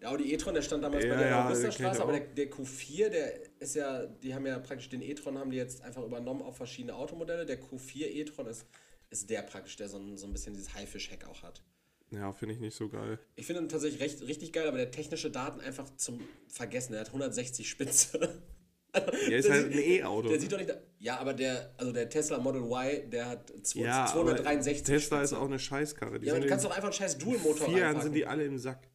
Der 0.00 0.10
Audi 0.10 0.34
e-tron, 0.34 0.52
der 0.52 0.62
stand 0.62 0.84
damals 0.84 1.04
Ja, 1.04 1.14
bei 1.14 1.20
der 1.20 1.28
ja, 1.28 1.46
Augusta-Straße, 1.46 2.02
aber 2.02 2.12
der, 2.12 2.20
der 2.20 2.50
Q4, 2.50 3.08
der 3.08 3.40
ist 3.58 3.74
ja, 3.74 4.04
die 4.04 4.34
haben 4.34 4.44
ja 4.44 4.58
praktisch 4.58 4.90
den 4.90 5.00
e-tron, 5.00 5.38
haben 5.38 5.50
die 5.50 5.56
jetzt 5.56 5.82
einfach 5.82 6.04
übernommen 6.04 6.42
auf 6.42 6.56
verschiedene 6.58 6.94
Automodelle. 6.94 7.46
Der 7.46 7.58
Q4 7.58 8.06
e-tron 8.08 8.46
ist, 8.46 8.66
ist 9.08 9.30
der 9.30 9.42
praktisch, 9.42 9.76
der 9.76 9.88
so 9.88 9.96
ein, 9.96 10.18
so 10.18 10.26
ein 10.26 10.32
bisschen 10.32 10.52
dieses 10.52 10.74
Haifisch-Heck 10.74 11.26
auch 11.26 11.42
hat. 11.42 11.62
Ja, 12.14 12.32
finde 12.32 12.54
ich 12.54 12.60
nicht 12.60 12.76
so 12.76 12.88
geil. 12.88 13.18
Ich 13.36 13.46
finde 13.46 13.62
ihn 13.62 13.68
tatsächlich 13.68 14.00
recht, 14.00 14.22
richtig 14.22 14.52
geil, 14.52 14.66
aber 14.68 14.76
der 14.78 14.90
technische 14.90 15.30
Daten 15.30 15.60
einfach 15.60 15.88
zum 15.96 16.20
Vergessen. 16.48 16.94
Er 16.94 17.00
hat 17.00 17.08
160 17.08 17.68
Spitze. 17.68 18.18
Der 19.28 19.38
ist 19.38 19.46
Der 19.48 19.54
halt 19.54 19.66
ein 19.66 19.72
sieht- 19.72 19.86
E-Auto. 20.02 20.28
Der 20.28 20.38
sieht 20.40 20.52
doch 20.52 20.58
nicht. 20.58 20.72
Ja, 21.00 21.18
aber 21.18 21.34
der, 21.34 21.74
also 21.78 21.90
der 21.90 22.08
Tesla 22.08 22.38
Model 22.38 22.62
Y, 22.62 23.10
der 23.10 23.26
hat 23.28 23.52
zwei- 23.64 23.80
Ja, 23.80 24.04
aber 24.04 24.36
263. 24.36 24.82
Tesla 24.84 25.22
ist 25.22 25.30
Spitze. 25.30 25.42
auch 25.42 25.46
eine 25.46 25.58
Scheißkarre. 25.58 26.20
Die 26.20 26.26
Ja, 26.26 26.34
aber 26.34 26.42
du 26.42 26.48
kannst 26.48 26.64
doch 26.64 26.70
einfach 26.70 26.84
einen 26.84 26.92
scheiß 26.92 27.18
Dual-Motor 27.18 27.66
vier 27.70 27.78
Jahren 27.78 28.00
sind 28.00 28.12
die 28.12 28.24
alle 28.24 28.44
im 28.44 28.56
Sack. 28.56 28.86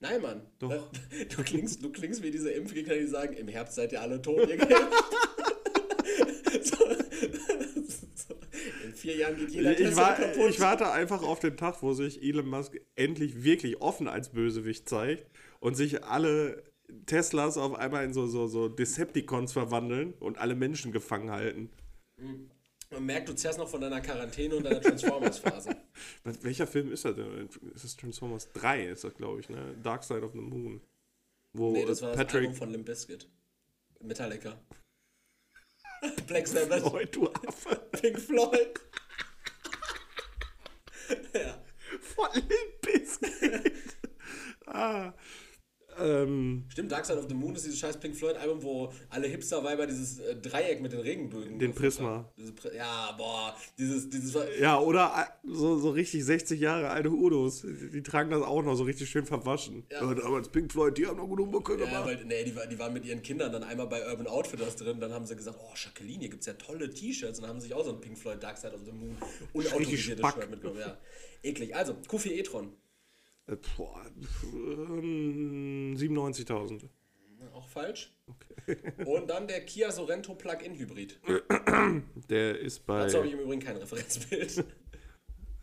Nein, 0.00 0.20
Mann. 0.20 0.42
Doch. 0.58 0.90
Du 1.34 1.42
klingst, 1.42 1.82
du 1.82 1.90
klingst 1.90 2.22
wie 2.22 2.30
diese 2.30 2.50
Impfgegner, 2.50 2.96
die 2.96 3.06
sagen, 3.06 3.32
im 3.34 3.48
Herbst 3.48 3.76
seid 3.76 3.92
ihr 3.92 4.02
alle 4.02 4.20
tot, 4.20 4.40
ihr 4.46 4.58
geimpft. 4.58 4.92
so, 6.62 6.76
so. 8.14 8.34
In 8.84 8.94
vier 9.06 9.16
Jahren 9.16 9.36
geht 9.36 9.50
jeder 9.50 9.78
Ich, 9.78 9.96
war, 9.96 10.14
kaputt. 10.14 10.50
ich 10.50 10.60
warte 10.60 10.90
einfach 10.90 11.22
auf 11.22 11.38
den 11.38 11.56
Tag, 11.56 11.82
wo 11.82 11.92
sich 11.92 12.22
Elon 12.22 12.48
Musk 12.48 12.78
endlich 12.94 13.44
wirklich 13.44 13.80
offen 13.80 14.08
als 14.08 14.30
Bösewicht 14.30 14.88
zeigt 14.88 15.30
und 15.60 15.74
sich 15.74 16.04
alle 16.04 16.62
Teslas 17.06 17.56
auf 17.56 17.74
einmal 17.74 18.04
in 18.04 18.12
so, 18.12 18.26
so, 18.26 18.46
so 18.46 18.68
Decepticons 18.68 19.52
verwandeln 19.52 20.14
und 20.20 20.38
alle 20.38 20.54
Menschen 20.54 20.92
gefangen 20.92 21.30
halten. 21.30 21.70
Man 22.90 23.04
merkt, 23.04 23.28
du 23.28 23.34
zerrst 23.34 23.58
noch 23.58 23.68
von 23.68 23.80
deiner 23.80 24.00
Quarantäne 24.00 24.54
und 24.56 24.64
deiner 24.64 24.80
Transformers-Phase. 24.80 25.76
Welcher 26.42 26.66
Film 26.66 26.92
ist 26.92 27.04
das 27.04 27.16
denn? 27.16 27.48
Ist 27.74 27.84
das 27.84 27.96
Transformers 27.96 28.52
3, 28.52 28.86
ist 28.86 29.04
das, 29.04 29.14
glaube 29.14 29.40
ich, 29.40 29.48
ne? 29.48 29.74
Dark 29.82 30.04
Side 30.04 30.22
of 30.22 30.32
the 30.32 30.38
Moon. 30.38 30.80
Wo 31.52 31.72
Nee, 31.72 31.84
das 31.84 32.02
war 32.02 32.10
das 32.10 32.18
Patrick. 32.18 32.42
Album 32.42 32.54
von 32.56 32.70
Limp 32.70 32.86
Bizkit. 32.86 33.28
Metallica. 34.00 34.60
Black 36.26 36.46
Sabbath, 36.46 36.82
Oh, 36.84 36.98
du 37.10 37.28
Affe. 37.46 37.76
Pink 37.92 38.18
Floyd. 38.20 38.80
ja. 41.34 41.58
Von 42.14 42.28
Limp 42.34 42.80
Bizkit. 42.82 43.72
ah. 44.66 45.12
Ähm, 45.98 46.64
Stimmt, 46.68 46.92
Dark 46.92 47.06
Side 47.06 47.18
of 47.18 47.26
the 47.28 47.34
Moon 47.34 47.54
ist 47.54 47.64
dieses 47.64 47.78
scheiß 47.78 47.98
Pink 47.98 48.16
Floyd-Album, 48.16 48.62
wo 48.62 48.92
alle 49.08 49.26
Hipster-Weiber 49.28 49.86
dieses 49.86 50.18
äh, 50.18 50.36
Dreieck 50.36 50.80
mit 50.80 50.92
den 50.92 51.00
Regenbögen. 51.00 51.58
Den 51.58 51.74
Prisma. 51.74 52.26
haben. 52.36 52.54
Ja, 52.76 53.12
boah, 53.16 53.56
dieses, 53.78 54.08
dieses. 54.10 54.36
ja, 54.60 54.78
oder 54.78 55.12
äh, 55.16 55.48
so, 55.48 55.78
so 55.78 55.90
richtig 55.90 56.24
60 56.24 56.60
Jahre 56.60 56.90
alte 56.90 57.10
Udos. 57.10 57.62
Die, 57.62 57.90
die 57.90 58.02
tragen 58.02 58.30
das 58.30 58.42
auch 58.42 58.62
noch 58.62 58.74
so 58.76 58.84
richtig 58.84 59.08
schön 59.08 59.26
verwaschen. 59.26 59.84
Ja. 59.90 60.00
Aber 60.00 60.38
das 60.38 60.48
Pink 60.48 60.72
Floyd, 60.72 60.96
die 60.98 61.06
haben 61.06 61.16
noch 61.16 61.26
gute 61.28 61.44
Mucke 61.44 61.72
Ja, 61.78 61.84
gemacht. 61.86 62.04
weil, 62.06 62.24
nee, 62.24 62.44
die, 62.44 62.52
die 62.70 62.78
waren 62.78 62.92
mit 62.92 63.04
ihren 63.04 63.22
Kindern 63.22 63.52
dann 63.52 63.62
einmal 63.64 63.86
bei 63.86 64.06
Urban 64.10 64.26
Outfitters 64.26 64.76
drin, 64.76 65.00
dann 65.00 65.12
haben 65.12 65.26
sie 65.26 65.36
gesagt, 65.36 65.58
oh, 65.60 65.72
Jacqueline, 65.74 66.20
hier 66.20 66.28
gibt 66.28 66.40
es 66.40 66.46
ja 66.46 66.54
tolle 66.54 66.90
T-Shirts 66.90 67.38
und 67.38 67.42
dann 67.42 67.50
haben 67.50 67.60
sie 67.60 67.68
sich 67.68 67.74
auch 67.74 67.84
so 67.84 67.90
ein 67.92 68.00
Pink 68.00 68.18
Floyd 68.18 68.42
Dark 68.42 68.58
Side 68.58 68.74
of 68.74 68.80
the 68.84 68.92
Moon 68.92 69.16
unautorisiertes 69.52 70.18
Spack. 70.18 70.34
Shirt 70.42 70.50
mitgenommen. 70.50 70.80
Ja. 70.80 70.98
Eklig. 71.42 71.74
Also, 71.74 71.92
Q4 72.08 72.30
e-tron. 72.32 72.72
Äh, 73.48 73.56
boah, 73.76 74.04
ähm, 74.52 75.94
97.000. 75.96 76.88
Auch 77.52 77.68
falsch. 77.68 78.12
Und 79.06 79.28
dann 79.28 79.46
der 79.46 79.64
Kia 79.64 79.90
Sorento 79.92 80.34
Plug-in 80.34 80.74
Hybrid. 80.74 81.20
Der 82.28 82.58
ist 82.58 82.84
bei 82.86 83.02
Dazu 83.04 83.18
habe 83.18 83.28
ich 83.28 83.34
im 83.34 83.40
Übrigen 83.40 83.62
kein 83.62 83.76
Referenzbild. 83.76 84.58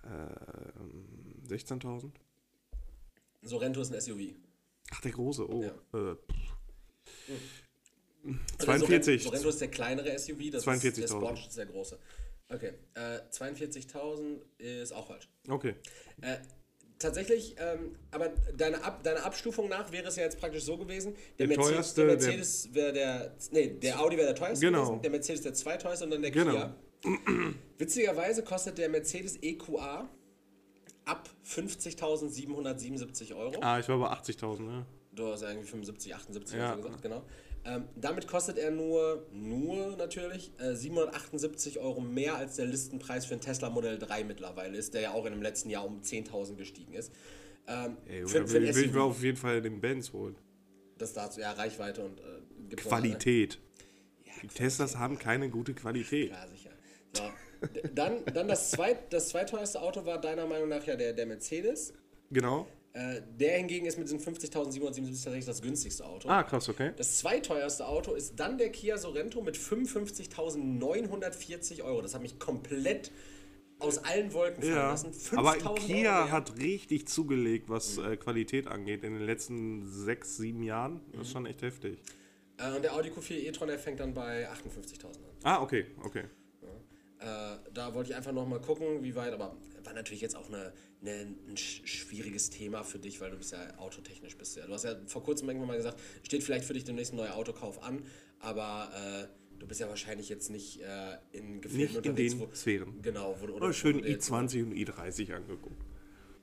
ähm, 0.05 1.41
16.000. 1.47 2.11
Sorento 3.41 3.81
ist 3.81 3.93
ein 3.93 3.99
SUV. 3.99 4.33
Ach, 4.91 5.01
der 5.01 5.11
große, 5.11 5.49
oh. 5.49 5.63
Ja. 5.63 5.71
Äh, 5.99 6.15
Also 8.57 8.65
42. 8.65 9.23
Sorento, 9.23 9.23
Sorento 9.23 9.49
ist 9.49 9.61
der 9.61 9.67
kleinere 9.69 10.17
SUV, 10.17 10.51
das 10.51 10.65
ist 10.65 10.83
der 10.83 10.93
42.000. 10.93 11.07
Sport 11.07 11.47
ist 11.47 11.57
der 11.57 11.65
große. 11.65 11.99
Okay, 12.49 12.73
äh, 12.93 13.19
42.000 13.31 14.39
ist 14.59 14.93
auch 14.93 15.07
falsch. 15.07 15.27
okay. 15.49 15.75
Äh, 16.21 16.37
tatsächlich, 17.03 17.55
ähm, 17.59 17.95
aber 18.11 18.29
deine, 18.57 18.83
Ab 18.83 19.03
deine 19.03 19.23
Abstufung 19.23 19.69
nach 19.69 19.91
wäre 19.91 20.07
es 20.07 20.15
ja 20.15 20.23
jetzt 20.23 20.39
praktisch 20.39 20.63
so 20.63 20.77
gewesen, 20.77 21.15
der, 21.37 21.47
Der 21.47 21.57
Mercedes, 21.57 21.93
teuerste, 21.93 22.05
der 22.07 22.15
Mercedes 22.15 22.73
wäre 22.73 22.93
der, 22.93 23.35
nee, 23.51 23.67
der 23.67 23.99
Audi 24.01 24.17
wäre 24.17 24.27
der 24.27 24.35
teuerste 24.35 24.65
Genau. 24.65 24.85
gewesen, 24.85 25.01
der 25.01 25.11
Mercedes 25.11 25.41
der 25.41 25.53
zweiteuerste 25.53 26.05
und 26.05 26.11
dann 26.11 26.21
der 26.21 26.31
Genau. 26.31 26.51
Kia. 26.51 26.75
Witzigerweise 27.77 28.43
kostet 28.43 28.77
der 28.77 28.89
Mercedes 28.89 29.37
EQA 29.41 30.09
ab 31.05 31.29
50.777 31.45 33.35
Euro. 33.35 33.55
Ah, 33.61 33.79
ich 33.79 33.87
war 33.89 33.97
bei 33.99 34.07
80.000, 34.07 34.61
ne? 34.61 34.85
Du 35.11 35.27
hast 35.27 35.41
ja 35.41 35.49
irgendwie 35.49 35.67
75, 35.67 36.15
78 36.15 36.57
Ja. 36.57 36.75
gesagt, 36.75 37.01
genau. 37.01 37.23
Ähm, 37.65 37.85
damit 37.95 38.27
kostet 38.27 38.57
er 38.57 38.71
nur, 38.71 39.25
nur 39.31 39.95
natürlich, 39.95 40.51
äh, 40.59 40.75
778 40.75 41.79
Euro 41.79 42.01
mehr 42.01 42.35
als 42.35 42.57
der 42.57 42.65
Listenpreis 42.65 43.25
für 43.25 43.35
ein 43.35 43.41
Tesla 43.41 43.69
Modell 43.69 43.97
3 43.97 44.25
mittlerweile 44.25 44.77
ist, 44.77 44.93
der 44.93 45.01
ja 45.01 45.11
auch 45.13 45.25
in 45.25 45.31
dem 45.31 45.41
letzten 45.41 45.69
Jahr 45.69 45.85
um 45.85 46.01
10.000 46.01 46.55
gestiegen 46.57 46.93
ist. 46.93 47.13
Ähm, 47.67 47.95
Ey, 48.05 48.21
für, 48.27 48.45
für 48.45 48.53
will, 48.53 48.75
will 48.75 48.85
ich 48.85 48.91
mir 48.91 49.01
auf 49.03 49.23
jeden 49.23 49.37
Fall 49.37 49.61
den 49.61 49.79
Benz 49.79 50.11
holen. 50.11 50.35
das 50.97 51.13
dazu, 51.13 51.39
ja, 51.39 51.51
Reichweite 51.53 52.03
und 52.03 52.19
äh, 52.19 52.23
noch- 52.23 52.75
Qualität. 52.75 53.59
Ja, 54.25 54.31
Die 54.41 54.47
Teslas 54.47 54.97
haben 54.97 55.17
keine 55.17 55.49
gute 55.49 55.73
Qualität. 55.73 56.31
Klar, 56.31 56.47
sicher. 56.49 56.71
So. 57.15 57.23
Dann, 57.93 58.25
dann 58.33 58.49
das, 58.49 58.71
zweit, 58.71 59.13
das 59.13 59.29
zweiteuerste 59.29 59.81
Auto 59.81 60.05
war 60.05 60.19
deiner 60.19 60.45
Meinung 60.45 60.67
nach 60.67 60.85
ja 60.85 60.97
der, 60.97 61.13
der 61.13 61.25
Mercedes. 61.25 61.93
Genau. 62.29 62.67
Äh, 62.95 63.21
der 63.39 63.57
hingegen 63.57 63.87
ist 63.87 63.97
mit 63.97 64.05
diesen 64.07 64.19
50.777 64.19 65.23
tatsächlich 65.23 65.45
das 65.45 65.63
günstigste 65.63 66.05
Auto. 66.05 66.29
Ah, 66.29 66.43
krass, 66.43 66.69
okay. 66.69 66.91
Das 66.95 67.17
zweiteuerste 67.17 67.87
Auto 67.87 68.13
ist 68.13 68.39
dann 68.39 68.59
der 68.59 68.69
Kia 68.71 68.99
Sorento 68.99 69.41
mit 69.41 69.57
55.940 69.57 71.81
Euro. 71.83 72.03
Das 72.03 72.13
hat 72.13 72.21
mich 72.21 72.37
komplett 72.37 73.11
aus 73.79 73.97
allen 73.97 74.31
Wolken 74.33 74.61
fallen 74.61 74.75
Ja, 74.75 74.89
lassen. 74.91 75.11
aber 75.35 75.53
5.000 75.53 75.75
Kia 75.79 76.15
Euro 76.17 76.25
mehr. 76.25 76.31
hat 76.31 76.55
richtig 76.59 77.07
zugelegt, 77.07 77.67
was 77.67 77.97
äh, 77.97 78.15
Qualität 78.15 78.67
angeht 78.67 79.03
in 79.03 79.13
den 79.13 79.25
letzten 79.25 79.87
sechs, 79.91 80.37
sieben 80.37 80.61
Jahren. 80.63 81.01
Das 81.13 81.21
ist 81.27 81.31
schon 81.31 81.47
echt 81.47 81.63
heftig. 81.63 81.97
Äh, 82.57 82.75
und 82.75 82.83
der 82.83 82.93
Audi 82.93 83.09
Q4 83.09 83.31
e-tron, 83.47 83.69
der 83.69 83.79
fängt 83.79 83.99
dann 83.99 84.13
bei 84.13 84.47
58.000 84.49 85.05
an. 85.05 85.11
Ah, 85.41 85.61
okay, 85.63 85.87
okay. 86.03 86.25
Äh, 87.23 87.57
da 87.73 87.93
wollte 87.93 88.09
ich 88.11 88.15
einfach 88.15 88.33
noch 88.33 88.45
mal 88.47 88.59
gucken, 88.59 89.01
wie 89.03 89.15
weit, 89.15 89.33
aber 89.33 89.55
war 89.83 89.93
natürlich 89.93 90.21
jetzt 90.21 90.35
auch 90.35 90.47
eine, 90.49 90.73
eine, 91.01 91.11
ein 91.47 91.55
sch- 91.55 91.85
schwieriges 91.87 92.49
Thema 92.49 92.83
für 92.83 92.99
dich, 92.99 93.21
weil 93.21 93.31
du 93.31 93.37
bist 93.37 93.51
ja 93.53 93.59
autotechnisch 93.77 94.35
bist. 94.37 94.55
du 94.55 94.59
Ja. 94.61 94.67
Du 94.67 94.73
hast 94.73 94.83
ja 94.83 94.95
vor 95.07 95.23
kurzem 95.23 95.47
irgendwann 95.49 95.69
mal 95.69 95.77
gesagt, 95.77 95.99
steht 96.23 96.43
vielleicht 96.43 96.65
für 96.65 96.73
dich 96.73 96.83
demnächst 96.83 97.13
ein 97.13 97.17
neuer 97.17 97.35
Autokauf 97.35 97.81
an, 97.83 98.03
aber 98.39 98.89
äh, 98.93 99.59
du 99.59 99.67
bist 99.67 99.79
ja 99.79 99.87
wahrscheinlich 99.87 100.27
jetzt 100.29 100.49
nicht 100.49 100.81
äh, 100.81 101.17
in 101.31 101.61
Gefilden 101.61 101.95
Nicht 101.95 102.05
in 102.05 102.15
den 102.15 102.39
wo, 102.39 102.49
Sphären. 102.53 103.01
Genau, 103.01 103.35
wo, 103.39 103.47
du- 103.47 103.53
Oder 103.55 103.69
wo 103.69 103.73
schön 103.73 104.01
du 104.01 104.07
jetzt- 104.07 104.29
i20 104.29 104.63
und 104.63 104.73
i30 104.73 105.33
angeguckt. 105.33 105.81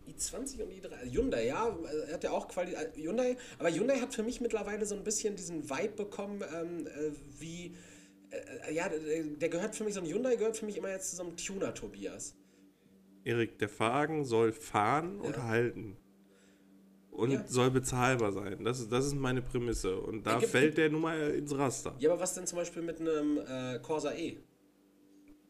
i20 0.08 0.62
und 0.62 0.70
i3. 0.72 1.10
Hyundai, 1.12 1.46
ja, 1.46 1.76
er 2.08 2.14
hat 2.14 2.24
ja 2.24 2.30
auch 2.32 2.48
Qualität. 2.48 2.96
Hyundai, 2.96 3.36
aber 3.58 3.70
Hyundai 3.70 3.98
hat 4.00 4.14
für 4.14 4.22
mich 4.22 4.40
mittlerweile 4.40 4.84
so 4.86 4.94
ein 4.96 5.04
bisschen 5.04 5.36
diesen 5.36 5.68
Vibe 5.68 5.92
bekommen, 5.94 6.42
ähm, 6.54 6.86
äh, 6.86 7.10
wie. 7.38 7.74
Äh, 8.30 8.72
ja, 8.74 8.88
der, 8.88 9.48
gehört 9.48 9.74
für 9.74 9.84
mich, 9.84 9.94
so 9.94 10.00
ein 10.00 10.06
Hyundai 10.06 10.36
gehört 10.36 10.56
für 10.56 10.66
mich 10.66 10.76
immer 10.76 10.88
jetzt 10.90 11.10
zu 11.10 11.16
so 11.16 11.22
einem 11.24 11.36
Tuner, 11.36 11.74
Tobias. 11.74 12.36
Erik, 13.24 13.58
der 13.58 13.68
Wagen 13.78 14.24
soll 14.24 14.52
fahren 14.52 15.20
und 15.20 15.36
halten. 15.42 15.96
Und 17.10 17.32
Ja. 17.32 17.44
soll 17.46 17.70
bezahlbar 17.70 18.32
sein. 18.32 18.64
Das 18.64 18.80
ist, 18.80 18.90
das 18.90 19.04
ist 19.06 19.14
meine 19.14 19.42
Prämisse. 19.42 19.98
Und 20.00 20.24
da 20.26 20.34
Ja, 20.34 20.38
gibt- 20.38 20.52
fällt 20.52 20.78
der 20.78 20.88
nun 20.90 21.02
mal 21.02 21.18
ins 21.32 21.54
Raster. 21.56 21.94
Ja, 21.98 22.10
aber 22.12 22.20
was 22.20 22.34
denn 22.34 22.46
zum 22.46 22.56
Beispiel 22.56 22.82
mit 22.82 23.00
einem 23.00 23.38
äh, 23.38 23.78
Corsa 23.82 24.12
E? 24.14 24.38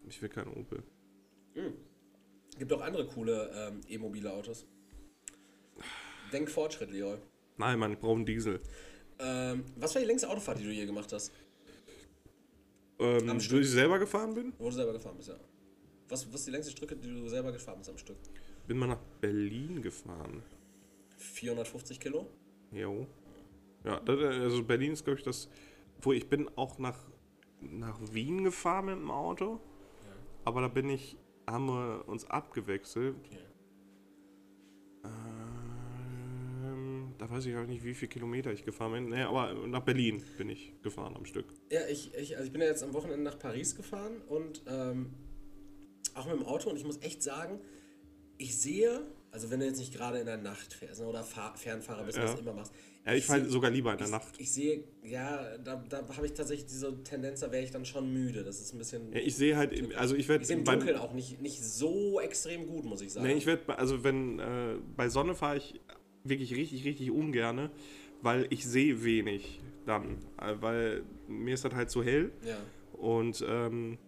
Ich 0.08 0.20
will 0.20 0.28
keinen 0.30 0.52
Opel. 0.54 0.82
Gibt 2.58 2.72
auch 2.72 2.80
andere 2.80 3.06
coole 3.06 3.50
ähm, 3.54 3.80
e-mobile 3.88 4.32
Autos. 4.32 4.66
Denk 6.32 6.50
Fortschritt, 6.50 6.90
Leroy. 6.90 7.18
Nein, 7.58 7.78
Mann, 7.78 7.92
ich 7.92 7.98
brauche 7.98 8.16
einen 8.16 8.26
Diesel. 8.26 8.60
Ähm, 9.18 9.64
was 9.76 9.94
war 9.94 10.00
die 10.00 10.06
längste 10.08 10.28
Autofahrt, 10.28 10.58
die 10.58 10.64
du 10.64 10.70
je 10.70 10.86
gemacht 10.86 11.12
hast? 11.12 11.30
Ähm, 13.00 13.28
Am 13.30 13.40
Stück. 13.40 13.56
wo 13.56 13.60
ich 13.60 13.70
selber 13.70 13.98
gefahren 13.98 14.34
bin? 14.34 14.52
Wo 14.58 14.66
du 14.66 14.72
selber 14.72 14.92
gefahren 14.92 15.16
bist, 15.16 15.28
ja. 15.30 15.36
Was, 16.08 16.26
was 16.32 16.40
ist 16.40 16.46
die 16.46 16.50
längste 16.50 16.72
Strecke, 16.72 16.96
die 16.96 17.08
du 17.08 17.28
selber 17.28 17.50
gefahren 17.52 17.78
bist 17.78 17.90
am 17.90 17.98
Stück? 17.98 18.16
Bin 18.66 18.78
mal 18.78 18.86
nach 18.88 19.00
Berlin 19.20 19.80
gefahren. 19.80 20.42
450 21.16 21.98
Kilo? 21.98 22.26
Jo. 22.72 23.06
Ja, 23.84 24.00
das, 24.00 24.18
also 24.20 24.62
Berlin 24.62 24.92
ist, 24.92 25.04
glaube 25.04 25.18
ich, 25.18 25.24
das. 25.24 25.48
Wo 26.02 26.12
ich 26.12 26.28
bin 26.28 26.48
auch 26.56 26.78
nach, 26.78 26.98
nach 27.60 27.98
Wien 28.12 28.44
gefahren 28.44 28.86
mit 28.86 28.96
dem 28.96 29.10
Auto. 29.10 29.60
Aber 30.44 30.60
da 30.62 30.68
bin 30.68 30.88
ich, 30.90 31.16
haben 31.46 31.66
wir 31.66 32.04
uns 32.06 32.24
abgewechselt. 32.24 33.16
Ähm, 33.30 33.38
da 37.20 37.28
weiß 37.28 37.44
ich 37.46 37.54
auch 37.56 37.66
nicht, 37.66 37.84
wie 37.84 37.92
viele 37.92 38.08
Kilometer 38.08 38.50
ich 38.50 38.64
gefahren 38.64 38.92
bin. 38.92 39.08
Nee, 39.10 39.22
aber 39.22 39.52
nach 39.66 39.82
Berlin 39.82 40.22
bin 40.38 40.48
ich 40.48 40.72
gefahren 40.82 41.14
am 41.16 41.26
Stück. 41.26 41.44
Ja, 41.70 41.80
ich, 41.86 42.14
ich, 42.14 42.34
also 42.34 42.46
ich 42.46 42.52
bin 42.52 42.62
ja 42.62 42.68
jetzt 42.68 42.82
am 42.82 42.94
Wochenende 42.94 43.22
nach 43.22 43.38
Paris 43.38 43.76
gefahren 43.76 44.22
und 44.26 44.62
ähm, 44.66 45.10
auch 46.14 46.24
mit 46.26 46.34
dem 46.36 46.46
Auto 46.46 46.70
und 46.70 46.76
ich 46.76 46.84
muss 46.84 46.98
echt 47.02 47.22
sagen, 47.22 47.60
ich 48.38 48.56
sehe, 48.58 49.02
also 49.32 49.50
wenn 49.50 49.60
du 49.60 49.66
jetzt 49.66 49.78
nicht 49.78 49.92
gerade 49.92 50.18
in 50.18 50.24
der 50.26 50.38
Nacht 50.38 50.72
fährst 50.72 51.00
ne, 51.02 51.06
oder 51.06 51.22
Fahr 51.22 51.54
Fernfahrer 51.56 52.04
bist, 52.04 52.16
Ja. 52.16 52.24
was 52.24 52.36
du 52.36 52.40
immer 52.40 52.54
machst. 52.54 52.72
Ja, 53.04 53.12
ich 53.14 53.24
fahre 53.26 53.44
seh- 53.44 53.50
sogar 53.50 53.70
lieber 53.70 53.92
in 53.92 53.98
der 53.98 54.06
ich, 54.06 54.12
Nacht. 54.12 54.34
Ich 54.38 54.50
sehe, 54.52 54.84
ja, 55.04 55.58
da, 55.58 55.76
da 55.76 56.06
habe 56.16 56.24
ich 56.26 56.32
tatsächlich 56.32 56.66
diese 56.68 57.02
Tendenz, 57.02 57.40
da 57.40 57.52
wäre 57.52 57.62
ich 57.62 57.70
dann 57.70 57.84
schon 57.84 58.10
müde. 58.12 58.44
Das 58.44 58.60
ist 58.60 58.72
ein 58.74 58.78
bisschen. 58.78 59.12
Ja, 59.12 59.20
ich 59.20 59.36
sehe 59.36 59.56
halt, 59.58 59.72
im, 59.74 59.90
also 59.94 60.14
ich 60.14 60.26
werde 60.28 60.42
ich 60.42 60.48
sehe 60.48 60.56
im 60.56 60.64
Dunkeln 60.64 60.96
auch 60.96 61.12
nicht, 61.12 61.40
nicht 61.42 61.62
so 61.62 62.18
extrem 62.20 62.66
gut, 62.66 62.84
muss 62.86 63.02
ich 63.02 63.12
sagen. 63.12 63.26
Nee, 63.26 63.34
ich 63.34 63.44
werde, 63.46 63.78
also 63.78 64.04
wenn, 64.04 64.38
äh, 64.38 64.76
bei 64.96 65.08
Sonne 65.10 65.34
fahre 65.34 65.58
ich 65.58 65.80
wirklich 66.24 66.54
richtig, 66.54 66.84
richtig 66.84 67.10
ungerne, 67.10 67.70
weil 68.22 68.46
ich 68.50 68.64
sehe 68.64 69.04
wenig. 69.04 69.60
dann, 69.86 70.18
äh, 70.40 70.54
weil 70.60 71.02
mir 71.28 71.54
ist 71.54 71.64
das 71.64 71.74
halt 71.74 71.90
zu 71.90 72.02
hell. 72.02 72.32
Ja. 72.46 72.58
Und 72.92 73.44
ähm, 73.48 73.98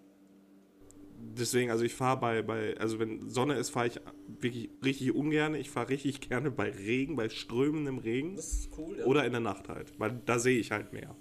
deswegen, 1.37 1.71
also 1.71 1.85
ich 1.85 1.95
fahre 1.95 2.21
bei, 2.21 2.43
bei, 2.43 2.77
also 2.79 2.99
wenn 2.99 3.31
Sonne 3.31 3.55
ist, 3.55 3.71
fahre 3.71 3.87
ich 3.87 4.01
wirklich 4.41 4.71
richtig 4.85 5.15
ungern. 5.15 5.55
Ich 5.55 5.71
fahre 5.71 5.89
richtig 5.89 6.21
gerne 6.21 6.51
bei 6.51 6.71
Regen, 6.71 7.17
bei 7.17 7.29
strömendem 7.29 7.99
Regen. 7.99 8.37
Das 8.37 8.53
ist 8.53 8.71
cool, 8.79 8.99
ja. 8.99 9.05
Oder 9.07 9.25
in 9.25 9.33
der 9.33 9.41
Nacht 9.41 9.69
halt, 9.69 9.99
weil 9.99 10.21
da 10.27 10.39
sehe 10.39 10.59
ich 10.59 10.71
halt 10.71 10.93
mehr. 10.93 11.17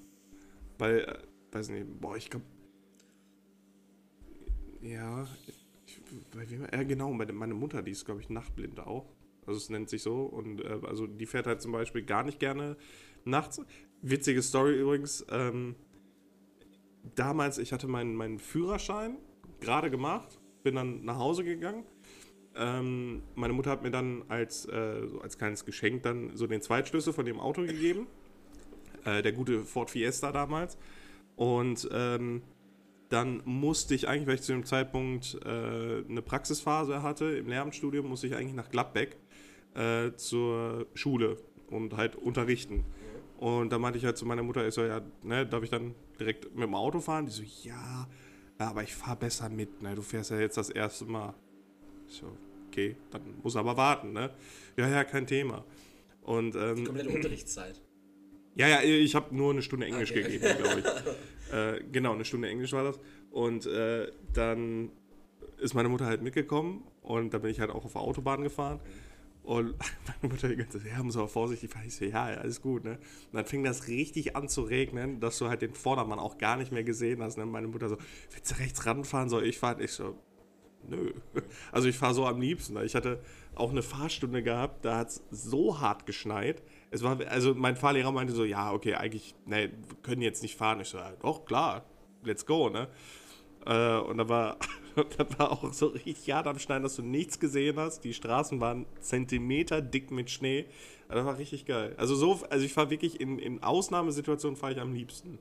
Weil, 0.77 0.99
äh, 0.99 1.17
weiß 1.51 1.69
nicht, 1.69 1.85
boah, 1.99 2.17
ich 2.17 2.29
glaube. 2.29 2.45
Ja, 4.81 5.27
ich, 5.85 6.01
bei 6.31 6.49
wem, 6.49 6.63
ja 6.71 6.83
genau, 6.83 7.13
meine, 7.13 7.33
meine 7.33 7.53
Mutter, 7.53 7.83
die 7.83 7.91
ist, 7.91 8.05
glaube 8.05 8.21
ich, 8.21 8.29
nachtblind 8.29 8.79
auch. 8.79 9.05
Also 9.45 9.57
es 9.57 9.69
nennt 9.69 9.89
sich 9.89 10.01
so. 10.01 10.23
Und 10.23 10.61
äh, 10.61 10.79
also 10.83 11.07
die 11.07 11.25
fährt 11.25 11.47
halt 11.47 11.61
zum 11.61 11.71
Beispiel 11.71 12.03
gar 12.03 12.23
nicht 12.23 12.39
gerne 12.39 12.77
nachts. 13.25 13.61
Witzige 14.01 14.41
Story 14.41 14.79
übrigens. 14.79 15.25
Ähm, 15.29 15.75
damals, 17.15 17.57
ich 17.57 17.73
hatte 17.73 17.87
meinen, 17.87 18.15
meinen 18.15 18.39
Führerschein 18.39 19.17
gerade 19.59 19.89
gemacht, 19.91 20.39
bin 20.63 20.75
dann 20.75 21.03
nach 21.03 21.17
Hause 21.17 21.43
gegangen. 21.43 21.85
Ähm, 22.55 23.23
meine 23.35 23.53
Mutter 23.53 23.71
hat 23.71 23.83
mir 23.83 23.91
dann 23.91 24.23
als, 24.27 24.65
äh, 24.65 25.07
so 25.07 25.21
als 25.21 25.37
kleines 25.37 25.65
Geschenk 25.65 26.03
dann 26.03 26.35
so 26.35 26.47
den 26.47 26.61
Zweitschlüssel 26.61 27.13
von 27.13 27.25
dem 27.25 27.39
Auto 27.39 27.61
gegeben. 27.61 28.07
Äh, 29.05 29.21
der 29.21 29.31
gute 29.31 29.63
Ford 29.63 29.89
Fiesta 29.89 30.31
damals. 30.31 30.77
Und 31.35 31.89
ähm, 31.91 32.41
dann 33.09 33.41
musste 33.45 33.95
ich 33.95 34.07
eigentlich, 34.07 34.27
weil 34.27 34.35
ich 34.35 34.41
zu 34.41 34.53
dem 34.53 34.65
Zeitpunkt 34.65 35.39
äh, 35.43 36.03
eine 36.07 36.21
Praxisphase 36.21 37.01
hatte 37.01 37.25
im 37.25 37.47
Lehramtsstudium, 37.47 38.07
musste 38.07 38.27
ich 38.27 38.35
eigentlich 38.35 38.53
nach 38.53 38.69
Gladbeck 38.69 39.17
äh, 39.75 40.15
zur 40.15 40.87
Schule 40.93 41.37
und 41.69 41.95
halt 41.95 42.15
unterrichten. 42.15 42.85
Und 43.37 43.71
da 43.71 43.79
meinte 43.79 43.97
ich 43.97 44.05
halt 44.05 44.17
zu 44.17 44.25
meiner 44.25 44.43
Mutter, 44.43 44.67
ich 44.67 44.73
so, 44.73 44.83
ja, 44.83 45.01
ne, 45.23 45.47
darf 45.47 45.63
ich 45.63 45.71
dann 45.71 45.95
direkt 46.19 46.53
mit 46.53 46.63
dem 46.63 46.75
Auto 46.75 46.99
fahren? 46.99 47.25
Die 47.25 47.31
so, 47.31 47.41
ja, 47.63 48.07
ja 48.59 48.69
aber 48.69 48.83
ich 48.83 48.93
fahre 48.93 49.17
besser 49.17 49.49
mit, 49.49 49.81
ne, 49.81 49.95
du 49.95 50.03
fährst 50.03 50.29
ja 50.29 50.39
jetzt 50.39 50.57
das 50.57 50.69
erste 50.69 51.05
Mal. 51.05 51.33
Ich 52.07 52.15
so, 52.15 52.37
okay, 52.67 52.95
dann 53.09 53.21
muss 53.41 53.55
aber 53.55 53.75
warten, 53.75 54.13
ne? 54.13 54.29
Ja, 54.77 54.87
ja, 54.87 55.03
kein 55.03 55.25
Thema. 55.25 55.65
Und, 56.21 56.55
ähm, 56.55 56.85
Komplette 56.85 57.09
Unterrichtszeit. 57.09 57.81
ja, 58.55 58.67
ja, 58.67 58.81
ich 58.83 59.15
habe 59.15 59.35
nur 59.35 59.51
eine 59.51 59.63
Stunde 59.63 59.87
Englisch 59.87 60.11
Okay. 60.11 60.21
gegeben, 60.21 60.57
glaube 60.61 60.79
ich. 60.79 61.53
äh, 61.53 61.83
genau, 61.91 62.13
eine 62.13 62.25
Stunde 62.25 62.47
Englisch 62.47 62.73
war 62.73 62.83
das. 62.83 62.99
Und 63.31 63.65
äh, 63.65 64.11
dann 64.33 64.91
ist 65.57 65.73
meine 65.73 65.89
Mutter 65.89 66.05
halt 66.05 66.21
mitgekommen 66.21 66.83
und 67.01 67.33
da 67.33 67.37
bin 67.37 67.49
ich 67.49 67.59
halt 67.59 67.71
auch 67.71 67.85
auf 67.85 67.93
der 67.93 68.01
Autobahn 68.01 68.43
gefahren. 68.43 68.79
Und 69.43 69.73
meine 70.21 70.33
Mutter 70.33 70.47
die 70.49 70.55
ganze 70.55 70.79
Zeit, 70.79 70.91
ja, 70.91 71.03
muss 71.03 71.17
aber 71.17 71.27
vorsichtig 71.27 71.71
fahren. 71.71 71.85
Ich 71.87 71.95
so, 71.95 72.05
ja, 72.05 72.25
alles 72.25 72.61
gut, 72.61 72.83
ne? 72.83 72.91
Und 72.91 73.33
dann 73.33 73.45
fing 73.45 73.63
das 73.63 73.87
richtig 73.87 74.35
an 74.35 74.47
zu 74.47 74.61
regnen, 74.61 75.19
dass 75.19 75.37
du 75.39 75.49
halt 75.49 75.61
den 75.61 75.73
Vordermann 75.73 76.19
auch 76.19 76.37
gar 76.37 76.57
nicht 76.57 76.71
mehr 76.71 76.83
gesehen 76.83 77.21
hast. 77.21 77.37
Ne? 77.37 77.45
Meine 77.45 77.67
Mutter 77.67 77.89
so, 77.89 77.97
willst 78.31 78.51
du 78.51 78.55
rechts 78.55 78.85
ranfahren? 78.85 79.29
Soll 79.29 79.45
ich 79.45 79.57
fahren? 79.57 79.81
Ich 79.81 79.91
so, 79.91 80.15
nö. 80.87 81.13
Also 81.71 81.87
ich 81.87 81.97
fahre 81.97 82.13
so 82.13 82.25
am 82.25 82.39
liebsten. 82.39 82.75
ne? 82.75 82.85
Ich 82.85 82.95
hatte 82.95 83.19
auch 83.55 83.71
eine 83.71 83.81
Fahrstunde 83.81 84.43
gehabt, 84.43 84.85
da 84.85 84.97
hat 84.97 85.09
es 85.09 85.23
so 85.31 85.79
hart 85.79 86.05
geschneit. 86.05 86.61
Es 86.91 87.03
war, 87.03 87.19
also 87.27 87.53
mein 87.55 87.75
Fahrlehrer 87.75 88.11
meinte 88.11 88.33
so, 88.33 88.43
ja, 88.43 88.71
okay, 88.71 88.95
eigentlich, 88.95 89.35
ne, 89.45 89.71
wir 89.71 89.97
können 90.03 90.21
jetzt 90.21 90.43
nicht 90.43 90.57
fahren. 90.57 90.79
Ich 90.81 90.89
so, 90.89 90.99
doch, 91.21 91.45
klar, 91.45 91.85
let's 92.23 92.45
go, 92.45 92.69
ne? 92.69 92.87
Äh, 93.65 93.97
und 93.97 94.17
da 94.17 94.29
war, 94.29 94.57
das 95.17 95.39
war 95.39 95.51
auch 95.51 95.73
so 95.73 95.87
richtig 95.87 96.31
hart 96.31 96.47
am 96.47 96.59
Schneiden, 96.59 96.83
dass 96.83 96.95
du 96.95 97.01
nichts 97.01 97.39
gesehen 97.39 97.77
hast. 97.77 98.03
Die 98.03 98.13
Straßen 98.13 98.59
waren 98.59 98.85
Zentimeter 98.99 99.81
dick 99.81 100.11
mit 100.11 100.29
Schnee. 100.29 100.65
Das 101.07 101.25
war 101.25 101.37
richtig 101.37 101.65
geil. 101.65 101.93
Also 101.97 102.15
so, 102.15 102.39
also 102.49 102.65
ich 102.65 102.73
fahre 102.73 102.89
wirklich 102.89 103.19
in, 103.19 103.39
in 103.39 103.63
Ausnahmesituationen 103.63 104.55
fahre 104.55 104.73
ich 104.73 104.79
am 104.79 104.93
liebsten. 104.93 105.39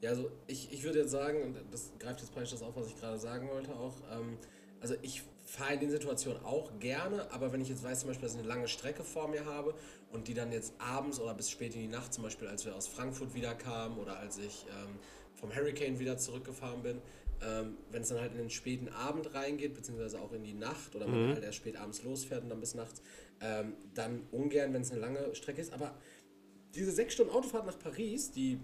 Ja, 0.00 0.10
also 0.10 0.30
ich, 0.46 0.72
ich 0.72 0.82
würde 0.82 1.00
jetzt 1.00 1.10
sagen, 1.10 1.42
und 1.42 1.56
das 1.70 1.92
greift 1.98 2.20
jetzt 2.20 2.32
praktisch 2.32 2.52
das 2.52 2.62
auf, 2.62 2.74
was 2.74 2.88
ich 2.88 2.98
gerade 2.98 3.18
sagen 3.18 3.48
wollte 3.48 3.74
auch, 3.74 3.94
ähm, 4.12 4.36
also 4.80 4.94
ich 5.02 5.22
fahre 5.44 5.74
in 5.74 5.80
den 5.80 5.90
Situationen 5.90 6.44
auch 6.44 6.72
gerne, 6.80 7.30
aber 7.30 7.52
wenn 7.52 7.60
ich 7.60 7.68
jetzt 7.68 7.84
weiß 7.84 8.00
zum 8.00 8.08
Beispiel, 8.08 8.26
dass 8.26 8.34
ich 8.34 8.40
eine 8.40 8.48
lange 8.48 8.68
Strecke 8.68 9.04
vor 9.04 9.28
mir 9.28 9.44
habe 9.44 9.74
und 10.10 10.26
die 10.26 10.34
dann 10.34 10.50
jetzt 10.50 10.74
abends 10.78 11.20
oder 11.20 11.34
bis 11.34 11.50
spät 11.50 11.74
in 11.74 11.82
die 11.82 11.88
Nacht, 11.88 12.12
zum 12.12 12.24
Beispiel 12.24 12.48
als 12.48 12.64
wir 12.64 12.74
aus 12.74 12.88
Frankfurt 12.88 13.34
wieder 13.34 13.54
kamen 13.54 13.98
oder 13.98 14.18
als 14.18 14.38
ich 14.38 14.66
ähm, 14.70 14.98
vom 15.34 15.54
Hurricane 15.54 15.98
wieder 15.98 16.16
zurückgefahren 16.18 16.82
bin, 16.82 17.02
ähm, 17.44 17.76
wenn 17.90 18.02
es 18.02 18.08
dann 18.08 18.20
halt 18.20 18.32
in 18.32 18.38
den 18.38 18.50
späten 18.50 18.88
Abend 18.88 19.34
reingeht, 19.34 19.74
beziehungsweise 19.74 20.20
auch 20.20 20.32
in 20.32 20.42
die 20.44 20.54
Nacht 20.54 20.94
oder 20.94 21.06
man 21.06 21.34
halt 21.34 21.42
erst 21.44 21.56
spät 21.58 21.76
abends 21.76 22.02
losfährt 22.02 22.42
und 22.44 22.50
dann 22.50 22.60
bis 22.60 22.74
nachts, 22.74 23.02
ähm, 23.40 23.74
dann 23.94 24.22
ungern, 24.30 24.72
wenn 24.72 24.82
es 24.82 24.90
eine 24.92 25.00
lange 25.00 25.34
Strecke 25.34 25.60
ist, 25.60 25.72
aber 25.72 25.94
diese 26.74 26.90
sechs 26.92 27.14
Stunden 27.14 27.32
Autofahrt 27.32 27.66
nach 27.66 27.78
Paris, 27.78 28.30
die 28.30 28.58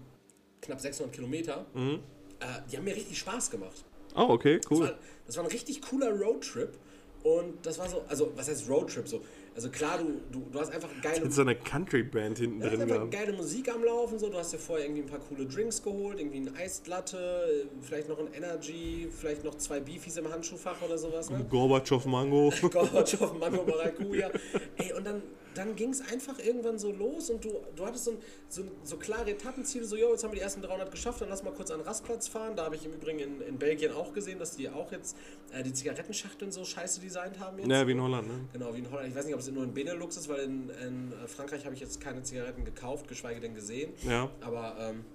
knapp 0.61 0.79
600 0.79 1.13
Kilometer, 1.13 1.65
äh, 1.75 2.45
die 2.71 2.77
haben 2.77 2.83
mir 2.85 2.95
richtig 2.95 3.17
Spaß 3.19 3.51
gemacht. 3.51 3.83
Oh, 4.15 4.27
okay, 4.29 4.59
Das 4.59 4.71
cool. 4.71 4.85
war, 4.85 4.99
das 5.25 5.37
war 5.37 5.43
ein 5.43 5.51
richtig 5.51 5.81
cooler 5.81 6.11
Roadtrip 6.11 6.77
und 7.23 7.65
das 7.65 7.77
war 7.77 7.89
so, 7.89 8.03
also 8.07 8.31
was 8.35 8.47
heißt 8.49 8.67
Roadtrip 8.69 9.07
so? 9.07 9.21
Also 9.55 9.69
klar, 9.69 9.97
du, 9.97 10.21
du, 10.31 10.45
du 10.51 10.59
hast 10.59 10.71
einfach 10.73 10.89
geile, 11.01 11.21
Mit 11.21 11.33
so 11.33 11.41
einer 11.41 11.55
Country-Band 11.55 12.37
hinten 12.37 12.59
du 12.59 12.65
hast 12.65 12.71
drin 12.71 12.81
einfach 12.83 12.95
gehabt. 12.95 13.11
geile 13.11 13.33
Musik 13.33 13.69
am 13.73 13.83
Laufen, 13.83 14.17
so. 14.17 14.29
du 14.29 14.37
hast 14.37 14.53
dir 14.53 14.57
vorher 14.57 14.85
irgendwie 14.85 15.01
ein 15.01 15.07
paar 15.07 15.19
coole 15.19 15.45
Drinks 15.45 15.83
geholt, 15.83 16.19
irgendwie 16.19 16.39
ein 16.39 16.55
Eislatte, 16.55 17.67
vielleicht 17.81 18.07
noch 18.07 18.19
ein 18.19 18.33
Energy, 18.33 19.09
vielleicht 19.11 19.43
noch 19.43 19.55
zwei 19.55 19.79
Beefies 19.79 20.15
im 20.17 20.31
Handschuhfach 20.31 20.81
oder 20.81 20.97
sowas, 20.97 21.29
ne? 21.29 21.45
Gorbatschow 21.49 22.05
Mango. 22.05 22.53
Gorbatschow, 22.71 23.33
Mango 23.37 23.63
Maracuja. 23.63 24.29
Ey, 24.77 24.93
und 24.93 25.05
dann, 25.05 25.21
dann 25.55 25.75
ging 25.75 25.89
es 25.89 26.01
einfach 26.01 26.39
irgendwann 26.39 26.77
so 26.77 26.91
los 26.91 27.29
und 27.29 27.43
du, 27.43 27.61
du 27.75 27.85
hattest 27.85 28.05
so, 28.05 28.11
ein, 28.11 28.17
so, 28.47 28.63
so 28.83 28.97
klare 28.97 29.31
Etappenziele, 29.31 29.85
so, 29.85 29.95
jo, 29.95 30.11
jetzt 30.11 30.23
haben 30.23 30.31
wir 30.31 30.37
die 30.37 30.41
ersten 30.41 30.61
300 30.61 30.91
geschafft, 30.91 31.21
dann 31.21 31.29
lass 31.29 31.43
mal 31.43 31.53
kurz 31.53 31.71
an 31.71 31.79
den 31.79 31.87
Rastplatz 31.87 32.27
fahren. 32.27 32.55
Da 32.55 32.65
habe 32.65 32.75
ich 32.75 32.85
im 32.85 32.93
Übrigen 32.93 33.19
in, 33.19 33.41
in 33.41 33.57
Belgien 33.57 33.91
auch 33.91 34.13
gesehen, 34.13 34.39
dass 34.39 34.55
die 34.55 34.69
auch 34.69 34.91
jetzt 34.91 35.17
äh, 35.51 35.63
die 35.63 35.73
Zigarettenschachteln 35.73 36.51
so 36.51 36.65
scheiße 36.65 37.01
designt 37.01 37.39
haben 37.39 37.57
jetzt. 37.59 37.69
Ja, 37.69 37.87
wie 37.87 37.91
in 37.91 38.01
Holland, 38.01 38.27
ne? 38.27 38.47
Genau, 38.53 38.73
wie 38.73 38.79
in 38.79 38.91
Holland. 38.91 39.09
Ich 39.09 39.15
weiß 39.15 39.25
nicht, 39.25 39.35
ob 39.35 39.41
es 39.41 39.49
nur 39.49 39.63
in 39.63 39.73
Benelux 39.73 40.17
ist, 40.17 40.29
weil 40.29 40.39
in, 40.39 40.69
in 40.69 41.11
äh, 41.11 41.27
Frankreich 41.27 41.65
habe 41.65 41.73
ich 41.73 41.81
jetzt 41.81 41.99
keine 41.99 42.21
Zigaretten 42.23 42.65
gekauft, 42.65 43.07
geschweige 43.07 43.39
denn 43.39 43.55
gesehen. 43.55 43.93
Ja. 44.07 44.29
Aber 44.41 44.75
ähm, 44.79 45.05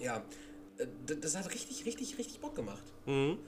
ja, 0.00 0.22
äh, 0.78 0.86
das 1.20 1.36
hat 1.36 1.52
richtig, 1.52 1.84
richtig, 1.84 2.18
richtig 2.18 2.40
Bock 2.40 2.54
gemacht. 2.54 2.84
Mhm. 3.06 3.38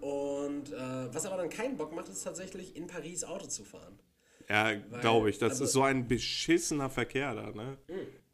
Und 0.00 0.72
äh, 0.72 1.14
was 1.14 1.26
aber 1.26 1.38
dann 1.38 1.48
keinen 1.48 1.76
Bock 1.76 1.94
macht, 1.94 2.08
ist 2.08 2.22
tatsächlich 2.22 2.76
in 2.76 2.86
Paris 2.86 3.24
Auto 3.24 3.46
zu 3.46 3.64
fahren. 3.64 3.98
Ja, 4.48 4.74
glaube 4.74 5.30
ich. 5.30 5.38
Das 5.38 5.52
also- 5.52 5.64
ist 5.64 5.72
so 5.72 5.82
ein 5.82 6.06
beschissener 6.06 6.90
Verkehr 6.90 7.34
da, 7.34 7.50
ne? 7.50 7.78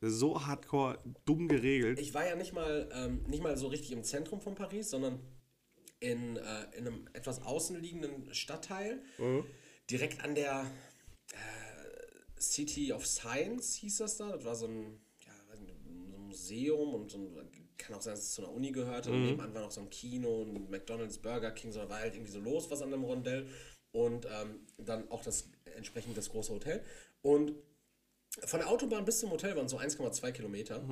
Ist 0.01 0.15
so 0.15 0.45
hardcore 0.45 0.99
dumm 1.25 1.49
geregelt. 1.49 1.99
Ich 2.01 2.13
war 2.13 2.27
ja 2.27 2.35
nicht 2.35 2.53
mal, 2.53 2.89
ähm, 2.93 3.23
nicht 3.29 3.43
mal 3.43 3.57
so 3.57 3.69
richtig 3.69 3.93
im 3.93 4.03
Zentrum 4.03 4.41
von 4.41 4.55
Paris, 4.55 4.91
sondern 4.91 5.21
in, 6.01 6.37
äh, 6.37 6.65
in 6.77 6.87
einem 6.87 7.09
etwas 7.13 7.43
außenliegenden 7.43 8.35
Stadtteil, 8.35 9.01
direkt 9.89 10.25
an 10.25 10.35
der 10.35 10.71
äh, 11.33 12.41
City 12.41 12.93
of 12.93 13.07
Science 13.07 13.75
hieß 13.77 13.99
das 13.99 14.17
da. 14.17 14.33
Das 14.33 14.45
war 14.45 14.57
so 14.57 14.67
ein, 14.67 15.01
ja, 15.25 15.33
so 15.55 15.63
ein 15.63 16.27
Museum 16.27 16.95
und 16.95 17.11
so 17.11 17.19
ein, 17.19 17.49
kann 17.79 17.97
auch 17.97 18.03
sein, 18.03 18.15
dass 18.15 18.25
es 18.25 18.33
zu 18.33 18.43
einer 18.43 18.53
Uni 18.53 18.73
gehörte. 18.73 19.11
Und 19.11 19.25
nebenan 19.25 19.55
war 19.55 19.63
noch 19.63 19.71
so 19.71 19.81
ein 19.81 19.91
Kino, 19.91 20.43
ein 20.43 20.69
McDonalds, 20.71 21.19
Burger 21.19 21.53
King, 21.53 21.73
so 21.73 21.81
da 21.81 21.89
war 21.89 22.01
halt 22.01 22.15
irgendwie 22.15 22.33
so 22.33 22.41
los 22.41 22.71
was 22.71 22.83
an 22.83 22.91
dem 22.91 23.05
Rondell. 23.05 23.47
Und 23.93 24.27
ähm, 24.27 24.67
dann 24.79 25.09
auch 25.11 25.23
das 25.23 25.51
entsprechend 25.77 26.17
das 26.17 26.31
große 26.31 26.53
Hotel. 26.53 26.83
Und 27.23 27.55
von 28.45 28.61
der 28.61 28.69
Autobahn 28.71 29.05
bis 29.05 29.21
zum 29.21 29.31
Hotel 29.31 29.57
waren 29.57 29.69
so 29.69 29.79
1,2 29.79 30.33
Kilometer. 30.33 30.83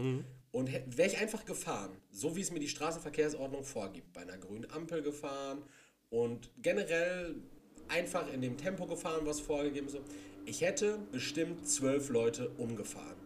Und 0.52 0.70
wäre 0.72 1.08
ich 1.08 1.18
einfach 1.18 1.44
gefahren, 1.44 1.96
so 2.10 2.36
wie 2.36 2.40
es 2.40 2.50
mir 2.50 2.60
die 2.60 2.68
Straßenverkehrsordnung 2.68 3.64
vorgibt, 3.64 4.12
bei 4.12 4.20
einer 4.20 4.36
grünen 4.36 4.70
Ampel 4.70 5.02
gefahren 5.02 5.62
und 6.10 6.50
generell 6.60 7.36
einfach 7.88 8.32
in 8.32 8.42
dem 8.42 8.56
Tempo 8.56 8.86
gefahren, 8.86 9.22
was 9.24 9.40
vorgegeben 9.40 9.86
ist, 9.86 9.98
ich 10.44 10.60
hätte 10.60 10.98
bestimmt 11.12 11.68
zwölf 11.68 12.08
Leute 12.08 12.50
umgefahren. 12.58 13.16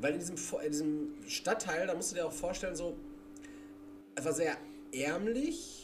Weil 0.00 0.14
in 0.14 0.18
diesem, 0.18 0.36
in 0.62 0.70
diesem 0.70 1.14
Stadtteil, 1.28 1.86
da 1.86 1.94
musst 1.94 2.10
du 2.10 2.16
dir 2.16 2.26
auch 2.26 2.32
vorstellen, 2.32 2.76
so, 2.76 2.96
es 4.14 4.24
war 4.24 4.32
sehr 4.32 4.56
ärmlich, 4.92 5.83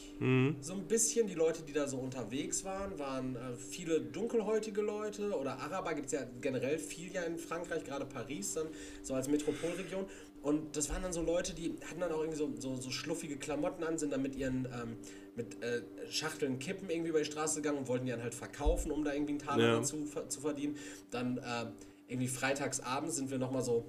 so 0.61 0.73
ein 0.73 0.87
bisschen. 0.87 1.27
Die 1.27 1.33
Leute, 1.33 1.63
die 1.63 1.73
da 1.73 1.87
so 1.87 1.97
unterwegs 1.97 2.63
waren, 2.63 2.97
waren 2.99 3.35
äh, 3.35 3.55
viele 3.57 3.99
dunkelhäutige 4.01 4.81
Leute 4.81 5.37
oder 5.37 5.57
Araber 5.59 5.93
gibt 5.95 6.07
es 6.07 6.11
ja 6.13 6.21
generell 6.41 6.77
viel 6.77 7.11
ja 7.11 7.23
in 7.23 7.37
Frankreich, 7.37 7.83
gerade 7.83 8.05
Paris 8.05 8.53
dann, 8.53 8.67
so 9.01 9.13
als 9.15 9.27
Metropolregion. 9.27 10.05
Und 10.43 10.75
das 10.75 10.89
waren 10.89 11.03
dann 11.03 11.13
so 11.13 11.21
Leute, 11.21 11.53
die 11.53 11.75
hatten 11.89 11.99
dann 11.99 12.11
auch 12.11 12.19
irgendwie 12.19 12.37
so, 12.37 12.51
so, 12.57 12.75
so 12.75 12.89
schluffige 12.91 13.37
Klamotten 13.37 13.83
an, 13.83 13.97
sind 13.97 14.11
dann 14.11 14.21
mit 14.21 14.35
ihren 14.35 14.65
ähm, 14.65 14.97
mit 15.35 15.63
äh, 15.63 15.81
Schachteln 16.09 16.59
Kippen 16.59 16.89
irgendwie 16.89 17.09
über 17.09 17.19
die 17.19 17.25
Straße 17.25 17.61
gegangen 17.61 17.77
und 17.79 17.87
wollten 17.87 18.05
die 18.05 18.11
dann 18.11 18.21
halt 18.23 18.35
verkaufen, 18.35 18.91
um 18.91 19.03
da 19.03 19.13
irgendwie 19.13 19.31
einen 19.33 19.39
Taler 19.39 19.73
Ja. 19.73 19.83
ver- 19.83 20.27
zu 20.29 20.41
verdienen. 20.41 20.75
Dann 21.09 21.37
äh, 21.37 21.65
irgendwie 22.07 22.27
freitags 22.27 22.79
abends 22.81 23.15
sind 23.15 23.31
wir 23.31 23.37
nochmal 23.37 23.63
so 23.63 23.85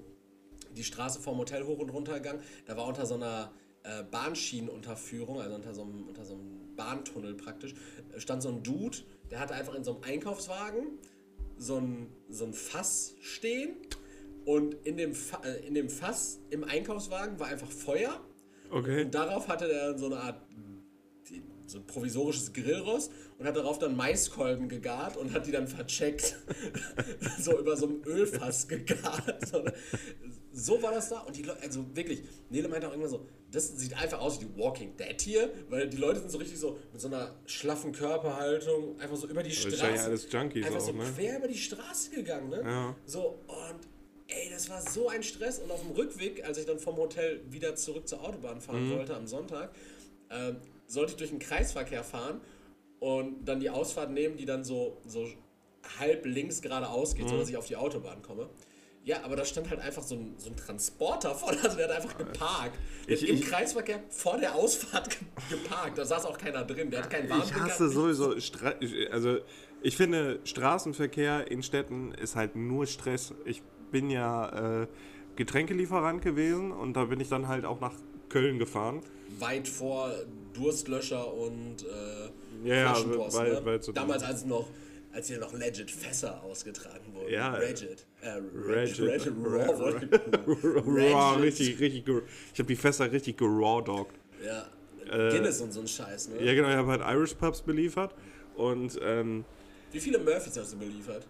die 0.76 0.85
Straße 0.85 1.20
vom 1.20 1.39
Hotel 1.39 1.64
hoch 1.66 1.78
und 1.78 1.91
runter 1.91 2.14
gegangen. 2.14 2.41
Da 2.66 2.76
war 2.76 2.87
unter 2.87 3.07
so 3.07 3.14
einer 3.14 3.51
äh, 3.85 4.03
Bahnschienenunterführung, 4.05 5.41
also 5.41 5.55
unter 5.55 5.74
so, 5.74 5.83
einem, 5.83 6.09
unter 6.09 6.24
so 6.24 6.35
einem 6.35 6.74
Bahntunnel 6.76 7.35
praktisch, 7.35 7.74
stand 8.16 8.43
so 8.43 8.49
ein 8.49 8.62
Dude, 8.62 8.99
der 9.30 9.41
hatte 9.41 9.55
einfach 9.55 9.74
in 9.74 9.85
so 9.85 9.95
einem 9.95 10.05
Einkaufswagen 10.05 10.99
so 11.59 11.76
ein, 11.76 12.09
so 12.28 12.45
ein 12.45 12.53
Fass 12.53 13.14
stehen 13.20 13.76
und 14.45 14.74
in 14.87 14.97
dem, 14.97 15.14
Fa 15.14 15.41
äh, 15.45 15.66
in 15.66 15.74
dem 15.74 15.89
Fass 15.89 16.41
im 16.51 16.64
Einkaufswagen 16.64 17.39
war 17.39 17.49
einfach 17.49 17.70
Feuer. 17.70 18.20
Okay. 18.70 19.05
Und 19.05 19.14
darauf 19.14 19.49
hatte 19.49 19.70
er 19.70 19.99
so 19.99 20.07
eine 20.07 20.16
Art 20.16 20.41
so 21.73 21.79
ein 21.79 21.87
provisorisches 21.87 22.53
Grillrost 22.53 23.11
und 23.39 23.47
hat 23.47 23.57
darauf 23.57 23.79
dann 23.79 23.97
Maiskolben 23.97 24.68
gegart 24.68 25.16
und 25.16 25.33
hat 25.33 25.47
die 25.47 25.53
dann 25.53 25.66
vercheckt. 25.68 26.37
so 27.39 27.59
über 27.59 27.77
so 27.77 27.87
einem 27.87 28.03
Ölfass 28.05 28.68
gegart. 28.68 29.47
So, 30.55 30.83
war 30.83 30.93
das 30.93 31.09
da. 31.09 31.20
Und 31.20 31.35
die 31.37 31.43
Leute, 31.43 31.62
also 31.62 31.85
wirklich, 31.95 32.23
Nele 32.51 32.68
meinte 32.68 32.87
auch 32.87 32.93
irgendwann 32.93 33.11
so, 33.11 33.27
das 33.51 33.68
sieht 33.79 33.95
einfach 34.01 34.20
aus 34.20 34.41
wie 34.41 34.45
die 34.45 34.59
Walking 34.59 34.97
Dead 34.97 35.20
hier, 35.20 35.51
weil 35.70 35.89
die 35.89 35.97
Leute 35.97 36.20
sind 36.20 36.31
so 36.31 36.39
richtig 36.39 36.59
so 36.59 36.79
mit 36.93 37.01
so 37.01 37.09
einer 37.09 37.35
schlaffen 37.47 37.93
Körperhaltung 37.93 38.99
einfach 39.01 39.16
so 39.16 39.27
über 39.27 39.43
die 39.43 39.49
Das 39.51 39.59
Straße. 39.59 39.95
ja 39.95 40.05
alles 40.05 40.31
Junkies 40.31 40.66
einfach 40.66 40.79
auch, 40.81 40.87
so 40.87 40.93
ne? 40.93 41.05
quer 41.16 41.39
über 41.39 41.49
die 41.49 41.57
Straße 41.59 42.11
gegangen, 42.11 42.51
ne? 42.51 42.62
Ja. 42.64 42.97
So, 43.07 43.39
und 43.47 43.81
ey, 44.29 44.51
das 44.51 44.68
war 44.68 44.81
so 44.83 45.09
ein 45.09 45.23
Stress. 45.23 45.59
Und 45.59 45.70
auf 45.70 45.81
dem 45.83 45.93
Rückweg, 45.93 46.45
als 46.45 46.59
ich 46.59 46.66
dann 46.66 46.79
vom 46.79 46.97
Hotel 46.97 47.41
wieder 47.51 47.75
zurück 47.75 48.07
zur 48.07 48.23
Autobahn 48.23 48.61
fahren 48.61 48.89
Mhm. 48.89 48.93
wollte 48.99 49.16
am 49.16 49.27
Sonntag, 49.27 49.75
ähm, 50.31 50.57
sollte 50.93 51.12
ich 51.12 51.16
durch 51.16 51.30
den 51.30 51.38
Kreisverkehr 51.38 52.05
fahren 52.05 52.40
und 53.01 53.45
dann 53.47 53.61
die 53.61 53.70
Ausfahrt 53.70 54.11
nehmen, 54.11 54.36
die 54.36 54.45
dann 54.45 54.62
so, 54.64 54.99
so 55.07 55.26
halb 55.99 56.24
links 56.26 56.62
geradeaus 56.62 57.14
Mhm. 57.14 57.18
geht, 57.18 57.28
sodass 57.30 57.49
ich 57.49 57.57
auf 57.57 57.66
die 57.66 57.76
Autobahn 57.76 58.22
komme. 58.22 58.49
Ja, 59.05 59.24
aber 59.24 59.34
da 59.34 59.45
stand 59.45 59.68
halt 59.68 59.80
einfach 59.80 60.03
so 60.05 60.14
ein, 60.14 60.34
so 60.38 60.49
ein 60.49 60.57
Transporter 60.57 61.34
vor, 61.34 61.49
also 61.62 61.76
der 61.76 61.88
hat 61.88 61.97
einfach 61.97 62.16
geparkt. 62.16 62.78
Der 63.09 63.14
Ich- 63.16 63.22
hat 63.22 63.28
Im 63.30 63.34
ich- 63.36 63.47
Kreisverkehr 63.47 64.01
vor 64.11 64.38
der 64.38 64.55
Ausfahrt 64.55 65.11
ge 65.49 65.59
geparkt. 65.59 65.99
Da 65.99 66.05
saß 66.05 66.24
auch 66.26 66.38
keiner 66.38 66.64
drin. 66.64 66.90
Der 66.90 67.03
hat 67.03 67.11
keinen 67.11 67.24
Ich 67.24 67.30
Warnblinker. 67.30 67.64
hasse 67.64 67.88
sowieso, 67.88 68.38
Stra 68.38 68.74
also 69.11 69.38
ich 69.82 69.97
finde 69.97 70.38
Straßenverkehr 70.45 71.51
in 71.51 71.64
Städten 71.64 72.12
ist 72.12 72.36
halt 72.36 72.55
nur 72.55 72.86
Stress. 72.86 73.34
Ich 73.45 73.62
bin 73.90 74.09
ja 74.09 74.82
äh, 74.82 74.86
Getränkelieferant 75.34 76.22
gewesen 76.22 76.70
und 76.70 76.93
da 76.95 77.07
bin 77.07 77.18
ich 77.18 77.28
dann 77.28 77.49
halt 77.49 77.64
auch 77.64 77.80
nach 77.80 77.95
Köln 78.28 78.61
gefahren. 78.61 79.01
Weit 79.39 79.68
vor 79.68 80.12
Durstlöscher 80.55 81.33
und 81.33 81.83
äh, 81.85 82.68
Ja, 82.68 82.74
ja, 82.74 82.95
Flaschenpost, 82.95 83.37
weil- 83.37 83.62
ne? 83.62 83.83
so- 83.83 83.93
Damals 83.93 84.22
als 84.22 84.45
noch, 84.45 84.68
als 85.12 85.28
hier 85.28 85.39
noch 85.39 85.53
legit 85.53 85.91
Fässer 85.91 86.43
ausgetragen 86.43 87.12
wurden. 87.12 87.30
Ja. 87.33 87.55
Regit. 87.55 88.07
Äh, 88.22 88.41
Regit. 88.55 89.01
Regit. 89.01 89.33
Raw. 89.45 90.01
Raw, 90.47 91.37
richtig, 91.43 91.78
richtig, 91.80 92.05
ich 92.07 92.59
habe 92.59 92.66
die 92.68 92.76
Fässer 92.76 93.11
richtig 93.11 93.37
gerawdogged. 93.37 94.14
Ja. 94.45 94.66
Guinness 95.30 95.61
und 95.61 95.72
so 95.72 95.80
ein 95.80 95.89
Scheiß, 95.89 96.28
ne? 96.30 96.37
Äh, 96.39 96.47
Ja 96.47 96.55
genau, 96.55 96.68
ich 96.68 96.74
habe 96.76 96.91
halt 96.91 97.03
Irish 97.16 97.35
Pubs 97.35 97.61
beliefert 97.61 98.14
und 98.57 98.99
ähm, 99.03 99.45
Wie 99.91 100.01
viele 100.01 100.18
Murphys 100.18 100.57
hast 100.57 100.72
du 100.72 100.78
beliefert? 100.78 101.26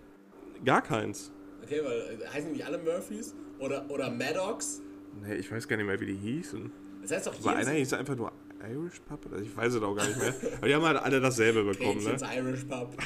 gar 0.65 0.83
keins. 0.83 1.33
Okay, 1.65 1.81
weil 1.83 2.21
äh, 2.23 2.27
heißen 2.29 2.49
die 2.51 2.57
nicht 2.59 2.67
alle 2.67 2.79
Murphys? 2.79 3.35
Oder, 3.59 3.89
oder 3.91 4.11
Maddox? 4.11 4.81
Nee, 5.25 5.35
ich 5.37 5.51
weiß 5.51 5.67
gar 5.67 5.77
nicht 5.77 5.87
mehr, 5.87 5.99
wie 6.01 6.07
die 6.07 6.17
hießen. 6.17 6.71
Das 7.03 7.11
heißt 7.11 7.27
doch 7.27 7.35
jedes 7.35 7.47
einer 7.47 7.71
hieß 7.73 7.93
einfach 7.95 8.17
nur 8.17 8.33
Irish 8.71 9.01
Pub? 9.01 9.27
Also 9.31 9.45
ich 9.45 9.57
weiß 9.57 9.75
es 9.75 9.83
auch 9.83 9.95
gar 9.95 10.07
nicht 10.07 10.19
mehr. 10.19 10.35
Aber 10.59 10.69
die 10.69 10.75
haben 10.75 10.85
halt 10.85 10.99
alle 10.99 11.21
dasselbe 11.21 11.65
bekommen, 11.65 12.03
ne? 12.03 12.11
Gretchens 12.11 12.23
Irish 12.37 12.65
Pub. 12.65 12.97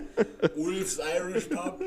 Ulfs 0.56 1.00
Irish 1.18 1.46
Pub. 1.46 1.80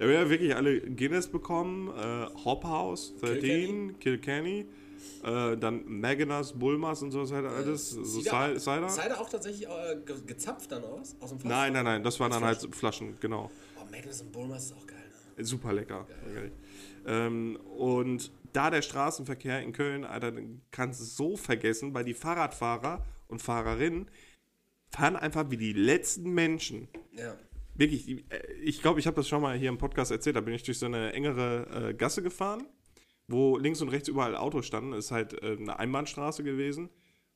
Ja, 0.00 0.08
wir 0.08 0.18
haben 0.18 0.30
wirklich 0.30 0.54
alle 0.54 0.80
Guinness 0.80 1.28
bekommen, 1.28 1.88
äh, 1.88 2.26
Hop 2.44 2.64
House, 2.64 3.14
13, 3.20 3.98
Kilkenny, 4.00 4.66
äh, 5.22 5.56
dann 5.56 5.84
Magnus, 5.86 6.52
Bulmas 6.52 7.02
und 7.02 7.12
sowas 7.12 7.30
halt 7.30 7.46
alles. 7.46 7.90
So 7.90 8.20
Cider, 8.20 8.58
Cider. 8.58 8.88
Cider? 8.88 9.20
Auch 9.20 9.30
tatsächlich 9.30 9.68
äh, 9.68 9.96
ge 10.04 10.16
gezapft 10.26 10.72
dann 10.72 10.84
aus? 10.84 11.16
Aus 11.20 11.30
dem 11.30 11.38
Fass? 11.38 11.48
Nein, 11.48 11.72
nein, 11.72 11.84
nein, 11.84 12.02
das 12.02 12.18
waren 12.18 12.32
dann 12.32 12.44
halt 12.44 12.74
Flaschen, 12.74 13.16
genau. 13.20 13.50
Oh, 13.80 13.84
Magnus 13.90 14.20
und 14.22 14.32
Bulmers 14.32 14.66
ist 14.66 14.74
auch 14.76 14.86
geil, 14.86 14.98
ne? 15.36 15.44
Super 15.44 15.72
lecker. 15.72 16.06
wirklich. 16.26 16.52
Ähm, 17.06 17.56
und 17.76 18.30
da 18.52 18.70
der 18.70 18.82
Straßenverkehr 18.82 19.62
in 19.62 19.72
Köln, 19.72 20.04
Alter, 20.04 20.32
kannst 20.70 21.00
du 21.00 21.04
so 21.04 21.36
vergessen, 21.36 21.94
weil 21.94 22.04
die 22.04 22.14
Fahrradfahrer 22.14 23.04
und 23.28 23.42
Fahrerinnen 23.42 24.10
fahren 24.90 25.16
einfach 25.16 25.50
wie 25.50 25.56
die 25.56 25.72
letzten 25.72 26.32
Menschen. 26.32 26.88
Ja. 27.12 27.36
Wirklich, 27.74 28.08
äh, 28.08 28.52
ich 28.62 28.82
glaube, 28.82 29.00
ich 29.00 29.06
habe 29.06 29.16
das 29.16 29.28
schon 29.28 29.42
mal 29.42 29.56
hier 29.56 29.68
im 29.68 29.78
Podcast 29.78 30.10
erzählt. 30.10 30.36
Da 30.36 30.40
bin 30.40 30.54
ich 30.54 30.62
durch 30.62 30.78
so 30.78 30.86
eine 30.86 31.12
engere 31.12 31.90
äh, 31.90 31.94
Gasse 31.94 32.22
gefahren, 32.22 32.66
wo 33.28 33.56
links 33.56 33.80
und 33.82 33.88
rechts 33.90 34.08
überall 34.08 34.36
Autos 34.36 34.66
standen. 34.66 34.92
Ist 34.94 35.10
halt 35.10 35.40
äh, 35.42 35.56
eine 35.58 35.78
Einbahnstraße 35.78 36.42
gewesen. 36.42 36.88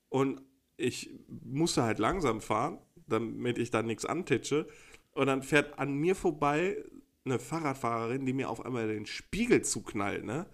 Und 0.08 0.42
ich 0.76 1.10
musste 1.28 1.82
halt 1.82 1.98
langsam 1.98 2.40
fahren, 2.40 2.78
damit 3.06 3.58
ich 3.58 3.70
da 3.70 3.82
nichts 3.82 4.04
antitsche. 4.04 4.66
Und 5.12 5.26
dann 5.26 5.42
fährt 5.42 5.78
an 5.78 5.94
mir 5.94 6.14
vorbei 6.14 6.82
eine 7.24 7.38
Fahrradfahrerin, 7.38 8.26
die 8.26 8.32
mir 8.32 8.50
auf 8.50 8.64
einmal 8.64 8.88
den 8.88 9.06
Spiegel 9.06 9.62
zuknallt, 9.62 10.24
ne? 10.24 10.46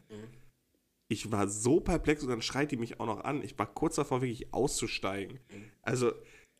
Ich 1.11 1.33
war 1.33 1.49
so 1.49 1.81
perplex 1.81 2.23
und 2.23 2.29
dann 2.29 2.43
schreit 2.43 2.71
die 2.71 2.77
mich 2.77 3.01
auch 3.01 3.07
noch 3.07 3.25
an. 3.25 3.43
Ich 3.43 3.59
war 3.59 3.67
kurz 3.67 3.97
davor, 3.97 4.21
wirklich 4.21 4.53
auszusteigen. 4.53 5.41
Also, 5.83 6.13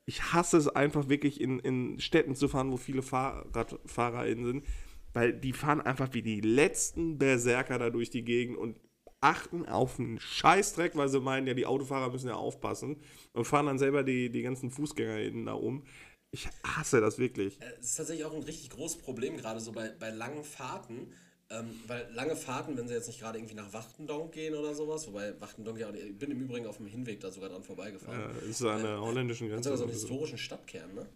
ich 0.07 0.33
hasse 0.33 0.57
es 0.57 0.69
einfach 0.69 1.11
wirklich 1.11 1.41
in, 1.41 1.59
in 1.59 2.01
Städten 2.01 2.35
zu 2.35 2.49
fahren, 2.49 2.73
wo 2.73 2.79
viele 2.79 3.03
FahrradfahrerInnen 3.03 4.45
sind, 4.47 4.65
weil 5.13 5.35
die 5.35 5.53
fahren 5.53 5.83
einfach 5.83 6.15
wie 6.15 6.23
die 6.23 6.41
letzten 6.41 7.19
Berserker 7.19 7.79
da 7.79 7.91
durch 7.91 8.09
die 8.09 8.25
Gegend 8.25 8.57
und 8.57 8.81
achten 9.21 9.67
auf 9.67 9.99
einen 9.99 10.19
Scheißdreck, 10.19 10.97
weil 10.97 11.09
sie 11.09 11.21
meinen, 11.21 11.47
ja, 11.47 11.55
die 11.55 11.67
Autofahrer 11.67 12.11
müssen 12.11 12.29
ja 12.29 12.37
aufpassen 12.37 13.03
und 13.33 13.45
fahren 13.45 13.67
dann 13.67 13.79
selber 13.79 14.03
die, 14.03 14.31
die 14.31 14.43
ganzen 14.43 14.71
FußgängerInnen 14.71 15.47
da 15.47 15.55
um. 15.55 15.85
Ich 16.31 16.49
hasse 16.65 17.01
das 17.01 17.19
wirklich. 17.19 17.59
Es 17.81 17.91
ist 17.91 17.97
tatsächlich 17.97 18.27
auch 18.27 18.35
ein 18.35 18.43
richtig 18.43 18.71
großes 18.71 18.99
Problem, 18.99 19.37
gerade 19.37 19.61
so 19.61 19.73
bei, 19.73 19.91
bei 19.91 20.11
langen 20.11 20.45
Fahrten. 20.45 21.13
Ähm, 21.51 21.81
weil 21.87 22.07
lange 22.13 22.37
Fahrten, 22.37 22.77
wenn 22.77 22.87
sie 22.89 22.95
jetzt 22.95 23.07
nicht 23.07 23.21
gerade 23.21 23.39
irgendwie 23.39 23.55
nach 23.55 23.73
Wachtendonk 23.73 24.33
gehen 24.33 24.55
oder 24.55 24.75
sowas, 24.75 25.07
wobei 25.07 25.41
Wachtendonk 25.41 25.79
ja, 25.79 25.89
auch- 25.89 25.95
ich 25.95 26.19
bin 26.19 26.31
im 26.31 26.43
Übrigen 26.43 26.67
auf 26.67 26.77
dem 26.77 26.87
Hinweg 26.87 27.21
da 27.21 27.31
sogar 27.31 27.49
dran 27.49 27.63
vorbeigefahren. 27.63 28.21
Ja, 28.21 28.49
ist 28.49 28.63
an 28.63 28.83
der 28.83 29.01
holländischen 29.01 29.47
Hat 29.47 29.55
Grenze. 29.55 29.69
sogar 29.71 29.79
so 29.79 29.85
einen 29.85 29.93
historischen 29.93 30.37
Stadtkern, 30.39 30.95
ne? 30.95 31.07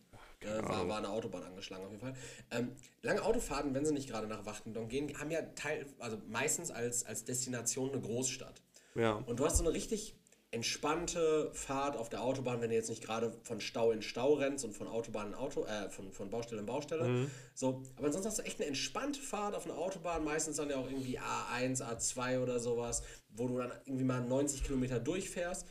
Äh, 0.41 0.63
war, 0.63 0.89
war 0.89 0.99
eine 0.99 1.11
Autobahn 1.11 1.43
angeschlagen 1.45 1.85
auf 1.85 1.91
jeden 1.91 2.01
Fall. 2.01 2.15
Ähm, 2.51 2.73
lange 3.03 3.23
Autofahrten, 3.23 3.75
wenn 3.75 3.85
sie 3.85 3.93
nicht 3.93 4.09
gerade 4.09 4.27
nach 4.27 4.45
Wachtendonk 4.47 4.89
gehen, 4.91 5.17
haben 5.21 5.31
ja 5.31 5.43
Teil, 5.55 5.87
also 5.99 6.17
meistens 6.29 6.71
als, 6.71 7.05
als 7.05 7.25
Destination 7.25 7.93
eine 7.93 8.01
Großstadt. 8.01 8.63
Ja. 8.95 9.13
Und 9.27 9.39
du 9.39 9.45
hast 9.45 9.59
so 9.59 9.65
eine 9.65 9.73
richtig 9.75 10.17
entspannte 10.53 11.51
Fahrt 11.55 11.97
auf 11.97 12.11
der 12.11 12.23
Autobahn, 12.23 12.61
wenn 12.61 12.69
du 12.69 12.77
jetzt 12.77 12.91
nicht 12.91 13.03
gerade 13.03 13.33
von 13.43 13.61
Stau 13.61 13.91
in 13.91 14.03
Stau 14.03 14.35
rennst 14.35 14.67
und 14.67 14.75
von 14.77 14.87
Autobahn 14.87 15.29
in 15.29 15.35
Auto, 15.35 15.65
äh, 15.65 15.89
von, 15.89 16.13
von 16.13 16.29
Baustelle 16.29 16.61
in 16.61 16.67
Baustelle. 16.67 17.07
So, 17.55 17.83
aber 17.97 18.07
ansonsten 18.07 18.29
hast 18.29 18.39
du 18.39 18.43
echt 18.43 18.61
eine 18.61 18.69
entspannte 18.69 19.21
Fahrt 19.21 19.55
auf 19.55 19.65
einer 19.65 19.79
Autobahn, 19.79 20.25
meistens 20.25 20.57
dann 20.57 20.69
ja 20.69 20.77
auch 20.77 20.87
irgendwie 20.87 21.19
A1, 21.19 21.83
A2 21.83 22.43
oder 22.43 22.61
sowas, 22.61 23.03
wo 23.31 23.49
du 23.49 23.57
dann 23.57 23.73
irgendwie 23.87 24.05
mal 24.05 24.21
90 24.21 24.63
Kilometer 24.63 25.01
durchfährst, 25.01 25.67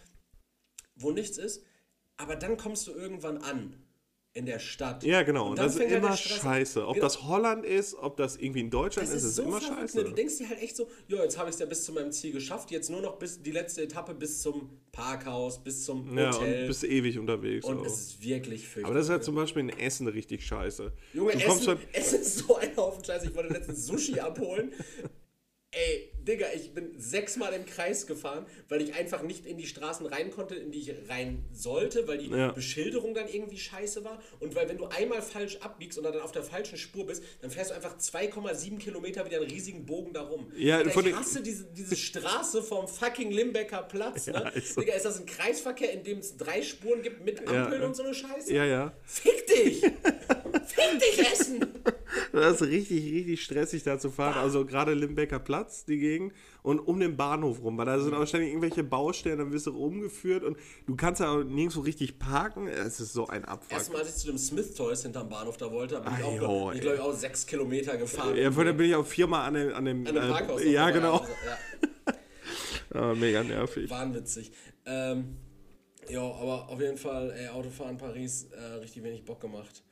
wo 0.96 1.12
nichts 1.12 1.38
ist. 1.38 1.64
Aber 2.18 2.36
dann 2.36 2.58
kommst 2.58 2.88
du 2.88 2.92
irgendwann 2.92 3.38
an 3.38 3.81
in 4.34 4.46
der 4.46 4.60
Stadt. 4.60 5.04
Ja, 5.04 5.24
genau. 5.24 5.50
Und 5.50 5.58
dann 5.58 5.66
das 5.66 5.76
ist 5.76 5.82
halt 5.82 5.92
immer 5.92 6.12
an. 6.12 6.18
scheiße. 6.18 6.88
Ob 6.88 6.94
Genau. 6.96 7.06
das 7.06 7.24
Holland 7.24 7.66
ist, 7.66 7.96
ob 7.96 8.16
das 8.16 8.38
irgendwie 8.38 8.62
in 8.62 8.70
Deutschland 8.70 9.10
Das 9.10 9.16
ist, 9.16 9.24
ist 9.26 9.36
so 9.36 9.44
immer 9.44 9.60
verrückt, 9.60 9.80
scheiße. 9.82 9.98
ne? 9.98 10.04
Du 10.06 10.12
denkst 10.12 10.38
dir 10.38 10.48
halt 10.50 10.62
echt 10.62 10.78
so, 10.78 10.88
ja, 11.10 11.22
jetzt 11.22 11.38
habe 11.38 11.50
ich 11.50 11.56
es 11.56 11.60
ja 11.60 11.66
bis 11.66 11.84
zu 11.84 11.92
meinem 11.92 12.12
Ziel 12.14 12.32
geschafft, 12.32 12.72
jetzt 12.72 12.90
nur 12.90 13.02
noch 13.02 13.18
bis 13.20 13.42
die 13.42 13.52
letzte 13.52 13.82
Etappe 13.82 14.14
bis 14.14 14.42
zum 14.42 14.70
Parkhaus, 14.94 15.62
bis 15.62 15.84
zum 15.84 16.18
ja, 16.18 16.34
Hotel. 16.34 16.62
und 16.62 16.68
bist 16.68 16.84
ewig 16.86 17.20
unterwegs. 17.20 17.66
Und 17.66 17.80
auch. 17.80 17.86
es 17.86 17.94
ist 18.00 18.24
wirklich 18.24 18.62
fürchterlich. 18.68 18.86
Aber 18.86 18.94
das 18.96 19.06
ist 19.08 19.12
halt 19.12 19.24
zum 19.26 19.36
Beispiel 19.36 19.64
in 19.64 19.70
Essen 19.70 20.08
richtig 20.08 20.46
scheiße. 20.46 20.94
Junge, 21.14 21.34
du 21.34 21.38
Essen, 21.40 21.78
Essen 21.92 22.22
ist 22.22 22.38
so 22.38 22.56
ein 22.56 22.76
Haufen 22.78 23.04
Scheiße. 23.04 23.28
Ich 23.28 23.36
wollte 23.36 23.52
letztens 23.52 23.86
Sushi 23.86 24.20
abholen. 24.22 24.72
Ey, 25.74 26.12
Digga, 26.28 26.48
ich 26.54 26.74
bin 26.74 26.92
sechsmal 27.00 27.54
im 27.54 27.66
Kreis 27.66 28.06
gefahren, 28.06 28.46
weil 28.68 28.82
ich 28.82 28.94
einfach 28.94 29.22
nicht 29.24 29.46
in 29.46 29.58
die 29.58 29.66
Straßen 29.66 30.06
rein 30.06 30.30
konnte, 30.30 30.54
in 30.56 30.70
die 30.74 30.80
ich 30.80 30.94
rein 31.10 31.46
sollte, 31.54 32.10
weil 32.10 32.18
die 32.18 32.30
Ja. 32.30 32.52
Beschilderung 32.52 33.14
dann 33.14 33.30
irgendwie 33.30 33.58
scheiße 33.58 34.04
war. 34.04 34.22
Und 34.42 34.54
weil, 34.54 34.68
wenn 34.68 34.78
du 34.78 34.88
einmal 34.88 35.22
falsch 35.22 35.56
abbiegst 35.62 35.98
und 35.98 36.04
dann 36.04 36.20
auf 36.20 36.34
der 36.34 36.44
falschen 36.44 36.78
Spur 36.78 37.06
bist, 37.08 37.24
dann 37.42 37.52
fährst 37.52 37.72
du 37.72 37.76
einfach 37.76 37.98
2,7 37.98 38.80
Kilometer 38.80 39.26
wieder 39.26 39.38
einen 39.38 39.50
riesigen 39.50 39.86
Bogen 39.86 40.12
darum. 40.12 40.52
Ja, 40.58 40.84
von 40.90 41.06
ich 41.08 41.16
hasse 41.16 41.42
diese, 41.42 41.64
diese 41.72 41.96
Straße 41.96 42.62
vom 42.64 42.86
fucking 42.90 43.32
Limbecker 43.32 43.84
Platz. 43.84 44.28
Ne? 44.28 44.34
Ja, 44.34 44.50
ist 44.50 44.74
so. 44.74 44.82
Digga, 44.82 44.94
ist 44.96 45.06
das 45.06 45.22
ein 45.22 45.26
Kreisverkehr, 45.26 45.94
in 45.94 46.04
dem 46.04 46.18
es 46.20 46.36
drei 46.36 46.62
Spuren 46.64 47.02
gibt 47.02 47.24
mit 47.24 47.40
Ampeln 47.48 47.82
Ja. 47.82 47.88
und 47.88 47.96
so 47.96 48.04
eine 48.04 48.14
Scheiße? 48.14 48.54
ja, 48.54 48.66
ja. 48.66 48.94
Fick 49.06 49.48
dich! 49.48 49.80
Fick 49.80 51.00
dich, 51.00 51.32
Essen! 51.32 51.66
Das 52.34 52.60
ist 52.62 52.68
richtig, 52.68 53.04
richtig 53.14 53.42
stressig 53.42 53.84
da 53.84 53.98
zu 53.98 54.10
fahren. 54.10 54.38
Also 54.38 54.66
gerade 54.66 54.94
Limbecker 54.94 55.40
Platz, 55.40 55.61
die 55.88 55.98
Gegend. 55.98 56.34
Und 56.64 56.80
um 56.80 57.00
den 57.00 57.18
Bahnhof 57.18 57.62
rum, 57.64 57.78
weil 57.78 57.86
da 57.86 58.00
sind 58.00 58.14
auch 58.14 58.26
ständig 58.28 58.50
irgendwelche 58.50 58.84
Baustellen, 58.84 59.40
dann 59.40 59.52
wirst 59.52 59.68
du 59.68 59.72
rumgeführt 59.72 60.44
und 60.44 60.58
du 60.86 60.96
kannst 60.96 61.22
ja 61.22 61.32
auch 61.32 61.44
nirgendwo 61.44 61.82
richtig 61.82 62.20
parken. 62.20 62.68
Es 62.68 63.00
ist 63.00 63.14
so 63.14 63.28
ein 63.28 63.46
Abfuck. 63.46 63.72
Erstmal, 63.72 64.02
als 64.02 64.10
ich 64.10 64.16
zu 64.22 64.28
dem 64.28 64.38
Smith 64.38 64.74
Toys 64.76 65.02
hinterm 65.04 65.30
Bahnhof 65.30 65.58
da 65.58 65.72
wollte, 65.72 66.00
bin 66.02 66.12
ich 66.20 66.24
Ah, 66.42 66.46
auch, 66.46 66.74
ich, 66.74 66.82
glaube 66.82 66.96
ich, 66.98 67.02
auch 67.02 67.14
sechs 67.14 67.46
Kilometer 67.46 67.98
gefahren. 67.98 68.36
Ja, 68.36 68.52
vorhin 68.52 68.76
bin 68.78 68.88
ich 68.88 68.96
auch 68.96 69.06
viermal 69.06 69.48
an 69.48 69.54
dem, 69.56 69.74
an 69.74 69.86
dem, 69.86 70.08
An 70.08 70.14
dem 70.16 70.24
äh, 70.24 70.30
Parkhaus. 70.30 70.64
ja, 70.64 70.88
noch 70.88 70.94
genau. 70.94 71.18
Also, 71.18 71.34
ja, 71.46 72.14
Ah, 72.94 73.14
mega 73.16 73.44
nervig. 73.44 73.90
wahnwitzig. 73.90 74.52
Ähm, 74.86 75.38
ja, 76.10 76.22
aber 76.22 76.68
auf 76.70 76.80
jeden 76.82 76.98
Fall, 76.98 77.32
ey, 77.32 77.48
Autofahren 77.48 77.98
Paris, 77.98 78.50
äh, 78.52 78.60
richtig 78.80 79.04
wenig 79.04 79.24
Bock 79.24 79.40
gemacht. 79.40 79.84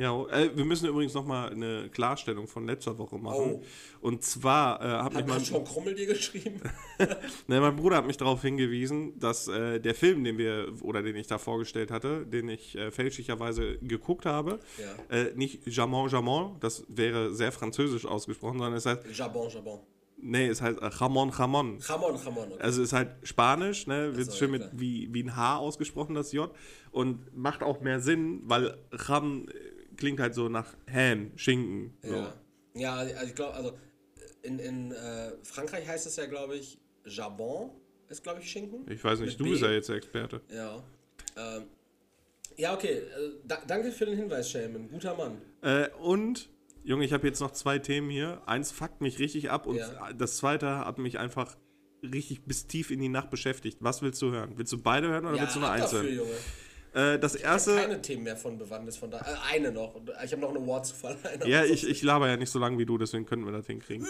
Ja, 0.00 0.26
äh, 0.28 0.50
wir 0.56 0.64
müssen 0.64 0.88
übrigens 0.88 1.12
nochmal 1.12 1.50
eine 1.50 1.90
Klarstellung 1.90 2.46
von 2.46 2.66
letzter 2.66 2.96
Woche 2.96 3.18
machen. 3.18 3.60
Oh. 3.60 3.62
Und 4.00 4.24
zwar 4.24 4.80
äh, 4.80 4.84
hat 5.02 5.12
mich 5.12 5.18
Hat, 5.22 5.28
mein, 5.28 5.36
hat 5.40 5.46
schon 5.46 5.64
Krummel 5.64 5.94
dir 5.94 6.06
geschrieben? 6.06 6.60
ne, 7.48 7.60
mein 7.60 7.76
Bruder 7.76 7.96
hat 7.96 8.06
mich 8.06 8.16
darauf 8.16 8.40
hingewiesen, 8.40 9.18
dass 9.18 9.46
äh, 9.48 9.78
der 9.78 9.94
Film, 9.94 10.24
den 10.24 10.38
wir 10.38 10.72
oder 10.80 11.02
den 11.02 11.16
ich 11.16 11.26
da 11.26 11.36
vorgestellt 11.36 11.90
hatte, 11.90 12.24
den 12.24 12.48
ich 12.48 12.76
äh, 12.76 12.90
fälschlicherweise 12.90 13.76
geguckt 13.78 14.24
habe, 14.24 14.58
Ja. 14.78 15.16
äh, 15.16 15.34
nicht 15.34 15.66
Jamon 15.66 16.08
Jamon, 16.08 16.56
das 16.60 16.84
wäre 16.88 17.34
sehr 17.34 17.52
französisch 17.52 18.06
ausgesprochen, 18.06 18.58
sondern 18.58 18.74
es 18.78 18.86
heißt, 18.86 19.02
Jabon, 19.12 19.50
Jabon. 19.50 19.80
nee, 20.16 20.46
es 20.46 20.62
heißt 20.62 20.78
äh, 20.80 20.86
Ramon 20.86 21.28
Ramon. 21.28 21.78
Ramon, 21.82 22.16
Ramon. 22.16 22.52
Okay. 22.52 22.62
Also 22.62 22.80
es 22.80 22.88
ist 22.88 22.92
halt 22.94 23.10
Spanisch, 23.22 23.86
ne? 23.86 24.16
Wird 24.16 24.30
so, 24.30 24.36
schön 24.38 24.52
ja, 24.54 24.58
mit 24.60 24.70
wie, 24.80 25.12
wie 25.12 25.24
ein 25.24 25.36
H 25.36 25.58
ausgesprochen, 25.58 26.14
das 26.14 26.32
J. 26.32 26.50
Und 26.90 27.36
macht 27.36 27.62
auch 27.62 27.82
mehr 27.82 28.00
Sinn, 28.00 28.40
weil 28.44 28.78
Ram 28.92 29.46
äh, 29.48 29.52
klingt 30.00 30.18
halt 30.18 30.34
so 30.34 30.48
nach 30.48 30.74
Ham, 30.92 31.30
Schinken. 31.36 31.96
So. 32.02 32.14
Ja, 32.14 32.34
ja 32.74 32.94
also 32.96 33.26
ich 33.26 33.34
glaube, 33.34 33.54
also 33.54 33.78
in, 34.42 34.58
in 34.58 34.92
äh, 34.92 35.32
Frankreich 35.42 35.86
heißt 35.86 36.06
es 36.06 36.16
ja, 36.16 36.26
glaube 36.26 36.56
ich, 36.56 36.78
Jabon 37.04 37.70
ist, 38.08 38.22
glaube 38.24 38.40
ich, 38.40 38.50
Schinken. 38.50 38.90
Ich 38.90 39.04
weiß 39.04 39.20
nicht, 39.20 39.32
Mit 39.32 39.40
du 39.40 39.44
B. 39.44 39.50
bist 39.50 39.62
ja 39.62 39.70
jetzt 39.70 39.88
der 39.88 39.96
Experte. 39.96 40.40
Ja. 40.52 40.82
Ähm, 41.36 41.62
ja, 42.56 42.74
okay. 42.74 42.98
Äh, 42.98 43.02
da, 43.44 43.58
danke 43.66 43.92
für 43.92 44.06
den 44.06 44.16
Hinweis, 44.16 44.50
Shaman. 44.50 44.88
Guter 44.90 45.14
Mann. 45.14 45.40
Äh, 45.62 45.88
und, 46.00 46.48
Junge, 46.82 47.04
ich 47.04 47.12
habe 47.12 47.26
jetzt 47.26 47.40
noch 47.40 47.52
zwei 47.52 47.78
Themen 47.78 48.10
hier. 48.10 48.42
Eins 48.46 48.72
fuckt 48.72 49.00
mich 49.00 49.18
richtig 49.18 49.50
ab 49.50 49.66
und 49.66 49.76
Ja. 49.76 50.12
das 50.12 50.38
zweite 50.38 50.78
hat 50.78 50.98
mich 50.98 51.18
einfach 51.18 51.56
richtig 52.02 52.42
bis 52.44 52.66
tief 52.66 52.90
in 52.90 53.00
die 53.00 53.08
Nacht 53.08 53.30
beschäftigt. 53.30 53.78
Was 53.80 54.02
willst 54.02 54.20
du 54.22 54.32
hören? 54.32 54.54
Willst 54.56 54.72
du 54.72 54.78
beide 54.78 55.08
hören 55.08 55.26
oder 55.26 55.36
Ja, 55.36 55.42
willst 55.42 55.56
du 55.56 55.60
nur 55.60 55.70
eins 55.70 55.92
hören? 55.92 56.20
Äh, 56.92 57.18
das 57.18 57.34
Ich 57.34 57.44
habe 57.44 57.52
erste. 57.54 57.76
keine 57.76 58.02
Themen 58.02 58.24
mehr 58.24 58.36
von 58.36 58.58
Bewandtnis, 58.58 58.96
von 58.96 59.10
da. 59.10 59.18
Äh, 59.18 59.54
eine 59.54 59.72
noch. 59.72 60.00
Ich 60.24 60.32
habe 60.32 60.40
noch 60.42 60.50
eine 60.50 60.58
Award 60.58 60.86
zu 60.86 60.94
verleihen. 60.94 61.42
Ja, 61.46 61.64
ich, 61.64 61.88
ich 61.88 62.02
laber 62.02 62.28
ja 62.28 62.36
nicht 62.36 62.50
so 62.50 62.58
lange 62.58 62.78
wie 62.78 62.86
du, 62.86 62.98
deswegen 62.98 63.26
könnten 63.26 63.46
wir 63.46 63.52
das 63.52 63.66
hinkriegen. 63.66 64.06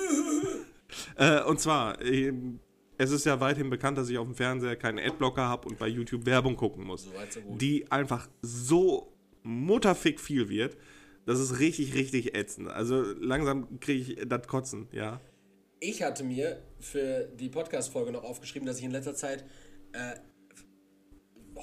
äh, 1.17 1.43
und 1.43 1.61
zwar, 1.61 2.01
ähm, 2.03 2.61
es 2.97 3.11
ist 3.11 3.25
ja 3.27 3.41
weithin 3.41 3.71
bekannt, 3.71 3.99
dass 3.99 4.09
ich 4.09 4.19
auf 4.19 4.27
dem 4.27 4.35
Fernseher 4.35 4.77
keinen 4.77 4.99
Adblocker 4.99 5.43
habe 5.43 5.69
und 5.69 5.79
bei 5.79 5.89
YouTube 5.89 6.27
Werbung 6.27 6.57
gucken 6.57 6.85
muss. 6.85 7.05
So 7.05 7.15
weit, 7.15 7.33
so 7.33 7.41
gut. 7.41 7.61
Die 7.61 7.91
einfach 7.91 8.29
so 8.43 9.13
mutterfick 9.43 10.21
viel 10.21 10.49
wird, 10.49 10.77
das 11.27 11.39
ist 11.41 11.59
richtig, 11.61 11.95
richtig 11.95 12.35
ätzend. 12.35 12.69
Also 12.69 13.03
langsam 13.03 13.81
kriege 13.81 14.13
ich 14.13 14.29
das 14.29 14.47
Kotzen, 14.47 14.89
ja. 14.93 15.21
Ich 15.81 16.03
hatte 16.03 16.25
mir 16.25 16.63
für 16.79 17.27
die 17.39 17.49
Podcast-Folge 17.49 18.13
noch 18.13 18.25
aufgeschrieben, 18.25 18.67
dass 18.67 18.79
ich 18.79 18.85
in 18.85 18.91
letzter 18.91 19.15
Zeit 19.15 19.45
äh, 19.93 20.17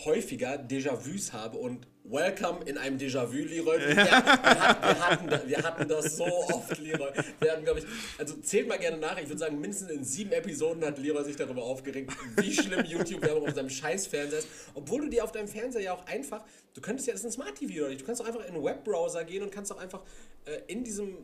häufiger 0.05 0.55
Déjà-vus 0.55 1.33
habe 1.33 1.57
und 1.57 1.87
Welcome 2.09 2.59
in 2.65 2.77
einem 2.77 2.97
Déjà-vu, 2.97 3.33
Leroy. 3.35 3.79
Wir, 3.79 3.95
wir, 3.97 4.11
hatten, 4.11 4.81
wir, 4.81 4.99
hatten, 5.09 5.27
da- 5.29 5.41
wir 5.45 5.57
hatten 5.63 5.87
das 5.89 6.15
so 6.15 6.23
oft, 6.25 6.77
Leroy. 6.79 7.09
Wir 7.41 7.51
hatten, 7.51 7.65
glaube 7.65 7.79
ich, 7.79 7.85
also 8.17 8.35
zählt 8.37 8.69
mal 8.69 8.77
gerne 8.79 8.97
nach. 8.97 9.19
Ich 9.21 9.27
würde 9.27 9.39
sagen, 9.39 9.59
mindestens 9.59 9.89
in 9.91 10.03
sieben 10.05 10.31
Episoden 10.31 10.85
hat 10.85 10.97
Leroy 10.99 11.25
sich 11.25 11.35
darüber 11.35 11.63
aufgeregt, 11.63 12.13
wie 12.37 12.53
schlimm 12.53 12.85
YouTube-Werbung 12.85 13.47
auf 13.49 13.55
seinem 13.55 13.69
scheiß 13.69 14.07
Fernseher 14.07 14.39
ist. 14.39 14.47
Obwohl 14.73 15.01
du 15.01 15.09
dir 15.09 15.23
auf 15.25 15.33
deinem 15.33 15.49
Fernseher 15.49 15.81
ja 15.81 15.93
auch 15.93 16.05
einfach, 16.05 16.45
du 16.73 16.79
könntest 16.79 17.07
ja, 17.07 17.13
das 17.13 17.21
ist 17.21 17.25
ein 17.25 17.31
Smart-TV 17.33 17.79
oder 17.81 17.89
nicht, 17.89 18.01
du 18.01 18.05
kannst 18.05 18.21
auch 18.21 18.25
einfach 18.27 18.45
in 18.47 18.55
einen 18.55 18.63
Webbrowser 18.63 19.25
gehen 19.25 19.43
und 19.43 19.51
kannst 19.51 19.73
auch 19.73 19.79
einfach 19.81 20.01
äh, 20.45 20.59
in 20.71 20.85
diesem 20.85 21.17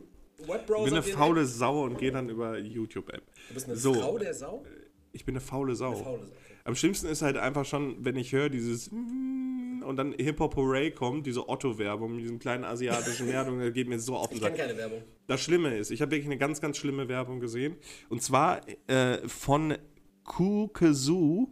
Webbrowser. 0.46 0.84
Ich 0.98 1.04
bin 1.04 1.14
eine 1.14 1.16
faule 1.24 1.46
Sau 1.46 1.84
und 1.84 1.96
gehe 1.96 2.12
dann 2.12 2.28
über 2.28 2.58
YouTube-App. 2.58 3.22
Du 3.48 3.54
bist 3.54 3.66
eine 3.68 3.76
So. 3.76 3.94
Frau 3.94 4.18
der 4.18 4.34
Sau? 4.34 4.66
Ich 5.12 5.24
bin 5.24 5.32
eine 5.34 5.40
faule 5.40 5.74
Sau. 5.76 5.94
Faule 5.94 6.26
Sau. 6.26 6.32
Am 6.66 6.74
schlimmsten 6.74 7.06
ist 7.08 7.20
halt 7.22 7.36
einfach 7.36 7.66
schon, 7.66 8.02
wenn 8.04 8.16
ich 8.16 8.32
höre 8.32 8.48
dieses 8.48 8.88
und 9.84 9.96
dann 9.96 10.14
Hip 10.14 10.40
Hop 10.40 10.56
Hooray 10.56 10.90
kommt, 10.90 11.26
diese 11.26 11.46
Otto-Werbung, 11.48 12.16
mit 12.16 12.24
diesen 12.24 12.38
kleinen 12.38 12.64
asiatischen 12.64 13.28
Werbungen, 13.28 13.60
das 13.60 13.74
geht 13.74 13.86
mir 13.88 13.98
so 13.98 14.16
auf 14.16 14.28
den 14.28 14.36
Ich 14.36 14.42
Sack. 14.42 14.54
kenne 14.56 14.68
keine 14.68 14.78
Werbung. 14.78 15.02
Das 15.26 15.42
Schlimme 15.42 15.76
ist, 15.76 15.90
ich 15.90 16.00
habe 16.00 16.12
wirklich 16.12 16.26
eine 16.26 16.38
ganz, 16.38 16.60
ganz 16.62 16.78
schlimme 16.78 17.06
Werbung 17.08 17.38
gesehen. 17.40 17.76
Und 18.08 18.22
zwar 18.22 18.62
äh, 18.88 19.28
von 19.28 19.76
Kukesu. 20.24 21.48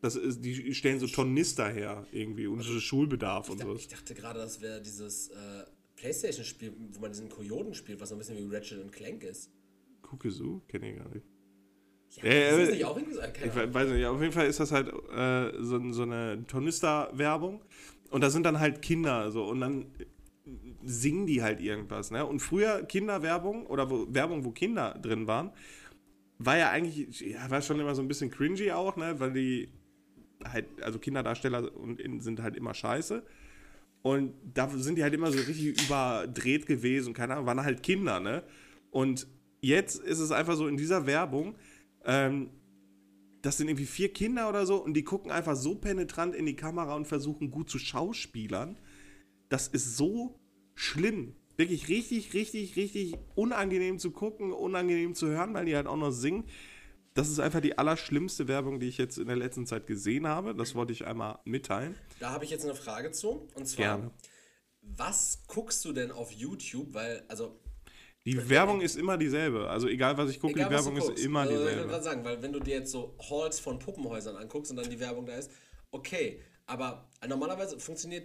Das 0.00 0.16
ist, 0.16 0.44
die 0.44 0.74
stellen 0.74 0.98
so 1.00 1.06
Tornister 1.06 1.66
her 1.70 2.06
irgendwie 2.12 2.46
und 2.46 2.60
so 2.60 2.78
Schulbedarf 2.78 3.48
und 3.48 3.56
Ich, 3.60 3.62
so. 3.62 3.74
ich 3.74 3.88
dachte 3.88 4.14
gerade, 4.14 4.38
das 4.40 4.60
wäre 4.60 4.82
dieses 4.82 5.28
äh, 5.28 5.64
Playstation-Spiel, 5.96 6.74
wo 6.92 7.00
man 7.00 7.10
diesen 7.12 7.30
Kojoten 7.30 7.72
spielt, 7.72 8.00
was 8.00 8.10
so 8.10 8.14
ein 8.14 8.18
bisschen 8.18 8.36
wie 8.36 8.54
Ratchet 8.54 8.82
und 8.82 8.92
Clank 8.92 9.22
ist. 9.24 9.50
Kukesu? 10.02 10.60
Kenne 10.68 10.90
ich 10.90 10.98
gar 10.98 11.08
nicht. 11.08 11.24
Ja, 12.16 12.24
Äh, 12.24 12.50
ist 12.50 12.58
das 12.58 12.68
äh, 12.68 12.72
nicht 12.72 12.84
auch 12.84 12.96
irgendwie 12.96 13.14
so? 13.14 13.20
Keine 13.20 13.64
Ich 13.64 13.74
weiß 13.74 13.88
nicht, 13.90 14.06
auf 14.06 14.20
jeden 14.20 14.32
Fall 14.32 14.46
ist 14.46 14.60
das 14.60 14.72
halt 14.72 14.88
äh, 14.88 15.52
so, 15.62 15.92
so 15.92 16.02
eine 16.02 16.44
Tornister-Werbung. 16.46 17.60
Und 18.10 18.20
da 18.22 18.30
sind 18.30 18.44
dann 18.44 18.60
halt 18.60 18.82
Kinder 18.82 19.30
so 19.30 19.44
und 19.44 19.60
dann 19.60 19.86
singen 20.84 21.26
die 21.26 21.42
halt 21.42 21.60
irgendwas. 21.60 22.10
Ne? 22.10 22.24
Und 22.24 22.40
früher 22.40 22.82
Kinderwerbung 22.82 23.66
oder 23.66 23.90
wo, 23.90 24.06
Werbung, 24.10 24.44
wo 24.44 24.50
Kinder 24.50 24.98
drin 25.00 25.26
waren, 25.26 25.50
war 26.38 26.58
ja 26.58 26.70
eigentlich, 26.70 27.20
ja, 27.20 27.50
war 27.50 27.62
schon 27.62 27.80
immer 27.80 27.94
so 27.94 28.02
ein 28.02 28.08
bisschen 28.08 28.30
cringy 28.30 28.70
auch, 28.72 28.96
ne? 28.96 29.18
weil 29.18 29.32
die 29.32 29.68
halt, 30.44 30.66
also 30.82 30.98
Kinderdarsteller 30.98 31.74
und 31.76 32.00
in, 32.00 32.20
sind 32.20 32.42
halt 32.42 32.56
immer 32.56 32.74
scheiße. 32.74 33.22
Und 34.02 34.34
da 34.52 34.68
sind 34.68 34.96
die 34.96 35.02
halt 35.02 35.14
immer 35.14 35.32
so 35.32 35.38
richtig 35.38 35.82
überdreht 35.86 36.66
gewesen 36.66 37.14
keine 37.14 37.34
Ahnung, 37.34 37.46
waren 37.46 37.64
halt 37.64 37.82
Kinder, 37.82 38.20
ne? 38.20 38.42
Und 38.90 39.26
jetzt 39.62 39.98
ist 39.98 40.18
es 40.18 40.30
einfach 40.30 40.56
so 40.56 40.68
in 40.68 40.76
dieser 40.76 41.06
Werbung, 41.06 41.54
ähm, 42.04 42.50
das 43.42 43.58
sind 43.58 43.68
irgendwie 43.68 43.86
vier 43.86 44.12
Kinder 44.12 44.48
oder 44.48 44.64
so 44.64 44.76
und 44.82 44.94
die 44.94 45.04
gucken 45.04 45.30
einfach 45.30 45.54
so 45.54 45.74
penetrant 45.74 46.34
in 46.34 46.46
die 46.46 46.56
Kamera 46.56 46.94
und 46.94 47.06
versuchen 47.06 47.50
gut 47.50 47.68
zu 47.68 47.78
schauspielern. 47.78 48.78
Das 49.50 49.68
ist 49.68 49.96
so 49.96 50.40
schlimm. 50.74 51.36
Wirklich 51.56 51.88
richtig, 51.88 52.32
richtig, 52.34 52.76
richtig 52.76 53.14
unangenehm 53.34 53.98
zu 53.98 54.10
gucken, 54.10 54.52
unangenehm 54.52 55.14
zu 55.14 55.28
hören, 55.28 55.54
weil 55.54 55.66
die 55.66 55.76
halt 55.76 55.86
auch 55.86 55.96
noch 55.96 56.10
singen. 56.10 56.44
Das 57.12 57.28
ist 57.28 57.38
einfach 57.38 57.60
die 57.60 57.78
allerschlimmste 57.78 58.48
Werbung, 58.48 58.80
die 58.80 58.88
ich 58.88 58.98
jetzt 58.98 59.18
in 59.18 59.28
der 59.28 59.36
letzten 59.36 59.66
Zeit 59.66 59.86
gesehen 59.86 60.26
habe. 60.26 60.54
Das 60.54 60.74
wollte 60.74 60.92
ich 60.92 61.06
einmal 61.06 61.38
mitteilen. 61.44 61.94
Da 62.18 62.30
habe 62.30 62.44
ich 62.44 62.50
jetzt 62.50 62.64
eine 62.64 62.74
Frage 62.74 63.12
zu. 63.12 63.46
Und 63.54 63.68
zwar, 63.68 63.98
Gerne. 63.98 64.10
was 64.80 65.44
guckst 65.46 65.84
du 65.84 65.92
denn 65.92 66.10
auf 66.10 66.32
YouTube? 66.32 66.92
Weil, 66.92 67.22
also, 67.28 67.60
Die 68.26 68.48
Werbung 68.48 68.80
ist 68.80 68.96
immer 68.96 69.18
dieselbe. 69.18 69.68
Also 69.68 69.86
egal, 69.88 70.16
was 70.16 70.30
ich 70.30 70.40
gucke, 70.40 70.54
egal 70.54 70.68
die 70.68 70.74
Werbung 70.74 70.96
ist 70.96 71.18
immer 71.22 71.44
Ich 71.44 71.50
wollte 71.50 71.64
dieselbe. 71.66 71.88
gerade 71.88 72.04
sagen, 72.04 72.24
weil 72.24 72.40
wenn 72.42 72.52
du 72.52 72.60
dir 72.60 72.76
jetzt 72.78 72.90
so 72.90 73.14
Halls 73.30 73.60
von 73.60 73.78
Puppenhäusern 73.78 74.36
anguckst 74.36 74.70
und 74.70 74.78
dann 74.78 74.88
die 74.88 74.98
Werbung 74.98 75.26
da 75.26 75.34
ist, 75.36 75.50
okay. 75.90 76.40
Aber 76.66 77.08
normalerweise 77.28 77.78
funktioniert. 77.78 78.24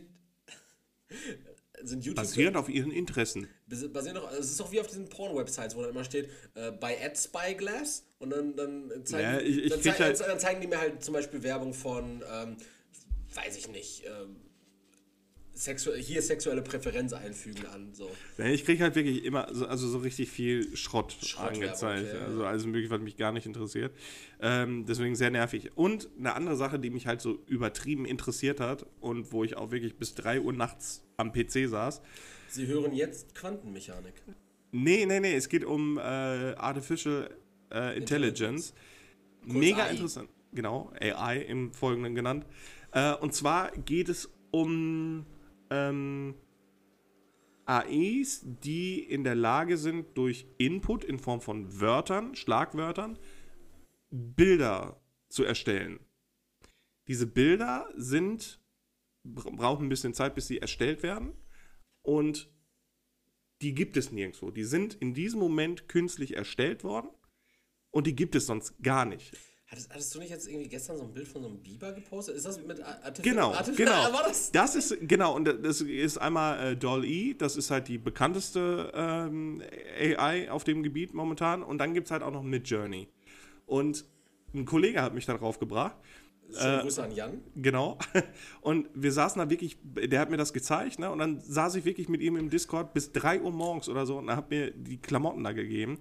sind 1.82 2.04
YouTube. 2.06 2.16
Basierend 2.24 2.56
auf 2.58 2.70
ihren 2.70 2.92
Interessen. 2.92 3.48
Basi- 3.70 3.88
Basiert 3.90 4.16
doch, 4.18 4.32
es 4.32 4.52
ist 4.52 4.60
doch 4.60 4.72
wie 4.72 4.80
auf 4.82 4.88
diesen 4.88 5.08
Porn-Websites, 5.10 5.76
wo 5.76 5.82
dann 5.82 5.92
immer 5.92 6.04
steht, 6.04 6.30
äh, 6.56 6.72
bei 6.72 6.98
AdSpyglass 7.04 8.06
und 8.20 8.30
dann, 8.32 8.56
dann, 8.56 9.06
zeigen, 9.06 9.24
Ja, 9.24 9.40
ich- 9.40 9.58
ich 9.64 9.70
dann, 9.72 9.82
krieg 9.82 9.96
zei- 9.96 10.04
halt- 10.06 10.20
dann 10.20 10.40
zeigen 10.40 10.62
die 10.62 10.68
mir 10.68 10.78
halt 10.80 11.04
zum 11.04 11.14
Beispiel 11.14 11.42
Werbung 11.44 11.74
von, 11.74 12.22
ähm, 12.32 12.58
weiß 13.34 13.58
ich 13.58 13.70
nicht, 13.70 14.04
ähm, 14.06 14.36
sexu 15.60 15.94
hier 15.94 16.22
sexuelle 16.22 16.62
Präferenz 16.62 17.14
einfügen 17.14 17.66
an. 17.68 17.94
So. 17.94 18.10
Ich 18.38 18.64
kriege 18.66 18.82
halt 18.84 18.96
wirklich 18.96 19.26
immer, 19.26 19.54
so, 19.54 19.68
also 19.68 19.88
so 19.88 20.00
richtig 20.00 20.30
viel 20.30 20.76
Schrott 20.76 21.16
Schrottwerbung, 21.22 21.64
angezeigt. 21.64 22.14
ja. 22.14 22.26
Also 22.26 22.46
alles 22.46 22.66
mögliche, 22.66 22.90
was 22.90 23.02
mich 23.02 23.18
gar 23.18 23.32
nicht 23.32 23.46
interessiert. 23.46 23.94
Ähm, 24.42 24.86
deswegen 24.86 25.16
sehr 25.16 25.32
nervig. 25.32 25.72
Und 25.76 26.10
eine 26.18 26.34
andere 26.34 26.56
Sache, 26.56 26.80
die 26.80 26.90
mich 26.90 27.08
halt 27.08 27.22
so 27.22 27.44
übertrieben 27.48 28.06
interessiert 28.06 28.60
hat 28.60 28.86
und 29.02 29.32
wo 29.34 29.44
ich 29.44 29.58
auch 29.58 29.72
wirklich 29.72 29.96
bis 29.96 30.16
3 30.16 30.42
Uhr 30.42 30.54
nachts 30.54 31.04
am 31.18 31.34
PC 31.34 31.68
saß. 31.68 32.02
Sie 32.48 32.68
hören 32.68 32.94
jetzt 32.94 33.36
Quantenmechanik. 33.36 34.14
Nee, 34.72 35.06
nee, 35.06 35.20
nee, 35.20 35.36
es 35.36 35.50
geht 35.50 35.66
um 35.66 35.98
äh, 35.98 36.02
Artificial 36.02 37.30
äh, 37.72 37.98
Intelligence. 37.98 38.74
Mega 39.44 39.84
AI. 39.84 39.92
interessant. 39.92 40.30
Genau, 40.54 40.92
AI 41.00 41.40
im 41.42 41.74
Folgenden 41.74 42.16
genannt. 42.16 42.46
Äh, 42.92 43.14
und 43.16 43.34
zwar 43.34 43.72
geht 43.72 44.10
es 44.10 44.30
um 44.52 45.26
ähm, 45.70 46.36
AIs, 47.66 48.42
die 48.44 49.00
in 49.04 49.24
der 49.24 49.36
Lage 49.36 49.78
sind, 49.78 50.18
durch 50.18 50.48
Input 50.58 51.04
in 51.04 51.20
Form 51.20 51.40
von 51.42 51.80
Wörtern, 51.80 52.36
Schlagwörtern, 52.36 53.20
Bilder 54.10 55.00
zu 55.30 55.44
erstellen. 55.44 56.00
Diese 57.08 57.28
Bilder 57.28 57.92
sind, 57.96 58.60
bra- 59.24 59.52
brauchen 59.52 59.86
ein 59.86 59.90
bisschen 59.90 60.14
Zeit, 60.14 60.34
bis 60.36 60.48
sie 60.48 60.60
erstellt 60.60 61.04
werden. 61.04 61.34
Und 62.02 62.52
die 63.62 63.74
gibt 63.76 63.98
es 63.98 64.12
nirgendwo. 64.12 64.52
Die 64.52 64.64
sind 64.64 64.96
in 64.96 65.14
diesem 65.14 65.40
Moment 65.40 65.88
künstlich 65.88 66.36
erstellt 66.36 66.84
worden 66.84 67.10
und 67.92 68.08
die 68.08 68.16
gibt 68.16 68.34
es 68.36 68.46
sonst 68.46 68.82
gar 68.82 69.06
nicht. 69.06 69.36
Hattest, 69.72 69.90
hattest 69.92 70.16
du 70.16 70.20
nicht 70.20 70.32
jetzt 70.32 70.48
irgendwie 70.48 70.68
gestern 70.68 70.98
so 70.98 71.04
ein 71.04 71.14
Bild 71.14 71.28
von 71.28 71.44
so 71.44 71.48
einem 71.48 71.60
Biber 71.60 71.92
gepostet? 71.94 72.36
Ist 72.36 72.46
das 72.48 72.60
mit 72.66 72.82
Ar- 72.82 73.04
Artific 73.04 73.32
Genau, 73.32 73.54
Artific 73.54 73.78
genau. 73.86 73.92
War 74.14 74.24
das? 74.28 74.52
Das 74.52 74.76
ist, 74.76 74.98
genau, 75.08 75.36
und 75.36 75.46
das 75.46 75.82
ist 75.82 76.18
einmal 76.18 76.72
äh, 76.72 76.76
Doll-E, 76.76 77.36
das 77.36 77.56
ist 77.56 77.70
halt 77.70 77.88
die 77.88 78.00
bekannteste 78.00 78.92
ähm, 78.96 79.62
AI 80.00 80.50
auf 80.50 80.64
dem 80.64 80.82
Gebiet 80.82 81.14
momentan. 81.14 81.62
Und 81.62 81.78
dann 81.78 81.94
gibt 81.94 82.08
es 82.08 82.12
halt 82.12 82.24
auch 82.24 82.32
noch 82.32 82.42
Midjourney. 82.42 83.10
Und 83.68 84.06
ein 84.56 84.66
Kollege 84.66 85.04
hat 85.04 85.14
mich 85.14 85.28
darauf 85.28 85.60
gebracht. 85.60 85.96
Schöne 86.52 86.82
Grüße 86.82 87.04
an 87.04 87.12
Jan. 87.12 87.42
Genau. 87.56 88.00
Und 88.62 88.90
wir 88.96 89.12
saßen 89.12 89.40
da 89.40 89.52
wirklich, 89.52 89.78
der 89.84 90.20
hat 90.20 90.32
mir 90.32 90.38
das 90.38 90.52
gezeigt, 90.52 90.98
ne? 90.98 91.12
Und 91.12 91.20
dann 91.20 91.40
saß 91.40 91.76
ich 91.76 91.86
wirklich 91.86 92.10
mit 92.10 92.22
ihm 92.22 92.38
im 92.38 92.50
Discord 92.50 92.92
bis 92.96 93.12
3 93.12 93.42
Uhr 93.42 93.52
morgens 93.52 93.88
oder 93.88 94.08
so 94.08 94.18
und 94.18 94.30
er 94.30 94.36
hat 94.38 94.50
mir 94.50 94.72
die 94.72 94.98
Klamotten 94.98 95.44
da 95.44 95.52
gegeben. 95.52 96.00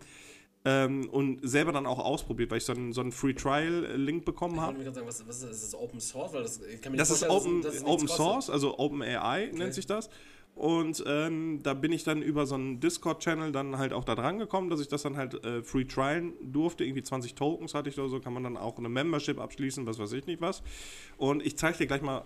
Ähm, 0.71 1.09
und 1.11 1.39
selber 1.49 1.73
dann 1.73 1.87
auch 1.87 1.99
ausprobiert, 1.99 2.51
weil 2.51 2.59
ich 2.59 2.65
so 2.65 2.73
einen, 2.73 2.93
so 2.93 3.01
einen 3.01 3.13
Free 3.13 3.33
Trial-Link 3.33 4.25
bekommen 4.25 4.57
Ich 4.57 4.61
habe. 4.61 4.77
wollte 4.77 4.91
mich 4.91 4.95
gerade 4.95 5.07
sagen, 5.17 5.27
was, 5.27 5.29
was 5.29 5.37
ist, 5.43 5.45
das? 5.51 5.63
ist 5.63 5.73
das 5.73 5.81
Open 5.81 6.01
Source? 6.01 6.33
Weil 6.35 6.43
das, 6.43 6.61
ich 6.63 6.83
kann 6.83 6.97
Das 6.97 7.11
ist 7.11 7.23
Open, 7.29 7.63
dass 7.63 7.75
es- 7.75 7.81
dass 7.83 7.89
es 7.91 7.95
Open. 7.95 8.09
Source, 8.09 8.51
also 8.51 8.79
Open 8.79 9.03
AI 9.03 9.51
nennt 9.55 9.73
sich 9.75 9.87
das. 9.87 10.11
Und 10.59 11.05
ähm, 11.07 11.61
da 11.63 11.73
bin 11.73 11.93
ich 11.93 12.03
dann 12.03 12.21
über 12.21 12.45
so 12.45 12.57
einen 12.57 12.81
Discord-Channel 12.81 13.53
dann 13.53 13.79
halt 13.79 13.93
auch 13.93 14.03
da 14.03 14.17
dran 14.17 14.41
gekommen, 14.41 14.71
dass 14.71 14.81
ich 14.81 14.89
das 14.89 15.03
dann 15.03 15.17
halt 15.17 15.45
äh, 15.45 15.63
free 15.63 15.85
trialen 15.85 16.33
durfte. 16.43 16.83
Irgendwie 16.83 17.05
20 17.05 17.37
Tokens 17.37 17.75
hatte 17.75 17.89
ich 17.89 17.97
oder 17.97 18.09
so, 18.09 18.19
kann 18.19 18.33
man 18.33 18.43
dann 18.43 18.57
auch 18.57 18.77
eine 18.77 18.89
Membership 18.89 19.39
abschließen, 19.39 19.87
was 19.87 20.01
weiß 20.01 20.13
ich 20.15 20.27
nicht 20.27 20.41
was. 20.41 20.65
Und 21.17 21.47
ich 21.47 21.57
zeige 21.57 21.79
dir 21.79 21.87
gleich 21.87 22.03
mal 22.03 22.25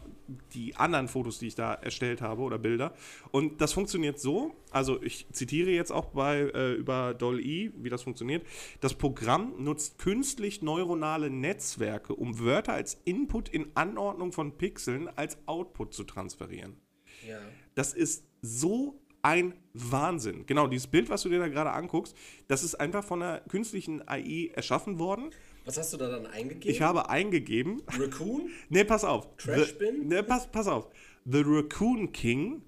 die 0.55 0.75
anderen 0.77 1.09
Fotos, 1.09 1.41
die 1.41 1.49
ich 1.49 1.57
da 1.57 1.75
erstellt 1.75 2.23
habe 2.23 2.41
oder 2.41 2.57
Bilder. 2.57 2.95
Und 3.33 3.61
das 3.61 3.75
funktioniert 3.75 4.19
so, 4.19 4.55
also 4.71 5.03
ich 5.03 5.27
zitiere 5.33 5.71
jetzt 5.71 5.93
auch 5.93 6.07
bei 6.07 6.39
äh, 6.55 6.73
über 6.73 7.13
DOL-E, 7.13 7.73
wie 7.77 7.91
das 7.91 8.03
funktioniert. 8.03 8.47
Das 8.81 8.95
Programm 8.95 9.63
nutzt 9.63 9.99
künstlich 9.99 10.63
neuronale 10.63 11.29
Netzwerke, 11.29 12.15
um 12.15 12.39
Wörter 12.39 12.73
als 12.73 12.99
Input 13.05 13.51
in 13.51 13.73
Anordnung 13.75 14.33
von 14.33 14.57
Pixeln 14.57 15.11
als 15.17 15.37
Output 15.47 15.93
zu 15.93 16.05
transferieren. 16.05 16.82
Ja. 17.27 17.39
Das 17.75 17.93
ist 17.93 18.25
so 18.43 18.99
ein 19.23 19.55
Wahnsinn. 19.73 20.47
Genau, 20.47 20.67
dieses 20.67 20.89
Bild, 20.89 21.09
was 21.09 21.23
du 21.23 21.29
dir 21.29 21.39
da 21.39 21.49
gerade 21.49 21.71
anguckst, 21.71 22.17
das 22.49 22.63
ist 22.65 22.75
einfach 22.75 23.05
von 23.05 23.23
einer 23.23 23.41
künstlichen 23.41 24.07
AI 24.09 24.51
erschaffen 24.55 24.99
worden. 24.99 25.31
Was 25.65 25.79
hast 25.79 25.93
du 25.93 25.97
da 25.97 26.09
dann 26.09 26.27
eingegeben? 26.27 26.71
Ich 26.71 26.83
habe 26.83 27.09
eingegeben, 27.09 27.83
Raccoon? 27.87 28.51
nee, 28.69 28.83
pass 28.85 29.05
auf. 29.05 29.29
Trash 29.37 29.69
The- 29.71 29.79
bin? 29.79 30.09
Nee, 30.09 30.23
pass, 30.23 30.51
pass 30.51 30.67
auf. 30.67 30.89
The 31.25 31.43
Raccoon 31.47 32.11
King 32.13 32.63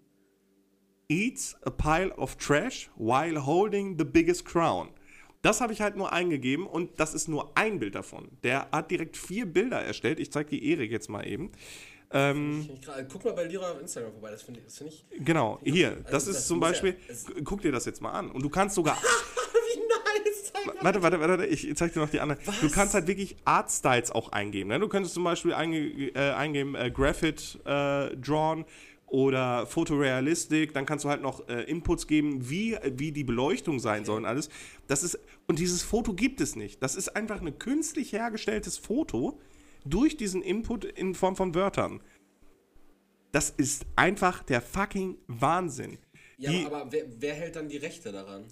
eats 1.08 1.56
a 1.64 1.70
pile 1.70 2.14
of 2.16 2.36
trash 2.36 2.88
while 2.96 3.44
holding 3.44 3.98
the 3.98 4.04
biggest 4.04 4.44
crown. 4.44 4.90
Das 5.42 5.60
habe 5.60 5.72
ich 5.74 5.82
halt 5.82 5.96
nur 5.96 6.12
eingegeben 6.12 6.66
und 6.66 6.98
das 6.98 7.12
ist 7.12 7.28
nur 7.28 7.56
ein 7.58 7.78
Bild 7.78 7.94
davon. 7.96 8.28
Der 8.44 8.68
hat 8.72 8.90
direkt 8.90 9.16
vier 9.16 9.44
Bilder 9.44 9.80
erstellt. 9.82 10.18
Ich 10.18 10.32
zeige 10.32 10.50
die 10.50 10.70
Erik 10.70 10.90
jetzt 10.90 11.10
mal 11.10 11.26
eben. 11.26 11.50
Ähm, 12.14 12.68
Ich 12.72 12.88
Guck 13.12 13.24
mal 13.24 13.32
bei 13.34 13.44
Lira 13.44 13.72
auf 13.72 13.80
Instagram 13.80 14.12
vorbei, 14.12 14.30
das 14.30 14.42
finde 14.42 14.60
ich, 14.60 14.66
das 14.66 14.78
find 14.78 14.90
ich. 14.90 15.04
genau, 15.24 15.58
hier. 15.64 15.96
Das 16.04 16.14
Also 16.14 16.30
ist 16.30 16.36
das 16.38 16.46
zum 16.46 16.58
muss 16.58 16.66
ja- 16.68 16.70
Beispiel, 16.72 16.96
es- 17.08 17.26
guck 17.44 17.60
dir 17.60 17.72
das 17.72 17.84
jetzt 17.86 18.00
mal 18.00 18.12
an. 18.12 18.30
Und 18.30 18.42
du 18.42 18.48
kannst 18.48 18.74
sogar 18.76 18.96
Wie 19.74 19.78
nice! 19.80 20.52
Warte, 20.80 21.02
warte, 21.02 21.20
warte, 21.20 21.46
ich 21.46 21.74
zeig 21.76 21.92
dir 21.92 22.00
noch 22.00 22.08
die 22.08 22.20
anderen. 22.20 22.40
Du 22.60 22.70
kannst 22.70 22.94
halt 22.94 23.06
wirklich 23.06 23.36
Artstyles 23.44 24.10
auch 24.12 24.30
eingeben. 24.32 24.68
Ne? 24.70 24.78
Du 24.78 24.88
könntest 24.88 25.14
zum 25.14 25.24
Beispiel 25.24 25.52
einge 25.52 25.78
äh, 26.14 26.30
eingeben 26.32 26.74
äh, 26.74 26.90
Graphit 26.90 27.58
äh, 27.66 28.16
Drawn 28.16 28.64
oder 29.06 29.66
Photorealistic. 29.66 30.72
Dann 30.72 30.86
kannst 30.86 31.04
du 31.04 31.08
halt 31.10 31.20
noch 31.22 31.48
äh, 31.48 31.62
Inputs 31.64 32.06
geben, 32.06 32.48
wie, 32.48 32.76
wie 32.96 33.12
die 33.12 33.24
Beleuchtung 33.24 33.78
sein 33.80 34.04
soll 34.04 34.18
und 34.18 34.24
alles. 34.26 34.48
Das 34.86 35.02
ist, 35.02 35.18
und 35.46 35.58
dieses 35.58 35.82
Foto 35.82 36.14
gibt 36.14 36.40
es 36.40 36.56
nicht. 36.56 36.82
Das 36.82 36.94
ist 36.96 37.14
einfach 37.16 37.40
ein 37.40 37.58
künstlich 37.58 38.12
hergestelltes 38.12 38.78
Foto 38.78 39.38
durch 39.84 40.16
diesen 40.16 40.42
Input 40.42 40.84
in 40.84 41.14
Form 41.14 41.36
von 41.36 41.54
Wörtern. 41.54 42.02
Das 43.32 43.50
ist 43.50 43.86
einfach 43.96 44.42
der 44.42 44.60
fucking 44.62 45.18
Wahnsinn. 45.26 45.98
Ja, 46.38 46.50
die, 46.50 46.64
aber, 46.66 46.90
wer, 46.92 47.04
wer 47.20 47.34
hält 47.34 47.56
dann 47.56 47.68
die 47.68 47.76
Rechte 47.76 48.12
daran? 48.12 48.46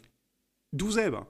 du 0.74 0.90
selber. 0.90 1.26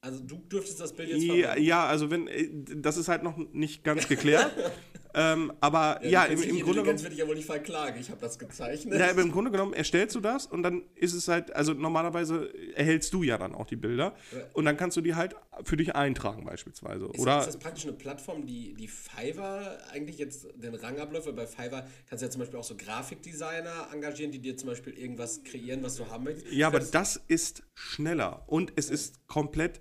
Also 0.00 0.20
du 0.22 0.36
dürftest 0.36 0.80
das 0.80 0.92
Bild 0.92 1.08
jetzt 1.10 1.22
Ja, 1.22 1.34
verwenden. 1.34 1.62
ja, 1.64 1.86
also 1.86 2.10
wenn, 2.10 2.28
äh, 2.28 2.48
das 2.52 2.96
ist 2.96 3.08
halt 3.08 3.22
noch 3.22 3.36
nicht 3.36 3.84
ganz 3.84 4.08
geklärt. 4.08 4.52
ähm, 5.18 5.50
aber 5.60 6.04
ja, 6.04 6.26
die 6.26 6.34
im, 6.34 6.42
im 6.42 6.60
Grunde 6.60 6.82
genommen. 6.82 7.00
würde 7.00 7.14
ich 7.14 7.20
ja 7.20 7.26
wohl 7.26 7.36
nicht 7.36 7.46
verklagen. 7.46 7.98
Ich 7.98 8.10
habe 8.10 8.20
das 8.20 8.38
gezeichnet. 8.38 9.00
Ja, 9.00 9.08
aber 9.08 9.22
im 9.22 9.32
Grunde 9.32 9.50
genommen 9.50 9.72
erstellst 9.72 10.14
du 10.14 10.20
das 10.20 10.44
und 10.46 10.62
dann 10.62 10.82
ist 10.94 11.14
es 11.14 11.26
halt, 11.28 11.56
also 11.56 11.72
normalerweise 11.72 12.52
erhältst 12.74 13.14
du 13.14 13.22
ja 13.22 13.38
dann 13.38 13.54
auch 13.54 13.64
die 13.64 13.76
Bilder 13.76 14.14
und 14.52 14.66
dann 14.66 14.76
kannst 14.76 14.96
du 14.98 15.00
die 15.00 15.14
halt 15.14 15.34
für 15.64 15.78
dich 15.78 15.96
eintragen 15.96 16.44
beispielsweise. 16.44 17.06
Ist, 17.06 17.18
Oder 17.18 17.36
das, 17.36 17.46
ist 17.46 17.54
das 17.54 17.62
praktisch 17.62 17.84
eine 17.84 17.94
Plattform, 17.94 18.46
die, 18.46 18.74
die 18.74 18.88
Fiverr 18.88 19.78
eigentlich 19.90 20.18
jetzt 20.18 20.48
den 20.54 20.74
Rang 20.74 20.98
abläuft? 20.98 21.26
Weil 21.26 21.32
bei 21.32 21.46
Fiverr 21.46 21.86
kannst 22.08 22.20
du 22.20 22.26
ja 22.26 22.30
zum 22.30 22.40
Beispiel 22.40 22.58
auch 22.58 22.64
so 22.64 22.76
Grafikdesigner 22.76 23.88
engagieren, 23.94 24.32
die 24.32 24.38
dir 24.38 24.58
zum 24.58 24.68
Beispiel 24.68 24.92
irgendwas 24.92 25.42
kreieren, 25.44 25.82
was 25.82 25.96
du 25.96 26.10
haben 26.10 26.24
möchtest. 26.24 26.52
ja, 26.52 26.66
aber 26.66 26.80
das, 26.80 26.90
das 26.90 27.22
ist 27.26 27.62
schneller 27.72 28.44
und 28.46 28.74
es 28.76 28.90
ist 28.90 29.26
komplett 29.28 29.80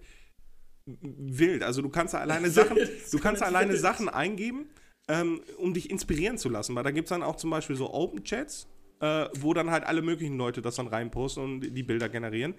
wild. 0.85 1.63
Also 1.63 1.81
du 1.81 1.89
kannst 1.89 2.13
da 2.13 2.19
alleine 2.19 2.49
Sachen, 2.51 2.77
du 3.11 3.19
kannst 3.19 3.43
alleine 3.43 3.73
wild. 3.73 3.81
Sachen 3.81 4.09
eingeben, 4.09 4.69
ähm, 5.07 5.41
um 5.57 5.73
dich 5.73 5.89
inspirieren 5.89 6.37
zu 6.37 6.49
lassen. 6.49 6.75
Weil 6.75 6.83
da 6.83 6.91
gibt 6.91 7.05
es 7.07 7.09
dann 7.09 7.23
auch 7.23 7.35
zum 7.35 7.49
Beispiel 7.49 7.75
so 7.75 7.93
Open 7.93 8.23
Chats, 8.23 8.67
äh, 9.01 9.27
wo 9.39 9.53
dann 9.53 9.71
halt 9.71 9.83
alle 9.85 10.01
möglichen 10.01 10.37
Leute 10.37 10.61
das 10.61 10.75
dann 10.75 10.87
reinposten 10.87 11.43
und 11.43 11.59
die 11.61 11.83
Bilder 11.83 12.09
generieren. 12.09 12.55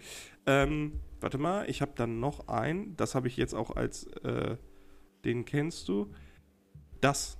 Ähm, 0.46 1.00
warte 1.20 1.38
mal, 1.38 1.68
ich 1.68 1.80
habe 1.82 1.92
dann 1.96 2.20
noch 2.20 2.48
einen, 2.48 2.96
das 2.96 3.14
habe 3.14 3.26
ich 3.28 3.36
jetzt 3.36 3.54
auch 3.54 3.74
als, 3.74 4.04
äh, 4.22 4.56
den 5.24 5.44
kennst 5.44 5.88
du. 5.88 6.12
Das. 7.00 7.38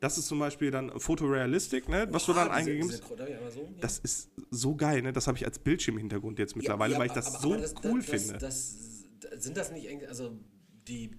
Das 0.00 0.16
ist 0.16 0.28
zum 0.28 0.38
Beispiel 0.38 0.70
dann 0.70 0.92
Photorealistic, 1.00 1.88
ne, 1.88 2.06
was 2.12 2.24
du 2.24 2.32
dann 2.32 2.48
eingegeben 2.50 2.88
hast. 2.88 3.02
so? 3.08 3.16
Ja. 3.16 3.66
Das 3.80 3.98
ist 3.98 4.30
so 4.48 4.76
geil, 4.76 5.02
ne? 5.02 5.12
Das 5.12 5.26
habe 5.26 5.36
ich 5.36 5.44
als 5.44 5.58
Bildschirmhintergrund 5.58 6.38
jetzt 6.38 6.54
mittlerweile, 6.54 6.92
Ja, 6.92 7.00
weil 7.00 7.06
ich 7.08 7.12
das 7.14 7.34
aber- 7.34 7.42
so 7.42 7.52
aber 7.54 7.62
das- 7.62 7.74
cool 7.82 7.98
das, 8.00 8.08
finde. 8.08 8.38
Das, 8.38 8.76
das, 9.18 9.42
sind 9.42 9.56
das 9.56 9.72
nicht, 9.72 9.88
also 10.08 10.38
die 10.86 11.10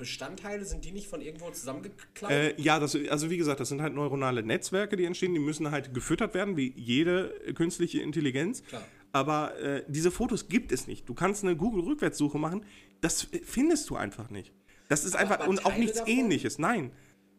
Bildbestandteile, 0.00 0.64
sind 0.64 0.84
die 0.84 0.92
nicht 0.92 1.06
von 1.08 1.20
irgendwo 1.20 1.50
zusammengeklaut? 1.50 2.30
Äh, 2.30 2.60
ja, 2.60 2.78
das, 2.78 2.96
also 3.08 3.30
wie 3.30 3.36
gesagt, 3.36 3.60
das 3.60 3.68
sind 3.68 3.82
halt 3.82 3.94
neuronale 3.94 4.42
Netzwerke, 4.42 4.96
die 4.96 5.04
entstehen. 5.04 5.34
Die 5.34 5.40
müssen 5.40 5.70
halt 5.70 5.94
gefüttert 5.94 6.34
werden, 6.34 6.56
wie 6.56 6.72
jede 6.76 7.30
künstliche 7.54 8.00
Intelligenz. 8.00 8.62
Klar. 8.64 8.82
Aber 9.12 9.58
äh, 9.58 9.84
diese 9.88 10.10
Fotos 10.10 10.48
gibt 10.48 10.72
es 10.72 10.86
nicht. 10.86 11.08
Du 11.08 11.14
kannst 11.14 11.44
eine 11.44 11.56
Google-Rückwärtssuche 11.56 12.38
machen, 12.38 12.64
das 13.00 13.26
findest 13.44 13.90
du 13.90 13.96
einfach 13.96 14.30
nicht. 14.30 14.52
Das 14.88 15.04
ist 15.04 15.16
einfach, 15.16 15.40
aber 15.40 15.48
und 15.48 15.64
auch 15.66 15.76
nichts 15.76 15.98
davon? 15.98 16.12
ähnliches. 16.12 16.58
Nein. 16.58 16.92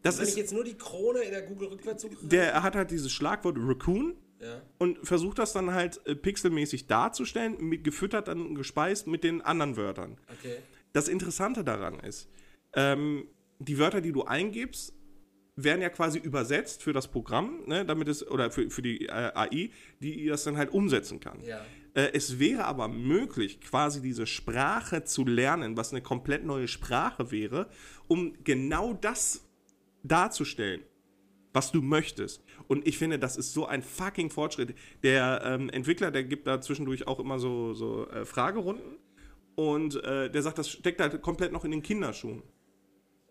Das 0.03 0.17
Wenn 0.17 0.23
ich 0.23 0.29
ist, 0.31 0.37
jetzt 0.37 0.53
nur 0.53 0.63
die 0.63 0.73
Krone 0.75 1.19
in 1.21 1.31
der 1.31 1.43
Google-Rückwärtssuche. 1.43 2.15
der 2.23 2.63
hat 2.63 2.75
halt 2.75 2.91
dieses 2.91 3.11
Schlagwort 3.11 3.55
Raccoon 3.59 4.15
Ja. 4.41 4.61
und 4.79 4.97
versucht 5.05 5.37
das 5.39 5.53
dann 5.53 5.71
halt 5.71 6.01
äh, 6.07 6.15
pixelmäßig 6.15 6.87
darzustellen, 6.87 7.57
mit, 7.59 7.83
gefüttert 7.83 8.27
dann 8.27 8.55
gespeist 8.55 9.05
mit 9.07 9.23
den 9.23 9.41
anderen 9.41 9.77
Wörtern. 9.77 10.17
Okay. 10.39 10.57
Das 10.93 11.07
Interessante 11.07 11.63
daran 11.63 11.99
ist, 11.99 12.27
ähm, 12.75 13.27
die 13.59 13.77
Wörter, 13.77 14.01
die 14.01 14.11
du 14.11 14.23
eingibst, 14.23 14.93
werden 15.55 15.81
ja 15.81 15.89
quasi 15.89 16.17
übersetzt 16.19 16.81
für 16.81 16.93
das 16.93 17.09
Programm, 17.09 17.63
ne, 17.67 17.85
damit 17.85 18.07
es, 18.07 18.25
oder 18.27 18.51
für, 18.51 18.69
für 18.69 18.81
die 18.81 19.07
äh, 19.07 19.11
AI, 19.11 19.69
die 19.99 20.27
das 20.27 20.43
dann 20.43 20.57
halt 20.57 20.71
umsetzen 20.71 21.19
kann. 21.19 21.41
Ja. 21.43 21.61
Äh, 21.93 22.11
es 22.13 22.39
wäre 22.39 22.65
aber 22.65 22.87
möglich, 22.87 23.59
quasi 23.61 24.01
diese 24.01 24.25
Sprache 24.25 25.03
zu 25.03 25.25
lernen, 25.25 25.77
was 25.77 25.91
eine 25.91 26.01
komplett 26.01 26.45
neue 26.45 26.67
Sprache 26.67 27.31
wäre, 27.31 27.69
um 28.07 28.33
genau 28.43 28.93
das 28.93 29.45
darzustellen, 30.03 30.81
was 31.53 31.71
du 31.71 31.81
möchtest. 31.81 32.43
Und 32.67 32.87
ich 32.87 32.97
finde, 32.97 33.19
das 33.19 33.35
ist 33.35 33.53
so 33.53 33.65
ein 33.65 33.83
fucking 33.83 34.29
Fortschritt. 34.29 34.73
Der 35.03 35.41
ähm, 35.43 35.69
Entwickler, 35.69 36.11
der 36.11 36.23
gibt 36.23 36.47
da 36.47 36.61
zwischendurch 36.61 37.07
auch 37.07 37.19
immer 37.19 37.39
so, 37.39 37.73
so 37.73 38.07
äh, 38.07 38.25
Fragerunden 38.25 38.97
und 39.55 40.01
äh, 40.03 40.31
der 40.31 40.41
sagt, 40.41 40.57
das 40.57 40.69
steckt 40.69 41.01
halt 41.01 41.21
komplett 41.21 41.51
noch 41.51 41.65
in 41.65 41.71
den 41.71 41.83
Kinderschuhen. 41.83 42.41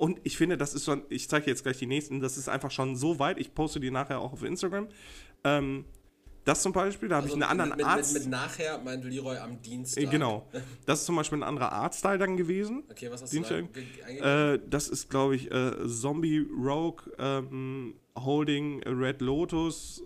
Und 0.00 0.18
ich 0.24 0.36
finde, 0.38 0.56
das 0.56 0.72
ist 0.74 0.86
schon, 0.86 1.02
ich 1.10 1.28
zeige 1.28 1.46
jetzt 1.50 1.62
gleich 1.62 1.76
die 1.76 1.86
nächsten, 1.86 2.20
das 2.20 2.38
ist 2.38 2.48
einfach 2.48 2.70
schon 2.70 2.96
so 2.96 3.18
weit, 3.18 3.38
ich 3.38 3.54
poste 3.54 3.80
die 3.80 3.90
nachher 3.90 4.18
auch 4.18 4.32
auf 4.32 4.42
Instagram. 4.42 4.88
Ähm, 5.44 5.84
das 6.46 6.62
zum 6.62 6.72
Beispiel, 6.72 7.10
da 7.10 7.16
habe 7.16 7.26
ich 7.26 7.34
einen 7.34 7.42
anderen 7.42 7.72
Also 7.72 7.84
mit, 7.84 7.86
Arzt. 7.86 8.12
Mit, 8.14 8.22
mit 8.22 8.30
nachher 8.30 8.78
meint 8.78 9.04
Leroy 9.04 9.36
am 9.36 9.60
Dienstag. 9.60 10.02
Äh, 10.02 10.06
Genau. 10.06 10.48
Das 10.86 11.00
ist 11.00 11.04
zum 11.06 11.16
Beispiel 11.16 11.38
ein 11.40 11.42
anderer 11.42 11.70
Artstyle 11.72 12.16
dann 12.16 12.38
gewesen. 12.38 12.82
Okay, 12.90 13.10
was 13.10 13.20
hast 13.22 13.32
du 13.34 13.40
da 13.42 13.48
Dienstag. 13.48 13.74
ge- 13.74 13.84
eingegeben? 14.06 14.54
Äh, 14.54 14.60
das 14.70 14.88
ist, 14.88 15.10
glaube 15.10 15.36
ich, 15.36 15.50
äh, 15.52 15.86
Zombie 15.86 16.46
Rogue 16.50 17.02
ähm, 17.18 17.94
Holding 18.16 18.82
a 18.86 18.90
Red 18.90 19.20
Lotus, 19.20 20.02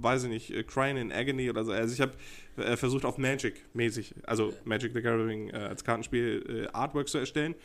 weiß 0.00 0.22
ich 0.24 0.28
nicht, 0.30 0.50
äh, 0.52 0.62
Crying 0.62 0.98
in 0.98 1.10
Agony 1.12 1.50
oder 1.50 1.64
so. 1.64 1.72
Also 1.72 1.92
ich 1.92 2.00
habe 2.00 2.12
äh, 2.58 2.76
versucht 2.76 3.04
auf 3.04 3.18
Magic 3.18 3.64
mäßig, 3.74 4.14
also 4.24 4.54
Magic 4.64 4.92
the 4.94 5.02
Gathering 5.02 5.50
äh, 5.50 5.56
als 5.56 5.82
Kartenspiel 5.82 6.66
äh, 6.70 6.72
Artwork 6.72 7.08
zu 7.08 7.18
erstellen. 7.18 7.56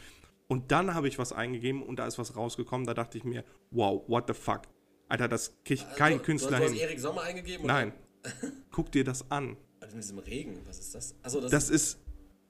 Und 0.52 0.70
dann 0.74 0.93
habe 0.93 1.08
ich 1.08 1.18
was 1.18 1.32
eingegeben 1.32 1.82
und 1.82 1.95
da 1.95 2.06
ist 2.06 2.20
was 2.20 2.36
rausgekommen. 2.36 2.86
Da 2.86 2.93
dachte 2.93 3.18
ich 3.18 3.24
mir, 3.24 3.45
wow, 3.70 4.04
what 4.10 4.26
the 4.28 4.34
fuck. 4.34 4.64
Alter, 5.08 5.30
das 5.30 5.56
kriegt 5.64 5.95
kein 5.95 6.18
du, 6.18 6.24
Künstler 6.26 6.58
du, 6.58 6.58
du 6.58 6.64
hast 6.64 6.72
hin. 6.74 6.82
Erik 6.82 6.99
Sommer 6.99 7.22
eingegeben? 7.22 7.66
Nein. 7.66 7.93
Guck 8.72 8.91
dir 8.91 9.06
das 9.06 9.32
an. 9.32 9.56
Also 9.80 9.95
mit 9.95 10.04
diesem 10.04 10.20
Regen, 10.20 10.60
was 10.68 10.78
ist 10.78 10.93
das? 10.93 11.16
Also 11.24 11.39
das, 11.39 11.52
Das 11.52 11.70
ist, 11.70 11.99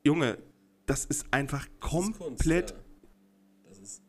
Junge, 0.03 0.39
das 0.87 1.05
ist 1.05 1.27
einfach 1.29 1.67
ist 1.67 1.79
Kunst, 1.79 2.17
komplett. 2.17 2.71
ja. 2.71 2.77
Das 3.69 3.77
ist. 3.77 4.01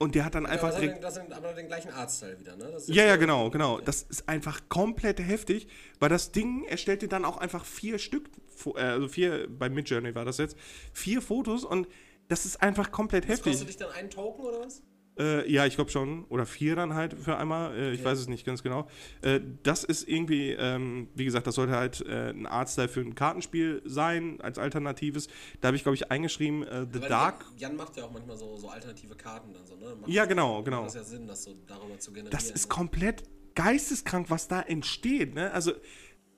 Und 0.00 0.16
der 0.16 0.24
hat 0.24 0.34
dann 0.34 0.42
Ja, 0.42 0.50
einfach 0.50 0.70
das, 0.70 0.76
hat 0.78 0.82
den- 0.82 1.00
das 1.00 1.14
sind 1.14 1.32
aber 1.32 1.52
den 1.52 1.68
gleichen 1.68 1.92
Artstyle 1.92 2.40
wieder, 2.40 2.56
ne? 2.56 2.68
Das 2.72 2.88
ist 2.88 2.94
Ja, 2.96 3.04
ja, 3.04 3.14
genau, 3.14 3.48
genau. 3.50 3.78
Das 3.80 4.02
ist 4.02 4.28
einfach 4.28 4.68
komplett 4.68 5.20
heftig, 5.20 5.68
weil 6.00 6.08
das 6.08 6.32
Ding 6.32 6.64
erstellt 6.64 7.02
dir 7.02 7.08
dann 7.08 7.24
auch 7.24 7.36
einfach 7.36 7.64
vier 7.64 8.00
Stück, 8.00 8.28
äh, 8.74 8.80
also 8.80 9.06
vier, 9.06 9.46
bei 9.48 9.68
Midjourney 9.70 10.16
war 10.16 10.24
das 10.24 10.38
jetzt, 10.38 10.56
vier 10.92 11.22
Fotos 11.22 11.64
und 11.64 11.86
das 12.28 12.44
ist 12.46 12.62
einfach 12.62 12.90
komplett 12.90 13.24
Das 13.28 13.42
kostet 13.42 13.52
heftig. 13.60 13.66
dich 13.68 13.76
dann 13.76 13.90
einen 13.92 14.10
Token 14.10 14.44
oder 14.44 14.60
was? 14.60 14.82
Äh, 15.18 15.50
ja, 15.50 15.64
ich 15.64 15.76
glaube 15.76 15.90
schon. 15.90 16.24
Oder 16.26 16.44
vier 16.44 16.76
dann 16.76 16.92
halt 16.92 17.14
für 17.14 17.38
einmal. 17.38 17.74
Äh, 17.74 17.92
ich 17.92 18.00
Okay. 18.00 18.10
weiß 18.10 18.18
es 18.18 18.28
nicht 18.28 18.44
ganz 18.44 18.62
genau. 18.62 18.86
Äh, 19.22 19.40
das 19.62 19.82
ist 19.82 20.06
irgendwie, 20.06 20.50
ähm, 20.50 21.08
wie 21.14 21.24
gesagt, 21.24 21.46
das 21.46 21.54
sollte 21.54 21.72
halt 21.72 22.02
äh, 22.06 22.30
ein 22.30 22.46
Artstyle 22.46 22.88
für 22.88 23.00
ein 23.00 23.14
Kartenspiel 23.14 23.80
sein, 23.86 24.38
als 24.42 24.58
Alternatives. 24.58 25.28
Da 25.62 25.68
habe 25.68 25.76
ich, 25.78 25.84
glaube 25.84 25.94
ich, 25.96 26.10
eingeschrieben, 26.10 26.64
äh, 26.64 26.86
The 26.92 27.00
Weil 27.00 27.08
Dark. 27.08 27.46
Jan 27.56 27.76
macht 27.76 27.96
ja 27.96 28.04
auch 28.04 28.12
manchmal 28.12 28.36
so, 28.36 28.58
so 28.58 28.68
alternative 28.68 29.14
Karten 29.14 29.54
dann 29.54 29.64
so, 29.66 29.76
ne? 29.76 29.94
Macht, 29.98 30.10
Ja, 30.10 30.26
genau, 30.26 30.62
genau. 30.62 30.84
das 30.84 30.94
ja 30.94 31.02
Sinn, 31.02 31.26
das 31.26 31.44
so 31.44 31.54
darüber 31.66 31.98
zu 31.98 32.10
generieren. 32.12 32.30
Das 32.32 32.50
ist 32.50 32.68
ne? 32.68 32.74
komplett 32.74 33.22
geisteskrank, 33.54 34.28
was 34.28 34.48
da 34.48 34.60
entsteht. 34.60 35.34
Ne? 35.34 35.50
Also, 35.50 35.72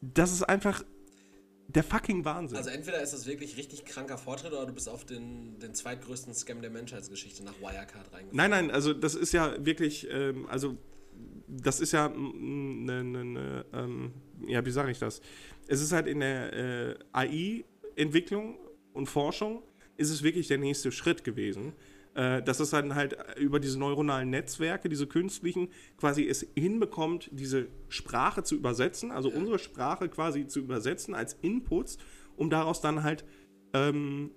das 0.01 0.31
ist 0.31 0.45
einfach 0.45 0.85
der 1.69 1.85
fucking 1.85 2.25
Wahnsinn. 2.25 2.57
Also 2.57 2.71
entweder 2.71 3.03
ist 3.03 3.13
das 3.13 3.27
wirklich 3.27 3.57
richtig 3.59 3.85
kranker 3.85 4.17
Fortschritt 4.17 4.53
oder 4.53 4.65
du 4.65 4.73
bist 4.73 4.89
auf 4.89 5.05
den, 5.05 5.59
den 5.59 5.75
zweitgrößten 5.75 6.35
Scam 6.35 6.63
der 6.63 6.71
Menschheitsgeschichte 6.71 7.45
nach 7.45 7.61
Wirecard 7.61 8.13
reingefallen. 8.13 8.29
Nein, 8.33 8.51
nein, 8.51 8.71
also 8.71 8.95
das 8.95 9.15
ist 9.15 9.33
ja 9.33 9.55
wirklich, 9.65 10.09
ähm, 10.11 10.47
also 10.47 10.79
das 11.47 11.81
ist 11.81 11.93
ja 11.93 12.07
eine, 12.07 13.05
ne, 13.05 13.25
ne, 13.25 13.67
ähm, 13.75 14.13
ja, 14.47 14.65
wie 14.65 14.71
sage 14.71 14.91
ich 14.91 14.99
das? 14.99 15.21
Es 15.67 15.83
ist 15.83 15.93
halt 15.93 16.07
in 16.07 16.21
der 16.21 16.53
äh, 16.53 16.95
AI-Entwicklung 17.13 18.59
und 18.95 19.07
Forschung 19.07 19.63
ist 19.99 20.11
es 20.11 20.23
wirklich 20.23 20.49
der 20.49 20.59
nächste 20.59 20.91
Schritt 20.91 21.23
gewesen. 21.23 21.75
Äh, 22.19 22.43
dass 22.43 22.59
es 22.59 22.71
dann 22.71 22.97
halt 22.97 23.17
über 23.37 23.61
diese 23.61 23.79
neuronalen 23.79 24.29
Netzwerke, 24.29 24.89
diese 24.89 25.07
künstlichen, 25.07 25.69
quasi 25.99 26.27
es 26.27 26.45
hinbekommt, 26.57 27.31
diese 27.31 27.69
Sprache 27.89 28.43
zu 28.43 28.57
übersetzen, 28.57 29.13
also 29.13 29.29
unsere 29.29 29.61
Sprache 29.61 30.09
quasi 30.09 30.49
zu 30.49 30.59
übersetzen 30.59 31.15
als 31.15 31.35
Inputs, 31.43 31.97
um 32.35 32.51
daraus 32.51 32.81
dann 32.81 33.05
halt 33.05 33.25
ähm, 33.73 34.33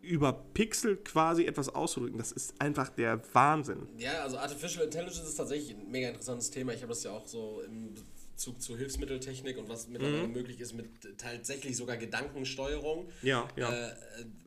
über 0.00 0.32
Pixel 0.32 0.96
quasi 0.96 1.44
etwas 1.44 1.68
auszudrücken. 1.68 2.16
Das 2.16 2.32
ist 2.32 2.58
einfach 2.58 2.88
der 2.88 3.20
Wahnsinn. 3.34 3.86
Ja, 3.98 4.22
also 4.22 4.38
Artificial 4.38 4.86
Intelligence 4.86 5.28
ist 5.28 5.34
tatsächlich 5.34 5.76
ein 5.76 5.90
mega 5.90 6.08
interessantes 6.08 6.50
Thema. 6.50 6.72
Ich 6.72 6.80
habe 6.80 6.88
das 6.88 7.04
ja 7.04 7.10
auch 7.10 7.26
so 7.26 7.60
im 7.66 7.92
Bezug 8.32 8.62
zu 8.62 8.78
Hilfsmitteltechnik 8.78 9.58
und 9.58 9.68
was 9.68 9.88
mittlerweile 9.88 10.26
möglich 10.26 10.58
ist 10.58 10.72
mit 10.72 10.88
tatsächlich 11.18 11.76
sogar 11.76 11.98
Gedankensteuerung. 11.98 13.10
Ja, 13.20 13.46
ja. 13.56 13.70
Äh, 13.70 13.90
äh, 13.90 13.94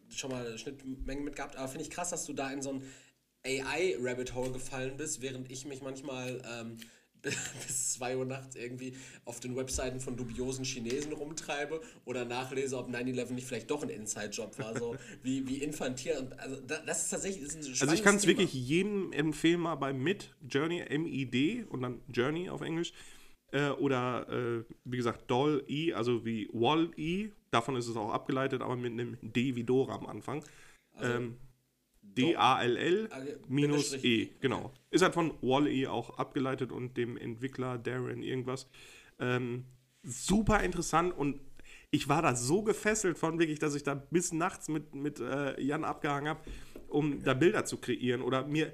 schon 0.09 0.31
mal 0.31 0.57
Schnittmengen 0.57 1.23
mit 1.23 1.35
gehabt. 1.35 1.55
Aber 1.55 1.67
finde 1.67 1.83
ich 1.83 1.89
krass, 1.89 2.09
dass 2.09 2.25
du 2.25 2.33
da 2.33 2.51
in 2.51 2.61
so 2.61 2.71
ein 2.71 2.81
AI-Rabbit 3.45 4.33
Hole 4.35 4.51
gefallen 4.51 4.97
bist, 4.97 5.21
während 5.21 5.51
ich 5.51 5.65
mich 5.65 5.81
manchmal 5.81 6.41
ähm, 6.59 6.77
bis 7.67 7.93
2 7.93 8.17
Uhr 8.17 8.25
nachts 8.25 8.55
irgendwie 8.55 8.93
auf 9.25 9.39
den 9.39 9.55
Webseiten 9.55 9.99
von 9.99 10.15
dubiosen 10.15 10.63
Chinesen 10.63 11.13
rumtreibe 11.13 11.81
oder 12.05 12.25
nachlese, 12.25 12.77
ob 12.77 12.89
9-11 12.89 13.33
nicht 13.33 13.47
vielleicht 13.47 13.71
doch 13.71 13.83
ein 13.83 13.89
Inside-Job 13.89 14.57
war. 14.59 14.77
So 14.77 14.95
wie, 15.23 15.47
wie 15.47 15.57
infantil. 15.57 16.17
Und 16.17 16.39
Also 16.39 16.59
da, 16.61 16.79
das 16.85 17.03
ist 17.03 17.09
tatsächlich 17.09 17.43
ist 17.43 17.55
ein 17.55 17.75
Also 17.79 17.93
ich 17.93 18.03
kann 18.03 18.15
es 18.15 18.27
wirklich 18.27 18.53
jedem 18.53 19.11
empfehlen, 19.11 19.61
mal 19.61 19.75
bei 19.75 19.93
Mid 19.93 20.35
Journey, 20.47 20.81
M-I-D 20.81 21.65
und 21.69 21.81
dann 21.81 22.01
Journey 22.07 22.49
auf 22.49 22.61
Englisch. 22.61 22.93
Äh, 23.51 23.69
oder 23.69 24.27
äh, 24.29 24.63
wie 24.83 24.97
gesagt, 24.97 25.29
Doll 25.31 25.63
E, 25.67 25.93
also 25.93 26.25
wie 26.25 26.49
Wall 26.51 26.91
E, 26.97 27.29
davon 27.51 27.75
ist 27.75 27.87
es 27.87 27.95
auch 27.95 28.11
abgeleitet, 28.11 28.61
aber 28.61 28.75
mit 28.75 28.93
einem 28.93 29.17
D 29.21 29.55
wie 29.55 29.63
Dora 29.63 29.95
am 29.95 30.07
Anfang. 30.07 30.43
ähm, 30.99 31.37
D-A-L-L 32.01 33.09
Also, 33.11 33.31
minus 33.47 33.91
Bindestrich 33.91 34.03
E, 34.05 34.29
genau. 34.39 34.71
Ist 34.89 35.01
halt 35.01 35.13
von 35.13 35.33
Wall 35.41 35.67
E 35.67 35.87
auch 35.87 36.17
abgeleitet 36.17 36.71
und 36.71 36.97
dem 36.97 37.17
Entwickler 37.17 37.77
Darren 37.77 38.23
irgendwas. 38.23 38.67
Ähm, 39.19 39.65
super 40.03 40.63
interessant 40.63 41.15
und 41.15 41.39
ich 41.91 42.09
war 42.09 42.21
da 42.21 42.35
so 42.35 42.63
gefesselt 42.63 43.17
von 43.17 43.39
wirklich, 43.39 43.59
dass 43.59 43.75
ich 43.75 43.83
da 43.83 43.95
bis 43.95 44.33
nachts 44.33 44.67
mit, 44.67 44.95
mit 44.95 45.19
äh, 45.19 45.59
Jan 45.61 45.83
abgehangen 45.83 46.29
habe, 46.29 46.41
um 46.87 47.23
da 47.23 47.33
Bilder 47.33 47.65
zu 47.65 47.77
kreieren 47.77 48.21
oder 48.21 48.45
mir 48.45 48.73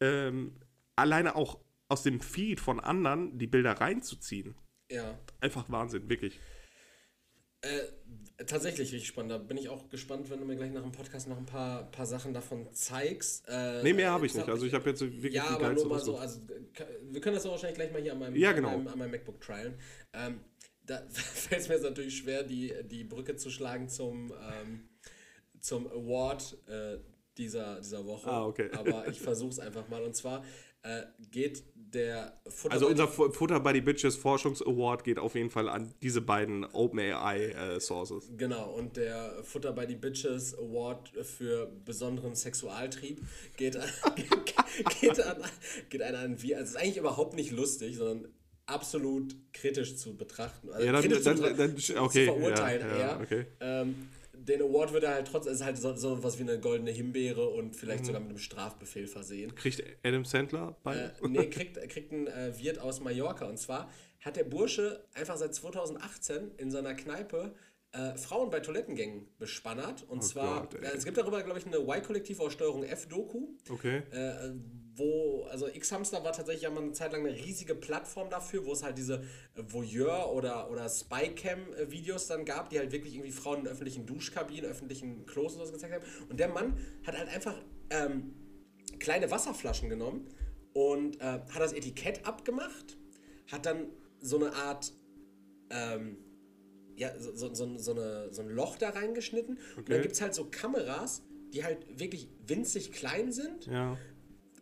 ähm, 0.00 0.56
alleine 0.96 1.36
auch 1.36 1.58
aus 1.88 2.02
dem 2.02 2.20
Feed 2.20 2.60
von 2.60 2.80
anderen 2.80 3.38
die 3.38 3.46
Bilder 3.46 3.72
reinzuziehen. 3.72 4.54
Ja. 4.90 5.18
Einfach 5.40 5.70
Wahnsinn, 5.70 6.08
wirklich. 6.08 6.38
Äh, 7.60 8.44
tatsächlich 8.46 8.92
richtig 8.92 9.08
spannend. 9.08 9.32
Da 9.32 9.38
bin 9.38 9.56
ich 9.56 9.68
auch 9.68 9.88
gespannt, 9.90 10.30
wenn 10.30 10.38
du 10.38 10.44
mir 10.44 10.56
gleich 10.56 10.70
nach 10.70 10.82
dem 10.82 10.92
Podcast 10.92 11.28
noch 11.28 11.38
ein 11.38 11.46
paar, 11.46 11.90
paar 11.90 12.06
Sachen 12.06 12.32
davon 12.32 12.72
zeigst. 12.72 13.48
Äh, 13.48 13.82
Nee, 13.82 13.92
mehr 13.92 14.12
habe 14.12 14.26
ich 14.26 14.34
nicht. 14.34 14.48
Also 14.48 14.64
ich 14.64 14.74
habe 14.74 14.90
jetzt 14.90 15.00
wirklich 15.00 15.34
Ja, 15.34 15.48
die 15.48 15.54
aber 15.64 15.72
nur 15.72 15.86
mal 15.86 15.98
so, 15.98 16.16
also 16.18 16.40
wir 17.10 17.20
können 17.20 17.34
das 17.34 17.46
auch 17.46 17.52
wahrscheinlich 17.52 17.76
gleich 17.76 17.92
mal 17.92 18.00
hier 18.00 18.12
an 18.12 18.18
meinem, 18.20 18.36
Ja, 18.36 18.50
an 18.50 18.56
genau. 18.56 18.70
meinem, 18.70 18.88
an 18.88 18.98
meinem 18.98 19.10
MacBook 19.10 19.40
trialen. 19.40 19.74
Ähm, 20.12 20.40
da 20.86 21.02
fällt 21.10 21.62
es 21.62 21.68
mir 21.68 21.74
jetzt 21.74 21.84
natürlich 21.84 22.16
schwer, 22.18 22.44
die, 22.44 22.72
die 22.84 23.02
Brücke 23.04 23.34
zu 23.36 23.50
schlagen 23.50 23.88
zum, 23.88 24.32
ähm, 24.32 24.88
zum 25.60 25.88
Award 25.88 26.56
äh, 26.68 26.98
dieser, 27.36 27.80
dieser 27.80 28.06
Woche. 28.06 28.30
Ah, 28.30 28.46
okay. 28.46 28.70
Aber 28.72 29.08
ich 29.08 29.20
versuche 29.20 29.50
es 29.50 29.58
einfach 29.58 29.88
mal. 29.88 30.02
Und 30.02 30.14
zwar 30.14 30.44
äh, 30.82 31.02
geht 31.30 31.64
der 31.74 32.38
Futter 32.48 32.74
Also 32.74 32.86
unser 32.88 33.08
Fu- 33.08 33.30
Futter 33.32 33.60
by 33.60 33.72
the 33.72 33.80
Bitches 33.80 34.14
Forschungs 34.16 34.60
Award 34.62 35.04
geht 35.04 35.18
auf 35.18 35.34
jeden 35.34 35.48
Fall 35.50 35.68
an 35.68 35.92
diese 36.02 36.20
beiden 36.20 36.64
OpenAI 36.66 37.46
äh, 37.48 37.80
Sources. 37.80 38.30
Genau, 38.36 38.74
und 38.74 38.96
der 38.96 39.42
Futter 39.42 39.72
by 39.72 39.86
the 39.88 39.96
Bitches 39.96 40.56
Award 40.58 41.10
für 41.24 41.66
besonderen 41.84 42.34
Sexualtrieb 42.34 43.22
geht, 43.56 43.76
an, 43.76 43.88
geht, 45.00 45.20
an, 45.24 45.36
geht 45.88 46.02
an, 46.02 46.14
an 46.14 46.42
wir. 46.42 46.58
Also 46.58 46.64
es 46.64 46.70
ist 46.74 46.76
eigentlich 46.76 46.98
überhaupt 46.98 47.34
nicht 47.34 47.52
lustig, 47.52 47.96
sondern 47.96 48.28
absolut 48.66 49.34
kritisch 49.54 49.96
zu 49.96 50.14
betrachten. 50.16 50.70
Also 50.70 50.84
Ja, 50.86 50.92
dann- 50.92 51.02
kritisch 51.02 51.24
dann- 51.24 51.36
zu, 51.38 51.54
dann- 51.54 51.78
zu 51.78 51.96
okay, 52.02 52.26
verurteilen 52.26 52.86
ja, 52.86 52.96
ja, 52.98 53.08
eher. 53.16 53.20
okay. 53.22 53.46
Ähm, 53.60 54.08
den 54.48 54.62
Award 54.62 54.92
wird 54.92 55.04
er 55.04 55.14
halt 55.14 55.28
trotzdem, 55.28 55.52
es 55.52 55.60
ist 55.60 55.66
halt 55.66 55.78
so, 55.78 55.94
so 55.94 56.22
was 56.22 56.38
wie 56.38 56.42
eine 56.42 56.58
goldene 56.58 56.90
Himbeere 56.90 57.48
und 57.48 57.76
vielleicht 57.76 58.06
sogar 58.06 58.20
mit 58.20 58.30
einem 58.30 58.38
Strafbefehl 58.38 59.06
versehen. 59.06 59.54
Kriegt 59.54 59.82
Adam 60.02 60.24
Sandler 60.24 60.76
bei? 60.82 60.96
Äh, 60.96 61.10
nee, 61.28 61.46
kriegt, 61.46 61.76
kriegt 61.88 62.12
ein 62.12 62.26
äh, 62.26 62.58
Wirt 62.58 62.78
aus 62.78 63.00
Mallorca. 63.00 63.46
Und 63.46 63.58
zwar 63.58 63.90
hat 64.20 64.36
der 64.36 64.44
Bursche 64.44 65.04
einfach 65.14 65.36
seit 65.36 65.54
2018 65.54 66.52
in 66.56 66.70
seiner 66.70 66.94
Kneipe 66.94 67.54
äh, 67.92 68.16
Frauen 68.16 68.50
bei 68.50 68.60
Toilettengängen 68.60 69.28
bespannert. 69.38 70.04
Und 70.08 70.22
zwar, 70.22 70.62
Gott, 70.68 70.82
äh, 70.82 70.96
es 70.96 71.04
gibt 71.04 71.16
darüber, 71.16 71.42
glaube 71.42 71.58
ich, 71.58 71.66
eine 71.66 71.78
Y-Kollektivaussteuerung 71.78 72.84
F-Doku. 72.84 73.48
Okay. 73.70 74.02
Äh, 74.10 74.54
wo, 74.98 75.44
also 75.50 75.68
X-Hamster 75.68 76.24
war 76.24 76.32
tatsächlich 76.32 76.64
ja 76.64 76.70
mal 76.70 76.82
eine 76.82 76.92
Zeit 76.92 77.12
lang 77.12 77.24
eine 77.24 77.34
riesige 77.34 77.74
Plattform 77.74 78.30
dafür, 78.30 78.66
wo 78.66 78.72
es 78.72 78.82
halt 78.82 78.98
diese 78.98 79.22
äh, 79.54 79.62
Voyeur- 79.62 80.32
oder, 80.32 80.70
oder 80.70 80.88
Spycam-Videos 80.88 82.26
dann 82.26 82.44
gab, 82.44 82.70
die 82.70 82.78
halt 82.78 82.92
wirklich 82.92 83.14
irgendwie 83.14 83.32
Frauen 83.32 83.60
in 83.60 83.68
öffentlichen 83.68 84.06
Duschkabinen, 84.06 84.68
öffentlichen 84.68 85.24
Klos 85.24 85.52
und 85.52 85.58
sowas 85.58 85.72
gezeigt 85.72 85.94
haben. 85.94 86.04
Und 86.28 86.40
der 86.40 86.48
Mann 86.48 86.76
hat 87.06 87.16
halt 87.16 87.28
einfach 87.28 87.54
ähm, 87.90 88.34
kleine 88.98 89.30
Wasserflaschen 89.30 89.88
genommen 89.88 90.28
und 90.74 91.20
äh, 91.20 91.24
hat 91.24 91.60
das 91.60 91.72
Etikett 91.72 92.26
abgemacht, 92.26 92.98
hat 93.50 93.66
dann 93.66 93.86
so 94.20 94.36
eine 94.36 94.52
Art, 94.54 94.92
ähm, 95.70 96.18
ja, 96.98 97.18
so, 97.18 97.34
so, 97.34 97.54
so, 97.54 97.78
so, 97.78 97.92
eine, 97.92 98.28
so 98.32 98.42
ein 98.42 98.48
Loch 98.48 98.76
da 98.76 98.90
reingeschnitten. 98.90 99.58
Und 99.76 99.88
dann 99.88 99.94
Okay. 99.96 100.02
gibt 100.02 100.14
es 100.14 100.20
halt 100.20 100.34
so 100.34 100.44
Kameras, 100.50 101.22
die 101.54 101.64
halt 101.64 101.78
wirklich 101.98 102.28
winzig 102.46 102.92
klein 102.92 103.32
sind 103.32 103.66
Ja. 103.66 103.96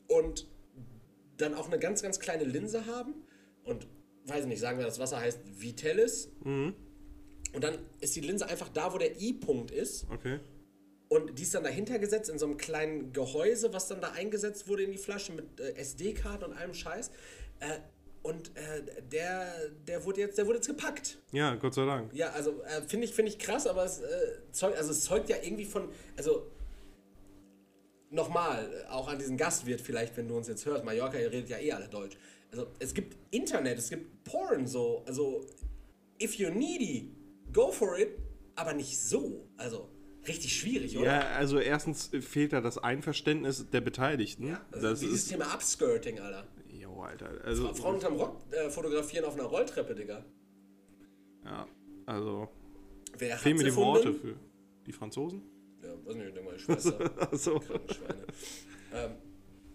und 0.08 0.46
dann 1.38 1.54
auch 1.54 1.66
eine 1.66 1.78
ganz, 1.78 2.02
ganz 2.02 2.20
kleine 2.20 2.44
Linse 2.44 2.86
haben. 2.86 3.14
Und 3.64 3.86
weiß 4.26 4.42
ich 4.42 4.46
nicht, 4.48 4.60
sagen 4.60 4.78
wir, 4.78 4.86
das 4.86 4.98
Wasser 4.98 5.18
heißt 5.20 5.40
Vitellis. 5.60 6.30
Mhm. 6.44 6.74
Und 7.52 7.64
dann 7.64 7.78
ist 8.00 8.14
die 8.16 8.20
Linse 8.20 8.46
einfach 8.48 8.68
da, 8.68 8.92
wo 8.92 8.98
der 8.98 9.20
I-Punkt 9.20 9.70
ist. 9.70 10.06
Okay. 10.10 10.38
Und 11.08 11.38
die 11.38 11.42
ist 11.44 11.54
dann 11.54 11.62
dahinter 11.64 11.98
gesetzt 11.98 12.28
in 12.28 12.38
so 12.38 12.46
einem 12.46 12.56
kleinen 12.56 13.12
Gehäuse, 13.12 13.72
was 13.72 13.86
dann 13.88 14.00
da 14.00 14.10
eingesetzt 14.12 14.66
wurde 14.68 14.82
in 14.82 14.90
die 14.92 14.98
Flasche 14.98 15.32
mit 15.32 15.60
äh, 15.60 15.72
SD-Karten 15.76 16.44
und 16.44 16.52
allem 16.52 16.74
Scheiß. 16.74 17.10
Äh, 17.60 17.78
und 18.26 18.56
äh, 18.56 18.82
der, 19.12 19.70
der, 19.86 20.04
wurde 20.04 20.20
jetzt, 20.20 20.36
der 20.36 20.46
wurde 20.46 20.56
jetzt 20.56 20.66
gepackt. 20.66 21.18
Ja, 21.30 21.54
Gott 21.54 21.74
sei 21.74 21.86
Dank. 21.86 22.12
Ja, 22.12 22.30
also 22.30 22.60
äh, 22.64 22.82
finde 22.82 23.06
ich, 23.06 23.14
find 23.14 23.28
ich 23.28 23.38
krass, 23.38 23.68
aber 23.68 23.84
es, 23.84 24.00
äh, 24.00 24.06
zeugt, 24.50 24.76
also 24.76 24.90
es 24.90 25.04
zeugt 25.04 25.28
ja 25.28 25.36
irgendwie 25.40 25.64
von, 25.64 25.88
also 26.16 26.50
nochmal, 28.10 28.68
äh, 28.84 28.90
auch 28.90 29.06
an 29.06 29.20
diesen 29.20 29.36
Gastwirt 29.36 29.80
vielleicht, 29.80 30.16
wenn 30.16 30.26
du 30.26 30.36
uns 30.36 30.48
jetzt 30.48 30.66
hörst, 30.66 30.84
Mallorca, 30.84 31.18
ihr 31.18 31.30
redet 31.30 31.50
ja 31.50 31.58
eh 31.58 31.70
alle 31.70 31.88
Deutsch. 31.88 32.16
Also 32.50 32.66
es 32.80 32.94
gibt 32.94 33.16
Internet, 33.30 33.78
es 33.78 33.90
gibt 33.90 34.24
Porn 34.24 34.66
so, 34.66 35.04
also 35.06 35.46
if 36.20 36.34
you're 36.34 36.50
needy, 36.50 37.14
go 37.52 37.70
for 37.70 37.96
it, 37.96 38.18
aber 38.56 38.74
nicht 38.74 38.98
so. 38.98 39.48
Also 39.56 39.88
richtig 40.26 40.58
schwierig, 40.58 40.98
oder? 40.98 41.06
Ja, 41.06 41.20
also 41.36 41.60
erstens 41.60 42.10
fehlt 42.20 42.52
da 42.52 42.60
das 42.60 42.78
Einverständnis 42.78 43.70
der 43.70 43.82
Beteiligten. 43.82 44.58
Also 44.72 44.88
das 44.88 45.00
dieses 45.00 45.20
ist. 45.20 45.28
Thema 45.28 45.54
Upskirting, 45.54 46.18
Alter. 46.18 46.48
Jo, 46.96 47.02
Alter. 47.02 47.30
Also, 47.44 47.74
Frauen 47.74 47.94
unterm 47.94 48.14
Rock 48.16 48.36
äh, 48.50 48.70
fotografieren 48.70 49.24
auf 49.24 49.34
einer 49.34 49.44
Rolltreppe, 49.44 49.94
Digga. 49.94 50.24
ja, 51.44 51.66
also. 52.06 52.48
Wer 53.18 53.36
Fehlen 53.38 53.56
mir 53.56 53.64
die 53.64 53.68
erfunden? 53.70 53.88
Worte 53.88 54.14
für. 54.14 54.34
Die 54.86 54.92
Franzosen? 54.92 55.42
Ja, 55.82 55.88
weiß 56.04 56.16
nicht, 56.16 56.28
ich 56.28 56.34
denke 56.34 56.50
mal, 56.50 56.56
die 56.56 56.62
Schwester. 56.62 56.98
Schweine. 57.38 58.26
ähm, 58.94 59.10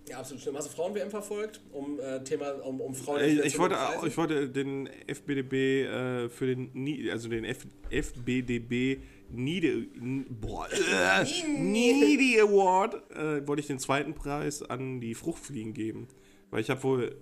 ja, 0.07 0.19
absolut 0.19 0.41
schlimm. 0.41 0.57
Hast 0.57 0.67
du 0.67 0.76
Frauen-WM 0.76 1.09
verfolgt? 1.09 1.61
Um 1.72 1.99
äh, 1.99 2.24
Thema, 2.24 2.51
um, 2.65 2.82
um 2.82 2.93
Frauen 2.93 3.22
Ich, 3.22 3.32
wieder 3.34 3.45
ich, 3.45 3.59
wollte, 3.59 3.78
ich 4.05 4.17
wollte 4.17 4.49
den 4.49 4.88
FBDB 5.07 5.86
äh, 5.86 6.30
für 6.30 6.47
den 6.47 7.09
also 7.11 7.30
den 7.30 7.45
F, 7.45 7.65
FBDB 7.89 8.99
Needy, 9.30 9.89
boah, 10.30 10.67
äh, 10.69 11.24
Needy 11.47 12.39
Award 12.41 13.11
äh, 13.11 13.47
wollte 13.47 13.61
ich 13.61 13.67
den 13.67 13.80
zweiten 13.80 14.13
Preis 14.13 14.61
an 14.61 14.99
die 14.99 15.15
Fruchtfliegen 15.15 15.74
geben. 15.74 16.07
Weil 16.52 16.62
ich 16.62 16.70
habe 16.70 16.84
wohl, 16.84 17.18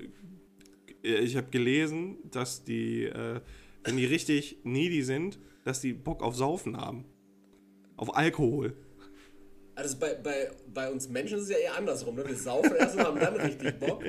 äh, 1.03 1.19
ich 1.19 1.37
habe 1.37 1.47
gelesen, 1.49 2.17
dass 2.29 2.63
die, 2.63 3.05
äh, 3.05 3.39
wenn 3.83 3.95
die 3.95 4.05
richtig 4.05 4.59
needy 4.63 5.03
sind, 5.03 5.39
dass 5.63 5.79
die 5.79 5.93
Bock 5.93 6.21
auf 6.21 6.35
Saufen 6.35 6.75
haben. 6.75 7.05
Auf 7.95 8.15
Alkohol. 8.15 8.75
Also 9.75 9.97
bei, 9.97 10.15
bei, 10.15 10.51
bei 10.73 10.91
uns 10.91 11.07
Menschen 11.07 11.37
ist 11.37 11.45
es 11.45 11.49
ja 11.51 11.57
eher 11.57 11.75
andersrum. 11.75 12.15
Ne? 12.15 12.27
Wir 12.27 12.35
saufen 12.35 12.75
erst 12.77 12.95
und 12.95 13.03
haben 13.03 13.19
dann 13.19 13.35
richtig 13.35 13.79
Bock. 13.79 14.03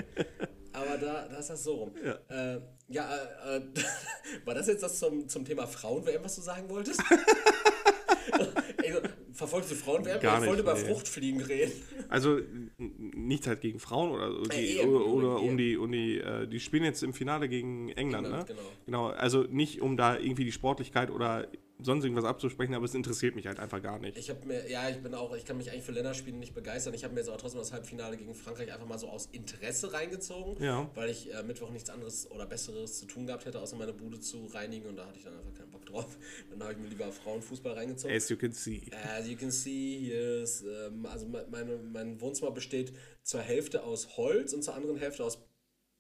Aber 0.72 0.98
da, 0.98 1.28
da 1.28 1.38
ist 1.38 1.50
das 1.50 1.62
so 1.62 1.74
rum. 1.74 1.92
Ja, 2.02 2.54
äh, 2.54 2.60
ja 2.88 3.08
äh, 3.46 3.56
äh 3.58 3.62
war 4.44 4.54
das 4.54 4.66
jetzt 4.68 4.82
das 4.82 4.98
zum, 4.98 5.28
zum 5.28 5.44
Thema 5.44 5.66
Frauen-WM, 5.66 6.24
was 6.24 6.36
du 6.36 6.42
sagen 6.42 6.68
wolltest? 6.68 7.02
Ey, 8.82 8.94
verfolgst 9.32 9.70
du 9.70 9.74
Frauenwerben? 9.74 10.22
Gar 10.22 10.42
ich 10.42 10.48
wollte 10.48 10.62
über 10.62 10.74
nee. 10.74 10.80
Fruchtfliegen 10.80 11.40
reden. 11.42 11.72
Also 12.08 12.40
nichts 12.78 13.46
halt 13.46 13.60
gegen 13.60 13.78
Frauen 13.78 14.10
oder, 14.10 14.32
so, 14.32 14.42
die, 14.42 14.78
EM, 14.78 14.88
oder, 14.88 15.06
oder 15.06 15.40
um 15.40 15.56
die, 15.56 15.76
um 15.76 15.90
die, 15.92 16.18
äh, 16.18 16.46
die 16.46 16.60
spielen 16.60 16.84
jetzt 16.84 17.02
im 17.02 17.12
Finale 17.12 17.48
gegen 17.48 17.88
England, 17.90 18.26
England, 18.26 18.48
ne? 18.48 18.54
genau. 18.54 18.68
Genau, 18.86 19.06
also 19.08 19.42
nicht 19.42 19.80
um 19.80 19.96
da 19.96 20.18
irgendwie 20.18 20.44
die 20.44 20.52
Sportlichkeit 20.52 21.10
oder 21.10 21.48
sonst 21.82 22.04
irgendwas 22.04 22.24
abzusprechen, 22.24 22.74
aber 22.74 22.84
es 22.84 22.94
interessiert 22.94 23.34
mich 23.34 23.46
halt 23.46 23.58
einfach 23.58 23.80
gar 23.82 23.98
nicht. 23.98 24.16
Ich 24.18 24.30
habe 24.30 24.46
mir, 24.46 24.68
ja, 24.70 24.88
ich 24.88 24.98
bin 24.98 25.14
auch, 25.14 25.34
ich 25.34 25.44
kann 25.44 25.56
mich 25.56 25.70
eigentlich 25.70 25.84
für 25.84 25.92
Länderspiele 25.92 26.36
nicht 26.36 26.54
begeistern. 26.54 26.94
Ich 26.94 27.04
habe 27.04 27.14
mir 27.14 27.20
jetzt 27.20 27.28
aber 27.28 27.38
trotzdem 27.38 27.60
das 27.60 27.72
Halbfinale 27.72 28.16
gegen 28.16 28.34
Frankreich 28.34 28.72
einfach 28.72 28.86
mal 28.86 28.98
so 28.98 29.08
aus 29.08 29.28
Interesse 29.32 29.92
reingezogen, 29.92 30.62
Ja. 30.62 30.90
weil 30.94 31.10
ich 31.10 31.32
äh, 31.34 31.42
Mittwoch 31.42 31.70
nichts 31.70 31.90
anderes 31.90 32.30
oder 32.30 32.46
Besseres 32.46 32.98
zu 32.98 33.06
tun 33.06 33.26
gehabt 33.26 33.44
hätte, 33.46 33.60
außer 33.60 33.76
meine 33.76 33.92
Bude 33.92 34.20
zu 34.20 34.46
reinigen 34.46 34.86
und 34.88 34.96
da 34.96 35.06
hatte 35.06 35.18
ich 35.18 35.24
dann 35.24 35.36
einfach 35.38 35.54
keinen 35.54 35.70
Bock 35.70 35.84
drauf. 35.86 36.16
Dann 36.50 36.62
habe 36.62 36.72
ich 36.72 36.78
mir 36.78 36.88
lieber 36.88 37.10
Frauenfußball 37.10 37.72
reingezogen. 37.72 38.16
As 38.16 38.28
you 38.28 38.36
can 38.36 38.52
see. 38.52 38.82
As 39.18 39.28
you 39.28 39.36
can 39.36 39.50
see, 39.50 39.98
hier 40.00 40.42
ist, 40.42 40.62
ähm, 40.62 41.06
also 41.06 41.26
me- 41.26 41.46
meine, 41.50 41.76
mein 41.78 42.20
Wohnzimmer 42.20 42.50
besteht 42.50 42.92
zur 43.22 43.40
Hälfte 43.40 43.82
aus 43.84 44.16
Holz 44.16 44.52
und 44.52 44.62
zur 44.62 44.74
anderen 44.74 44.96
Hälfte 44.96 45.24
aus 45.24 45.38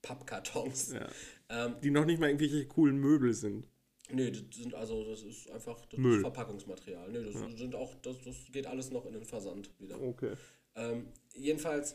Pappkartons. 0.02 0.92
Ja. 0.92 1.08
Ähm, 1.48 1.74
Die 1.82 1.90
noch 1.90 2.04
nicht 2.04 2.20
mal 2.20 2.26
irgendwelche 2.28 2.66
coolen 2.66 2.98
Möbel 2.98 3.34
sind. 3.34 3.68
Nee, 4.12 4.30
das 4.30 4.42
sind 4.56 4.74
also, 4.74 5.04
das 5.04 5.22
ist 5.22 5.50
einfach 5.50 5.84
das 5.86 5.98
Müll. 5.98 6.16
ist 6.16 6.22
Verpackungsmaterial. 6.22 7.10
Nee, 7.10 7.24
das 7.24 7.58
sind 7.58 7.74
auch, 7.74 7.94
das, 8.02 8.16
das 8.24 8.36
geht 8.52 8.66
alles 8.66 8.90
noch 8.90 9.06
in 9.06 9.12
den 9.12 9.24
Versand 9.24 9.70
wieder. 9.78 10.00
Okay. 10.00 10.34
Ähm, 10.76 11.08
jedenfalls, 11.34 11.94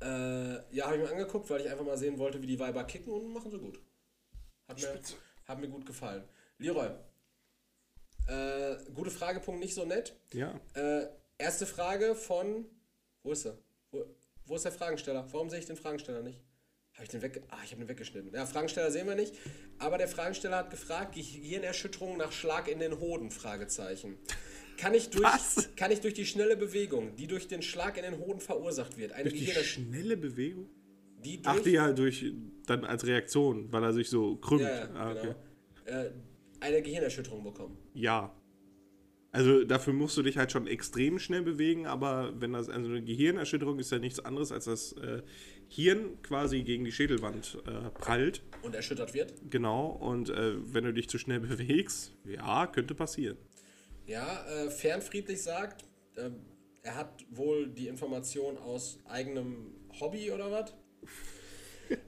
äh, 0.00 0.74
ja, 0.74 0.86
habe 0.86 0.96
ich 0.96 1.02
mir 1.02 1.10
angeguckt, 1.10 1.48
weil 1.50 1.60
ich 1.62 1.70
einfach 1.70 1.84
mal 1.84 1.98
sehen 1.98 2.18
wollte, 2.18 2.42
wie 2.42 2.46
die 2.46 2.58
Weiber 2.58 2.84
kicken 2.84 3.12
und 3.12 3.32
machen 3.32 3.50
sie 3.50 3.58
gut. 3.58 3.80
Hat 4.68 4.80
mir, 4.80 5.00
hat 5.46 5.60
mir 5.60 5.68
gut 5.68 5.86
gefallen. 5.86 6.24
Leroy, 6.58 6.90
äh, 8.26 8.76
gute 8.94 9.10
Fragepunkt, 9.10 9.60
nicht 9.60 9.74
so 9.74 9.84
nett. 9.84 10.14
Ja. 10.32 10.60
Äh, 10.74 11.08
erste 11.38 11.66
Frage 11.66 12.14
von. 12.14 12.66
Wo 13.22 13.32
ist 13.32 13.46
er? 13.46 13.58
Wo, 13.90 14.04
wo 14.46 14.56
ist 14.56 14.64
der 14.64 14.72
Fragensteller? 14.72 15.26
Warum 15.32 15.50
sehe 15.50 15.58
ich 15.58 15.66
den 15.66 15.76
Fragensteller 15.76 16.22
nicht? 16.22 16.40
Habe 16.94 17.04
ich 17.04 17.08
den 17.08 17.22
weg? 17.22 17.42
Ah, 17.48 17.58
ich 17.64 17.70
habe 17.72 17.82
den 17.82 17.88
weggeschnitten. 17.88 18.32
Ja, 18.34 18.44
Fragensteller 18.46 18.90
sehen 18.90 19.06
wir 19.06 19.14
nicht. 19.14 19.34
Aber 19.78 19.98
der 19.98 20.08
Fragensteller 20.08 20.58
hat 20.58 20.70
gefragt: 20.70 21.14
Gehirnerschütterung 21.14 22.16
nach 22.18 22.32
Schlag 22.32 22.68
in 22.68 22.80
den 22.80 23.00
Hoden? 23.00 23.30
Fragezeichen. 23.30 24.16
Kann 24.76 24.94
ich 24.94 25.10
durch, 25.10 25.24
Was? 25.24 25.70
kann 25.76 25.90
ich 25.90 26.00
durch 26.00 26.14
die 26.14 26.26
schnelle 26.26 26.56
Bewegung, 26.56 27.14
die 27.16 27.26
durch 27.26 27.46
den 27.46 27.62
Schlag 27.62 27.96
in 27.98 28.02
den 28.02 28.18
Hoden 28.18 28.40
verursacht 28.40 28.96
wird, 28.96 29.12
eine 29.12 29.28
Durch 29.30 29.44
die 29.44 29.52
schnelle 29.64 30.16
Bewegung? 30.16 30.68
die 31.24 31.40
durch, 31.40 31.56
Ach, 31.56 31.62
die 31.62 31.70
ja 31.70 31.92
durch, 31.92 32.32
dann 32.66 32.84
als 32.84 33.06
Reaktion, 33.06 33.72
weil 33.72 33.84
er 33.84 33.92
sich 33.92 34.08
so 34.08 34.36
krümmt. 34.36 34.62
ja, 34.62 34.70
ja, 34.86 34.90
ah, 34.94 35.10
okay. 35.12 35.34
genau, 35.84 35.98
äh, 36.00 36.10
eine 36.60 36.82
Gehirnerschütterung 36.82 37.44
bekommen? 37.44 37.78
Ja. 37.94 38.34
Also 39.30 39.64
dafür 39.64 39.92
musst 39.94 40.16
du 40.16 40.22
dich 40.22 40.36
halt 40.36 40.52
schon 40.52 40.66
extrem 40.66 41.18
schnell 41.18 41.42
bewegen, 41.42 41.86
aber 41.86 42.34
wenn 42.40 42.52
das, 42.52 42.68
also 42.68 42.90
eine 42.90 43.02
Gehirnerschütterung 43.02 43.78
ist 43.78 43.90
ja 43.92 43.98
nichts 43.98 44.20
anderes, 44.20 44.52
als 44.52 44.66
das 44.66 44.92
äh, 44.94 45.22
Hirn 45.74 46.20
quasi 46.22 46.62
gegen 46.64 46.84
die 46.84 46.92
Schädelwand 46.92 47.56
äh, 47.66 47.88
prallt. 47.98 48.42
Und 48.60 48.74
erschüttert 48.74 49.14
wird? 49.14 49.32
Genau. 49.48 49.86
Und 49.86 50.28
äh, 50.28 50.54
wenn 50.72 50.84
du 50.84 50.92
dich 50.92 51.08
zu 51.08 51.16
schnell 51.16 51.40
bewegst, 51.40 52.12
ja, 52.24 52.66
könnte 52.66 52.94
passieren. 52.94 53.38
Ja, 54.04 54.44
äh, 54.46 54.70
Fernfriedlich 54.70 55.42
sagt, 55.42 55.84
äh, 56.16 56.28
er 56.82 56.96
hat 56.96 57.24
wohl 57.30 57.68
die 57.68 57.88
Information 57.88 58.58
aus 58.58 58.98
eigenem 59.06 59.72
Hobby 59.98 60.30
oder 60.30 60.50
was? 60.50 60.74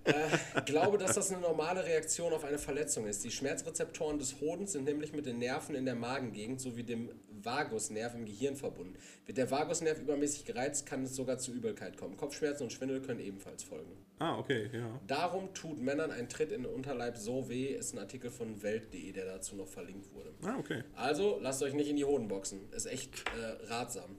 Äh, 0.04 0.62
glaube, 0.64 0.98
dass 0.98 1.14
das 1.14 1.30
eine 1.30 1.40
normale 1.40 1.84
Reaktion 1.84 2.32
auf 2.32 2.44
eine 2.44 2.58
Verletzung 2.58 3.06
ist. 3.06 3.24
Die 3.24 3.30
Schmerzrezeptoren 3.30 4.18
des 4.18 4.40
Hodens 4.40 4.72
sind 4.72 4.84
nämlich 4.84 5.12
mit 5.12 5.26
den 5.26 5.38
Nerven 5.38 5.74
in 5.74 5.84
der 5.84 5.94
Magengegend 5.94 6.60
sowie 6.60 6.82
dem 6.82 7.10
Vagusnerv 7.42 8.14
im 8.14 8.24
Gehirn 8.24 8.56
verbunden. 8.56 8.96
Wird 9.26 9.38
der 9.38 9.50
Vagusnerv 9.50 10.00
übermäßig 10.00 10.44
gereizt, 10.44 10.86
kann 10.86 11.04
es 11.04 11.14
sogar 11.14 11.38
zu 11.38 11.52
Übelkeit 11.52 11.96
kommen. 11.96 12.16
Kopfschmerzen 12.16 12.64
und 12.64 12.72
Schwindel 12.72 13.00
können 13.00 13.20
ebenfalls 13.20 13.62
folgen. 13.62 13.92
Ah, 14.18 14.38
okay, 14.38 14.70
ja. 14.72 15.00
Darum 15.06 15.52
tut 15.54 15.80
Männern 15.80 16.10
ein 16.10 16.28
Tritt 16.28 16.52
in 16.52 16.62
den 16.62 16.72
Unterleib 16.72 17.16
so 17.16 17.48
weh, 17.48 17.66
ist 17.66 17.94
ein 17.94 17.98
Artikel 17.98 18.30
von 18.30 18.62
Welt.de, 18.62 19.12
der 19.12 19.26
dazu 19.26 19.56
noch 19.56 19.68
verlinkt 19.68 20.12
wurde. 20.14 20.32
Ah, 20.42 20.56
okay. 20.58 20.84
Also 20.94 21.38
lasst 21.40 21.62
euch 21.62 21.74
nicht 21.74 21.88
in 21.88 21.96
die 21.96 22.04
Hoden 22.04 22.28
boxen. 22.28 22.60
Ist 22.72 22.86
echt 22.86 23.24
äh, 23.36 23.72
ratsam. 23.72 24.16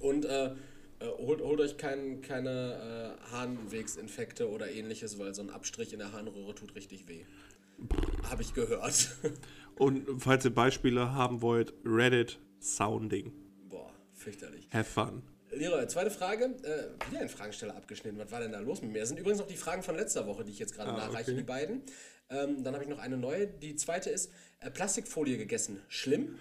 Und 0.00 0.24
äh, 0.24 0.50
äh, 1.02 1.22
holt, 1.22 1.40
holt 1.42 1.60
euch 1.60 1.76
kein, 1.76 2.22
keine 2.22 3.16
äh, 3.28 3.30
Harnwegsinfekte 3.32 4.48
oder 4.48 4.70
ähnliches, 4.70 5.18
weil 5.18 5.34
so 5.34 5.42
ein 5.42 5.50
Abstrich 5.50 5.92
in 5.92 5.98
der 5.98 6.12
Harnröhre 6.12 6.54
tut 6.54 6.74
richtig 6.74 7.08
weh. 7.08 7.24
Habe 8.30 8.42
ich 8.42 8.54
gehört. 8.54 9.16
Und 9.76 10.06
falls 10.18 10.44
ihr 10.44 10.54
Beispiele 10.54 11.12
haben 11.12 11.42
wollt, 11.42 11.74
Reddit 11.84 12.38
Sounding. 12.60 13.32
Boah, 13.68 13.92
fürchterlich. 14.12 14.68
Have 14.72 14.84
fun. 14.84 15.22
Leroy, 15.50 15.86
zweite 15.86 16.10
Frage. 16.10 16.44
Äh, 16.44 17.10
wieder 17.10 17.20
ein 17.20 17.28
Fragensteller 17.28 17.76
abgeschnitten. 17.76 18.18
Was 18.18 18.30
war 18.30 18.40
denn 18.40 18.52
da 18.52 18.60
los 18.60 18.80
mit 18.82 18.92
mir? 18.92 19.00
Das 19.00 19.08
sind 19.08 19.18
übrigens 19.18 19.40
noch 19.40 19.48
die 19.48 19.56
Fragen 19.56 19.82
von 19.82 19.96
letzter 19.96 20.26
Woche, 20.26 20.44
die 20.44 20.52
ich 20.52 20.58
jetzt 20.58 20.74
gerade 20.74 20.92
Ah, 20.92 20.96
nachreiche, 20.96 21.32
okay. 21.32 21.40
die 21.40 21.46
beiden. 21.46 21.82
Ähm, 22.30 22.62
dann 22.64 22.74
habe 22.74 22.84
ich 22.84 22.90
noch 22.90 22.98
eine 22.98 23.16
neue. 23.18 23.46
Die 23.46 23.76
zweite 23.76 24.10
ist 24.10 24.30
äh, 24.60 24.70
Plastikfolie 24.70 25.36
gegessen. 25.36 25.82
Schlimm? 25.88 26.38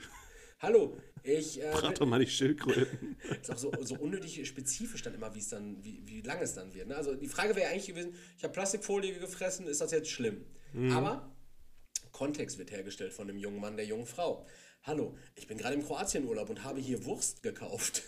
Hallo, 0.59 0.97
ich 1.23 1.61
äh, 1.61 1.71
Frag 1.71 1.95
doch 1.95 2.05
mal 2.05 2.19
die 2.19 2.27
Schildkröten. 2.27 3.15
ist 3.41 3.51
auch 3.51 3.57
so, 3.57 3.71
so 3.81 3.95
unnötig 3.95 4.47
spezifisch 4.47 5.01
dann 5.01 5.13
immer, 5.13 5.33
wie 5.35 5.39
es 5.39 5.49
dann, 5.49 5.83
wie, 5.83 6.01
wie 6.05 6.21
lang 6.21 6.39
es 6.41 6.53
dann 6.53 6.73
wird. 6.73 6.87
Ne? 6.87 6.95
Also 6.95 7.15
die 7.15 7.27
Frage 7.27 7.55
wäre 7.55 7.69
eigentlich 7.69 7.87
gewesen, 7.87 8.13
ich 8.37 8.43
habe 8.43 8.53
Plastikfolie 8.53 9.13
gefressen, 9.19 9.67
ist 9.67 9.81
das 9.81 9.91
jetzt 9.91 10.09
schlimm? 10.09 10.45
Aber 10.91 11.29
Kontext 12.11 12.57
wird 12.57 12.71
hergestellt 12.71 13.13
von 13.13 13.27
dem 13.27 13.37
jungen 13.37 13.59
Mann, 13.59 13.75
der 13.75 13.85
jungen 13.85 14.05
Frau. 14.05 14.45
Hallo, 14.83 15.15
ich 15.35 15.47
bin 15.47 15.57
gerade 15.57 15.75
im 15.75 15.83
Kroatienurlaub 15.83 16.49
und 16.49 16.63
habe 16.63 16.79
hier 16.79 17.05
Wurst 17.05 17.43
gekauft. 17.43 18.03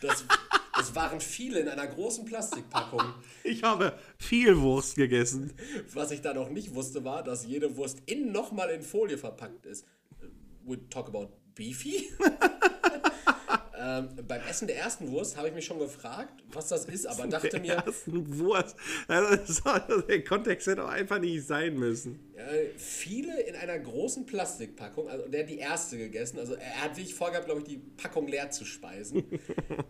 Das, 0.00 0.24
das 0.76 0.94
waren 0.94 1.20
viele 1.20 1.60
in 1.60 1.68
einer 1.68 1.86
großen 1.86 2.24
Plastikpackung. 2.24 3.02
Ich 3.44 3.62
habe 3.62 3.98
viel 4.18 4.60
Wurst 4.60 4.96
gegessen. 4.96 5.52
Was 5.92 6.10
ich 6.12 6.20
da 6.20 6.32
noch 6.34 6.50
nicht 6.50 6.74
wusste, 6.74 7.04
war, 7.04 7.24
dass 7.24 7.46
jede 7.46 7.76
Wurst 7.76 7.98
innen 8.06 8.30
nochmal 8.30 8.70
in 8.70 8.82
Folie 8.82 9.18
verpackt 9.18 9.66
ist. 9.66 9.84
We 10.64 10.88
talk 10.88 11.08
about 11.08 11.30
beefy? 11.54 12.08
ähm, 13.78 14.08
beim 14.26 14.40
Essen 14.48 14.66
der 14.66 14.78
ersten 14.78 15.10
Wurst 15.10 15.36
habe 15.36 15.48
ich 15.48 15.54
mich 15.54 15.64
schon 15.64 15.78
gefragt, 15.78 16.42
was 16.52 16.68
das 16.68 16.84
ist, 16.86 17.06
aber 17.06 17.26
dachte 17.26 17.60
mir, 17.60 17.74
Ersten 17.74 18.38
Wurst. 18.38 18.76
Also, 19.08 20.00
der 20.02 20.24
Kontext 20.24 20.66
hätte 20.66 20.84
auch 20.84 20.88
einfach 20.88 21.18
nicht 21.18 21.46
sein 21.46 21.74
müssen. 21.74 22.20
äh, 22.36 22.66
viele 22.76 23.40
in 23.42 23.56
einer 23.56 23.78
großen 23.78 24.26
Plastikpackung, 24.26 25.08
also 25.08 25.28
der 25.28 25.42
hat 25.42 25.50
die 25.50 25.58
erste 25.58 25.98
gegessen, 25.98 26.38
also 26.38 26.54
er 26.54 26.82
hat 26.82 26.96
wirklich 26.96 27.14
vorgehabt, 27.14 27.46
glaube 27.46 27.60
ich, 27.60 27.66
die 27.66 27.78
Packung 27.78 28.28
leer 28.28 28.50
zu 28.50 28.64
speisen. 28.64 29.24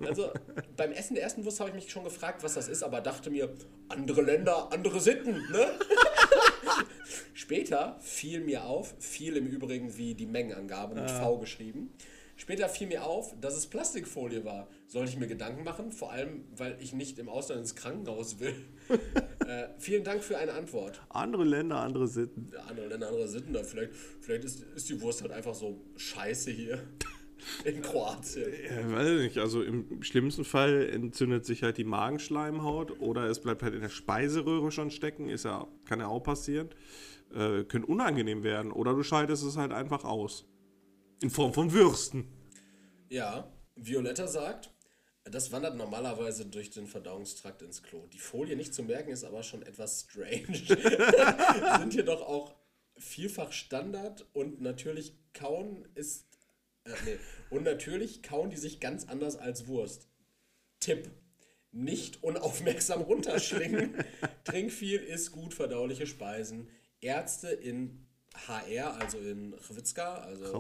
Also 0.04 0.30
beim 0.76 0.92
Essen 0.92 1.14
der 1.14 1.22
ersten 1.22 1.44
Wurst 1.44 1.60
habe 1.60 1.70
ich 1.70 1.74
mich 1.76 1.90
schon 1.90 2.04
gefragt, 2.04 2.42
was 2.42 2.54
das 2.54 2.68
ist, 2.68 2.82
aber 2.82 3.00
dachte 3.00 3.30
mir, 3.30 3.54
andere 3.88 4.22
Länder, 4.22 4.72
andere 4.72 5.00
Sitten, 5.00 5.32
ne? 5.50 5.70
Später 7.34 7.98
fiel 8.00 8.40
mir 8.40 8.64
auf, 8.64 8.94
fiel 8.98 9.36
im 9.36 9.46
Übrigen 9.46 9.96
wie 9.96 10.14
die 10.14 10.26
Mengenangabe 10.26 10.94
mit 10.94 11.10
V 11.10 11.38
geschrieben. 11.38 11.90
Später 12.36 12.68
fiel 12.68 12.88
mir 12.88 13.04
auf, 13.04 13.34
dass 13.40 13.56
es 13.56 13.66
Plastikfolie 13.66 14.44
war. 14.44 14.66
Sollte 14.88 15.10
ich 15.10 15.18
mir 15.18 15.28
Gedanken 15.28 15.62
machen, 15.62 15.92
vor 15.92 16.10
allem, 16.10 16.44
weil 16.56 16.76
ich 16.80 16.92
nicht 16.92 17.18
im 17.18 17.28
Ausland 17.28 17.60
ins 17.60 17.76
Krankenhaus 17.76 18.40
will. 18.40 18.54
äh, 19.46 19.68
vielen 19.78 20.02
Dank 20.02 20.24
für 20.24 20.38
eine 20.38 20.52
Antwort. 20.54 21.00
Andere 21.10 21.44
Länder, 21.44 21.76
andere 21.76 22.08
Sitten. 22.08 22.50
Andere 22.66 22.88
Länder, 22.88 23.08
andere 23.08 23.28
Sitten. 23.28 23.52
Da 23.52 23.62
vielleicht 23.62 23.92
vielleicht 24.20 24.44
ist, 24.44 24.64
ist 24.74 24.88
die 24.88 25.00
Wurst 25.00 25.22
halt 25.22 25.30
einfach 25.30 25.54
so 25.54 25.78
scheiße 25.96 26.50
hier 26.50 26.82
in 27.64 27.82
Kroatien. 27.82 28.52
Ja, 28.64 28.92
weiß 28.92 29.20
nicht. 29.20 29.38
Also 29.38 29.62
im 29.62 30.02
schlimmsten 30.02 30.44
Fall 30.44 30.88
entzündet 30.88 31.44
sich 31.44 31.62
halt 31.62 31.78
die 31.78 31.84
Magenschleimhaut 31.84 33.00
oder 33.00 33.26
es 33.26 33.40
bleibt 33.40 33.62
halt 33.62 33.74
in 33.74 33.80
der 33.80 33.88
Speiseröhre 33.88 34.70
schon 34.70 34.90
stecken. 34.90 35.28
Ist 35.28 35.44
ja, 35.44 35.66
kann 35.84 36.00
ja 36.00 36.08
auch 36.08 36.22
passieren. 36.22 36.70
Äh, 37.34 37.64
könnte 37.64 37.86
unangenehm 37.86 38.42
werden. 38.42 38.72
Oder 38.72 38.94
du 38.94 39.02
scheidest 39.02 39.44
es 39.44 39.56
halt 39.56 39.72
einfach 39.72 40.04
aus. 40.04 40.46
In 41.22 41.30
Form 41.30 41.54
von 41.54 41.72
Würsten. 41.72 42.26
Ja, 43.08 43.52
Violetta 43.76 44.26
sagt, 44.26 44.70
das 45.24 45.52
wandert 45.52 45.76
normalerweise 45.76 46.46
durch 46.46 46.70
den 46.70 46.86
Verdauungstrakt 46.86 47.62
ins 47.62 47.82
Klo. 47.82 48.06
Die 48.08 48.18
Folie 48.18 48.56
nicht 48.56 48.74
zu 48.74 48.82
merken 48.82 49.10
ist 49.10 49.24
aber 49.24 49.42
schon 49.42 49.62
etwas 49.62 50.00
strange. 50.00 50.58
Sind 51.78 51.94
jedoch 51.94 52.22
auch 52.22 52.54
vielfach 52.98 53.52
Standard 53.52 54.26
und 54.32 54.60
natürlich 54.60 55.14
kauen 55.32 55.88
ist 55.94 56.31
Äh, 56.84 56.90
nee. 57.04 57.18
Und 57.50 57.64
natürlich 57.64 58.22
kauen 58.22 58.50
die 58.50 58.56
sich 58.56 58.80
ganz 58.80 59.08
anders 59.08 59.36
als 59.36 59.66
Wurst. 59.66 60.08
Tipp. 60.80 61.10
Nicht 61.70 62.22
unaufmerksam 62.22 63.02
runterschlingen. 63.02 63.94
Trink 64.44 64.72
viel, 64.72 65.00
isst 65.00 65.32
gut 65.32 65.54
verdauliche 65.54 66.06
Speisen. 66.06 66.68
Ärzte 67.00 67.48
in 67.48 68.06
HR, 68.46 68.98
also 68.98 69.18
in 69.18 69.54
Hrvatska, 69.54 70.14
also 70.16 70.52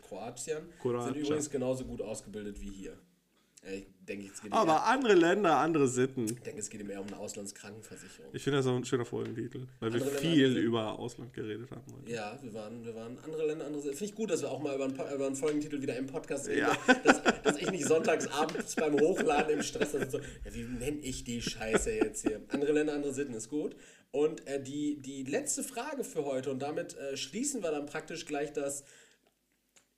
Kroatien. 0.00 0.72
sind 1.04 1.16
übrigens 1.16 1.50
genauso 1.50 1.84
gut 1.84 2.02
ausgebildet 2.02 2.60
wie 2.60 2.70
hier. 2.70 2.98
Äh, 3.64 3.78
Ich 3.78 3.86
denke, 4.06 4.30
es 4.34 4.42
geht 4.42 4.52
Aber 4.52 4.72
eher, 4.72 4.86
andere 4.86 5.14
Länder, 5.14 5.56
andere 5.58 5.86
Sitten. 5.86 6.24
ich 6.24 6.40
denke, 6.40 6.58
es 6.60 6.68
geht 6.68 6.80
ihm 6.80 6.90
eher 6.90 7.00
um 7.00 7.06
eine 7.06 7.16
Auslandskrankenversicherung. 7.18 8.30
Ich 8.34 8.42
finde 8.42 8.58
das 8.58 8.66
auch 8.66 8.74
ein 8.76 8.84
schöner 8.84 9.04
Folgentitel, 9.04 9.66
weil 9.78 9.92
wir 9.92 10.00
Andere 10.00 10.14
Länder, 10.16 10.18
viel 10.20 10.46
andere- 10.48 10.64
über 10.64 10.98
Ausland 10.98 11.32
geredet 11.32 11.70
haben. 11.70 11.82
heute. 11.96 12.10
Ja, 12.10 12.36
wir 12.42 12.52
waren, 12.52 12.84
wir 12.84 12.94
waren 12.96 13.16
andere 13.24 13.46
Länder, 13.46 13.66
andere 13.66 13.82
Finde 13.82 14.04
ich 14.04 14.14
gut, 14.14 14.30
dass 14.30 14.42
wir 14.42 14.50
auch 14.50 14.60
mal 14.60 14.74
über 14.74 14.84
einen, 14.86 14.94
über 14.94 15.26
einen 15.26 15.36
Folgentitel 15.36 15.80
wieder 15.80 15.96
im 15.96 16.06
Podcast 16.08 16.48
reden. 16.48 16.58
Ja. 16.60 16.76
Dass, 17.04 17.22
dass 17.44 17.56
ich 17.58 17.70
nicht 17.70 17.84
sonntags 17.86 18.26
abends 18.26 18.74
beim 18.74 18.98
Hochladen 18.98 19.52
im 19.58 19.62
Stress 19.62 19.92
sitze. 19.92 20.10
So, 20.10 20.18
ja, 20.18 20.52
wie 20.52 20.64
nenne 20.64 20.98
ich 20.98 21.22
die 21.22 21.40
Scheiße 21.40 21.92
jetzt 21.92 22.26
hier? 22.26 22.40
Andere 22.48 22.72
Länder, 22.72 22.94
andere 22.94 23.14
Sitten 23.14 23.34
ist 23.34 23.48
gut. 23.48 23.76
Und 24.10 24.46
äh, 24.46 24.60
die, 24.62 25.00
die 25.00 25.22
letzte 25.22 25.62
Frage 25.62 26.02
für 26.04 26.24
heute, 26.24 26.50
und 26.50 26.60
damit 26.60 26.96
äh, 26.98 27.16
schließen 27.16 27.62
wir 27.62 27.70
dann 27.70 27.86
praktisch 27.86 28.26
gleich 28.26 28.52
das, 28.52 28.84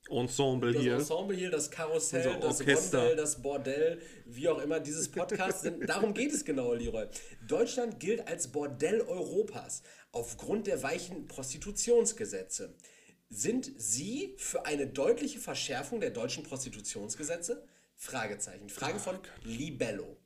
Ensemble 0.09 0.73
das 0.73 0.81
hier. 0.81 0.93
Ensemble 0.95 1.35
hier, 1.35 1.49
das 1.49 1.71
Karussell, 1.71 2.39
das. 2.39 2.61
Rondell, 2.61 3.15
das 3.15 3.41
Bordell, 3.41 4.01
wie 4.25 4.47
auch 4.47 4.61
immer 4.61 4.79
dieses 4.79 5.09
Podcast 5.09 5.61
sind. 5.61 5.87
Darum 5.89 6.13
geht 6.13 6.31
es 6.31 6.45
genau, 6.45 6.73
Leroy. 6.73 7.07
Deutschland 7.47 7.99
gilt 7.99 8.27
als 8.27 8.47
Bordell 8.49 9.01
Europas 9.01 9.81
aufgrund 10.11 10.67
der 10.67 10.83
weichen 10.83 11.27
Prostitutionsgesetze. 11.27 12.75
Sind 13.29 13.71
Sie 13.77 14.35
für 14.37 14.65
eine 14.65 14.87
deutliche 14.87 15.39
Verschärfung 15.39 15.99
der 15.99 16.11
deutschen 16.11 16.43
Prostitutionsgesetze? 16.43 17.65
Fragezeichen. 17.95 18.69
Frage 18.69 18.99
von 18.99 19.17
Libello. 19.43 20.17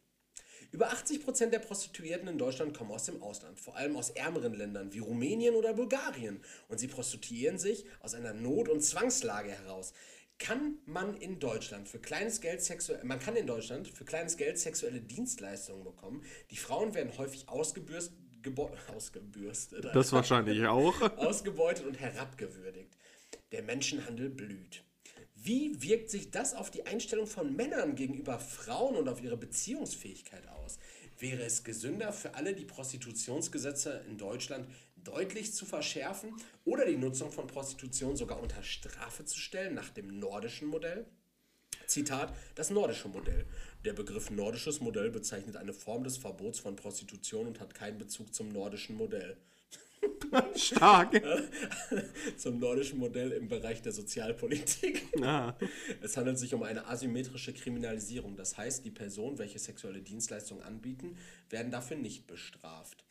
Über 0.72 0.92
80% 0.94 1.48
der 1.50 1.60
Prostituierten 1.60 2.28
in 2.28 2.38
Deutschland 2.38 2.78
kommen 2.78 2.92
aus 2.92 3.06
dem 3.06 3.22
Ausland, 3.24 3.60
vor 3.60 3.76
allem 3.76 3.96
aus 3.96 4.12
ärmeren 4.12 4.54
Ländern 4.54 4.94
wie 4.94 5.00
Rumänien 5.00 5.56
oder 5.56 5.74
Bulgarien. 5.74 6.42
Und 6.68 6.80
sie 6.80 6.88
prostituieren 6.88 7.58
sich 7.58 7.86
aus 8.02 8.14
einer 8.14 8.34
Not- 8.34 8.70
und 8.70 8.82
Zwangslage 8.82 9.50
heraus. 9.52 9.94
Kann 10.38 10.78
man 10.86 11.18
in 11.18 11.40
Deutschland 11.40 11.90
für 11.90 12.00
kleines 12.00 12.40
Geld 12.40 12.62
sexuell, 12.64 13.04
man 13.04 13.20
kann 13.20 13.36
in 13.36 13.46
Deutschland 13.48 13.88
für 13.90 14.06
kleines 14.06 14.38
Geld 14.38 14.58
sexuelle 14.60 15.02
Dienstleistungen 15.02 15.84
bekommen. 15.84 16.24
Die 16.52 16.56
Frauen 16.58 16.94
werden 16.94 17.18
häufig 17.18 17.50
ausgebürst, 17.50 18.14
gebo- 18.44 18.72
ausgebürstet, 18.96 19.84
Das 19.94 20.12
wahrscheinlich 20.14 20.66
auch. 20.68 21.02
ausgebeutet 21.18 21.86
und 21.88 22.00
herabgewürdigt. 22.00 22.96
Der 23.52 23.64
Menschenhandel 23.64 24.30
blüht. 24.30 24.84
Wie 25.42 25.82
wirkt 25.82 26.10
sich 26.10 26.32
das 26.32 26.54
auf 26.54 26.70
die 26.70 26.86
Einstellung 26.86 27.26
von 27.26 27.56
Männern 27.56 27.96
gegenüber 27.96 28.40
Frauen 28.40 28.98
und 28.98 29.08
auf 29.08 29.24
ihre 29.24 29.38
Beziehungsfähigkeit 29.38 30.46
aus? 30.50 30.80
Wäre 31.18 31.44
es 31.44 31.64
gesünder 31.64 32.12
für 32.12 32.36
alle, 32.36 32.54
die 32.54 32.66
Prostitutionsgesetze 32.66 34.04
in 34.10 34.18
Deutschland 34.18 34.68
deutlich 34.98 35.54
zu 35.54 35.66
verschärfen 35.66 36.34
oder 36.66 36.86
die 36.86 36.98
Nutzung 36.98 37.32
von 37.32 37.48
Prostitution 37.48 38.18
sogar 38.18 38.42
unter 38.42 38.64
Strafe 38.64 39.24
zu 39.24 39.40
stellen 39.40 39.76
nach 39.76 39.90
dem 39.90 40.20
nordischen 40.20 40.68
Modell? 40.68 41.06
Zitat, 41.88 42.36
das 42.56 42.70
nordische 42.70 43.08
Modell. 43.08 43.46
Der 43.86 43.94
Begriff 43.94 44.30
nordisches 44.32 44.82
Modell 44.82 45.10
bezeichnet 45.10 45.56
eine 45.56 45.74
Form 45.74 46.04
des 46.04 46.18
Verbots 46.18 46.60
von 46.60 46.76
Prostitution 46.76 47.48
und 47.48 47.62
hat 47.62 47.74
keinen 47.74 47.98
Bezug 47.98 48.34
zum 48.34 48.50
nordischen 48.50 48.98
Modell. 48.98 49.38
Stark. 50.56 51.22
Zum 52.38 52.60
nordischen 52.60 53.00
Modell 53.00 53.32
im 53.32 53.48
Bereich 53.48 53.82
der 53.82 53.92
Sozialpolitik. 53.92 55.08
Ja. 55.20 55.58
Es 56.02 56.18
handelt 56.18 56.38
sich 56.38 56.54
um 56.54 56.64
eine 56.64 56.88
asymmetrische 56.88 57.54
Kriminalisierung. 57.54 58.36
Das 58.36 58.58
heißt, 58.58 58.86
die 58.86 58.92
Personen, 58.92 59.38
welche 59.38 59.60
sexuelle 59.60 60.02
Dienstleistungen 60.02 60.64
anbieten, 60.64 61.18
werden 61.50 61.72
dafür 61.72 61.98
nicht 61.98 62.28
bestraft. 62.28 63.04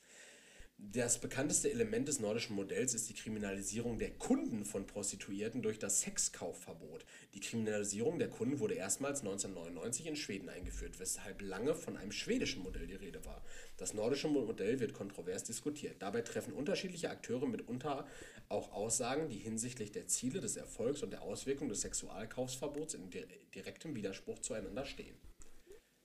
Das 0.81 1.19
bekannteste 1.21 1.71
Element 1.73 2.07
des 2.07 2.21
nordischen 2.21 2.55
Modells 2.55 2.95
ist 2.95 3.09
die 3.09 3.15
Kriminalisierung 3.15 3.99
der 3.99 4.13
Kunden 4.13 4.65
von 4.65 4.87
Prostituierten 4.87 5.61
durch 5.61 5.81
das 5.81 6.03
Sexkaufverbot. 6.03 7.05
Die 7.35 7.41
Kriminalisierung 7.41 8.21
der 8.21 8.31
Kunden 8.31 8.61
wurde 8.61 8.75
erstmals 8.75 9.21
1999 9.21 10.07
in 10.07 10.15
Schweden 10.17 10.49
eingeführt, 10.49 11.01
weshalb 11.01 11.43
lange 11.43 11.75
von 11.75 11.97
einem 11.97 12.13
schwedischen 12.13 12.63
Modell 12.63 12.87
die 12.87 12.95
Rede 12.95 13.25
war. 13.25 13.45
Das 13.77 13.93
nordische 13.93 14.29
Modell 14.29 14.79
wird 14.79 14.95
kontrovers 14.95 15.43
diskutiert. 15.43 15.97
Dabei 16.01 16.23
treffen 16.23 16.53
unterschiedliche 16.53 17.11
Akteure 17.11 17.47
mitunter 17.49 18.07
auch 18.49 18.73
Aussagen, 18.73 19.29
die 19.29 19.39
hinsichtlich 19.39 19.91
der 19.91 20.07
Ziele, 20.07 20.41
des 20.41 20.57
Erfolgs 20.57 21.03
und 21.03 21.11
der 21.11 21.23
Auswirkungen 21.23 21.71
des 21.71 21.81
Sexualkaufsverbots 21.81 22.95
in 22.95 23.11
di- 23.11 23.27
direktem 23.53 23.97
Widerspruch 23.97 24.39
zueinander 24.39 24.85
stehen. 24.87 25.17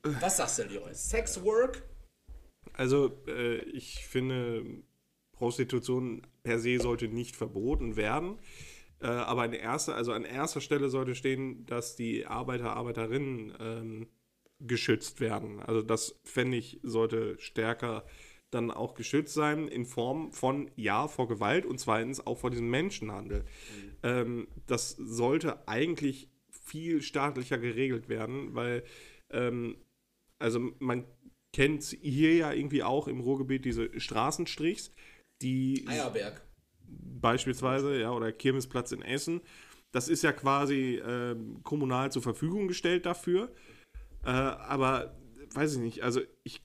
Was 0.02 0.38
sagst 0.38 0.58
du, 0.60 0.64
Leroy? 0.64 0.94
Sexwork? 0.94 1.84
Also, 2.74 3.22
äh, 3.28 3.58
ich 3.70 4.06
finde, 4.06 4.84
Prostitution 5.32 6.26
per 6.44 6.60
se 6.60 6.80
sollte 6.80 7.08
nicht 7.08 7.36
verboten 7.36 7.96
werden. 7.96 8.38
Äh, 9.02 9.08
aber 9.08 9.44
an 9.44 9.54
erster, 9.54 9.96
also 9.96 10.14
an 10.14 10.24
erster 10.24 10.62
Stelle 10.62 10.90
sollte 10.90 11.16
stehen, 11.16 11.66
dass 11.66 11.96
die 11.96 12.26
Arbeiter, 12.26 12.76
Arbeiterinnen 12.76 13.54
ähm, 13.60 14.08
geschützt 14.60 15.20
werden. 15.20 15.60
Also 15.60 15.82
das 15.82 16.20
fände 16.24 16.58
ich, 16.58 16.80
sollte 16.84 17.38
stärker 17.40 18.06
dann 18.50 18.72
auch 18.72 18.94
geschützt 18.94 19.34
sein 19.34 19.68
in 19.68 19.86
Form 19.86 20.32
von, 20.32 20.70
ja, 20.76 21.08
vor 21.08 21.28
Gewalt 21.28 21.66
und 21.66 21.80
zweitens 21.80 22.26
auch 22.26 22.38
vor 22.38 22.52
diesem 22.52 22.70
Menschenhandel. 22.70 23.46
Ähm, 24.04 24.48
das 24.68 24.92
sollte 24.92 25.68
eigentlich 25.68 26.30
viel 26.50 27.02
staatlicher 27.02 27.58
geregelt 27.58 28.10
werden, 28.10 28.54
weil 28.56 28.84
ähm, 29.32 29.76
also 30.40 30.72
man 30.80 31.06
kennt 31.54 31.84
hier 32.02 32.36
ja 32.36 32.52
irgendwie 32.52 32.84
auch 32.84 33.08
im 33.08 33.20
Ruhrgebiet 33.20 33.66
diese 33.66 34.00
Straßenstrichs, 34.00 34.94
die 35.42 35.86
Eierberg. 35.88 36.42
beispielsweise, 36.88 38.00
ja, 38.00 38.12
oder 38.12 38.32
Kirmesplatz 38.32 38.92
in 38.92 39.02
Essen. 39.02 39.42
Das 39.92 40.10
ist 40.10 40.24
ja 40.24 40.32
quasi 40.32 41.02
ähm, 41.06 41.62
kommunal 41.64 42.12
zur 42.12 42.24
Verfügung 42.24 42.68
gestellt 42.68 43.06
dafür. 43.06 43.54
Äh, 44.24 44.30
aber 44.30 45.16
weiß 45.54 45.76
ich 45.76 45.80
nicht, 45.80 46.02
also 46.02 46.22
ich 46.44 46.62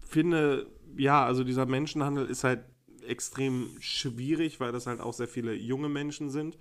finde, 0.00 0.70
ja, 0.96 1.24
also 1.24 1.44
dieser 1.44 1.66
Menschenhandel 1.66 2.26
ist 2.26 2.44
halt 2.44 2.64
extrem 3.06 3.76
schwierig, 3.80 4.60
weil 4.60 4.72
das 4.72 4.86
halt 4.86 5.00
auch 5.00 5.12
sehr 5.12 5.28
viele 5.28 5.54
junge 5.54 5.90
Menschen 5.90 6.30
sind. 6.30 6.56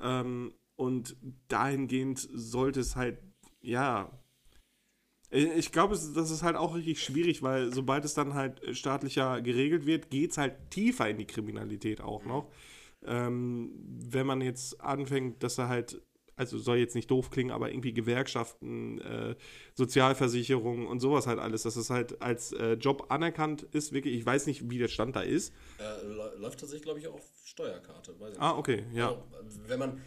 Ähm, 0.00 0.54
und 0.76 1.16
dahingehend 1.48 2.18
sollte 2.32 2.80
es 2.80 2.96
halt, 2.96 3.18
ja, 3.62 4.10
ich 5.34 5.72
glaube, 5.72 5.94
das 5.94 6.30
ist 6.30 6.42
halt 6.42 6.56
auch 6.56 6.74
richtig 6.74 7.02
schwierig, 7.02 7.42
weil 7.42 7.72
sobald 7.74 8.04
es 8.04 8.14
dann 8.14 8.34
halt 8.34 8.60
staatlicher 8.76 9.40
geregelt 9.42 9.84
wird, 9.86 10.10
geht 10.10 10.30
es 10.30 10.38
halt 10.38 10.54
tiefer 10.70 11.08
in 11.08 11.18
die 11.18 11.26
Kriminalität 11.26 12.00
auch 12.00 12.24
noch. 12.24 12.50
Ähm, 13.04 13.72
wenn 14.10 14.26
man 14.26 14.40
jetzt 14.40 14.80
anfängt, 14.80 15.42
dass 15.42 15.58
er 15.58 15.68
halt, 15.68 16.00
also 16.36 16.58
soll 16.58 16.78
jetzt 16.78 16.94
nicht 16.94 17.10
doof 17.10 17.30
klingen, 17.30 17.50
aber 17.50 17.70
irgendwie 17.70 17.92
Gewerkschaften, 17.92 19.00
äh, 19.00 19.34
Sozialversicherungen 19.74 20.86
und 20.86 21.00
sowas 21.00 21.26
halt 21.26 21.38
alles, 21.38 21.62
dass 21.62 21.76
es 21.76 21.90
halt 21.90 22.20
als 22.22 22.52
äh, 22.52 22.74
Job 22.74 23.06
anerkannt 23.10 23.62
ist, 23.72 23.92
wirklich, 23.92 24.14
ich 24.14 24.24
weiß 24.26 24.46
nicht, 24.46 24.70
wie 24.70 24.78
der 24.78 24.88
Stand 24.88 25.16
da 25.16 25.20
ist. 25.22 25.52
Äh, 25.78 25.82
lä- 26.06 26.34
läuft 26.36 26.60
tatsächlich, 26.60 26.82
glaube 26.84 26.98
ich, 27.00 27.08
auch 27.08 27.14
auf 27.14 27.30
Steuerkarte. 27.44 28.18
Weiß 28.18 28.34
ich 28.34 28.40
Ah, 28.40 28.56
okay, 28.56 28.84
ja. 28.92 29.10
Also, 29.10 29.60
wenn 29.66 29.78
man 29.78 30.00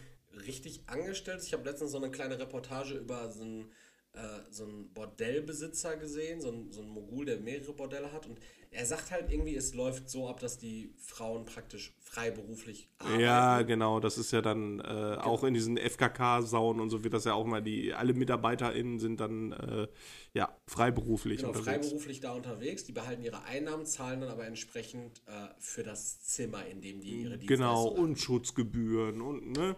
richtig 0.45 0.81
angestellt 0.87 1.39
ist, 1.39 1.47
ich 1.47 1.53
habe 1.53 1.63
letztens 1.69 1.91
so 1.91 1.97
eine 1.97 2.11
kleine 2.11 2.39
Reportage 2.39 2.95
über 2.95 3.29
so 3.31 3.41
einen, 3.43 3.71
äh, 4.17 4.51
so 4.51 4.63
einen 4.65 4.91
Bordellbesitzer 4.93 5.95
gesehen, 5.97 6.41
so 6.41 6.49
einen, 6.49 6.71
so 6.71 6.81
einen 6.81 6.89
Mogul, 6.89 7.25
der 7.25 7.39
mehrere 7.39 7.73
Bordelle 7.73 8.11
hat. 8.11 8.25
Und 8.25 8.39
er 8.71 8.85
sagt 8.85 9.11
halt 9.11 9.31
irgendwie, 9.31 9.55
es 9.55 9.73
läuft 9.75 10.09
so 10.09 10.27
ab, 10.27 10.39
dass 10.39 10.57
die 10.57 10.93
Frauen 10.97 11.45
praktisch 11.45 11.93
freiberuflich 11.99 12.89
arbeiten. 12.97 13.19
Ja, 13.21 13.61
genau, 13.61 13.99
das 13.99 14.17
ist 14.17 14.31
ja 14.31 14.41
dann 14.41 14.79
äh, 14.79 15.17
auch 15.21 15.43
in 15.43 15.53
diesen 15.53 15.77
FKK-Saunen 15.77 16.81
und 16.81 16.89
so 16.89 17.03
wird 17.03 17.13
das 17.13 17.25
ja 17.25 17.33
auch 17.33 17.45
mal, 17.45 17.61
die 17.61 17.93
alle 17.93 18.13
MitarbeiterInnen 18.13 18.99
sind 18.99 19.19
dann 19.19 19.51
äh, 19.51 19.87
ja 20.33 20.55
freiberuflich 20.65 21.37
Genau, 21.41 21.49
unterwegs. 21.49 21.87
freiberuflich 21.87 22.19
da 22.19 22.33
unterwegs. 22.33 22.83
Die 22.85 22.91
behalten 22.91 23.23
ihre 23.23 23.43
Einnahmen, 23.43 23.85
zahlen 23.85 24.21
dann 24.21 24.29
aber 24.29 24.45
entsprechend 24.45 25.21
äh, 25.27 25.47
für 25.59 25.83
das 25.83 26.21
Zimmer, 26.23 26.65
in 26.65 26.81
dem 26.81 26.99
die 27.01 27.21
ihre 27.21 27.37
Genau, 27.37 27.83
Dienstleistung 27.85 28.03
und 28.03 28.19
Schutzgebühren 28.19 29.21
und 29.21 29.51
ne? 29.51 29.75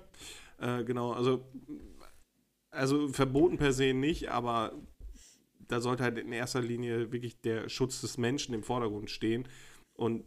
Äh, 0.60 0.84
genau, 0.84 1.14
also, 1.14 1.45
also 2.72 3.08
verboten 3.10 3.58
per 3.58 3.74
se 3.74 3.94
nicht, 3.94 4.30
aber 4.30 4.74
da 5.68 5.82
sollte 5.82 6.04
halt 6.04 6.18
in 6.18 6.32
erster 6.32 6.62
Linie 6.62 7.12
wirklich 7.12 7.40
der 7.41 7.70
Schutz 7.70 8.02
des 8.02 8.18
Menschen 8.18 8.54
im 8.54 8.64
Vordergrund 8.64 9.10
stehen. 9.10 9.48
Und 9.94 10.26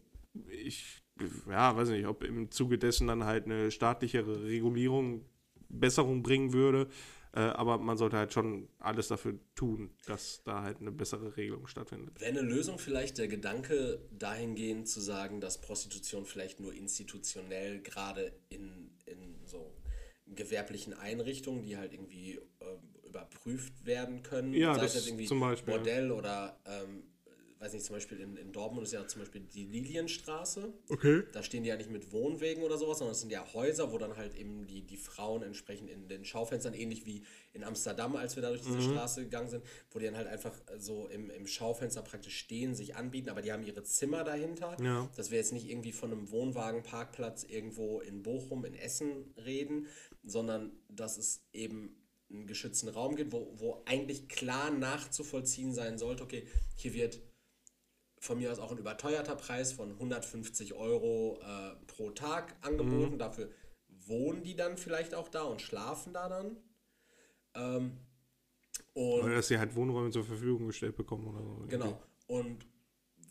ich, 0.49 1.03
ja, 1.49 1.77
weiß 1.77 1.89
nicht, 1.89 2.07
ob 2.07 2.23
im 2.25 2.51
Zuge 2.51 2.79
dessen 2.79 3.09
dann 3.09 3.25
halt 3.25 3.47
eine 3.47 3.71
staatlichere 3.71 4.45
Regulierung 4.45 5.25
Besserung 5.69 6.23
bringen 6.23 6.53
würde. 6.53 6.89
Äh, 7.35 7.41
aber 7.41 7.79
man 7.79 7.97
sollte 7.97 8.19
halt 8.19 8.33
schon 8.33 8.69
alles 8.79 9.09
dafür 9.09 9.39
tun, 9.55 9.91
dass 10.07 10.43
da 10.45 10.63
halt 10.63 10.81
eine 10.81 10.93
bessere 10.93 11.35
Regelung 11.37 11.67
stattfindet. 11.67 12.21
Wäre 12.21 12.39
eine 12.39 12.43
Lösung 12.43 12.79
vielleicht 12.79 13.17
der 13.17 13.27
Gedanke 13.27 14.01
dahingehend 14.11 14.87
zu 14.87 15.01
sagen, 15.01 15.41
dass 15.41 15.59
Prostitution 15.59 16.27
vielleicht 16.27 16.61
nur 16.61 16.75
institutionell 16.75 17.81
gerade 17.81 18.35
in, 18.51 18.91
in 19.07 19.41
so 19.47 19.73
gewerblichen 20.35 20.95
Einrichtungen, 20.95 21.63
die 21.63 21.77
halt 21.77 21.93
irgendwie 21.93 22.35
äh, 22.61 23.09
überprüft 23.09 23.85
werden 23.85 24.23
können. 24.23 24.55
Ja, 24.55 24.75
Sei 24.75 24.81
das 24.83 24.91
es 24.91 25.01
jetzt 25.01 25.09
irgendwie 25.09 25.27
zum 25.27 25.41
Beispiel, 25.41 25.73
ja. 25.73 25.79
Bordell 25.79 26.11
oder, 26.13 26.59
ähm, 26.67 27.03
weiß 27.59 27.75
nicht, 27.75 27.85
zum 27.85 27.95
Beispiel 27.95 28.19
in, 28.19 28.37
in 28.37 28.51
Dortmund 28.53 28.85
ist 28.85 28.93
ja 28.93 29.07
zum 29.07 29.21
Beispiel 29.21 29.43
die 29.43 29.65
Lilienstraße. 29.65 30.73
Okay. 30.89 31.23
Da 31.33 31.43
stehen 31.45 31.63
die 31.63 31.69
ja 31.69 31.77
nicht 31.77 31.91
mit 31.91 32.11
Wohnwegen 32.11 32.63
oder 32.65 32.77
sowas, 32.77 32.99
sondern 32.99 33.13
es 33.13 33.21
sind 33.21 33.31
ja 33.31 33.45
Häuser, 33.55 33.93
wo 33.93 33.99
dann 33.99 34.17
halt 34.17 34.35
eben 34.35 34.67
die, 34.67 34.81
die 34.83 34.97
Frauen 34.97 35.43
entsprechend 35.43 35.89
in 35.89 36.09
den 36.09 36.25
Schaufenstern, 36.25 36.75
ähnlich 36.75 37.07
wie 37.07 37.23
in 37.53 37.63
Amsterdam, 37.63 38.17
als 38.17 38.35
wir 38.35 38.43
da 38.43 38.49
durch 38.49 38.63
diese 38.63 38.79
Mhm. 38.79 38.91
Straße 38.93 39.23
gegangen 39.25 39.49
sind, 39.49 39.63
wo 39.93 39.99
die 40.01 40.07
dann 40.07 40.17
halt 40.17 40.27
einfach 40.27 40.59
so 40.79 41.07
im, 41.09 41.31
im 41.31 41.47
Schaufenster 41.47 42.03
praktisch 42.03 42.37
stehen, 42.39 42.75
sich 42.75 42.97
anbieten, 42.97 43.29
aber 43.29 43.43
die 43.43 43.53
haben 43.53 43.63
ihre 43.63 43.85
Zimmer 43.85 44.25
dahinter. 44.25 44.77
Ja. 44.83 45.09
Dass 45.17 45.31
wir 45.31 45.39
jetzt 45.39 45.53
nicht 45.53 45.69
irgendwie 45.71 45.93
von 45.93 46.11
einem 46.11 46.31
Wohnwagenparkplatz 46.33 47.45
irgendwo 47.45 48.01
in 48.01 48.23
Bochum, 48.23 48.65
in 48.65 48.75
Essen 48.75 49.35
reden, 49.37 49.87
sondern 50.23 50.73
dass 50.89 51.19
es 51.19 51.45
eben 51.53 51.97
einen 52.31 52.47
geschützten 52.47 52.89
Raum 52.89 53.17
gibt, 53.17 53.33
wo, 53.33 53.53
wo 53.57 53.83
eigentlich 53.85 54.29
klar 54.29 54.71
nachzuvollziehen 54.71 55.75
sein 55.75 55.99
sollte, 55.99 56.23
okay, 56.23 56.47
hier 56.77 56.95
wird 56.95 57.21
von 58.19 58.39
mir 58.39 58.53
aus 58.53 58.61
auch 58.61 58.71
ein 58.71 58.79
überteuerter 58.79 59.35
Preis 59.35 59.73
von 59.73 59.91
150 59.93 60.75
Euro 60.75 61.41
äh, 61.43 61.75
pro 61.87 62.11
Tag 62.11 62.55
angeboten. 62.61 63.19
Dafür 63.19 63.51
wohnen 63.89 64.45
die 64.45 64.55
dann 64.55 64.77
vielleicht 64.77 65.15
auch 65.15 65.29
da 65.29 65.43
und 65.43 65.61
schlafen 65.61 66.13
da 66.13 66.29
dann. 66.29 66.57
Ähm, 67.55 67.99
und 68.95 69.23
Oder 69.25 69.35
dass 69.35 69.49
sie 69.49 69.59
halt 69.59 69.75
Wohnräume 69.75 70.11
zur 70.11 70.25
Verfügung 70.25 70.69
gestellt 70.69 70.97
bekommen 70.97 71.27
oder 71.27 71.43
so. 71.43 71.67
Genau. 71.69 72.01
Und 72.29 72.65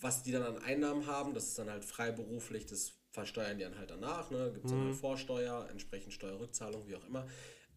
was 0.01 0.23
die 0.23 0.31
dann 0.31 0.43
an 0.43 0.57
Einnahmen 0.57 1.05
haben, 1.07 1.33
das 1.33 1.47
ist 1.47 1.59
dann 1.59 1.69
halt 1.69 1.85
freiberuflich, 1.85 2.65
das 2.65 2.93
versteuern 3.11 3.57
die 3.57 3.63
dann 3.63 3.77
halt 3.77 3.91
danach, 3.91 4.31
ne? 4.31 4.51
Gibt 4.53 4.65
es 4.65 4.71
dann 4.71 4.85
halt 4.85 4.95
Vorsteuer, 4.95 5.67
entsprechend 5.69 6.13
Steuerrückzahlung, 6.13 6.87
wie 6.87 6.95
auch 6.95 7.05
immer. 7.05 7.27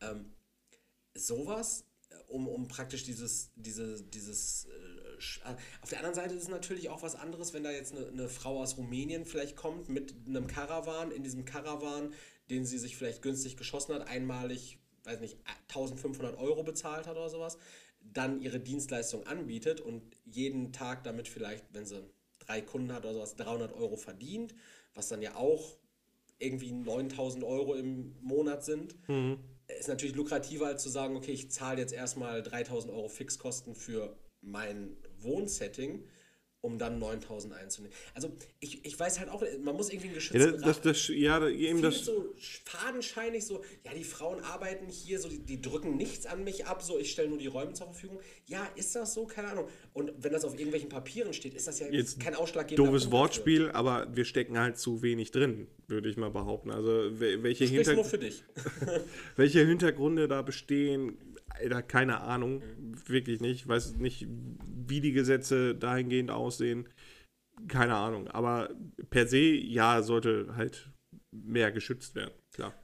Ähm, 0.00 0.32
sowas, 1.14 1.84
äh, 2.10 2.14
um, 2.28 2.48
um 2.48 2.68
praktisch 2.68 3.04
dieses, 3.04 3.52
diese, 3.56 4.02
dieses 4.02 4.66
äh, 4.66 5.04
äh, 5.14 5.56
auf 5.82 5.90
der 5.90 5.98
anderen 5.98 6.14
Seite 6.14 6.34
ist 6.34 6.42
es 6.42 6.48
natürlich 6.48 6.88
auch 6.88 7.02
was 7.02 7.14
anderes, 7.14 7.52
wenn 7.52 7.64
da 7.64 7.70
jetzt 7.70 7.94
eine, 7.94 8.06
eine 8.06 8.28
Frau 8.28 8.60
aus 8.60 8.76
Rumänien 8.76 9.24
vielleicht 9.24 9.56
kommt 9.56 9.88
mit 9.88 10.14
einem 10.26 10.46
Karawan, 10.46 11.10
in 11.10 11.22
diesem 11.22 11.44
Karawan, 11.44 12.12
den 12.50 12.64
sie 12.64 12.78
sich 12.78 12.96
vielleicht 12.96 13.22
günstig 13.22 13.56
geschossen 13.56 13.94
hat, 13.94 14.08
einmalig, 14.08 14.78
weiß 15.04 15.20
nicht, 15.20 15.38
1500 15.68 16.38
Euro 16.38 16.62
bezahlt 16.62 17.06
hat 17.06 17.16
oder 17.16 17.30
sowas, 17.30 17.58
dann 18.00 18.40
ihre 18.40 18.60
Dienstleistung 18.60 19.26
anbietet 19.26 19.80
und 19.80 20.02
jeden 20.24 20.72
Tag 20.72 21.04
damit 21.04 21.28
vielleicht, 21.28 21.64
wenn 21.72 21.86
sie 21.86 22.04
drei 22.38 22.60
Kunden 22.60 22.92
hat 22.92 23.04
oder 23.04 23.14
sowas, 23.14 23.36
300 23.36 23.72
Euro 23.72 23.96
verdient, 23.96 24.54
was 24.94 25.08
dann 25.08 25.22
ja 25.22 25.34
auch 25.36 25.76
irgendwie 26.38 26.72
9000 26.72 27.44
Euro 27.44 27.74
im 27.74 28.14
Monat 28.20 28.64
sind, 28.64 28.96
ist 29.78 29.88
natürlich 29.88 30.14
lukrativer 30.14 30.66
als 30.66 30.82
zu 30.82 30.88
sagen, 30.88 31.16
okay, 31.16 31.32
ich 31.32 31.50
zahle 31.50 31.80
jetzt 31.80 31.92
erstmal 31.92 32.42
3000 32.42 32.92
Euro 32.92 33.08
Fixkosten 33.08 33.74
für 33.74 34.16
mein 34.40 34.96
Wohnsetting, 35.20 36.04
um 36.64 36.78
dann 36.78 36.98
9000 36.98 37.52
einzunehmen. 37.52 37.94
Also 38.14 38.32
ich, 38.58 38.82
ich 38.86 38.98
weiß 38.98 39.18
halt 39.20 39.28
auch, 39.28 39.44
man 39.62 39.76
muss 39.76 39.90
irgendwie 39.90 40.06
einen 40.08 40.14
Ja, 40.14 40.20
geschützten 40.20 40.62
das, 40.62 40.80
das, 40.80 40.80
das, 40.80 41.08
ja, 41.08 41.46
eben 41.46 41.82
das. 41.82 42.06
so 42.06 42.34
fadenscheinig 42.64 43.44
so, 43.44 43.62
ja, 43.84 43.92
die 43.92 44.02
Frauen 44.02 44.40
arbeiten 44.40 44.86
hier, 44.88 45.18
so, 45.20 45.28
die, 45.28 45.40
die 45.40 45.60
drücken 45.60 45.96
nichts 45.98 46.24
an 46.24 46.42
mich 46.42 46.64
ab, 46.66 46.82
so, 46.82 46.98
ich 46.98 47.10
stelle 47.10 47.28
nur 47.28 47.36
die 47.38 47.48
Räume 47.48 47.74
zur 47.74 47.88
Verfügung. 47.88 48.18
Ja, 48.46 48.66
ist 48.76 48.96
das 48.96 49.12
so? 49.12 49.26
Keine 49.26 49.48
Ahnung. 49.48 49.68
Und 49.92 50.12
wenn 50.16 50.32
das 50.32 50.44
auf 50.46 50.54
irgendwelchen 50.54 50.88
Papieren 50.88 51.34
steht, 51.34 51.52
ist 51.52 51.68
das 51.68 51.78
ja 51.80 51.86
Jetzt 51.88 52.18
kein 52.18 52.34
ausschlaggebender 52.34 52.90
Doofes 52.90 53.02
Punkt 53.04 53.12
dafür. 53.12 53.20
Wortspiel, 53.20 53.70
aber 53.70 54.06
wir 54.16 54.24
stecken 54.24 54.58
halt 54.58 54.78
zu 54.78 55.02
wenig 55.02 55.32
drin, 55.32 55.66
würde 55.86 56.08
ich 56.08 56.16
mal 56.16 56.30
behaupten. 56.30 56.70
Also 56.70 56.88
wel- 56.90 57.42
welche, 57.42 57.66
Sprichst 57.66 57.72
Hinter 57.90 57.94
nur 57.94 58.04
für 58.06 58.18
dich. 58.18 58.42
welche 59.36 59.66
Hintergründe 59.66 60.28
da 60.28 60.40
bestehen, 60.40 61.18
Alter, 61.50 61.82
keine 61.82 62.20
Ahnung, 62.20 62.62
wirklich 63.06 63.40
nicht. 63.40 63.62
Ich 63.62 63.68
weiß 63.68 63.96
nicht, 63.96 64.26
wie 64.28 65.00
die 65.00 65.12
Gesetze 65.12 65.74
dahingehend 65.74 66.30
aussehen. 66.30 66.88
Keine 67.68 67.94
Ahnung. 67.94 68.28
Aber 68.28 68.70
per 69.10 69.26
se, 69.26 69.38
ja, 69.38 70.02
sollte 70.02 70.56
halt 70.56 70.90
mehr 71.30 71.70
geschützt 71.72 72.14
werden, 72.14 72.34
klar. 72.52 72.74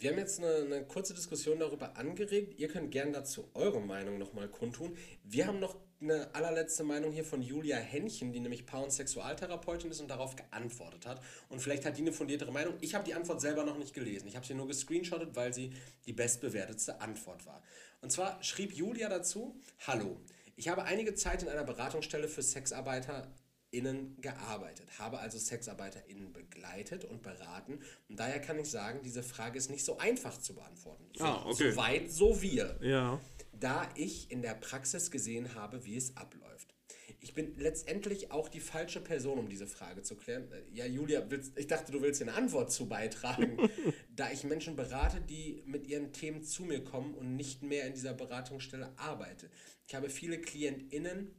Wir 0.00 0.10
haben 0.10 0.18
jetzt 0.18 0.38
eine, 0.38 0.54
eine 0.54 0.84
kurze 0.84 1.12
Diskussion 1.12 1.58
darüber 1.58 1.96
angeregt. 1.96 2.54
Ihr 2.56 2.68
könnt 2.68 2.92
gerne 2.92 3.10
dazu 3.10 3.50
eure 3.54 3.80
Meinung 3.80 4.16
nochmal 4.16 4.46
kundtun. 4.48 4.96
Wir 5.24 5.48
haben 5.48 5.58
noch 5.58 5.76
eine 6.00 6.32
allerletzte 6.36 6.84
Meinung 6.84 7.10
hier 7.10 7.24
von 7.24 7.42
Julia 7.42 7.78
Henchen, 7.78 8.32
die 8.32 8.38
nämlich 8.38 8.64
Paar- 8.64 8.84
und 8.84 8.92
Sexualtherapeutin 8.92 9.90
ist 9.90 10.00
und 10.00 10.08
darauf 10.08 10.36
geantwortet 10.36 11.04
hat. 11.04 11.20
Und 11.48 11.60
vielleicht 11.60 11.84
hat 11.84 11.96
die 11.96 12.02
eine 12.02 12.12
fundiertere 12.12 12.52
Meinung. 12.52 12.74
Ich 12.80 12.94
habe 12.94 13.02
die 13.02 13.14
Antwort 13.14 13.40
selber 13.40 13.64
noch 13.64 13.76
nicht 13.76 13.92
gelesen. 13.92 14.28
Ich 14.28 14.36
habe 14.36 14.46
sie 14.46 14.54
nur 14.54 14.68
gescreenshottet, 14.68 15.34
weil 15.34 15.52
sie 15.52 15.72
die 16.06 16.12
bestbewertetste 16.12 17.00
Antwort 17.00 17.44
war. 17.44 17.60
Und 18.00 18.12
zwar 18.12 18.40
schrieb 18.40 18.72
Julia 18.72 19.08
dazu, 19.08 19.60
Hallo, 19.84 20.20
ich 20.54 20.68
habe 20.68 20.84
einige 20.84 21.14
Zeit 21.14 21.42
in 21.42 21.48
einer 21.48 21.64
Beratungsstelle 21.64 22.28
für 22.28 22.42
Sexarbeiter 22.42 23.26
innen 23.70 24.20
gearbeitet, 24.20 24.86
habe 24.98 25.18
also 25.18 25.38
SexarbeiterInnen 25.38 26.32
begleitet 26.32 27.04
und 27.04 27.22
beraten 27.22 27.80
und 28.08 28.18
daher 28.18 28.40
kann 28.40 28.58
ich 28.58 28.70
sagen, 28.70 29.00
diese 29.04 29.22
Frage 29.22 29.58
ist 29.58 29.70
nicht 29.70 29.84
so 29.84 29.98
einfach 29.98 30.38
zu 30.38 30.54
beantworten. 30.54 31.04
So, 31.16 31.24
Ah, 31.24 31.44
okay. 31.46 31.70
so 31.70 31.76
weit, 31.76 32.10
so 32.10 32.40
wir. 32.40 32.78
Ja. 32.80 33.20
Da 33.52 33.88
ich 33.94 34.30
in 34.30 34.40
der 34.42 34.54
Praxis 34.54 35.10
gesehen 35.10 35.54
habe, 35.54 35.84
wie 35.84 35.96
es 35.96 36.16
abläuft. 36.16 36.74
Ich 37.20 37.34
bin 37.34 37.56
letztendlich 37.58 38.30
auch 38.30 38.48
die 38.48 38.60
falsche 38.60 39.00
Person, 39.00 39.38
um 39.40 39.48
diese 39.48 39.66
Frage 39.66 40.02
zu 40.02 40.14
klären. 40.14 40.46
Ja, 40.72 40.86
Julia, 40.86 41.28
willst, 41.28 41.58
ich 41.58 41.66
dachte, 41.66 41.90
du 41.90 42.00
willst 42.00 42.22
hier 42.22 42.28
eine 42.28 42.36
Antwort 42.36 42.70
zu 42.70 42.86
beitragen. 42.88 43.58
da 44.14 44.30
ich 44.30 44.44
Menschen 44.44 44.76
berate, 44.76 45.20
die 45.20 45.62
mit 45.66 45.88
ihren 45.88 46.12
Themen 46.12 46.44
zu 46.44 46.62
mir 46.62 46.84
kommen 46.84 47.14
und 47.14 47.34
nicht 47.34 47.62
mehr 47.62 47.86
in 47.86 47.94
dieser 47.94 48.14
Beratungsstelle 48.14 48.92
arbeite. 48.96 49.50
Ich 49.88 49.94
habe 49.96 50.08
viele 50.10 50.40
KlientInnen, 50.40 51.34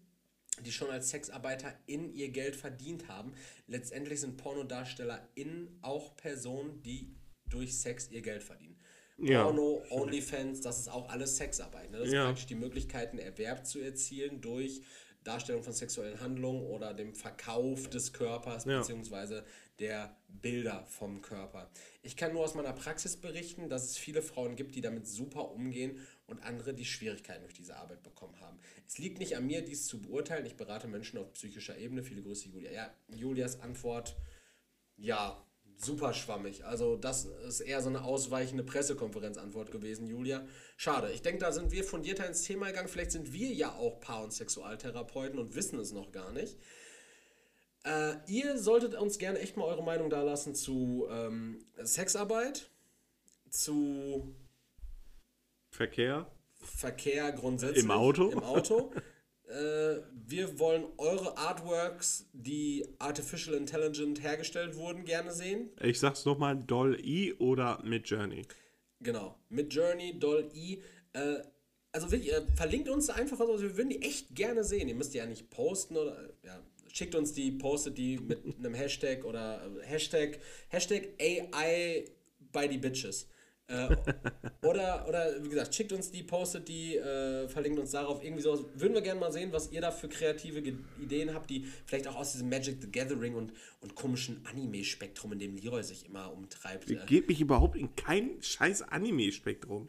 die 0.66 0.72
schon 0.72 0.90
als 0.90 1.10
Sexarbeiter 1.10 1.74
in 1.86 2.14
ihr 2.14 2.30
Geld 2.30 2.56
verdient 2.56 3.08
haben. 3.08 3.34
Letztendlich 3.68 4.20
sind 4.22 4.38
PornodarstellerInnen 4.38 5.80
auch 5.82 6.16
Personen, 6.16 6.82
die 6.84 7.16
durch 7.48 7.78
Sex 7.78 8.10
ihr 8.12 8.22
Geld 8.22 8.44
verdienen. 8.44 8.78
Ja. 9.18 9.44
Porno, 9.44 9.84
Onlyfans, 9.90 10.62
das 10.62 10.80
ist 10.80 10.88
auch 10.90 11.10
alles 11.10 11.38
Sexarbeit. 11.38 11.92
Ne? 11.92 12.00
Das 12.00 12.12
Ja. 12.12 12.22
ist 12.22 12.26
praktisch 12.28 12.46
die 12.46 12.56
Möglichkeit, 12.56 13.10
einen 13.10 13.20
Erwerb 13.20 13.66
zu 13.66 13.80
erzielen 13.80 14.40
durch 14.40 14.82
Darstellung 15.26 15.62
von 15.64 15.74
sexuellen 15.74 16.20
Handlungen 16.22 16.64
oder 16.66 16.94
dem 16.94 17.14
Verkauf 17.14 17.90
des 17.90 18.14
Körpers 18.14 18.64
Ja. 18.66 18.80
beziehungsweise 18.80 19.44
der 19.80 20.16
Bilder 20.28 20.86
vom 20.86 21.22
Körper. 21.22 21.70
Ich 22.02 22.16
kann 22.16 22.34
nur 22.34 22.44
aus 22.44 22.56
meiner 22.56 22.74
Praxis 22.74 23.18
berichten, 23.18 23.70
dass 23.70 23.84
es 23.86 23.98
viele 23.98 24.22
Frauen 24.22 24.56
gibt, 24.56 24.76
die 24.76 24.82
damit 24.82 25.08
super 25.08 25.52
umgehen 25.52 26.00
und 26.30 26.44
andere, 26.44 26.74
die 26.74 26.86
Schwierigkeiten 26.86 27.42
durch 27.42 27.54
diese 27.54 27.76
Arbeit 27.76 28.04
bekommen 28.04 28.40
haben. 28.40 28.60
Es 28.88 28.98
liegt 28.98 29.20
nicht 29.20 29.36
an 29.36 29.46
mir, 29.48 29.62
dies 29.62 29.86
zu 29.88 30.02
beurteilen. 30.02 30.46
Ich 30.46 30.56
berate 30.56 30.88
Menschen 30.88 31.20
auf 31.20 31.34
psychischer 31.34 31.78
Ebene. 31.78 32.04
Viele 32.04 32.22
Grüße, 32.22 32.50
Julia. 32.50 32.72
Ja, 32.72 32.94
Julias 33.08 33.60
Antwort, 33.60 34.16
ja, 34.98 35.46
super 35.78 36.14
schwammig. 36.14 36.66
Also 36.66 36.98
das 36.98 37.26
ist 37.26 37.62
eher 37.62 37.82
so 37.82 37.90
eine 37.90 38.04
ausweichende 38.04 38.64
Pressekonferenzantwort 38.64 39.72
gewesen, 39.72 40.08
Julia. 40.08 40.46
Schade. 40.78 41.12
Ich 41.12 41.22
denke, 41.22 41.40
da 41.40 41.52
sind 41.52 41.72
wir 41.72 41.84
fundierter 41.84 42.28
ins 42.28 42.44
Thema 42.44 42.68
gegangen. 42.68 42.90
Vielleicht 42.90 43.12
sind 43.12 43.34
wir 43.34 43.52
ja 43.52 43.74
auch 43.74 44.00
Paar- 44.00 44.24
und 44.24 44.34
Sexualtherapeuten 44.34 45.40
und 45.40 45.56
wissen 45.56 45.80
es 45.80 45.94
noch 45.94 46.12
gar 46.12 46.32
nicht. 46.32 46.58
Äh, 47.86 48.16
ihr 48.28 48.58
solltet 48.58 48.96
uns 48.96 49.18
gerne 49.20 49.40
echt 49.40 49.56
mal 49.56 49.64
eure 49.64 49.84
Meinung 49.84 50.10
da 50.10 50.22
lassen 50.22 50.54
zu 50.54 51.08
ähm, 51.10 51.66
Sexarbeit, 51.78 52.70
zu 53.50 54.36
Verkehr. 55.70 56.30
Verkehr 56.56 57.32
grundsätzlich. 57.32 57.84
Im 57.84 57.92
Auto? 57.92 58.30
Im 58.30 58.44
Auto. 58.44 58.92
äh, 59.48 60.02
wir 60.14 60.60
wollen 60.60 60.86
eure 60.98 61.38
Artworks, 61.38 62.28
die 62.34 62.88
artificial 63.00 63.56
intelligent 63.56 64.22
hergestellt 64.22 64.76
wurden, 64.76 65.06
gerne 65.06 65.32
sehen. 65.32 65.70
Ich 65.82 66.00
sag's 66.00 66.26
nochmal, 66.26 66.58
Doll-E 66.58 67.34
oder 67.34 67.82
mit 67.84 68.10
Journey. 68.10 68.46
Genau. 69.02 69.36
Mit 69.50 69.74
Journey, 69.74 70.20
Doll 70.20 70.50
E. 70.54 70.80
Äh, 71.14 71.42
also 71.92 72.12
wirklich, 72.12 72.34
äh, 72.34 72.46
verlinkt 72.56 72.90
uns 72.90 73.10
einfach, 73.10 73.40
also 73.40 73.62
wir 73.62 73.78
würden 73.78 73.90
die 73.90 74.02
echt 74.02 74.36
gerne 74.36 74.64
sehen. 74.64 74.88
Ihr 74.88 74.96
müsst 74.96 75.14
die 75.14 75.20
ja 75.20 75.26
nicht 75.26 75.50
posten 75.50 75.98
oder 75.98 76.18
äh, 76.24 76.48
ja, 76.48 76.64
schickt 76.92 77.16
uns 77.16 77.34
die, 77.34 77.52
postet 77.52 77.98
die 77.98 78.20
mit 78.20 78.58
einem 78.58 78.74
Hashtag 78.74 79.26
oder 79.26 79.66
äh, 79.66 79.86
Hashtag, 79.86 80.40
Hashtag 80.70 81.10
AI 81.20 82.06
by 82.52 82.68
the 82.70 82.78
Bitches. 82.78 83.28
Äh, 83.70 83.96
oder, 84.64 85.06
oder 85.08 85.44
wie 85.44 85.50
gesagt, 85.50 85.76
schickt 85.76 85.94
uns 85.94 86.12
die, 86.12 86.24
postet 86.24 86.68
die, 86.68 86.98
äh, 86.98 87.48
verlinkt 87.48 87.80
uns 87.80 87.92
darauf, 87.92 88.24
irgendwie 88.24 88.42
sowas. 88.42 88.66
Würden 88.74 88.96
wir 88.96 89.02
gerne 89.02 89.20
mal 89.20 89.32
sehen, 89.32 89.52
was 89.52 89.72
ihr 89.72 89.80
da 89.80 89.92
für 89.92 90.10
kreative 90.10 90.62
Ge 90.62 90.74
Ideen 91.00 91.34
habt, 91.34 91.50
die 91.50 91.68
vielleicht 91.86 92.08
auch 92.08 92.16
aus 92.16 92.32
diesem 92.32 92.50
Magic 92.50 92.82
the 92.82 92.92
Gathering 92.92 93.36
und, 93.36 93.54
und 93.82 93.94
komischen 93.94 94.44
Anime-Spektrum, 94.52 95.34
in 95.34 95.40
dem 95.40 95.56
Leroy 95.56 95.84
sich 95.84 96.08
immer 96.08 96.34
umtreibt. 96.34 96.90
Äh, 96.90 96.98
Geht 97.06 97.28
mich 97.28 97.42
überhaupt 97.42 97.78
in 97.78 97.96
kein 97.96 98.42
scheiß 98.42 98.82
Anime-Spektrum. 98.82 99.88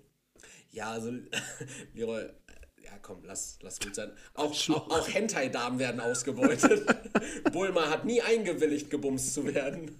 Ja, 0.72 0.90
also 0.90 1.12
Leroy, 1.94 2.24
äh, 2.24 2.30
ja 2.84 2.92
komm, 3.00 3.24
lass, 3.24 3.58
lass 3.62 3.80
gut 3.80 3.94
sein. 3.94 4.12
Auch, 4.34 4.52
auch, 4.70 4.90
auch 4.90 5.08
Hentai-Damen 5.08 5.78
werden 5.78 6.00
ausgebeutet. 6.00 6.86
Bulma 7.52 7.88
hat 7.88 8.04
nie 8.04 8.20
eingewilligt, 8.20 8.90
gebumst 8.90 9.32
zu 9.32 9.46
werden. 9.46 9.96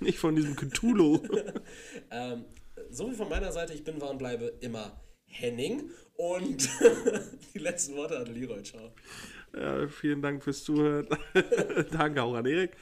Nicht 0.00 0.18
von 0.18 0.36
diesem 0.36 0.54
Cthulhu. 0.54 1.20
Ähm, 2.10 2.44
so 2.92 3.06
viel 3.06 3.16
von 3.16 3.28
meiner 3.28 3.52
Seite. 3.52 3.72
Ich 3.74 3.84
bin, 3.84 4.00
war 4.00 4.10
und 4.10 4.18
bleibe 4.18 4.52
immer 4.60 5.00
Henning. 5.26 5.90
Und 6.16 6.68
die 7.54 7.58
letzten 7.58 7.96
Worte 7.96 8.18
an 8.18 8.26
Leroy. 8.26 8.62
Ciao. 8.62 8.92
Ja, 9.54 9.86
vielen 9.88 10.22
Dank 10.22 10.42
fürs 10.42 10.64
Zuhören. 10.64 11.08
Danke 11.90 12.22
auch 12.22 12.34
an 12.34 12.46
Erik. 12.46 12.72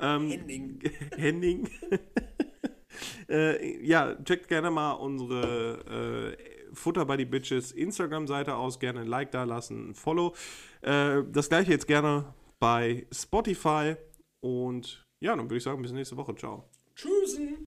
Ähm, 0.00 0.30
Henning. 0.30 0.80
Henning. 1.16 1.70
äh, 3.28 3.84
ja, 3.84 4.16
checkt 4.24 4.48
gerne 4.48 4.70
mal 4.70 4.92
unsere 4.92 6.36
äh, 6.36 6.74
Futter 6.74 7.04
by 7.04 7.16
the 7.16 7.24
Bitches 7.24 7.72
Instagram-Seite 7.72 8.54
aus. 8.54 8.78
Gerne 8.78 9.00
ein 9.00 9.06
Like 9.06 9.30
da 9.32 9.44
lassen, 9.44 9.90
ein 9.90 9.94
Follow. 9.94 10.34
Äh, 10.82 11.22
das 11.32 11.48
gleiche 11.48 11.72
jetzt 11.72 11.86
gerne 11.86 12.34
bei 12.58 13.06
Spotify. 13.12 13.96
Und 14.40 15.06
ja, 15.20 15.36
dann 15.36 15.46
würde 15.46 15.56
ich 15.56 15.62
sagen, 15.62 15.82
bis 15.82 15.92
nächste 15.92 16.16
Woche. 16.16 16.34
Ciao. 16.34 16.68
Tschüssen. 16.94 17.64